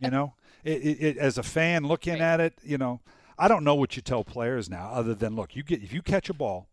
you 0.00 0.10
know, 0.10 0.34
it, 0.62 0.82
it, 0.82 1.02
it, 1.02 1.18
as 1.18 1.36
a 1.36 1.42
fan 1.42 1.84
looking 1.84 2.14
Right. 2.14 2.22
at 2.22 2.40
it, 2.40 2.54
you 2.62 2.78
know, 2.78 3.00
I 3.38 3.48
don't 3.48 3.64
know 3.64 3.74
what 3.74 3.96
you 3.96 4.02
tell 4.02 4.24
players 4.24 4.70
now, 4.70 4.90
other 4.92 5.14
than 5.14 5.34
look, 5.36 5.56
you 5.56 5.62
get 5.62 5.82
if 5.82 5.92
you 5.92 6.00
catch 6.00 6.30
a 6.30 6.34
ball, 6.34 6.68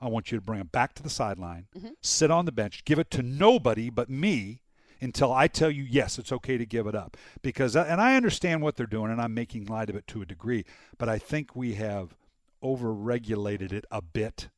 I 0.00 0.08
want 0.08 0.30
you 0.30 0.38
to 0.38 0.44
bring 0.44 0.60
it 0.60 0.72
back 0.72 0.94
to 0.94 1.02
the 1.02 1.10
sideline, 1.10 1.66
mm-hmm. 1.76 1.88
sit 2.00 2.30
on 2.30 2.44
the 2.44 2.52
bench, 2.52 2.84
give 2.84 2.98
it 2.98 3.10
to 3.12 3.22
nobody 3.22 3.90
but 3.90 4.08
me 4.08 4.60
until 5.00 5.32
I 5.32 5.48
tell 5.48 5.70
you 5.70 5.82
yes, 5.82 6.18
it's 6.18 6.32
okay 6.32 6.56
to 6.56 6.64
give 6.66 6.86
it 6.86 6.94
up. 6.94 7.16
Because 7.42 7.74
uh, 7.76 7.84
and 7.88 8.00
I 8.00 8.16
understand 8.16 8.62
what 8.62 8.76
they're 8.76 8.86
doing, 8.86 9.10
and 9.10 9.20
I'm 9.20 9.34
making 9.34 9.66
light 9.66 9.90
of 9.90 9.96
it 9.96 10.06
to 10.08 10.22
a 10.22 10.26
degree, 10.26 10.64
but 10.98 11.08
I 11.08 11.18
think 11.18 11.56
we 11.56 11.74
have 11.74 12.14
over-regulated 12.62 13.72
it 13.72 13.84
a 13.90 14.02
bit 14.02 14.48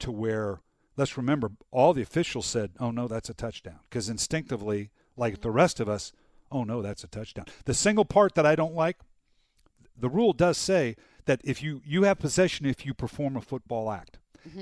to 0.00 0.10
where 0.12 0.60
let's 0.96 1.16
remember 1.16 1.52
all 1.70 1.92
the 1.92 2.02
officials 2.02 2.46
said, 2.46 2.72
"Oh 2.78 2.90
no, 2.90 3.08
that's 3.08 3.28
a 3.30 3.34
touchdown," 3.34 3.80
because 3.88 4.08
instinctively, 4.08 4.90
like 5.16 5.40
the 5.40 5.50
rest 5.50 5.80
of 5.80 5.88
us, 5.88 6.12
"Oh 6.50 6.64
no, 6.64 6.82
that's 6.82 7.04
a 7.04 7.08
touchdown." 7.08 7.46
The 7.64 7.74
single 7.74 8.04
part 8.04 8.34
that 8.34 8.46
I 8.46 8.54
don't 8.54 8.74
like, 8.74 8.98
the 9.96 10.08
rule 10.08 10.32
does 10.32 10.58
say 10.58 10.96
that 11.26 11.40
if 11.44 11.62
you 11.62 11.80
you 11.84 12.02
have 12.04 12.18
possession 12.18 12.66
if 12.66 12.84
you 12.84 12.94
perform 12.94 13.36
a 13.36 13.40
football 13.40 13.90
act. 13.90 14.18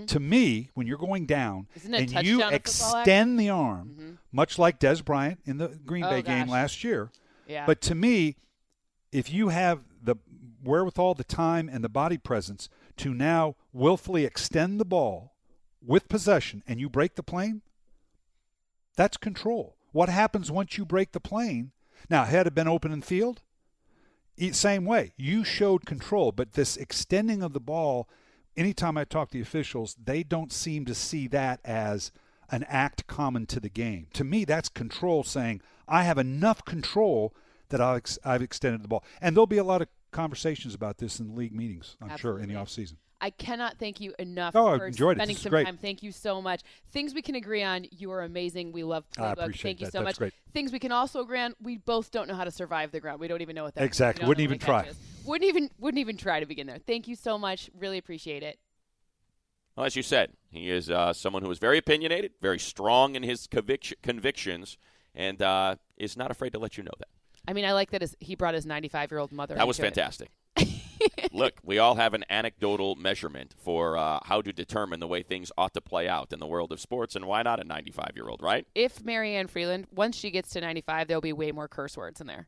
To 0.07 0.20
me, 0.20 0.70
when 0.74 0.87
you're 0.87 0.97
going 0.97 1.26
down 1.26 1.66
Mm-hmm. 1.76 1.95
And 1.95 2.09
you 2.24 2.39
touchdown 2.39 2.55
a 2.55 2.59
football 2.61 2.97
act? 2.97 3.07
extend 3.09 3.41
the 3.41 3.51
arm, 3.51 4.18
much 4.30 4.57
like 4.57 4.78
Dez 4.78 5.05
Bryant 5.05 5.41
in 5.45 5.59
the 5.59 5.68
Green 5.85 6.05
Oh, 6.05 6.11
Bay 6.11 6.22
game 6.22 6.47
last 6.47 6.85
year, 6.85 7.11
Yeah. 7.49 7.66
but 7.66 7.80
to 7.80 7.97
me, 7.97 8.37
if 9.11 9.33
you 9.33 9.49
have 9.49 9.80
the 10.01 10.14
wherewithal, 10.62 11.14
the 11.14 11.24
time, 11.24 11.68
and 11.68 11.82
the 11.82 11.88
body 11.88 12.18
presence 12.18 12.68
to 12.98 13.12
now 13.12 13.56
willfully 13.72 14.24
extend 14.24 14.78
the 14.78 14.84
ball 14.84 15.34
with 15.84 16.08
possession 16.08 16.62
and 16.66 16.80
you 16.80 16.88
break 16.88 17.16
the 17.16 17.22
plane, 17.22 17.62
that's 18.96 19.16
control. 19.16 19.76
What 19.92 20.08
happens 20.08 20.50
once 20.50 20.78
you 20.78 20.84
break 20.84 21.12
the 21.12 21.20
plane? 21.20 21.72
Now, 22.08 22.24
had 22.24 22.46
it 22.46 22.54
been 22.54 22.68
open 22.68 22.92
in 22.92 23.02
field, 23.02 23.42
same 24.52 24.84
way. 24.84 25.12
You 25.16 25.44
showed 25.44 25.86
control, 25.86 26.32
but 26.32 26.52
this 26.52 26.76
extending 26.76 27.42
of 27.42 27.52
the 27.52 27.60
ball, 27.60 28.08
anytime 28.56 28.96
I 28.96 29.04
talk 29.04 29.30
to 29.30 29.38
the 29.38 29.42
officials, 29.42 29.96
they 30.02 30.22
don't 30.22 30.52
seem 30.52 30.84
to 30.86 30.94
see 30.94 31.28
that 31.28 31.60
as 31.64 32.10
an 32.50 32.64
act 32.64 33.06
common 33.06 33.46
to 33.46 33.60
the 33.60 33.68
game. 33.68 34.08
To 34.14 34.24
me, 34.24 34.44
that's 34.44 34.68
control 34.68 35.22
saying, 35.22 35.60
I 35.86 36.02
have 36.02 36.18
enough 36.18 36.64
control 36.64 37.34
that 37.68 37.80
I've 37.80 38.42
extended 38.42 38.82
the 38.82 38.88
ball. 38.88 39.04
And 39.20 39.36
there'll 39.36 39.46
be 39.46 39.58
a 39.58 39.64
lot 39.64 39.82
of 39.82 39.88
conversations 40.12 40.74
about 40.74 40.98
this 40.98 41.18
in 41.18 41.34
league 41.34 41.52
meetings, 41.54 41.96
I'm 42.00 42.16
sure, 42.16 42.38
in 42.38 42.48
the 42.48 42.54
Absolutely. 42.54 42.94
offseason. 42.94 42.96
I 43.20 43.30
cannot 43.30 43.78
thank 43.78 44.00
you 44.00 44.14
enough 44.18 44.56
Oh, 44.56 44.76
for 44.76 44.86
enjoyed 44.86 45.16
it. 45.16 45.20
spending 45.20 45.34
This 45.36 45.42
some 45.44 45.50
great. 45.50 45.64
time. 45.66 45.76
Thank 45.78 46.02
you 46.02 46.10
so 46.10 46.42
much. 46.42 46.62
Things 46.90 47.14
we 47.14 47.22
can 47.22 47.36
agree 47.36 47.62
on. 47.62 47.86
You 47.92 48.10
are 48.10 48.22
amazing. 48.22 48.72
We 48.72 48.82
love 48.82 49.04
I 49.16 49.30
appreciate 49.30 49.62
Thank 49.62 49.80
you 49.80 49.86
that. 49.86 49.92
so 49.92 49.98
That's 49.98 50.06
much. 50.06 50.18
great. 50.18 50.32
Things 50.52 50.72
we 50.72 50.80
can 50.80 50.90
also 50.90 51.20
agree 51.20 51.38
on. 51.38 51.54
We 51.62 51.76
both 51.76 52.10
don't 52.10 52.26
know 52.26 52.34
how 52.34 52.42
to 52.42 52.50
survive 52.50 52.90
the 52.90 52.98
ground. 52.98 53.20
We 53.20 53.28
don't 53.28 53.40
even 53.40 53.54
know 53.54 53.62
what 53.62 53.76
that. 53.76 53.84
Exactly. 53.84 54.22
we 54.22 54.24
don't 54.24 54.28
Wouldn't 54.28 54.42
even 54.44 54.58
try. 54.58 54.88
Wouldn't 55.24 55.48
even 55.48 55.70
wouldn't 55.78 56.00
even 56.00 56.16
try 56.16 56.40
to 56.40 56.46
begin 56.46 56.66
there. 56.66 56.78
Thank 56.78 57.06
you 57.06 57.14
so 57.14 57.38
much. 57.38 57.70
Really 57.78 57.96
appreciate 57.98 58.42
it. 58.42 58.58
Well, 59.76 59.86
as 59.86 59.94
you 59.94 60.02
said, 60.02 60.32
he 60.50 60.68
is 60.68 60.90
uh, 60.90 61.12
someone 61.12 61.44
who 61.44 61.50
is 61.52 61.58
very 61.60 61.78
opinionated, 61.78 62.32
very 62.42 62.58
strong 62.58 63.14
in 63.14 63.22
his 63.22 63.46
convic- 63.46 63.94
convictions, 64.02 64.76
and 65.14 65.40
uh, 65.40 65.76
is 65.96 66.16
not 66.16 66.30
afraid 66.32 66.52
to 66.54 66.58
let 66.58 66.76
you 66.76 66.82
know 66.82 66.90
that. 66.98 67.08
I 67.47 67.53
mean, 67.53 67.64
I 67.64 67.72
like 67.72 67.90
that 67.90 68.01
his, 68.01 68.16
he 68.20 68.34
brought 68.34 68.55
his 68.55 68.66
95 68.66 69.11
year 69.11 69.18
old 69.18 69.32
mother. 69.32 69.55
That 69.55 69.66
was 69.66 69.78
fantastic. 69.78 70.30
Look, 71.32 71.55
we 71.64 71.78
all 71.78 71.97
have 71.97 72.14
an 72.14 72.24
anecdotal 72.30 72.95
measurement 72.95 73.55
for 73.57 73.97
uh, 73.97 74.20
how 74.24 74.43
to 74.43 74.53
determine 74.53 75.01
the 75.01 75.09
way 75.09 75.22
things 75.22 75.51
ought 75.59 75.74
to 75.74 75.80
play 75.80 76.09
out 76.09 76.32
in 76.32 76.38
the 76.38 76.47
world 76.47 76.72
of 76.72 76.80
sports, 76.80 77.16
and 77.16 77.26
why 77.26 77.43
not 77.43 77.59
a 77.59 77.64
95 77.64 78.12
year 78.14 78.28
old, 78.28 78.43
right? 78.43 78.66
If 78.74 79.05
Marianne 79.05 79.49
Frelund, 79.49 79.86
once 79.93 80.16
she 80.16 80.30
gets 80.30 80.51
to 80.51 80.61
95, 80.61 81.09
there'll 81.09 81.20
be 81.20 81.32
way 81.32 81.51
more 81.53 81.68
curse 81.68 81.97
words 81.97 82.20
in 82.20 82.26
there. 82.26 82.47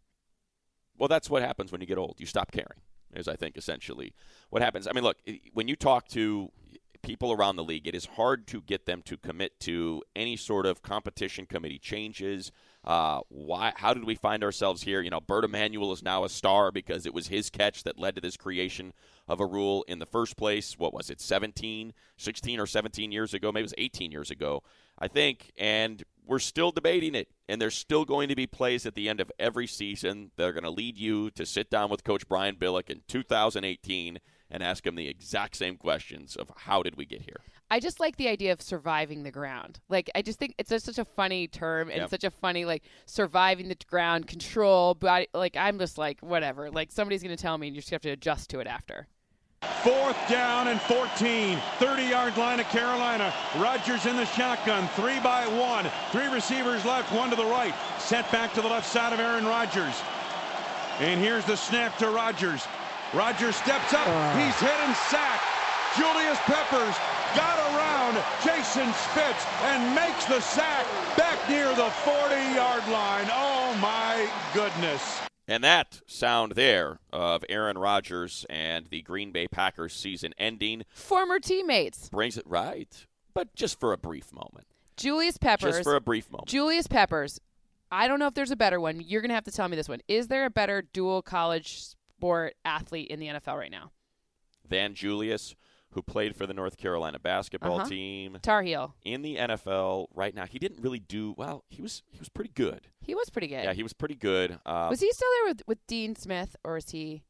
Well, 0.97 1.09
that's 1.09 1.29
what 1.29 1.43
happens 1.43 1.73
when 1.73 1.81
you 1.81 1.87
get 1.87 1.99
old. 1.99 2.17
You 2.19 2.27
stop 2.27 2.53
caring, 2.53 2.81
is 3.15 3.27
I 3.27 3.35
think 3.35 3.57
essentially 3.57 4.15
what 4.51 4.63
happens. 4.63 4.87
I 4.87 4.93
mean, 4.93 5.05
look, 5.05 5.17
when 5.53 5.67
you 5.67 5.75
talk 5.75 6.07
to 6.09 6.53
people 7.03 7.33
around 7.33 7.57
the 7.57 7.65
league, 7.65 7.87
it 7.87 7.95
is 7.95 8.07
hard 8.07 8.47
to 8.49 8.61
get 8.63 8.87
them 8.87 9.03
to 9.03 9.17
commit 9.17 9.59
to 9.61 10.03
any 10.15 10.37
sort 10.37 10.67
of 10.67 10.83
competition 10.83 11.47
committee 11.47 11.79
changes. 11.79 12.53
Uh, 12.85 13.21
why? 13.29 13.73
How 13.77 13.95
did 13.95 14.05
we 14.05 14.15
find 14.15 14.45
ourselves 14.45 14.83
here? 14.83 15.01
You 15.01 15.11
know, 15.11 15.21
Bert 15.21 15.45
Emanuel 15.45 15.93
is 15.93 16.03
now 16.03 16.25
a 16.25 16.29
star 16.29 16.71
because 16.71 17.07
it 17.07 17.15
was 17.15 17.29
his 17.29 17.49
catch 17.49 17.83
that 17.85 17.99
led 17.99 18.15
to 18.17 18.21
this 18.21 18.37
creation 18.37 18.93
of 19.27 19.41
a 19.41 19.47
rule 19.47 19.85
in 19.89 19.99
the 19.99 20.07
first 20.07 20.37
place. 20.37 20.79
What 20.79 20.93
was 20.93 21.09
it, 21.09 21.21
17, 21.21 21.95
16 22.17 22.61
or 22.61 22.67
17 22.67 23.11
years 23.11 23.33
ago? 23.33 23.51
Maybe 23.51 23.63
it 23.63 23.65
was 23.65 23.75
18 23.79 24.13
years 24.13 24.31
ago, 24.31 24.63
I 24.99 25.09
think. 25.09 25.53
And 25.57 26.03
we're 26.27 26.39
still 26.39 26.71
debating 26.73 27.15
it. 27.15 27.29
And 27.49 27.61
there's 27.61 27.75
still 27.75 28.05
going 28.05 28.29
to 28.29 28.37
be 28.37 28.47
plays 28.47 28.85
at 28.85 28.95
the 28.95 29.09
end 29.09 29.21
of 29.21 29.33
every 29.39 29.67
season 29.67 30.31
that 30.37 30.47
are 30.47 30.53
going 30.53 30.65
to 30.65 30.71
lead 30.71 30.99
you 30.99 31.31
to 31.33 31.47
sit 31.47 31.71
down 31.71 31.91
with 31.91 32.05
Coach 32.05 32.29
Brian 32.29 32.57
Billick 32.57 32.91
in 32.91 33.01
2018 33.09 34.19
and 34.55 34.63
ask 34.63 34.87
him 34.87 34.95
the 34.95 35.09
exact 35.09 35.57
same 35.57 35.77
questions 35.77 36.37
of 36.37 36.49
how 36.57 36.81
did 36.81 36.95
we 36.97 37.05
get 37.05 37.23
here. 37.23 37.41
I 37.73 37.81
just 37.81 37.99
like 37.99 38.17
the 38.17 38.29
idea 38.29 38.53
of 38.53 38.63
surviving 38.63 39.25
the 39.25 39.33
ground. 39.33 39.81
Like 39.89 40.09
I 40.15 40.23
just 40.23 40.39
think 40.39 40.55
it's 40.59 40.71
just 40.71 40.87
such 40.87 40.99
a 40.99 41.05
funny 41.05 41.49
term 41.49 41.91
and 41.91 42.03
Yep. 42.03 42.11
such 42.11 42.23
a 42.25 42.31
funny 42.31 42.65
like 42.65 42.85
surviving 43.05 43.67
the 43.69 43.77
ground, 43.91 44.29
control, 44.29 44.95
but 44.95 45.27
like 45.35 45.57
I'm 45.57 45.77
just 45.81 45.99
like 45.99 46.21
whatever. 46.21 46.71
Like 46.71 46.93
somebody's 46.93 47.21
gonna 47.23 47.37
tell 47.37 47.59
me 47.59 47.67
and 47.67 47.75
you 47.75 47.83
just 47.83 47.91
have 47.91 48.03
to 48.03 48.11
adjust 48.11 48.49
to 48.51 48.61
it 48.61 48.69
after. 48.69 49.09
Fourth 49.83 50.17
down 50.29 50.69
and 50.69 50.81
14. 50.83 51.59
30 51.81 52.03
yard 52.05 52.37
line 52.37 52.61
of 52.61 52.67
Carolina. 52.67 53.35
Rodgers 53.59 54.07
in 54.07 54.15
the 54.15 54.27
shotgun. 54.27 54.87
Three 54.95 55.19
by 55.19 55.45
one. 55.49 55.91
Three 56.13 56.29
receivers 56.33 56.85
left, 56.85 57.13
one 57.13 57.31
to 57.31 57.37
the 57.37 57.45
right. 57.45 57.75
Set 57.99 58.31
back 58.31 58.53
to 58.55 58.63
the 58.63 58.69
left 58.69 58.87
side 58.87 59.13
of 59.13 59.19
Aaron 59.19 59.47
Rodgers. 59.47 60.01
And 61.01 61.21
here's 61.21 61.45
the 61.45 61.57
snap 61.57 61.99
to 61.99 62.09
Rodgers. 62.11 62.69
Rodgers 63.15 63.57
steps 63.57 63.93
up. 63.95 64.07
Ah. 64.07 64.35
He's 64.37 64.59
hit 64.61 64.79
and 64.81 64.97
sacked. 65.09 65.45
Julius 65.97 66.39
Peppers 66.47 66.97
got 67.37 67.59
around 67.71 68.19
Jason 68.43 68.93
Spitz 68.95 69.47
and 69.63 69.95
makes 69.95 70.25
the 70.25 70.41
sack 70.41 70.85
back 71.17 71.39
near 71.49 71.69
the 71.77 71.91
40 71.91 72.35
yard 72.55 72.87
line. 72.89 73.27
Oh 73.31 73.77
my 73.81 74.29
goodness. 74.53 75.21
And 75.47 75.63
that 75.63 76.01
sound 76.07 76.53
there 76.53 76.99
of 77.13 77.45
Aaron 77.49 77.79
Rodgers 77.79 78.45
and 78.51 78.87
the 78.87 79.03
Green 79.03 79.31
Bay 79.31 79.47
Packers 79.47 79.93
season 79.93 80.33
ending 80.39 80.85
Former 80.93 81.39
teammates. 81.39 82.09
brings 82.09 82.37
it 82.39 82.47
right, 82.47 83.07
but 83.35 83.55
just 83.55 83.79
for 83.79 83.93
a 83.93 83.99
brief 83.99 84.33
moment. 84.33 84.67
Julius 84.97 85.37
Peppers. 85.39 85.75
Just 85.75 85.85
for 85.85 85.95
a 85.97 86.01
brief 86.01 86.31
moment. 86.33 86.49
Julius 86.49 86.87
Peppers. 86.87 87.41
I 87.93 88.09
don't 88.09 88.19
know 88.19 88.27
if 88.27 88.35
there's 88.35 88.51
a 88.51 88.57
better 88.57 88.81
one. 88.81 89.01
You're 89.01 89.21
gonna 89.23 89.35
have 89.35 89.45
to 89.45 89.53
tell 89.53 89.69
me 89.69 89.77
this 89.77 89.89
one. 89.89 90.01
Is 90.09 90.27
there 90.29 90.47
a 90.47 90.51
better 90.51 90.83
dual 90.93 91.23
college 91.23 91.85
sport 92.25 92.55
athlete 92.65 93.09
in 93.09 93.21
the 93.21 93.27
NFL 93.27 93.59
right 93.59 93.71
now? 93.71 93.93
Van 94.67 94.95
Julius, 94.95 95.55
who 95.91 96.03
played 96.03 96.35
for 96.35 96.47
the 96.47 96.55
North 96.55 96.79
Carolina 96.79 97.19
basketball 97.19 97.81
Uh-huh. 97.81 97.89
team 97.89 98.39
Tar 98.41 98.63
Heel. 98.63 98.95
in 99.05 99.21
the 99.23 99.37
NFL 99.37 100.07
right 100.15 100.35
now. 100.35 100.47
He 100.47 100.59
didn't 100.59 100.81
really 100.83 100.99
do 101.01 101.35
well. 101.37 101.65
He 101.69 101.83
was 101.83 102.03
he 102.11 102.19
was 102.19 102.31
pretty 102.31 102.51
good. 102.55 102.89
He 103.03 103.15
was 103.15 103.29
pretty 103.29 103.49
good. 103.49 103.65
Yeah, 103.65 103.75
he 103.75 103.83
was 103.83 103.93
pretty 103.93 104.15
good. 104.15 104.59
Uh, 104.65 104.87
was 104.91 105.01
he 105.01 105.13
still 105.13 105.29
there 105.43 105.53
with, 105.53 105.63
with 105.67 105.87
Dean 105.87 106.17
Smith, 106.17 106.57
or 106.65 106.79
is 106.79 106.91
he? 106.91 107.23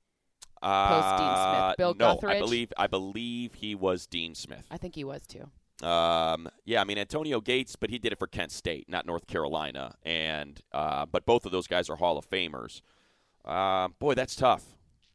uh, 0.62 1.18
Dean 1.18 1.66
Smith? 1.66 1.76
Bill 1.76 1.94
no, 1.98 2.18
I 2.28 2.38
believe 2.38 2.72
I 2.78 2.86
believe 2.86 3.54
he 3.54 3.74
was 3.74 4.06
Dean 4.06 4.34
Smith. 4.36 4.64
I 4.70 4.76
think 4.78 4.94
he 4.94 5.02
was 5.04 5.26
too. 5.26 5.50
Um, 5.86 6.48
yeah, 6.64 6.80
I 6.80 6.84
mean 6.84 6.98
Antonio 6.98 7.40
Gates, 7.40 7.74
but 7.74 7.90
he 7.90 7.98
did 7.98 8.12
it 8.12 8.18
for 8.20 8.28
Kent 8.28 8.52
State, 8.52 8.88
not 8.88 9.06
North 9.06 9.26
Carolina. 9.26 9.96
And 10.04 10.60
uh, 10.72 11.04
but 11.06 11.26
both 11.26 11.44
of 11.46 11.50
those 11.52 11.66
guys 11.66 11.90
are 11.90 11.96
Hall 11.96 12.16
of 12.16 12.26
Famers. 12.30 12.80
Uh, 13.44 13.88
boy, 13.98 14.14
that's 14.14 14.36
tough. 14.36 14.62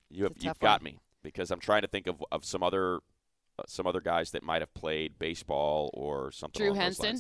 You 0.10 0.24
have, 0.26 0.34
you've 0.40 0.60
got 0.60 0.82
one. 0.82 0.94
me 0.94 1.00
because 1.24 1.52
I'm 1.52 1.60
trying 1.60 1.82
to 1.84 1.88
think 1.88 2.08
of, 2.08 2.24
of 2.32 2.44
some 2.46 2.64
other 2.64 2.96
uh, 3.58 3.64
some 3.68 3.86
other 3.88 4.02
guys 4.02 4.32
that 4.32 4.44
might 4.44 4.62
have 4.62 4.74
played 4.74 5.20
baseball 5.20 5.90
or 5.94 6.32
something. 6.32 6.64
Drew 6.66 6.74
Henson? 6.74 7.20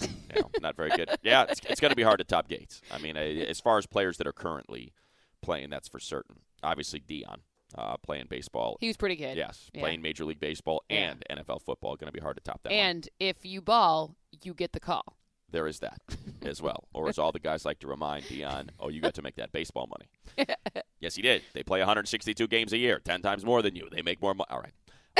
You 0.00 0.08
know, 0.42 0.50
not 0.62 0.76
very 0.76 0.90
good. 0.90 1.10
Yeah, 1.22 1.44
it's, 1.48 1.60
it's 1.68 1.80
going 1.80 1.90
to 1.90 1.96
be 1.96 2.02
hard 2.02 2.18
to 2.18 2.24
top 2.24 2.48
Gates. 2.48 2.80
I 2.90 2.98
mean, 2.98 3.16
as 3.16 3.60
far 3.60 3.76
as 3.76 3.86
players 3.86 4.16
that 4.18 4.26
are 4.26 4.32
currently 4.32 4.94
playing, 5.42 5.68
that's 5.70 5.88
for 5.88 5.98
certain. 6.00 6.36
Obviously, 6.62 7.00
Dion 7.00 7.40
uh, 7.76 7.96
playing 7.98 8.26
baseball. 8.30 8.78
He 8.80 8.86
was 8.86 8.96
pretty 8.96 9.16
good. 9.16 9.36
Yes, 9.36 9.68
Yeah. 9.74 9.82
playing 9.82 10.00
Major 10.00 10.24
League 10.24 10.40
Baseball 10.40 10.82
Yeah. 10.88 11.12
and 11.12 11.24
NFL 11.30 11.60
football 11.62 11.96
going 11.96 12.06
to 12.08 12.12
be 12.12 12.20
hard 12.20 12.36
to 12.36 12.42
top 12.42 12.62
that. 12.62 12.70
one. 12.70 12.78
And 12.78 13.08
if 13.18 13.44
you 13.44 13.60
ball, 13.60 14.16
you 14.42 14.54
get 14.54 14.72
the 14.72 14.80
call. 14.80 15.16
There 15.50 15.66
is 15.66 15.80
that 15.80 16.00
as 16.42 16.62
well. 16.62 16.84
Or 16.92 17.08
as 17.08 17.18
all 17.18 17.32
the 17.32 17.38
guys 17.38 17.64
like 17.64 17.78
to 17.80 17.88
remind 17.88 18.28
Dion, 18.28 18.70
oh, 18.78 18.88
you 18.88 19.00
got 19.00 19.14
to 19.14 19.22
make 19.22 19.36
that 19.36 19.52
baseball 19.52 19.88
money. 19.88 20.46
yes, 21.00 21.16
he 21.16 21.22
did. 21.22 21.42
They 21.52 21.62
play 21.62 21.80
162 21.80 22.46
games 22.48 22.72
a 22.72 22.78
year, 22.78 23.00
10 23.04 23.22
times 23.22 23.44
more 23.44 23.62
than 23.62 23.76
you. 23.76 23.88
They 23.90 24.02
make 24.02 24.20
more 24.22 24.34
money. 24.34 24.48
All 24.50 24.60
right. 24.60 24.72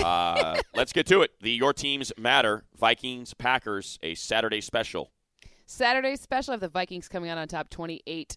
Uh, 0.05 0.61
let's 0.74 0.93
get 0.93 1.07
to 1.09 1.22
it. 1.22 1.33
The 1.41 1.51
Your 1.51 1.72
Teams 1.72 2.12
Matter 2.16 2.64
Vikings 2.78 3.35
Packers, 3.35 3.99
a 4.03 4.14
Saturday 4.14 4.61
special. 4.61 5.11
Saturday 5.66 6.16
special 6.16 6.55
of 6.55 6.61
the 6.61 6.68
Vikings 6.68 7.09
coming 7.09 7.31
out 7.31 7.39
on 7.39 7.49
top 7.49 7.70
28 7.70 8.37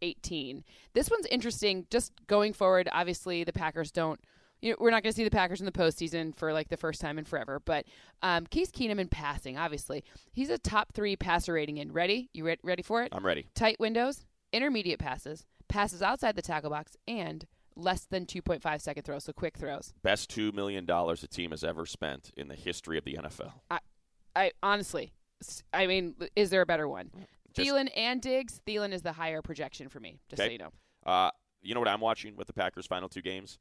18. 0.00 0.64
This 0.94 1.10
one's 1.10 1.26
interesting 1.26 1.86
just 1.90 2.12
going 2.26 2.52
forward. 2.52 2.88
Obviously, 2.92 3.44
the 3.44 3.52
Packers 3.52 3.90
don't 3.90 4.20
you 4.60 4.70
know, 4.70 4.76
we're 4.80 4.90
not 4.90 5.02
going 5.02 5.12
to 5.12 5.16
see 5.16 5.24
the 5.24 5.30
Packers 5.30 5.60
in 5.60 5.66
the 5.66 5.72
postseason 5.72 6.34
for 6.34 6.52
like 6.52 6.68
the 6.68 6.76
first 6.76 7.00
time 7.00 7.18
in 7.18 7.24
forever. 7.24 7.60
But 7.64 7.86
um, 8.22 8.46
Case 8.46 8.70
Keenum 8.70 8.98
in 8.98 9.08
passing, 9.08 9.56
obviously, 9.56 10.04
he's 10.32 10.50
a 10.50 10.58
top 10.58 10.92
three 10.92 11.16
passer 11.16 11.52
rating 11.52 11.78
in. 11.78 11.92
Ready? 11.92 12.28
You 12.32 12.44
re- 12.46 12.58
ready 12.62 12.82
for 12.82 13.02
it? 13.02 13.08
I'm 13.12 13.24
ready. 13.24 13.46
Tight 13.54 13.78
windows, 13.78 14.24
intermediate 14.52 14.98
passes, 14.98 15.46
passes 15.68 16.02
outside 16.02 16.36
the 16.36 16.42
tackle 16.42 16.70
box, 16.70 16.96
and 17.06 17.46
less 17.76 18.06
than 18.10 18.26
2.5 18.26 18.80
second 18.80 19.04
throws, 19.04 19.24
so 19.24 19.32
quick 19.32 19.56
throws. 19.56 19.94
Best 20.02 20.34
$2 20.34 20.52
million 20.52 20.86
a 20.90 21.16
team 21.28 21.52
has 21.52 21.62
ever 21.62 21.86
spent 21.86 22.32
in 22.36 22.48
the 22.48 22.56
history 22.56 22.98
of 22.98 23.04
the 23.04 23.14
NFL. 23.14 23.52
I 24.34 24.52
honestly, 24.62 25.12
I 25.72 25.86
mean, 25.86 26.14
is 26.36 26.50
there 26.50 26.60
a 26.60 26.66
better 26.66 26.88
one? 26.88 27.10
Just- 27.54 27.68
Thielen 27.68 27.88
and 27.96 28.20
Diggs. 28.20 28.60
Thielen 28.66 28.92
is 28.92 29.02
the 29.02 29.12
higher 29.12 29.42
projection 29.42 29.88
for 29.88 30.00
me, 30.00 30.20
just 30.28 30.42
so 30.42 30.48
you 30.48 30.58
know. 30.58 30.70
Uh, 31.04 31.30
you 31.62 31.74
know 31.74 31.80
what 31.80 31.88
I'm 31.88 32.00
watching 32.00 32.36
with 32.36 32.46
the 32.46 32.52
Packers' 32.52 32.86
final 32.86 33.08
two 33.08 33.22
games 33.22 33.58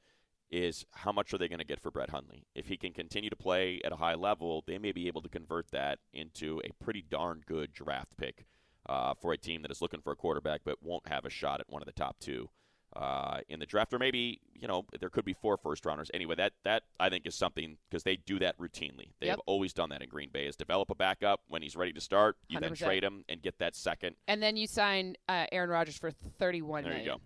is 0.52 0.86
how 0.92 1.12
much 1.12 1.34
are 1.34 1.38
they 1.38 1.48
going 1.48 1.60
to 1.60 1.66
get 1.66 1.80
for 1.82 1.92
Brett 1.92 2.10
Hundley? 2.10 2.46
If 2.56 2.68
he 2.68 2.78
can 2.78 2.94
continue 2.94 3.30
to 3.30 3.36
play 3.36 3.82
at 3.84 3.92
a 3.92 3.96
high 3.98 4.16
level, 4.16 4.64
they 4.68 4.78
may 4.78 4.92
be 4.92 5.08
able 5.08 5.22
to 5.22 5.30
convert 5.30 5.72
that 5.72 6.00
into 6.14 6.62
a 6.64 6.72
pretty 6.84 7.02
darn 7.08 7.42
good 7.46 7.74
draft 7.74 8.16
pick 8.18 8.46
uh, 8.88 9.14
for 9.14 9.34
a 9.34 9.38
team 9.38 9.62
that 9.64 9.72
is 9.72 9.82
looking 9.82 10.02
for 10.02 10.14
a 10.14 10.16
quarterback 10.16 10.62
but 10.64 10.82
won't 10.82 11.08
have 11.08 11.26
a 11.26 11.30
shot 11.30 11.60
at 11.60 11.70
one 11.70 11.82
of 11.82 11.86
the 11.86 11.92
top 11.92 12.18
two 12.20 12.50
uh, 12.96 13.40
in 13.50 13.60
the 13.60 13.66
draft, 13.66 13.94
or 13.94 14.00
maybe 14.00 14.40
you 14.56 14.66
know 14.68 14.86
there 15.02 15.10
could 15.10 15.26
be 15.26 15.34
four 15.34 15.58
first 15.58 15.86
rounders. 15.86 16.10
Anyway, 16.14 16.36
that 16.36 16.54
that 16.64 16.84
I 16.98 17.10
think 17.10 17.28
is 17.28 17.36
something 17.36 17.78
because 17.90 18.04
they 18.04 18.16
do 18.16 18.40
that 18.40 18.58
routinely. 18.58 19.12
They 19.20 19.28
Yep. 19.28 19.34
have 19.34 19.42
always 19.46 19.74
done 19.74 19.90
that 19.90 20.02
in 20.02 20.08
Green 20.08 20.30
Bay: 20.32 20.48
is 20.48 20.56
develop 20.56 20.90
a 20.90 20.96
backup 20.96 21.42
when 21.50 21.62
he's 21.62 21.76
ready 21.76 21.92
to 21.92 22.00
start. 22.02 22.38
You 22.48 22.60
then 22.62 22.72
100%. 22.72 22.78
trade 22.86 23.04
him 23.04 23.26
and 23.28 23.42
get 23.42 23.60
that 23.60 23.76
second. 23.76 24.16
And 24.30 24.42
then 24.42 24.56
you 24.56 24.68
sign 24.68 25.16
uh, 25.28 25.46
Aaron 25.52 25.70
Rodgers 25.70 25.98
for 25.98 26.12
thirty-one 26.12 26.86
There 26.86 26.98
you 26.98 27.06
go. 27.06 27.18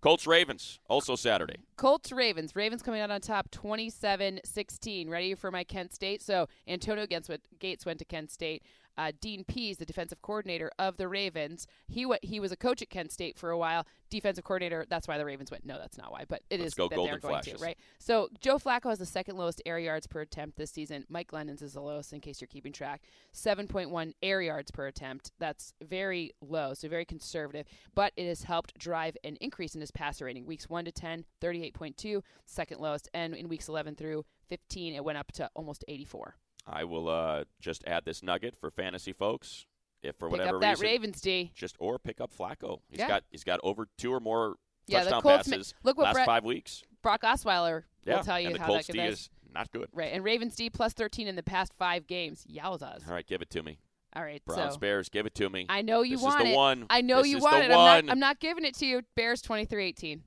Colts 0.00 0.26
Ravens 0.26 0.80
also 0.88 1.14
Saturday. 1.14 1.56
Colts 1.76 2.10
Ravens. 2.10 2.56
Ravens 2.56 2.82
coming 2.82 3.02
out 3.02 3.10
on 3.10 3.20
top 3.20 3.50
27-16. 3.50 5.10
Ready 5.10 5.34
for 5.34 5.50
my 5.50 5.62
Kent 5.62 5.92
State? 5.92 6.22
So 6.22 6.48
Antonio 6.66 7.06
Gates 7.06 7.28
went 7.84 7.98
to 7.98 8.04
Kent 8.06 8.30
State. 8.30 8.62
Uh, 9.00 9.12
Dean 9.18 9.44
Pees, 9.44 9.78
the 9.78 9.86
defensive 9.86 10.20
coordinator 10.20 10.70
of 10.78 10.98
the 10.98 11.08
Ravens. 11.08 11.66
He 11.88 12.04
wa- 12.04 12.18
he 12.20 12.38
was 12.38 12.52
a 12.52 12.56
coach 12.56 12.82
at 12.82 12.90
Kent 12.90 13.12
State 13.12 13.38
for 13.38 13.48
a 13.48 13.56
while, 13.56 13.86
defensive 14.10 14.44
coordinator. 14.44 14.84
That's 14.90 15.08
why 15.08 15.16
the 15.16 15.24
Ravens 15.24 15.50
went. 15.50 15.64
No, 15.64 15.78
that's 15.78 15.96
not 15.96 16.12
why, 16.12 16.24
but 16.28 16.42
it 16.50 16.60
is 16.60 16.64
Let's 16.64 16.74
go 16.74 16.88
that 16.88 16.96
Golden 16.96 17.12
they're 17.12 17.20
going 17.20 17.32
Flashes. 17.42 17.58
to, 17.60 17.64
right? 17.64 17.78
So 17.98 18.28
Joe 18.42 18.58
Flacco 18.58 18.90
has 18.90 18.98
the 18.98 19.06
second 19.06 19.38
lowest 19.38 19.62
air 19.64 19.78
yards 19.78 20.06
per 20.06 20.20
attempt 20.20 20.58
this 20.58 20.70
season. 20.70 21.06
Mike 21.08 21.28
Glennon's 21.28 21.62
is 21.62 21.72
the 21.72 21.80
lowest, 21.80 22.12
in 22.12 22.20
case 22.20 22.42
you're 22.42 22.48
keeping 22.48 22.74
track. 22.74 23.00
7.1 23.32 24.12
air 24.22 24.42
yards 24.42 24.70
per 24.70 24.86
attempt. 24.86 25.32
That's 25.38 25.72
very 25.82 26.32
low, 26.42 26.74
so 26.74 26.86
very 26.88 27.06
conservative. 27.06 27.66
But 27.94 28.12
it 28.18 28.26
has 28.28 28.42
helped 28.42 28.76
drive 28.76 29.16
an 29.24 29.36
increase 29.40 29.74
in 29.74 29.80
his 29.80 29.90
passer 29.90 30.26
rating. 30.26 30.44
Weeks 30.44 30.68
1 30.68 30.84
to 30.84 30.92
10, 30.92 31.24
38.2, 31.40 32.22
second 32.44 32.80
lowest. 32.80 33.08
And 33.14 33.34
in 33.34 33.48
weeks 33.48 33.66
11 33.68 33.94
through 33.94 34.26
15, 34.48 34.94
it 34.94 35.04
went 35.04 35.16
up 35.16 35.32
to 35.32 35.48
almost 35.54 35.84
84. 35.88 36.36
I 36.66 36.84
will 36.84 37.08
uh, 37.08 37.44
just 37.60 37.82
add 37.86 38.04
this 38.04 38.22
nugget 38.22 38.54
for 38.60 38.70
fantasy 38.70 39.12
folks. 39.12 39.66
If 40.02 40.16
for 40.16 40.28
Pick 40.28 40.38
whatever 40.38 40.56
up 40.56 40.60
that 40.62 40.70
reason, 40.72 40.86
Ravens 40.86 41.20
D. 41.20 41.52
just 41.54 41.76
or 41.78 41.98
pick 41.98 42.20
up 42.20 42.32
Flacco. 42.36 42.80
He's 42.88 43.00
Yeah. 43.00 43.08
got 43.08 43.24
he's 43.30 43.44
got 43.44 43.60
over 43.62 43.86
two 43.98 44.12
or 44.12 44.20
more 44.20 44.54
Yeah, 44.86 45.00
touchdown 45.00 45.20
Colts 45.22 45.48
ma- 45.48 45.56
look 45.82 45.98
what 45.98 46.04
last 46.04 46.14
Brett- 46.14 46.26
five 46.26 46.44
weeks. 46.44 46.82
Brock 47.02 47.20
Osweiler 47.22 47.82
Yeah, 48.04 48.16
will 48.16 48.24
tell 48.24 48.40
you 48.40 48.46
and 48.46 48.54
the 48.56 48.60
how 48.60 48.66
Colts 48.66 48.86
that 48.86 48.92
D 48.94 49.00
is 49.00 49.28
not 49.52 49.70
good. 49.72 49.88
Right, 49.92 50.12
and 50.12 50.24
Ravens 50.24 50.54
D 50.56 50.70
plus 50.70 50.94
13 50.94 51.28
in 51.28 51.36
the 51.36 51.42
past 51.42 51.74
five 51.78 52.06
games. 52.06 52.46
Yowzas. 52.50 53.06
All 53.06 53.12
right, 53.14 53.26
give 53.26 53.42
it 53.42 53.50
to 53.50 53.62
me. 53.62 53.78
All 54.16 54.22
right, 54.24 54.42
Browns 54.46 54.74
so 54.74 54.80
Bears, 54.80 55.08
give 55.10 55.26
it 55.26 55.34
to 55.36 55.50
me. 55.50 55.66
I 55.68 55.82
know 55.82 56.00
you 56.02 56.16
this 56.16 56.22
want 56.24 56.40
is 56.40 56.46
the 56.46 56.52
it. 56.52 56.56
one. 56.56 56.86
I 56.88 57.00
know 57.02 57.18
This 57.22 57.28
you 57.32 57.36
is 57.36 57.42
want 57.42 57.56
the 57.58 57.64
it. 57.64 57.72
I'm 57.72 58.06
not, 58.06 58.12
I'm 58.12 58.18
not 58.18 58.40
giving 58.40 58.64
it 58.64 58.74
to 58.76 58.86
you. 58.86 59.02
Bears 59.16 59.42
23-18. 59.42 60.22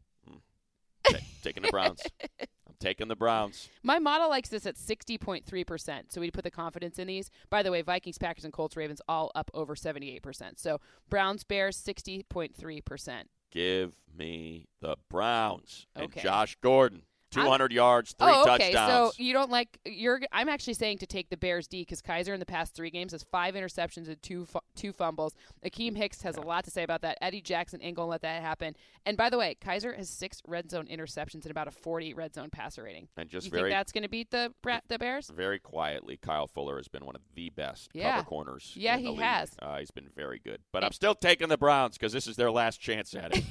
Ta- 1.03 1.17
taking 1.41 1.63
the 1.63 1.69
Browns. 1.69 2.01
Taking 2.83 3.07
the 3.07 3.15
Browns. 3.15 3.69
My 3.81 3.97
model 3.97 4.27
likes 4.27 4.49
this 4.49 4.65
at 4.65 4.75
60.3%. 4.75 6.11
So 6.11 6.19
we 6.19 6.29
put 6.31 6.43
the 6.43 6.51
confidence 6.51 6.99
in 6.99 7.07
these. 7.07 7.31
By 7.49 7.63
the 7.63 7.71
way, 7.71 7.81
Vikings, 7.81 8.17
Packers, 8.17 8.43
and 8.43 8.51
Colts, 8.51 8.75
Ravens 8.75 9.01
all 9.07 9.31
up 9.35 9.49
over 9.53 9.73
78%. 9.73 10.59
So 10.59 10.81
Browns, 11.09 11.45
Bears, 11.45 11.77
60.3%. 11.77 13.23
Give 13.51 13.93
me 14.13 14.67
the 14.81 14.97
Browns 15.09 15.87
and 15.95 16.05
Okay. 16.05 16.21
Josh 16.21 16.57
Gordon. 16.61 17.03
200 17.33 17.71
yards, 17.71 18.13
three 18.17 18.27
oh, 18.31 18.41
okay. 18.43 18.71
touchdowns. 18.71 19.15
So 19.15 19.23
you 19.23 19.33
don't 19.33 19.51
like 19.51 19.79
you're. 19.85 20.21
I'm 20.31 20.49
actually 20.49 20.75
saying 20.75 20.99
to 20.99 21.05
take 21.05 21.29
the 21.29 21.37
Bears 21.37 21.67
D 21.67 21.81
because 21.81 22.01
Kizer 22.01 22.33
in 22.33 22.39
the 22.39 22.45
past 22.45 22.75
three 22.75 22.89
games 22.89 23.11
has 23.11 23.23
five 23.23 23.55
interceptions 23.55 24.07
and 24.07 24.21
two 24.21 24.47
two 24.75 24.93
fumbles. 24.93 25.33
Akiem 25.65 25.95
Hicks 25.95 26.21
has 26.21 26.37
a 26.37 26.41
lot 26.41 26.63
to 26.65 26.71
say 26.71 26.83
about 26.83 27.01
that. 27.01 27.17
Eddie 27.21 27.41
Jackson 27.41 27.81
ain't 27.81 27.95
gonna 27.95 28.09
let 28.09 28.21
that 28.21 28.41
happen. 28.41 28.75
And 29.05 29.17
by 29.17 29.29
the 29.29 29.37
way, 29.37 29.57
Kizer 29.59 29.95
has 29.95 30.09
six 30.09 30.41
red 30.47 30.69
zone 30.71 30.87
interceptions 30.87 31.43
and 31.43 31.51
about 31.51 31.67
a 31.67 31.71
40 31.71 32.13
red 32.13 32.33
zone 32.33 32.49
passer 32.49 32.83
rating. 32.83 33.07
and 33.17 33.29
just 33.29 33.45
you 33.45 33.51
very 33.51 33.69
think 33.69 33.79
that's 33.79 33.91
gonna 33.91 34.09
beat 34.09 34.31
the 34.31 34.53
the 34.87 34.99
Bears? 34.99 35.29
very 35.29 35.59
quietly, 35.59 36.17
Kyle 36.17 36.47
Fuller 36.47 36.77
has 36.77 36.87
been 36.87 37.05
one 37.05 37.15
of 37.15 37.21
the 37.35 37.49
best 37.49 37.89
Yeah. 37.93 38.15
cover 38.17 38.25
corners. 38.25 38.73
Yeah, 38.75 38.97
he 38.97 39.15
has. 39.15 39.51
Uh, 39.61 39.77
he's 39.79 39.91
been 39.91 40.09
very 40.15 40.39
good. 40.39 40.61
But 40.71 40.83
I'm 40.83 40.91
still 40.91 41.15
taking 41.15 41.49
the 41.49 41.57
Browns 41.57 41.97
because 41.97 42.13
this 42.13 42.27
is 42.27 42.35
their 42.35 42.51
last 42.51 42.79
chance 42.79 43.13
at 43.13 43.35
it. 43.35 43.43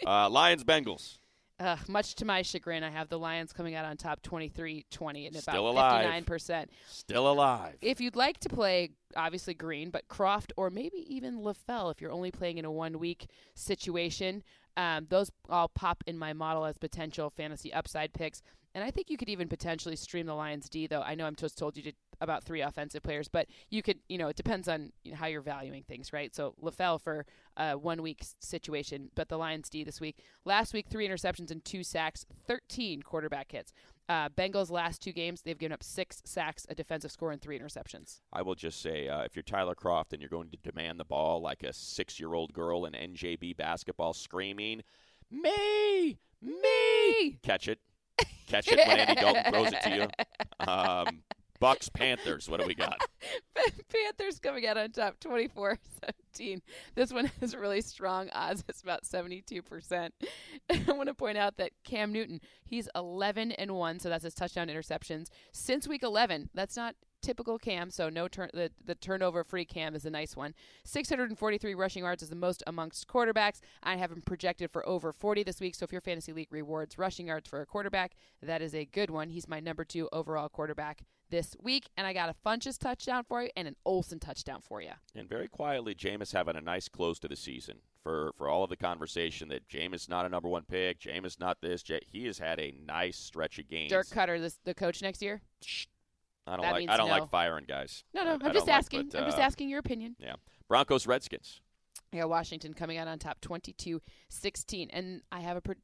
uh, 0.06 0.28
Lions 0.30 0.64
Bengals. 0.64 1.18
Uh, 1.60 1.76
much 1.88 2.14
to 2.14 2.24
my 2.24 2.40
chagrin, 2.40 2.82
I 2.82 2.88
have 2.90 3.10
the 3.10 3.18
Lions 3.18 3.52
coming 3.52 3.74
out 3.74 3.84
on 3.84 3.98
top 3.98 4.22
23-20 4.22 5.26
and 5.26 5.36
about 5.36 5.56
alive. 5.56 6.24
59%. 6.26 6.66
Still 6.88 7.30
alive. 7.30 7.76
If 7.82 8.00
you'd 8.00 8.16
like 8.16 8.40
to 8.40 8.48
play, 8.48 8.92
obviously 9.14 9.52
Green, 9.52 9.90
but 9.90 10.08
Kroft 10.08 10.52
or 10.56 10.70
maybe 10.70 11.04
even 11.14 11.42
LaFell, 11.42 11.90
if 11.90 12.00
you're 12.00 12.12
only 12.12 12.30
playing 12.30 12.56
in 12.56 12.64
a 12.64 12.72
one 12.72 12.98
week 12.98 13.26
situation, 13.54 14.42
um, 14.78 15.06
those 15.10 15.30
all 15.50 15.68
pop 15.68 16.02
in 16.06 16.16
my 16.16 16.32
model 16.32 16.64
as 16.64 16.78
potential 16.78 17.28
fantasy 17.28 17.70
upside 17.74 18.14
picks. 18.14 18.40
And 18.74 18.82
I 18.82 18.90
think 18.90 19.10
you 19.10 19.18
could 19.18 19.28
even 19.28 19.48
potentially 19.48 19.96
stream 19.96 20.24
the 20.26 20.34
Lions 20.34 20.68
D, 20.68 20.86
though. 20.86 21.02
I 21.02 21.14
know 21.14 21.26
I'm 21.26 21.36
just 21.36 21.58
told 21.58 21.76
you 21.76 21.82
to 21.82 21.92
about 22.20 22.44
three 22.44 22.60
offensive 22.60 23.02
players, 23.02 23.28
but 23.28 23.46
you 23.70 23.82
could, 23.82 23.98
you 24.08 24.18
know, 24.18 24.28
it 24.28 24.36
depends 24.36 24.68
on 24.68 24.92
you 25.04 25.12
know, 25.12 25.16
how 25.16 25.26
you're 25.26 25.40
valuing 25.40 25.82
things, 25.82 26.12
right? 26.12 26.34
So 26.34 26.54
LaFell 26.62 27.00
for 27.00 27.26
a 27.56 27.76
one 27.76 28.02
week 28.02 28.24
situation, 28.40 29.10
but 29.14 29.28
the 29.28 29.36
Lions 29.38 29.68
D 29.68 29.84
this 29.84 30.00
week. 30.00 30.18
Last 30.44 30.72
week, 30.74 30.86
three 30.88 31.08
interceptions 31.08 31.50
and 31.50 31.64
two 31.64 31.82
sacks, 31.82 32.26
13 32.46 33.02
quarterback 33.02 33.52
hits. 33.52 33.72
Uh, 34.08 34.28
Bengals 34.28 34.70
last 34.72 35.00
two 35.00 35.12
games, 35.12 35.42
they've 35.42 35.56
given 35.56 35.72
up 35.72 35.84
six 35.84 36.20
sacks, 36.24 36.66
a 36.68 36.74
defensive 36.74 37.12
score, 37.12 37.30
and 37.30 37.40
three 37.40 37.56
interceptions. 37.56 38.20
I 38.32 38.42
will 38.42 38.56
just 38.56 38.82
say, 38.82 39.06
uh, 39.06 39.22
if 39.22 39.36
you're 39.36 39.44
Tyler 39.44 39.76
Kroft 39.76 40.12
and 40.12 40.20
you're 40.20 40.28
going 40.28 40.50
to 40.50 40.56
demand 40.56 40.98
the 40.98 41.04
ball 41.04 41.40
like 41.40 41.62
a 41.62 41.72
six-year-old 41.72 42.52
girl 42.52 42.86
in 42.86 42.92
NJB 42.94 43.56
basketball, 43.56 44.12
screaming, 44.12 44.82
"Me, 45.30 46.18
me!" 46.42 47.38
Catch 47.44 47.68
it, 47.68 47.78
catch 48.48 48.66
it 48.66 48.78
when 48.84 48.98
Andy 48.98 49.14
Dalton 49.14 49.44
throws 49.52 49.72
it 49.72 49.82
to 49.82 49.94
you. 49.94 50.06
Um, 50.68 51.22
Bucks 51.60 51.90
Panthers. 51.90 52.48
What 52.48 52.60
do 52.60 52.66
we 52.66 52.74
got? 52.74 52.98
Panthers 53.54 54.38
coming 54.40 54.66
out 54.66 54.78
on 54.78 54.90
top 54.90 55.20
24 55.20 55.78
17. 56.34 56.62
This 56.94 57.12
one 57.12 57.30
has 57.40 57.54
really 57.54 57.82
strong 57.82 58.30
odds. 58.32 58.64
It's 58.68 58.80
about 58.80 59.04
72%. 59.04 60.10
I 60.70 60.92
want 60.92 61.08
to 61.08 61.14
point 61.14 61.36
out 61.38 61.58
that 61.58 61.72
Cam 61.84 62.12
Newton, 62.12 62.40
he's 62.64 62.88
11 62.96 63.52
and 63.52 63.72
1, 63.72 64.00
so 64.00 64.08
that's 64.08 64.24
his 64.24 64.34
touchdown 64.34 64.68
interceptions 64.68 65.28
since 65.52 65.86
week 65.86 66.02
11. 66.02 66.48
That's 66.54 66.76
not 66.76 66.94
typical 67.20 67.58
Cam, 67.58 67.90
so 67.90 68.08
no 68.08 68.28
turn 68.28 68.50
the, 68.52 68.70
the 68.84 68.94
turnover 68.94 69.44
free 69.44 69.64
Cam 69.64 69.94
is 69.94 70.04
a 70.04 70.10
nice 70.10 70.36
one. 70.36 70.54
643 70.84 71.74
rushing 71.74 72.02
yards 72.04 72.22
is 72.22 72.30
the 72.30 72.36
most 72.36 72.62
amongst 72.66 73.06
quarterbacks. 73.06 73.60
I 73.82 73.96
have 73.96 74.10
him 74.10 74.22
projected 74.22 74.70
for 74.70 74.86
over 74.88 75.12
40 75.12 75.42
this 75.42 75.60
week, 75.60 75.74
so 75.74 75.84
if 75.84 75.92
your 75.92 76.00
fantasy 76.00 76.32
league 76.32 76.52
rewards 76.52 76.98
rushing 76.98 77.26
yards 77.28 77.48
for 77.48 77.60
a 77.60 77.66
quarterback, 77.66 78.12
that 78.42 78.62
is 78.62 78.74
a 78.74 78.84
good 78.84 79.10
one. 79.10 79.30
He's 79.30 79.48
my 79.48 79.60
number 79.60 79.84
2 79.84 80.08
overall 80.12 80.48
quarterback 80.48 81.02
this 81.30 81.56
week, 81.60 81.88
and 81.96 82.06
I 82.06 82.12
got 82.12 82.28
a 82.28 82.34
Funchess 82.48 82.76
touchdown 82.78 83.24
for 83.24 83.42
you 83.42 83.50
and 83.56 83.68
an 83.68 83.76
Olsen 83.84 84.18
touchdown 84.18 84.60
for 84.62 84.82
you. 84.82 84.90
And 85.14 85.28
very 85.28 85.48
quietly, 85.48 85.94
Jameis 85.94 86.32
having 86.32 86.56
a 86.56 86.60
nice 86.60 86.88
close 86.88 87.18
to 87.20 87.28
the 87.28 87.36
season. 87.36 87.78
For 88.02 88.32
for 88.38 88.48
all 88.48 88.64
of 88.64 88.70
the 88.70 88.78
conversation 88.78 89.48
that 89.48 89.68
Jameis 89.68 90.08
not 90.08 90.24
a 90.24 90.28
number 90.30 90.48
one 90.48 90.62
pick, 90.64 91.00
Jameis 91.00 91.38
not 91.38 91.60
this, 91.60 91.86
Ja- 91.86 91.98
he 92.06 92.24
has 92.26 92.38
had 92.38 92.58
a 92.58 92.74
nice 92.86 93.18
stretch 93.18 93.58
of 93.58 93.68
games. 93.68 93.90
Dirk 93.90 94.06
Koetter, 94.06 94.40
this, 94.40 94.58
the 94.64 94.72
coach 94.72 95.02
next 95.02 95.20
year. 95.20 95.42
I 96.50 96.56
don't 96.56 96.62
that 96.64 96.72
like 96.72 96.88
I 96.90 96.96
don't 96.96 97.08
no. 97.08 97.12
like 97.12 97.30
firing 97.30 97.64
guys. 97.66 98.04
No, 98.12 98.24
no, 98.24 98.30
I 98.30 98.32
I'm 98.34 98.38
don't 98.40 98.52
just 98.54 98.66
like, 98.66 98.76
asking. 98.76 99.08
but, 99.10 99.20
I'm 99.20 99.26
just 99.26 99.38
uh, 99.38 99.42
asking 99.42 99.68
your 99.68 99.78
opinion. 99.78 100.16
Yeah, 100.18 100.34
Broncos 100.68 101.06
Redskins. 101.06 101.60
Yeah, 102.12 102.24
Washington 102.24 102.74
coming 102.74 102.98
out 102.98 103.06
on 103.06 103.20
top 103.20 103.40
22-16, 103.40 104.88
and 104.90 105.22
I 105.30 105.40
have 105.40 105.56
a 105.56 105.60
pre- 105.60 105.74
pre- 105.76 105.82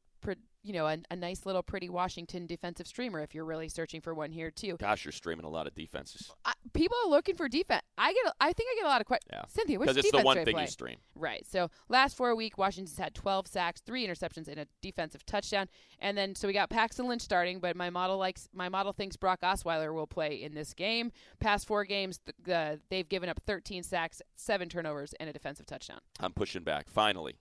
you 0.67 0.73
know 0.73 0.87
a, 0.87 0.99
a 1.11 1.17
nice 1.17 1.47
little 1.47 1.63
pretty 1.63 1.89
Washington 1.89 2.47
defensive 2.47 2.87
streamer 2.87 3.21
if 3.21 3.35
you're 3.35 3.45
really 3.45 3.69
searching 3.69 4.01
for 4.01 4.13
one 4.15 4.33
here 4.33 4.51
too. 4.51 4.77
Gosh, 4.79 5.05
you're 5.05 5.13
streaming 5.13 5.45
a 5.45 5.49
lot 5.49 5.67
of 5.67 5.75
defenses. 5.75 6.31
I, 6.45 6.53
people 6.75 6.97
are 7.07 7.11
looking 7.11 7.37
for 7.37 7.49
defense. 7.49 7.83
I 7.97 8.13
get. 8.13 8.27
a- 8.27 8.35
I 8.41 8.53
think 8.53 8.69
I 8.73 8.75
get 8.77 8.85
a 8.85 8.89
lot 8.89 9.01
of 9.01 9.07
questions. 9.07 9.31
Yeah, 9.33 9.45
Cynthia, 9.49 9.79
which 9.79 9.87
because 9.87 9.97
it's 9.97 10.11
the 10.11 10.23
one 10.23 10.45
thing 10.45 10.55
play? 10.55 10.63
you 10.63 10.69
stream. 10.69 10.97
Right. 11.15 11.47
So 11.49 11.71
last 11.89 12.17
four 12.17 12.35
week, 12.35 12.59
Washington's 12.59 12.99
had 12.99 13.15
12 13.15 13.47
sacks, 13.47 13.81
three 13.81 14.07
interceptions, 14.07 14.49
and 14.49 14.59
a 14.61 14.67
defensive 14.83 15.25
touchdown. 15.25 15.69
And 16.01 16.17
then 16.19 16.35
so 16.35 16.49
we 16.49 16.53
got 16.55 16.69
Paxton 16.71 17.07
Lynch 17.09 17.23
starting, 17.23 17.61
but 17.61 17.77
my 17.77 17.91
model 17.91 18.19
likes 18.19 18.49
my 18.53 18.69
model 18.69 18.93
thinks 18.93 19.17
Brock 19.17 19.41
Osweiler 19.43 19.95
will 19.95 20.07
play 20.07 20.43
in 20.43 20.55
this 20.55 20.75
game. 20.75 21.13
Past 21.41 21.67
four 21.67 21.85
games, 21.85 22.19
th- 22.19 22.35
the, 22.43 22.81
they've 22.91 23.09
given 23.09 23.29
up 23.29 23.41
13 23.47 23.83
sacks, 23.83 24.21
seven 24.35 24.69
turnovers, 24.69 25.15
and 25.21 25.31
a 25.31 25.33
defensive 25.33 25.67
touchdown. 25.67 26.01
I'm 26.21 26.33
pushing 26.33 26.63
back. 26.63 26.89
Finally, 26.89 27.37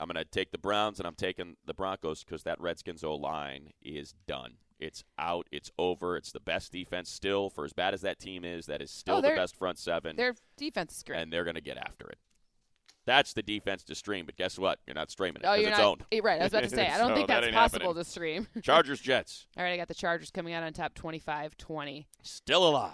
I'm 0.00 0.06
going 0.06 0.16
to 0.16 0.24
take 0.24 0.52
the 0.52 0.58
Browns 0.58 0.98
and 1.00 1.06
I'm 1.06 1.14
taking 1.14 1.56
the 1.66 1.74
Broncos 1.74 2.22
because 2.24 2.42
that 2.44 2.60
Redskins 2.60 3.02
O 3.04 3.14
line 3.14 3.70
is 3.82 4.14
done. 4.26 4.54
It's 4.78 5.02
out. 5.18 5.48
It's 5.50 5.72
over. 5.76 6.16
It's 6.16 6.30
the 6.30 6.38
best 6.40 6.70
defense 6.70 7.10
still. 7.10 7.50
For 7.50 7.64
as 7.64 7.72
bad 7.72 7.94
as 7.94 8.02
that 8.02 8.20
team 8.20 8.44
is, 8.44 8.66
that 8.66 8.80
is 8.80 8.90
still 8.92 9.16
Oh, 9.16 9.20
the 9.20 9.28
best 9.30 9.56
front 9.56 9.76
seven. 9.78 10.14
Their 10.16 10.34
defense 10.56 10.96
is 10.98 11.02
great. 11.02 11.18
and 11.20 11.32
they're 11.32 11.42
going 11.44 11.56
to 11.56 11.60
get 11.60 11.76
after 11.78 12.08
it. 12.08 12.18
That's 13.04 13.32
the 13.32 13.42
defense 13.42 13.82
to 13.84 13.94
stream, 13.94 14.26
but 14.26 14.36
guess 14.36 14.58
what? 14.58 14.80
You're 14.86 14.94
not 14.94 15.10
streaming 15.10 15.42
it 15.42 15.46
Oh, 15.46 15.52
'cause 15.54 15.60
you're 15.62 15.70
it's 15.70 15.78
not 15.78 15.86
owned. 15.86 16.04
right. 16.22 16.40
I 16.40 16.44
was 16.44 16.52
about 16.52 16.64
to 16.64 16.68
say 16.70 16.86
I 16.86 16.98
don't 16.98 17.08
So 17.08 17.14
think 17.16 17.26
that's 17.28 17.46
ain't 17.46 17.54
possible 17.56 17.86
happening. 17.86 18.04
to 18.04 18.10
stream. 18.10 18.46
Chargers 18.62 19.00
Jets 19.00 19.46
All 19.56 19.64
right, 19.64 19.72
I 19.72 19.76
got 19.78 19.88
the 19.88 19.94
Chargers 19.94 20.30
coming 20.30 20.52
out 20.52 20.62
on 20.62 20.72
top 20.74 20.94
25-20. 20.94 22.04
still 22.22 22.68
alive. 22.68 22.92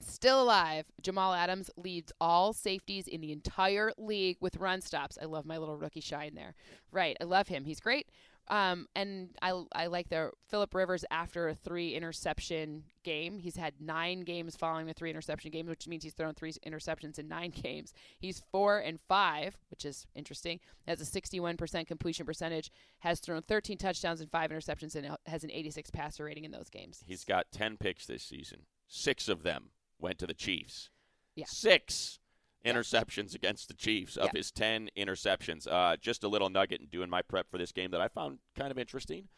Still 0.00 0.42
alive. 0.42 0.86
Jamal 1.02 1.34
Adams 1.34 1.70
leads 1.76 2.12
all 2.20 2.52
safeties 2.52 3.06
in 3.06 3.20
the 3.20 3.32
entire 3.32 3.92
league 3.98 4.38
with 4.40 4.56
run 4.56 4.80
stops. 4.80 5.18
I 5.20 5.26
love 5.26 5.44
my 5.44 5.58
little 5.58 5.76
rookie 5.76 6.00
shine 6.00 6.34
there. 6.34 6.54
Right. 6.90 7.16
I 7.20 7.24
love 7.24 7.48
him. 7.48 7.64
He's 7.64 7.80
great. 7.80 8.08
Um, 8.48 8.88
and 8.96 9.30
I, 9.40 9.62
I 9.72 9.86
like 9.86 10.08
the 10.08 10.32
Philip 10.48 10.74
Rivers 10.74 11.04
after 11.10 11.48
a 11.48 11.54
three 11.54 11.94
interception 11.94 12.82
game. 13.04 13.38
He's 13.38 13.56
had 13.56 13.74
nine 13.80 14.20
games 14.20 14.56
following 14.56 14.86
the 14.86 14.92
three 14.92 15.08
interception 15.08 15.52
game, 15.52 15.66
which 15.66 15.86
means 15.86 16.02
he's 16.02 16.14
thrown 16.14 16.34
three 16.34 16.52
interceptions 16.66 17.18
in 17.18 17.28
nine 17.28 17.50
games. 17.62 17.92
He's 18.18 18.42
four 18.50 18.78
and 18.78 18.98
five, 19.08 19.56
which 19.70 19.84
is 19.84 20.06
interesting. 20.16 20.58
Has 20.88 21.00
a 21.00 21.04
61% 21.04 21.86
completion 21.86 22.26
percentage, 22.26 22.72
has 23.00 23.20
thrown 23.20 23.42
13 23.42 23.78
touchdowns 23.78 24.20
and 24.20 24.30
five 24.30 24.50
interceptions, 24.50 24.96
and 24.96 25.16
has 25.26 25.44
an 25.44 25.52
86 25.52 25.90
passer 25.90 26.24
rating 26.24 26.44
in 26.44 26.50
those 26.50 26.70
games. 26.70 27.04
He's 27.06 27.24
got 27.24 27.52
10 27.52 27.76
picks 27.76 28.06
this 28.06 28.24
season. 28.24 28.62
Six 28.88 29.28
of 29.28 29.44
them 29.44 29.70
went 30.00 30.18
to 30.18 30.26
the 30.26 30.34
Chiefs. 30.34 30.90
Yeah. 31.34 31.44
Six 31.48 32.18
interceptions 32.64 33.34
against 33.34 33.68
the 33.68 33.74
Chiefs 33.74 34.16
of 34.16 34.26
Yeah. 34.26 34.38
his 34.38 34.50
10 34.50 34.90
interceptions. 34.96 35.66
Uh, 35.70 35.96
just 35.96 36.24
a 36.24 36.28
little 36.28 36.50
nugget 36.50 36.80
in 36.80 36.86
doing 36.88 37.08
my 37.08 37.22
prep 37.22 37.50
for 37.50 37.58
this 37.58 37.72
game 37.72 37.90
that 37.92 38.00
I 38.00 38.08
found 38.08 38.38
kind 38.54 38.70
of 38.70 38.78
interesting. 38.78 39.28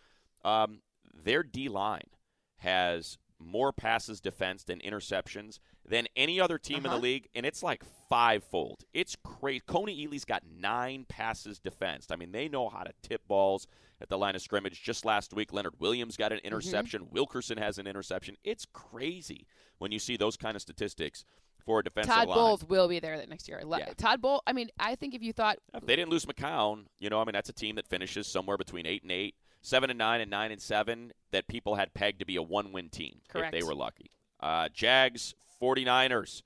Um, 0.44 0.82
their 1.14 1.42
D 1.42 1.68
line 1.68 2.10
has 2.58 3.18
more 3.46 3.72
passes 3.72 4.20
defense 4.20 4.64
than 4.64 4.78
interceptions 4.80 5.58
than 5.84 6.06
any 6.16 6.40
other 6.40 6.58
team 6.58 6.78
in 6.78 6.86
Uh-huh. 6.86 6.96
the 6.96 7.02
league, 7.02 7.28
and 7.34 7.44
it's 7.44 7.62
like 7.62 7.82
fivefold. 8.08 8.84
It's 8.92 9.16
crazy. 9.24 9.62
Kony 9.66 9.96
Ealy's 10.06 10.24
got 10.24 10.42
nine 10.46 11.04
passes 11.08 11.58
defensed. 11.58 12.12
I 12.12 12.16
mean, 12.16 12.32
they 12.32 12.48
know 12.48 12.68
how 12.68 12.82
to 12.84 12.92
tip 13.02 13.26
balls 13.26 13.66
at 14.00 14.08
the 14.08 14.18
line 14.18 14.34
of 14.36 14.42
scrimmage. 14.42 14.82
Just 14.82 15.04
last 15.04 15.32
week, 15.34 15.52
Leonard 15.52 15.80
Williams 15.80 16.16
got 16.16 16.30
an 16.32 16.38
Mm-hmm. 16.38 16.46
interception. 16.46 17.08
Wilkerson 17.10 17.58
has 17.58 17.78
an 17.78 17.86
interception. 17.86 18.36
It's 18.44 18.66
crazy 18.72 19.46
when 19.78 19.90
you 19.92 19.98
see 19.98 20.16
those 20.16 20.36
kind 20.36 20.54
of 20.56 20.62
statistics 20.62 21.24
for 21.64 21.78
a 21.80 21.84
defensive 21.84 22.12
Todd 22.12 22.28
line. 22.28 22.36
Bowles 22.36 22.64
will 22.64 22.88
be 22.88 22.98
there 23.00 23.24
next 23.28 23.48
year. 23.48 23.62
Yeah. 23.64 23.92
Todd 23.96 24.20
Bowl. 24.20 24.42
I 24.46 24.52
mean, 24.52 24.68
I 24.78 24.94
think 24.96 25.14
if 25.14 25.22
you 25.22 25.32
thought 25.32 25.58
If 25.74 25.86
they 25.86 25.94
didn't 25.96 26.10
lose 26.10 26.26
McCown, 26.26 26.86
you 26.98 27.08
know, 27.08 27.20
I 27.20 27.24
mean, 27.24 27.32
that's 27.34 27.48
a 27.48 27.52
team 27.52 27.76
that 27.76 27.86
finishes 27.86 28.26
somewhere 28.26 28.56
between 28.56 28.84
eight 28.86 29.02
and 29.02 29.12
eight, 29.12 29.36
seven 29.62 29.90
and 29.90 29.98
nine, 29.98 30.20
and 30.20 30.30
nine 30.30 30.52
and 30.52 30.60
seven. 30.60 31.12
That 31.30 31.48
people 31.48 31.76
had 31.76 31.94
pegged 31.94 32.18
to 32.18 32.26
be 32.26 32.36
a 32.36 32.42
one-win 32.42 32.90
team 32.90 33.20
Correct. 33.28 33.54
if 33.54 33.60
they 33.60 33.66
were 33.66 33.74
lucky. 33.74 34.10
Uh, 34.38 34.68
Jags, 34.68 35.34
49ers, 35.62 36.42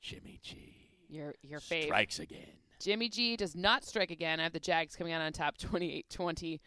Jimmy 0.00 0.40
G 0.42 0.70
your 1.10 1.34
your 1.42 1.60
fave 1.60 1.84
strikes 1.84 2.18
again. 2.18 2.46
Jimmy 2.80 3.08
G 3.08 3.36
does 3.36 3.54
not 3.54 3.84
strike 3.84 4.10
again. 4.10 4.40
I 4.40 4.44
have 4.44 4.52
the 4.52 4.60
Jags 4.60 4.96
coming 4.96 5.12
out 5.12 5.20
on 5.20 5.32
top 5.32 5.58
28-21. 5.58 6.58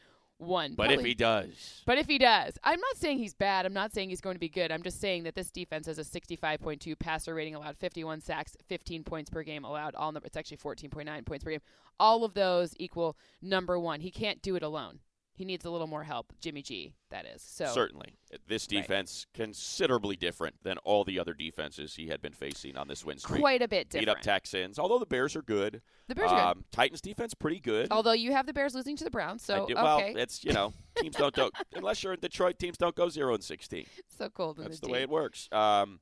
But 0.76 0.92
if 0.92 1.04
he 1.04 1.16
does, 1.16 1.82
But 1.88 1.98
if 1.98 2.06
he 2.06 2.20
does, 2.20 2.56
I'm 2.64 2.80
not 2.80 2.98
saying 2.98 3.18
he's 3.18 3.34
bad. 3.34 3.66
I'm 3.66 3.74
not 3.74 3.94
saying 3.94 4.10
he's 4.10 4.22
going 4.22 4.36
to 4.36 4.40
be 4.40 4.50
good. 4.50 4.72
I'm 4.72 4.84
just 4.84 5.02
saying 5.02 5.24
that 5.24 5.34
this 5.34 5.50
defense 5.50 5.88
has 5.88 5.98
a 5.98 6.04
65.2 6.04 7.00
passer 7.00 7.34
rating 7.34 7.56
allowed, 7.56 7.78
51 7.78 8.22
sacks, 8.22 8.56
15 8.68 9.04
points 9.04 9.32
per 9.32 9.42
game 9.42 9.64
allowed. 9.64 9.96
All 9.96 10.12
number, 10.12 10.28
it's 10.28 10.38
actually 10.38 10.58
14.9 10.58 11.26
points 11.26 11.44
per 11.44 11.52
game. 11.52 11.62
All 12.00 12.24
of 12.24 12.36
those 12.36 12.76
equal 12.78 13.18
number 13.42 13.80
one. 13.80 14.02
He 14.02 14.12
can't 14.12 14.42
do 14.44 14.56
it 14.56 14.62
alone. 14.62 15.00
He 15.36 15.46
needs 15.46 15.66
a 15.66 15.72
little 15.72 15.88
more 15.88 16.04
help. 16.04 16.32
Jimmy 16.40 16.62
G, 16.62 16.94
that 17.10 17.26
is. 17.26 17.42
So 17.42 17.66
certainly 17.66 18.18
this 18.48 18.68
Right. 18.72 18.82
defense 18.82 19.26
considerably 19.34 20.16
different 20.16 20.56
than 20.64 20.78
all 20.80 21.04
the 21.04 21.18
other 21.20 21.34
defenses 21.34 21.96
he 21.96 22.08
had 22.08 22.22
been 22.22 22.34
facing 22.34 22.78
on 22.78 22.88
this 22.88 23.04
win 23.04 23.18
streak. 23.18 23.40
quite 23.42 23.62
a 23.64 23.68
bit 23.68 23.90
different. 23.90 24.06
Beat 24.08 24.12
up 24.12 24.22
Texans, 24.22 24.78
although 24.78 25.00
the 25.00 25.06
Bears 25.08 25.36
are 25.36 25.42
good. 25.42 25.82
the 26.08 26.14
Bears 26.16 26.32
are 26.32 26.54
good. 26.54 26.58
Um, 26.60 26.66
Titans 26.72 27.02
defense 27.02 27.34
pretty 27.34 27.60
good. 27.60 27.88
Although 27.92 28.12
you 28.12 28.32
have 28.32 28.46
the 28.46 28.54
Bears 28.54 28.76
losing 28.76 28.96
to 28.98 29.04
the 29.04 29.10
Browns, 29.12 29.44
so 29.44 29.66
do- 29.66 29.74
well, 29.76 29.98
okay, 29.98 30.14
it's 30.16 30.44
you 30.44 30.54
know 30.54 30.74
teams 30.98 31.16
don't, 31.16 31.34
don't 31.34 31.54
unless 31.74 32.04
you're 32.04 32.14
in 32.14 32.20
Detroit, 32.20 32.60
teams 32.60 32.78
don't 32.78 32.96
go 32.96 33.10
zero 33.10 33.34
and 33.34 33.44
sixteen. 33.44 33.86
so 34.16 34.30
cold 34.30 34.58
in 34.60 34.66
That's 34.66 34.80
the, 34.80 34.86
the 34.88 34.94
way 34.94 35.02
it 35.02 35.10
works. 35.10 35.50
Um, 35.52 36.00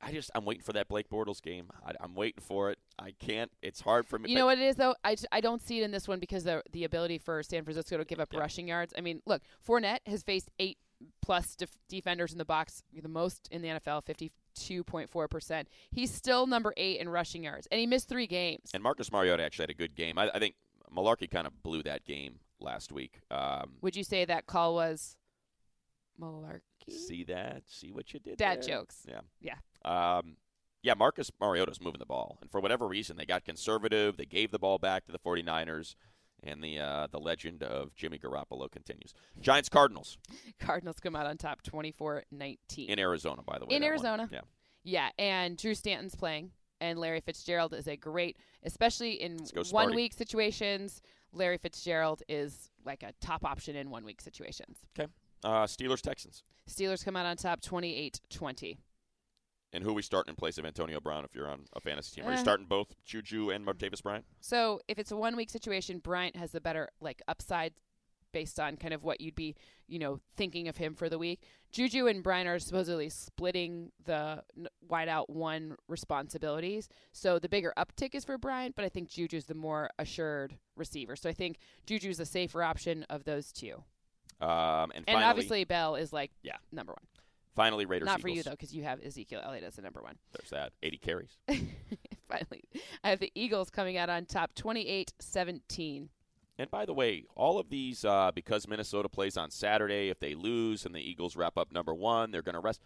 I 0.00 0.12
just 0.12 0.30
I'm 0.34 0.44
waiting 0.44 0.62
for 0.62 0.72
that 0.74 0.88
Blake 0.88 1.08
Bortles 1.10 1.42
game. 1.42 1.70
I, 1.84 1.92
I'm 2.00 2.14
waiting 2.14 2.42
for 2.42 2.70
it. 2.70 2.78
I 2.98 3.12
can't. 3.18 3.50
It's 3.62 3.80
hard 3.80 4.06
for 4.06 4.18
me. 4.18 4.30
You 4.30 4.36
know 4.36 4.46
what 4.46 4.58
it 4.58 4.64
is 4.64 4.76
though? 4.76 4.94
I, 5.04 5.16
I 5.32 5.40
don't 5.40 5.60
see 5.60 5.80
it 5.80 5.84
in 5.84 5.90
this 5.90 6.06
one 6.06 6.20
because 6.20 6.44
the 6.44 6.62
the 6.72 6.84
ability 6.84 7.18
for 7.18 7.42
San 7.42 7.64
Francisco 7.64 7.96
to 7.96 8.04
give 8.04 8.20
up 8.20 8.32
Yeah. 8.32 8.38
rushing 8.40 8.68
yards. 8.68 8.94
I 8.96 9.00
mean, 9.00 9.22
look, 9.26 9.42
Fournette 9.66 9.98
has 10.06 10.22
faced 10.22 10.50
eight 10.58 10.78
plus 11.22 11.54
def- 11.56 11.78
defenders 11.88 12.32
in 12.32 12.38
the 12.38 12.44
box, 12.44 12.82
the 12.92 13.08
most 13.08 13.48
in 13.50 13.62
the 13.62 13.68
NFL, 13.68 14.04
fifty 14.04 14.30
two 14.54 14.84
point 14.84 15.10
four 15.10 15.26
percent. 15.28 15.68
He's 15.90 16.12
still 16.14 16.46
number 16.46 16.72
eight 16.76 17.00
in 17.00 17.08
rushing 17.08 17.42
yards, 17.44 17.66
and 17.70 17.80
he 17.80 17.86
missed 17.86 18.08
three 18.08 18.26
games. 18.28 18.70
And 18.74 18.82
Marcus 18.82 19.10
Mariota 19.10 19.42
actually 19.42 19.64
had 19.64 19.70
a 19.70 19.74
good 19.74 19.94
game. 19.96 20.16
I, 20.18 20.30
I 20.32 20.38
think 20.38 20.54
Mularkey 20.96 21.28
kind 21.30 21.46
of 21.46 21.62
blew 21.62 21.82
that 21.82 22.04
game 22.04 22.38
last 22.60 22.92
week. 22.92 23.20
Um, 23.30 23.74
Would 23.82 23.96
you 23.96 24.04
say 24.04 24.24
that 24.24 24.46
call 24.46 24.74
was 24.74 25.16
malarkey? 26.20 26.60
see 26.90 27.24
that? 27.24 27.62
See 27.66 27.90
what 27.92 28.12
you 28.12 28.20
did? 28.20 28.38
Dad 28.38 28.62
there? 28.62 28.78
jokes. 28.78 29.04
Yeah. 29.08 29.20
Yeah. 29.40 29.54
Um, 29.84 30.36
yeah, 30.82 30.94
Marcus 30.94 31.30
Mariota's 31.40 31.80
moving 31.80 31.98
the 31.98 32.06
ball. 32.06 32.38
And 32.40 32.50
for 32.50 32.60
whatever 32.60 32.86
reason, 32.86 33.16
they 33.16 33.24
got 33.26 33.44
conservative. 33.44 34.16
They 34.16 34.24
gave 34.26 34.50
the 34.50 34.58
ball 34.58 34.78
back 34.78 35.04
to 35.06 35.12
the 35.12 35.18
49ers. 35.18 35.94
And 36.44 36.62
the 36.62 36.78
uh, 36.78 37.08
the 37.10 37.18
legend 37.18 37.64
of 37.64 37.96
Jimmy 37.96 38.16
Garoppolo 38.16 38.70
continues. 38.70 39.12
Giants 39.40 39.68
Cardinals 39.68 40.18
Cardinals 40.60 41.00
come 41.00 41.16
out 41.16 41.26
on 41.26 41.36
top 41.36 41.62
24-19. 41.64 42.86
in 42.88 42.98
Arizona, 43.00 43.42
by 43.42 43.58
the 43.58 43.66
way. 43.66 43.74
In 43.74 43.80
that 43.82 43.86
one. 43.86 43.92
Arizona. 43.92 44.28
Yeah. 44.30 44.40
Yeah, 44.84 45.08
and 45.18 45.56
Drew 45.56 45.74
Stanton's 45.74 46.14
playing, 46.14 46.52
and 46.80 46.98
Larry 47.00 47.20
Fitzgerald 47.20 47.74
is 47.74 47.88
a 47.88 47.96
great, 47.96 48.36
especially 48.62 49.20
in 49.20 49.38
Let's 49.38 49.50
go, 49.50 49.60
Sparty. 49.62 49.72
one 49.72 49.94
week 49.96 50.12
situations. 50.14 51.02
Larry 51.32 51.58
Fitzgerald 51.58 52.22
is 52.28 52.70
like 52.86 53.02
a 53.02 53.12
top 53.20 53.44
option 53.44 53.74
in 53.74 53.90
one 53.90 54.04
week 54.04 54.20
situations. 54.20 54.78
Okay. 54.98 55.10
Uh, 55.44 55.64
Steelers 55.64 56.00
Texans. 56.00 56.44
Steelers 56.70 57.04
come 57.04 57.16
out 57.16 57.26
on 57.26 57.36
top 57.36 57.60
28 57.60 58.20
20. 58.30 58.78
And 59.72 59.84
who 59.84 59.90
are 59.90 59.94
we 59.94 60.02
starting 60.02 60.30
in 60.30 60.36
place 60.36 60.56
of 60.58 60.64
Antonio 60.64 60.98
Brown 61.00 61.24
if 61.24 61.34
you're 61.34 61.48
on 61.48 61.66
a 61.74 61.80
fantasy 61.80 62.16
team? 62.16 62.26
Are 62.28 62.32
you 62.32 62.38
Eh. 62.38 62.42
starting 62.42 62.66
both 62.66 62.94
Juju 63.04 63.50
and 63.50 63.66
Martavis 63.66 64.02
Bryant? 64.02 64.24
So 64.40 64.80
if 64.88 64.98
it's 64.98 65.10
a 65.10 65.16
one 65.16 65.36
week 65.36 65.50
situation, 65.50 65.98
Bryant 65.98 66.36
has 66.36 66.52
the 66.52 66.60
better 66.60 66.88
like 67.00 67.20
upside 67.28 67.74
based 68.32 68.60
on 68.60 68.76
kind 68.76 68.92
of 68.92 69.04
what 69.04 69.20
you'd 69.22 69.34
be, 69.34 69.56
you 69.86 69.98
know, 69.98 70.20
thinking 70.36 70.68
of 70.68 70.76
him 70.76 70.94
for 70.94 71.08
the 71.08 71.18
week. 71.18 71.42
Juju 71.72 72.06
and 72.06 72.22
Bryant 72.22 72.46
are 72.48 72.58
supposedly 72.58 73.08
splitting 73.08 73.90
the 74.04 74.42
n- 74.56 74.68
wide 74.86 75.08
out 75.08 75.30
one 75.30 75.76
responsibilities. 75.88 76.88
So 77.12 77.38
the 77.38 77.48
bigger 77.48 77.72
uptick 77.76 78.14
is 78.14 78.24
for 78.24 78.36
Bryant, 78.38 78.74
but 78.76 78.84
I 78.84 78.88
think 78.90 79.08
Juju's 79.08 79.46
the 79.46 79.54
more 79.54 79.90
assured 79.98 80.58
receiver. 80.76 81.16
So 81.16 81.28
I 81.28 81.32
think 81.32 81.58
Juju's 81.86 82.18
the 82.18 82.26
safer 82.26 82.62
option 82.62 83.04
of 83.10 83.24
those 83.24 83.50
two. 83.52 83.84
Um, 84.40 84.90
and 84.90 84.92
And 84.96 85.06
finally, 85.06 85.24
obviously 85.24 85.64
Bell 85.64 85.96
is 85.96 86.12
like 86.12 86.30
Yeah. 86.42 86.56
number 86.70 86.92
one. 86.92 87.06
Finally 87.58 87.84
Raiders. 87.84 88.06
Not 88.06 88.20
for 88.20 88.28
you 88.28 88.42
though, 88.42 88.52
because 88.52 88.74
you 88.74 88.84
have 88.84 89.02
Ezekiel 89.04 89.42
Elliott 89.44 89.64
as 89.64 89.76
the 89.76 89.82
number 89.82 90.00
one. 90.00 90.16
There's 90.32 90.50
that. 90.50 90.72
80 90.82 90.98
carries. 90.98 91.36
Finally, 92.28 92.64
I 93.02 93.10
have 93.10 93.20
the 93.20 93.32
Eagles 93.34 93.70
coming 93.70 93.96
out 93.96 94.08
on 94.08 94.26
top 94.26 94.54
28-17. 94.54 96.08
And 96.60 96.70
by 96.70 96.84
the 96.84 96.92
way, 96.92 97.24
all 97.34 97.58
of 97.58 97.70
these, 97.70 98.04
uh, 98.04 98.30
because 98.34 98.68
Minnesota 98.68 99.08
plays 99.08 99.36
on 99.36 99.50
Saturday, 99.50 100.08
if 100.08 100.18
they 100.20 100.34
lose 100.34 100.84
and 100.84 100.94
the 100.94 101.00
Eagles 101.00 101.36
wrap 101.36 101.56
up 101.56 101.72
number 101.72 101.94
one, 101.94 102.30
they're 102.30 102.42
going 102.42 102.54
to 102.54 102.60
rest. 102.60 102.80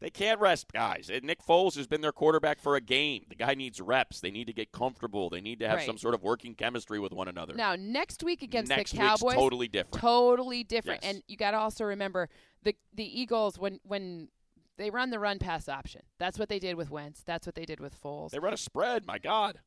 They 0.00 0.10
can't 0.10 0.38
rest, 0.40 0.72
guys. 0.72 1.10
And 1.12 1.24
Nick 1.24 1.44
Foles 1.44 1.74
has 1.76 1.86
been 1.88 2.00
their 2.00 2.12
quarterback 2.12 2.60
for 2.60 2.76
a 2.76 2.80
game. 2.80 3.24
The 3.28 3.34
guy 3.34 3.54
needs 3.54 3.80
reps. 3.80 4.20
They 4.20 4.30
need 4.30 4.46
to 4.46 4.52
get 4.52 4.70
comfortable. 4.70 5.28
They 5.28 5.40
need 5.40 5.58
to 5.58 5.68
have 5.68 5.78
Right. 5.78 5.86
some 5.86 5.98
sort 5.98 6.14
of 6.14 6.22
working 6.22 6.54
chemistry 6.54 7.00
with 7.00 7.12
one 7.12 7.26
another. 7.28 7.54
Now 7.54 7.74
next 7.76 8.22
week 8.22 8.42
against 8.42 8.68
Next 8.68 8.92
the 8.92 8.98
week's 8.98 9.08
Cowboys, 9.20 9.34
totally 9.34 9.66
different. 9.68 10.00
totally 10.00 10.62
different. 10.64 11.02
Yes. 11.02 11.14
And 11.14 11.22
you 11.26 11.36
got 11.36 11.50
to 11.50 11.58
also 11.58 11.84
remember 11.84 12.28
the 12.62 12.76
the 12.94 13.20
Eagles 13.20 13.58
when 13.58 13.80
when 13.82 14.28
they 14.76 14.90
run 14.90 15.10
the 15.10 15.18
run 15.18 15.40
pass 15.40 15.68
option. 15.68 16.02
That's 16.18 16.38
what 16.38 16.48
they 16.48 16.60
did 16.60 16.76
with 16.76 16.90
Wentz. 16.90 17.24
That's 17.24 17.46
what 17.46 17.56
they 17.56 17.64
did 17.64 17.80
with 17.80 18.00
Foles. 18.00 18.30
They 18.30 18.38
run 18.38 18.54
a 18.54 18.56
spread. 18.56 19.04
My 19.04 19.18
God, 19.18 19.58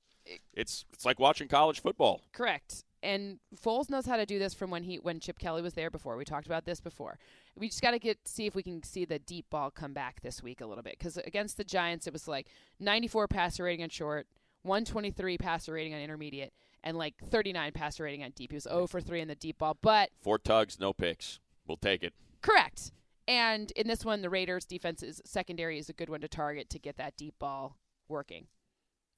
it's 0.53 0.85
it's 0.93 1.03
like 1.05 1.19
watching 1.19 1.49
college 1.49 1.81
football. 1.81 2.21
Correct. 2.31 2.85
And 3.03 3.39
Foles 3.55 3.89
knows 3.89 4.05
how 4.05 4.17
to 4.17 4.25
do 4.25 4.37
this 4.37 4.53
from 4.53 4.69
when 4.69 4.83
he 4.83 4.97
when 4.97 5.19
Chip 5.19 5.39
Kelly 5.39 5.61
was 5.61 5.73
there 5.73 5.89
before. 5.89 6.17
We 6.17 6.25
talked 6.25 6.45
about 6.45 6.65
this 6.65 6.79
before. 6.79 7.17
We 7.55 7.67
just 7.67 7.81
got 7.81 7.91
to 7.91 7.99
get 7.99 8.27
see 8.27 8.45
if 8.45 8.53
we 8.53 8.61
can 8.63 8.83
see 8.83 9.05
the 9.05 9.19
deep 9.19 9.49
ball 9.49 9.71
come 9.71 9.93
back 9.93 10.21
this 10.21 10.43
week 10.43 10.61
a 10.61 10.65
little 10.65 10.83
bit 10.83 10.97
because 10.99 11.17
against 11.17 11.57
the 11.57 11.63
Giants 11.63 12.05
it 12.05 12.13
was 12.13 12.27
like 12.27 12.47
94 12.79 13.27
passer 13.27 13.63
rating 13.63 13.83
on 13.83 13.89
short, 13.89 14.27
123 14.63 15.37
passer 15.37 15.73
rating 15.73 15.93
on 15.95 15.99
intermediate, 15.99 16.53
and 16.83 16.95
like 16.95 17.15
39 17.23 17.71
passer 17.71 18.03
rating 18.03 18.23
on 18.23 18.31
deep. 18.31 18.51
He 18.51 18.55
was 18.55 18.63
0 18.63 18.85
for 18.87 19.01
3 19.01 19.21
in 19.21 19.27
the 19.27 19.35
deep 19.35 19.57
ball, 19.57 19.77
but 19.81 20.11
Four 20.19 20.37
tugs, 20.37 20.79
no 20.79 20.93
picks. 20.93 21.39
We'll 21.67 21.77
take 21.77 22.03
it. 22.03 22.13
Correct. 22.41 22.91
And 23.27 23.71
in 23.71 23.87
this 23.87 24.03
one, 24.03 24.21
the 24.21 24.29
Raiders' 24.29 24.65
defense 24.65 25.01
is 25.03 25.21
secondary 25.25 25.79
is 25.79 25.89
a 25.89 25.93
good 25.93 26.09
one 26.09 26.21
to 26.21 26.27
target 26.27 26.69
to 26.71 26.79
get 26.79 26.97
that 26.97 27.15
deep 27.17 27.35
ball 27.39 27.77
working. 28.07 28.47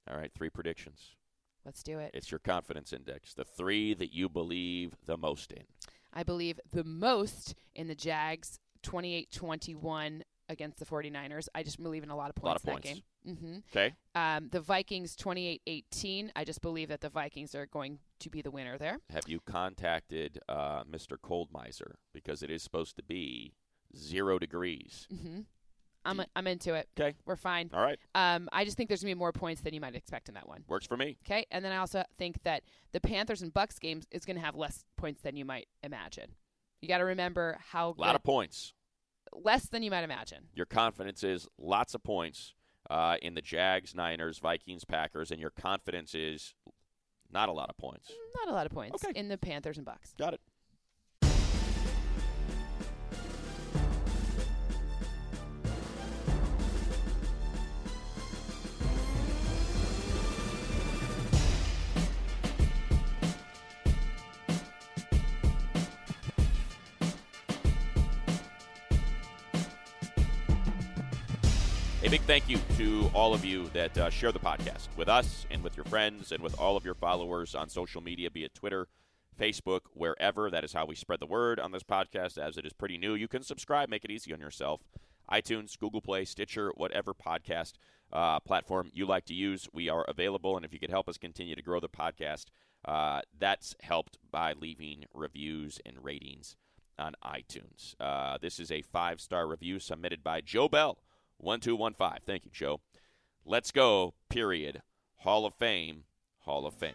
All 0.10 0.18
right, 0.18 0.32
three 0.34 0.50
predictions. 0.50 1.16
Let's 1.66 1.84
do 1.84 2.00
it. 2.00 2.12
It's 2.14 2.30
your 2.32 2.40
confidence 2.40 2.92
index. 2.94 3.34
The 3.34 3.46
three 3.46 3.94
that 3.94 4.14
you 4.14 4.28
believe 4.30 4.96
the 5.06 5.18
most 5.18 5.52
in. 5.52 5.64
I 6.14 6.24
believe 6.24 6.60
the 6.72 6.84
most 6.84 7.56
in 7.74 7.88
the 7.88 7.96
Jags 7.96 8.60
28-21 8.84 10.22
against 10.50 10.80
the 10.80 10.86
49ers. 10.86 11.48
I 11.56 11.64
just 11.64 11.82
believe 11.82 12.04
in 12.04 12.10
a 12.10 12.16
lot 12.16 12.30
of 12.30 12.42
A 12.42 12.46
lot 12.46 12.62
points 12.62 12.64
of 12.64 12.68
in 12.70 12.76
that 12.76 12.84
points. 12.84 13.02
game. 13.36 13.36
hmm 13.36 13.58
Okay. 13.72 13.96
Um, 14.16 14.50
the 14.52 14.60
Vikings 14.60 15.16
28-18. 15.16 16.30
I 16.36 16.44
just 16.44 16.62
believe 16.62 16.90
that 16.90 17.02
the 17.02 17.10
Vikings 17.10 17.56
are 17.56 17.66
going 17.66 18.00
to 18.20 18.30
be 18.30 18.42
the 18.42 18.52
winner 18.52 18.78
there. 18.78 19.00
Have 19.10 19.24
you 19.28 19.40
contacted 19.46 20.40
uh, 20.50 20.84
Mr. 20.84 21.18
Cold 21.22 21.50
Miser 21.52 21.96
because 22.14 22.44
it 22.44 22.52
is 22.52 22.62
supposed 22.62 22.96
to 22.98 23.04
be 23.04 23.54
zero 23.96 24.38
degrees? 24.38 25.08
hmm 25.10 25.42
I'm 26.06 26.22
I'm 26.36 26.48
into 26.48 26.74
it. 26.74 26.90
Okay. 27.00 27.16
We're 27.26 27.36
fine. 27.36 27.70
All 27.74 27.82
right, 27.82 28.00
Um, 28.16 28.50
I 28.52 28.66
just 28.66 28.78
think 28.78 28.90
there's 28.90 29.02
gonna 29.02 29.14
be 29.16 29.20
more 29.20 29.32
points 29.32 29.62
than 29.62 29.74
you 29.74 29.82
might 29.82 29.96
expect 29.96 30.28
in 30.30 30.36
that 30.36 30.48
one. 30.48 30.64
works 30.68 30.86
for 30.86 30.98
me. 30.98 31.18
Okay, 31.26 31.46
and 31.52 31.64
then 31.64 31.72
I 31.72 31.78
also 31.78 32.04
think 32.18 32.42
that 32.44 32.64
the 32.92 33.00
Panthers 33.02 33.42
and 33.42 33.54
Bucks 33.54 33.80
games 33.80 34.06
is 34.12 34.26
going 34.26 34.36
to 34.38 34.42
have 34.44 34.56
less 34.56 34.86
points 34.98 35.22
than 35.22 35.36
you 35.36 35.46
might 35.46 35.68
imagine. 35.84 36.36
You 36.82 36.88
got 36.88 36.98
to 37.00 37.06
remember 37.06 37.58
how 37.72 37.96
A 37.98 38.02
lot 38.02 38.16
of 38.16 38.24
points. 38.24 38.74
less 39.32 39.68
than 39.68 39.82
you 39.84 39.90
might 39.92 40.04
imagine. 40.04 40.50
Your 40.54 40.66
confidence 40.66 41.24
is 41.24 41.48
lots 41.58 41.94
of 41.96 42.04
points 42.04 42.54
uh, 42.90 43.16
in 43.22 43.34
the 43.34 43.42
Jags, 43.42 43.96
Niners, 43.96 44.40
Vikings, 44.40 44.84
Packers, 44.86 45.32
and 45.32 45.40
your 45.40 45.50
confidence 45.52 46.14
is 46.14 46.54
not 47.32 47.50
a 47.50 47.54
lot 47.54 47.70
of 47.70 47.78
points. 47.78 48.12
Not 48.36 48.52
a 48.52 48.56
lot 48.56 48.66
of 48.66 48.72
points 48.74 49.04
Okay. 49.04 49.18
in 49.18 49.30
the 49.30 49.38
Panthers 49.38 49.78
and 49.78 49.86
Bucks. 49.86 50.14
Got 50.20 50.34
it. 50.36 50.42
Thank 72.34 72.50
you 72.50 72.58
to 72.76 73.12
all 73.14 73.36
of 73.36 73.46
you 73.46 73.70
that 73.74 73.96
uh, 73.96 74.10
share 74.10 74.32
the 74.32 74.40
podcast 74.40 74.88
with 74.98 75.08
us 75.08 75.46
and 75.52 75.64
with 75.64 75.78
your 75.78 75.86
friends 75.86 76.32
and 76.32 76.42
with 76.42 76.60
all 76.60 76.76
of 76.76 76.84
your 76.84 76.96
followers 76.96 77.54
on 77.54 77.70
social 77.70 78.02
media, 78.02 78.32
be 78.32 78.44
it 78.44 78.56
Twitter, 78.56 78.88
Facebook, 79.40 79.82
wherever. 79.94 80.50
That 80.50 80.64
is 80.64 80.74
how 80.74 80.88
we 80.88 80.96
spread 80.96 81.20
the 81.20 81.28
word 81.28 81.60
on 81.60 81.72
this 81.72 81.84
podcast, 81.84 82.40
as 82.40 82.58
it 82.58 82.66
is 82.66 82.74
pretty 82.74 82.98
new. 82.98 83.14
You 83.14 83.28
can 83.28 83.44
subscribe, 83.44 83.88
make 83.88 84.04
it 84.04 84.10
easy 84.10 84.34
on 84.34 84.40
yourself. 84.40 84.82
iTunes, 85.32 85.78
Google 85.78 86.02
Play, 86.02 86.26
Stitcher, 86.26 86.72
whatever 86.76 87.14
podcast 87.14 87.74
uh, 88.12 88.40
platform 88.40 88.90
you 88.96 89.06
like 89.06 89.26
to 89.26 89.36
use, 89.36 89.70
we 89.72 89.88
are 89.88 90.04
available. 90.08 90.56
And 90.56 90.66
if 90.66 90.74
you 90.74 90.80
could 90.80 90.90
help 90.90 91.08
us 91.08 91.20
continue 91.20 91.56
to 91.56 91.62
grow 91.62 91.80
the 91.80 91.88
podcast, 91.88 92.46
uh, 92.84 93.22
that's 93.38 93.76
helped 93.84 94.18
by 94.32 94.54
leaving 94.54 95.06
reviews 95.14 95.80
and 95.86 96.04
ratings 96.04 96.56
on 96.98 97.14
iTunes. 97.24 97.94
Uh, 98.00 98.40
this 98.42 98.60
is 98.60 98.72
a 98.72 98.82
five 98.82 99.22
star 99.22 99.46
review 99.48 99.78
submitted 99.78 100.24
by 100.24 100.42
Joe 100.42 100.68
Bell, 100.68 100.98
1215. 101.38 102.20
Thank 102.26 102.46
you, 102.46 102.52
Joe. 102.52 102.82
Let's 103.46 103.72
go, 103.72 104.14
period. 104.30 104.82
Hall 105.18 105.46
of 105.46 105.54
Fame, 105.54 106.06
Hall 106.40 106.66
of 106.66 106.74
Fame. 106.74 106.94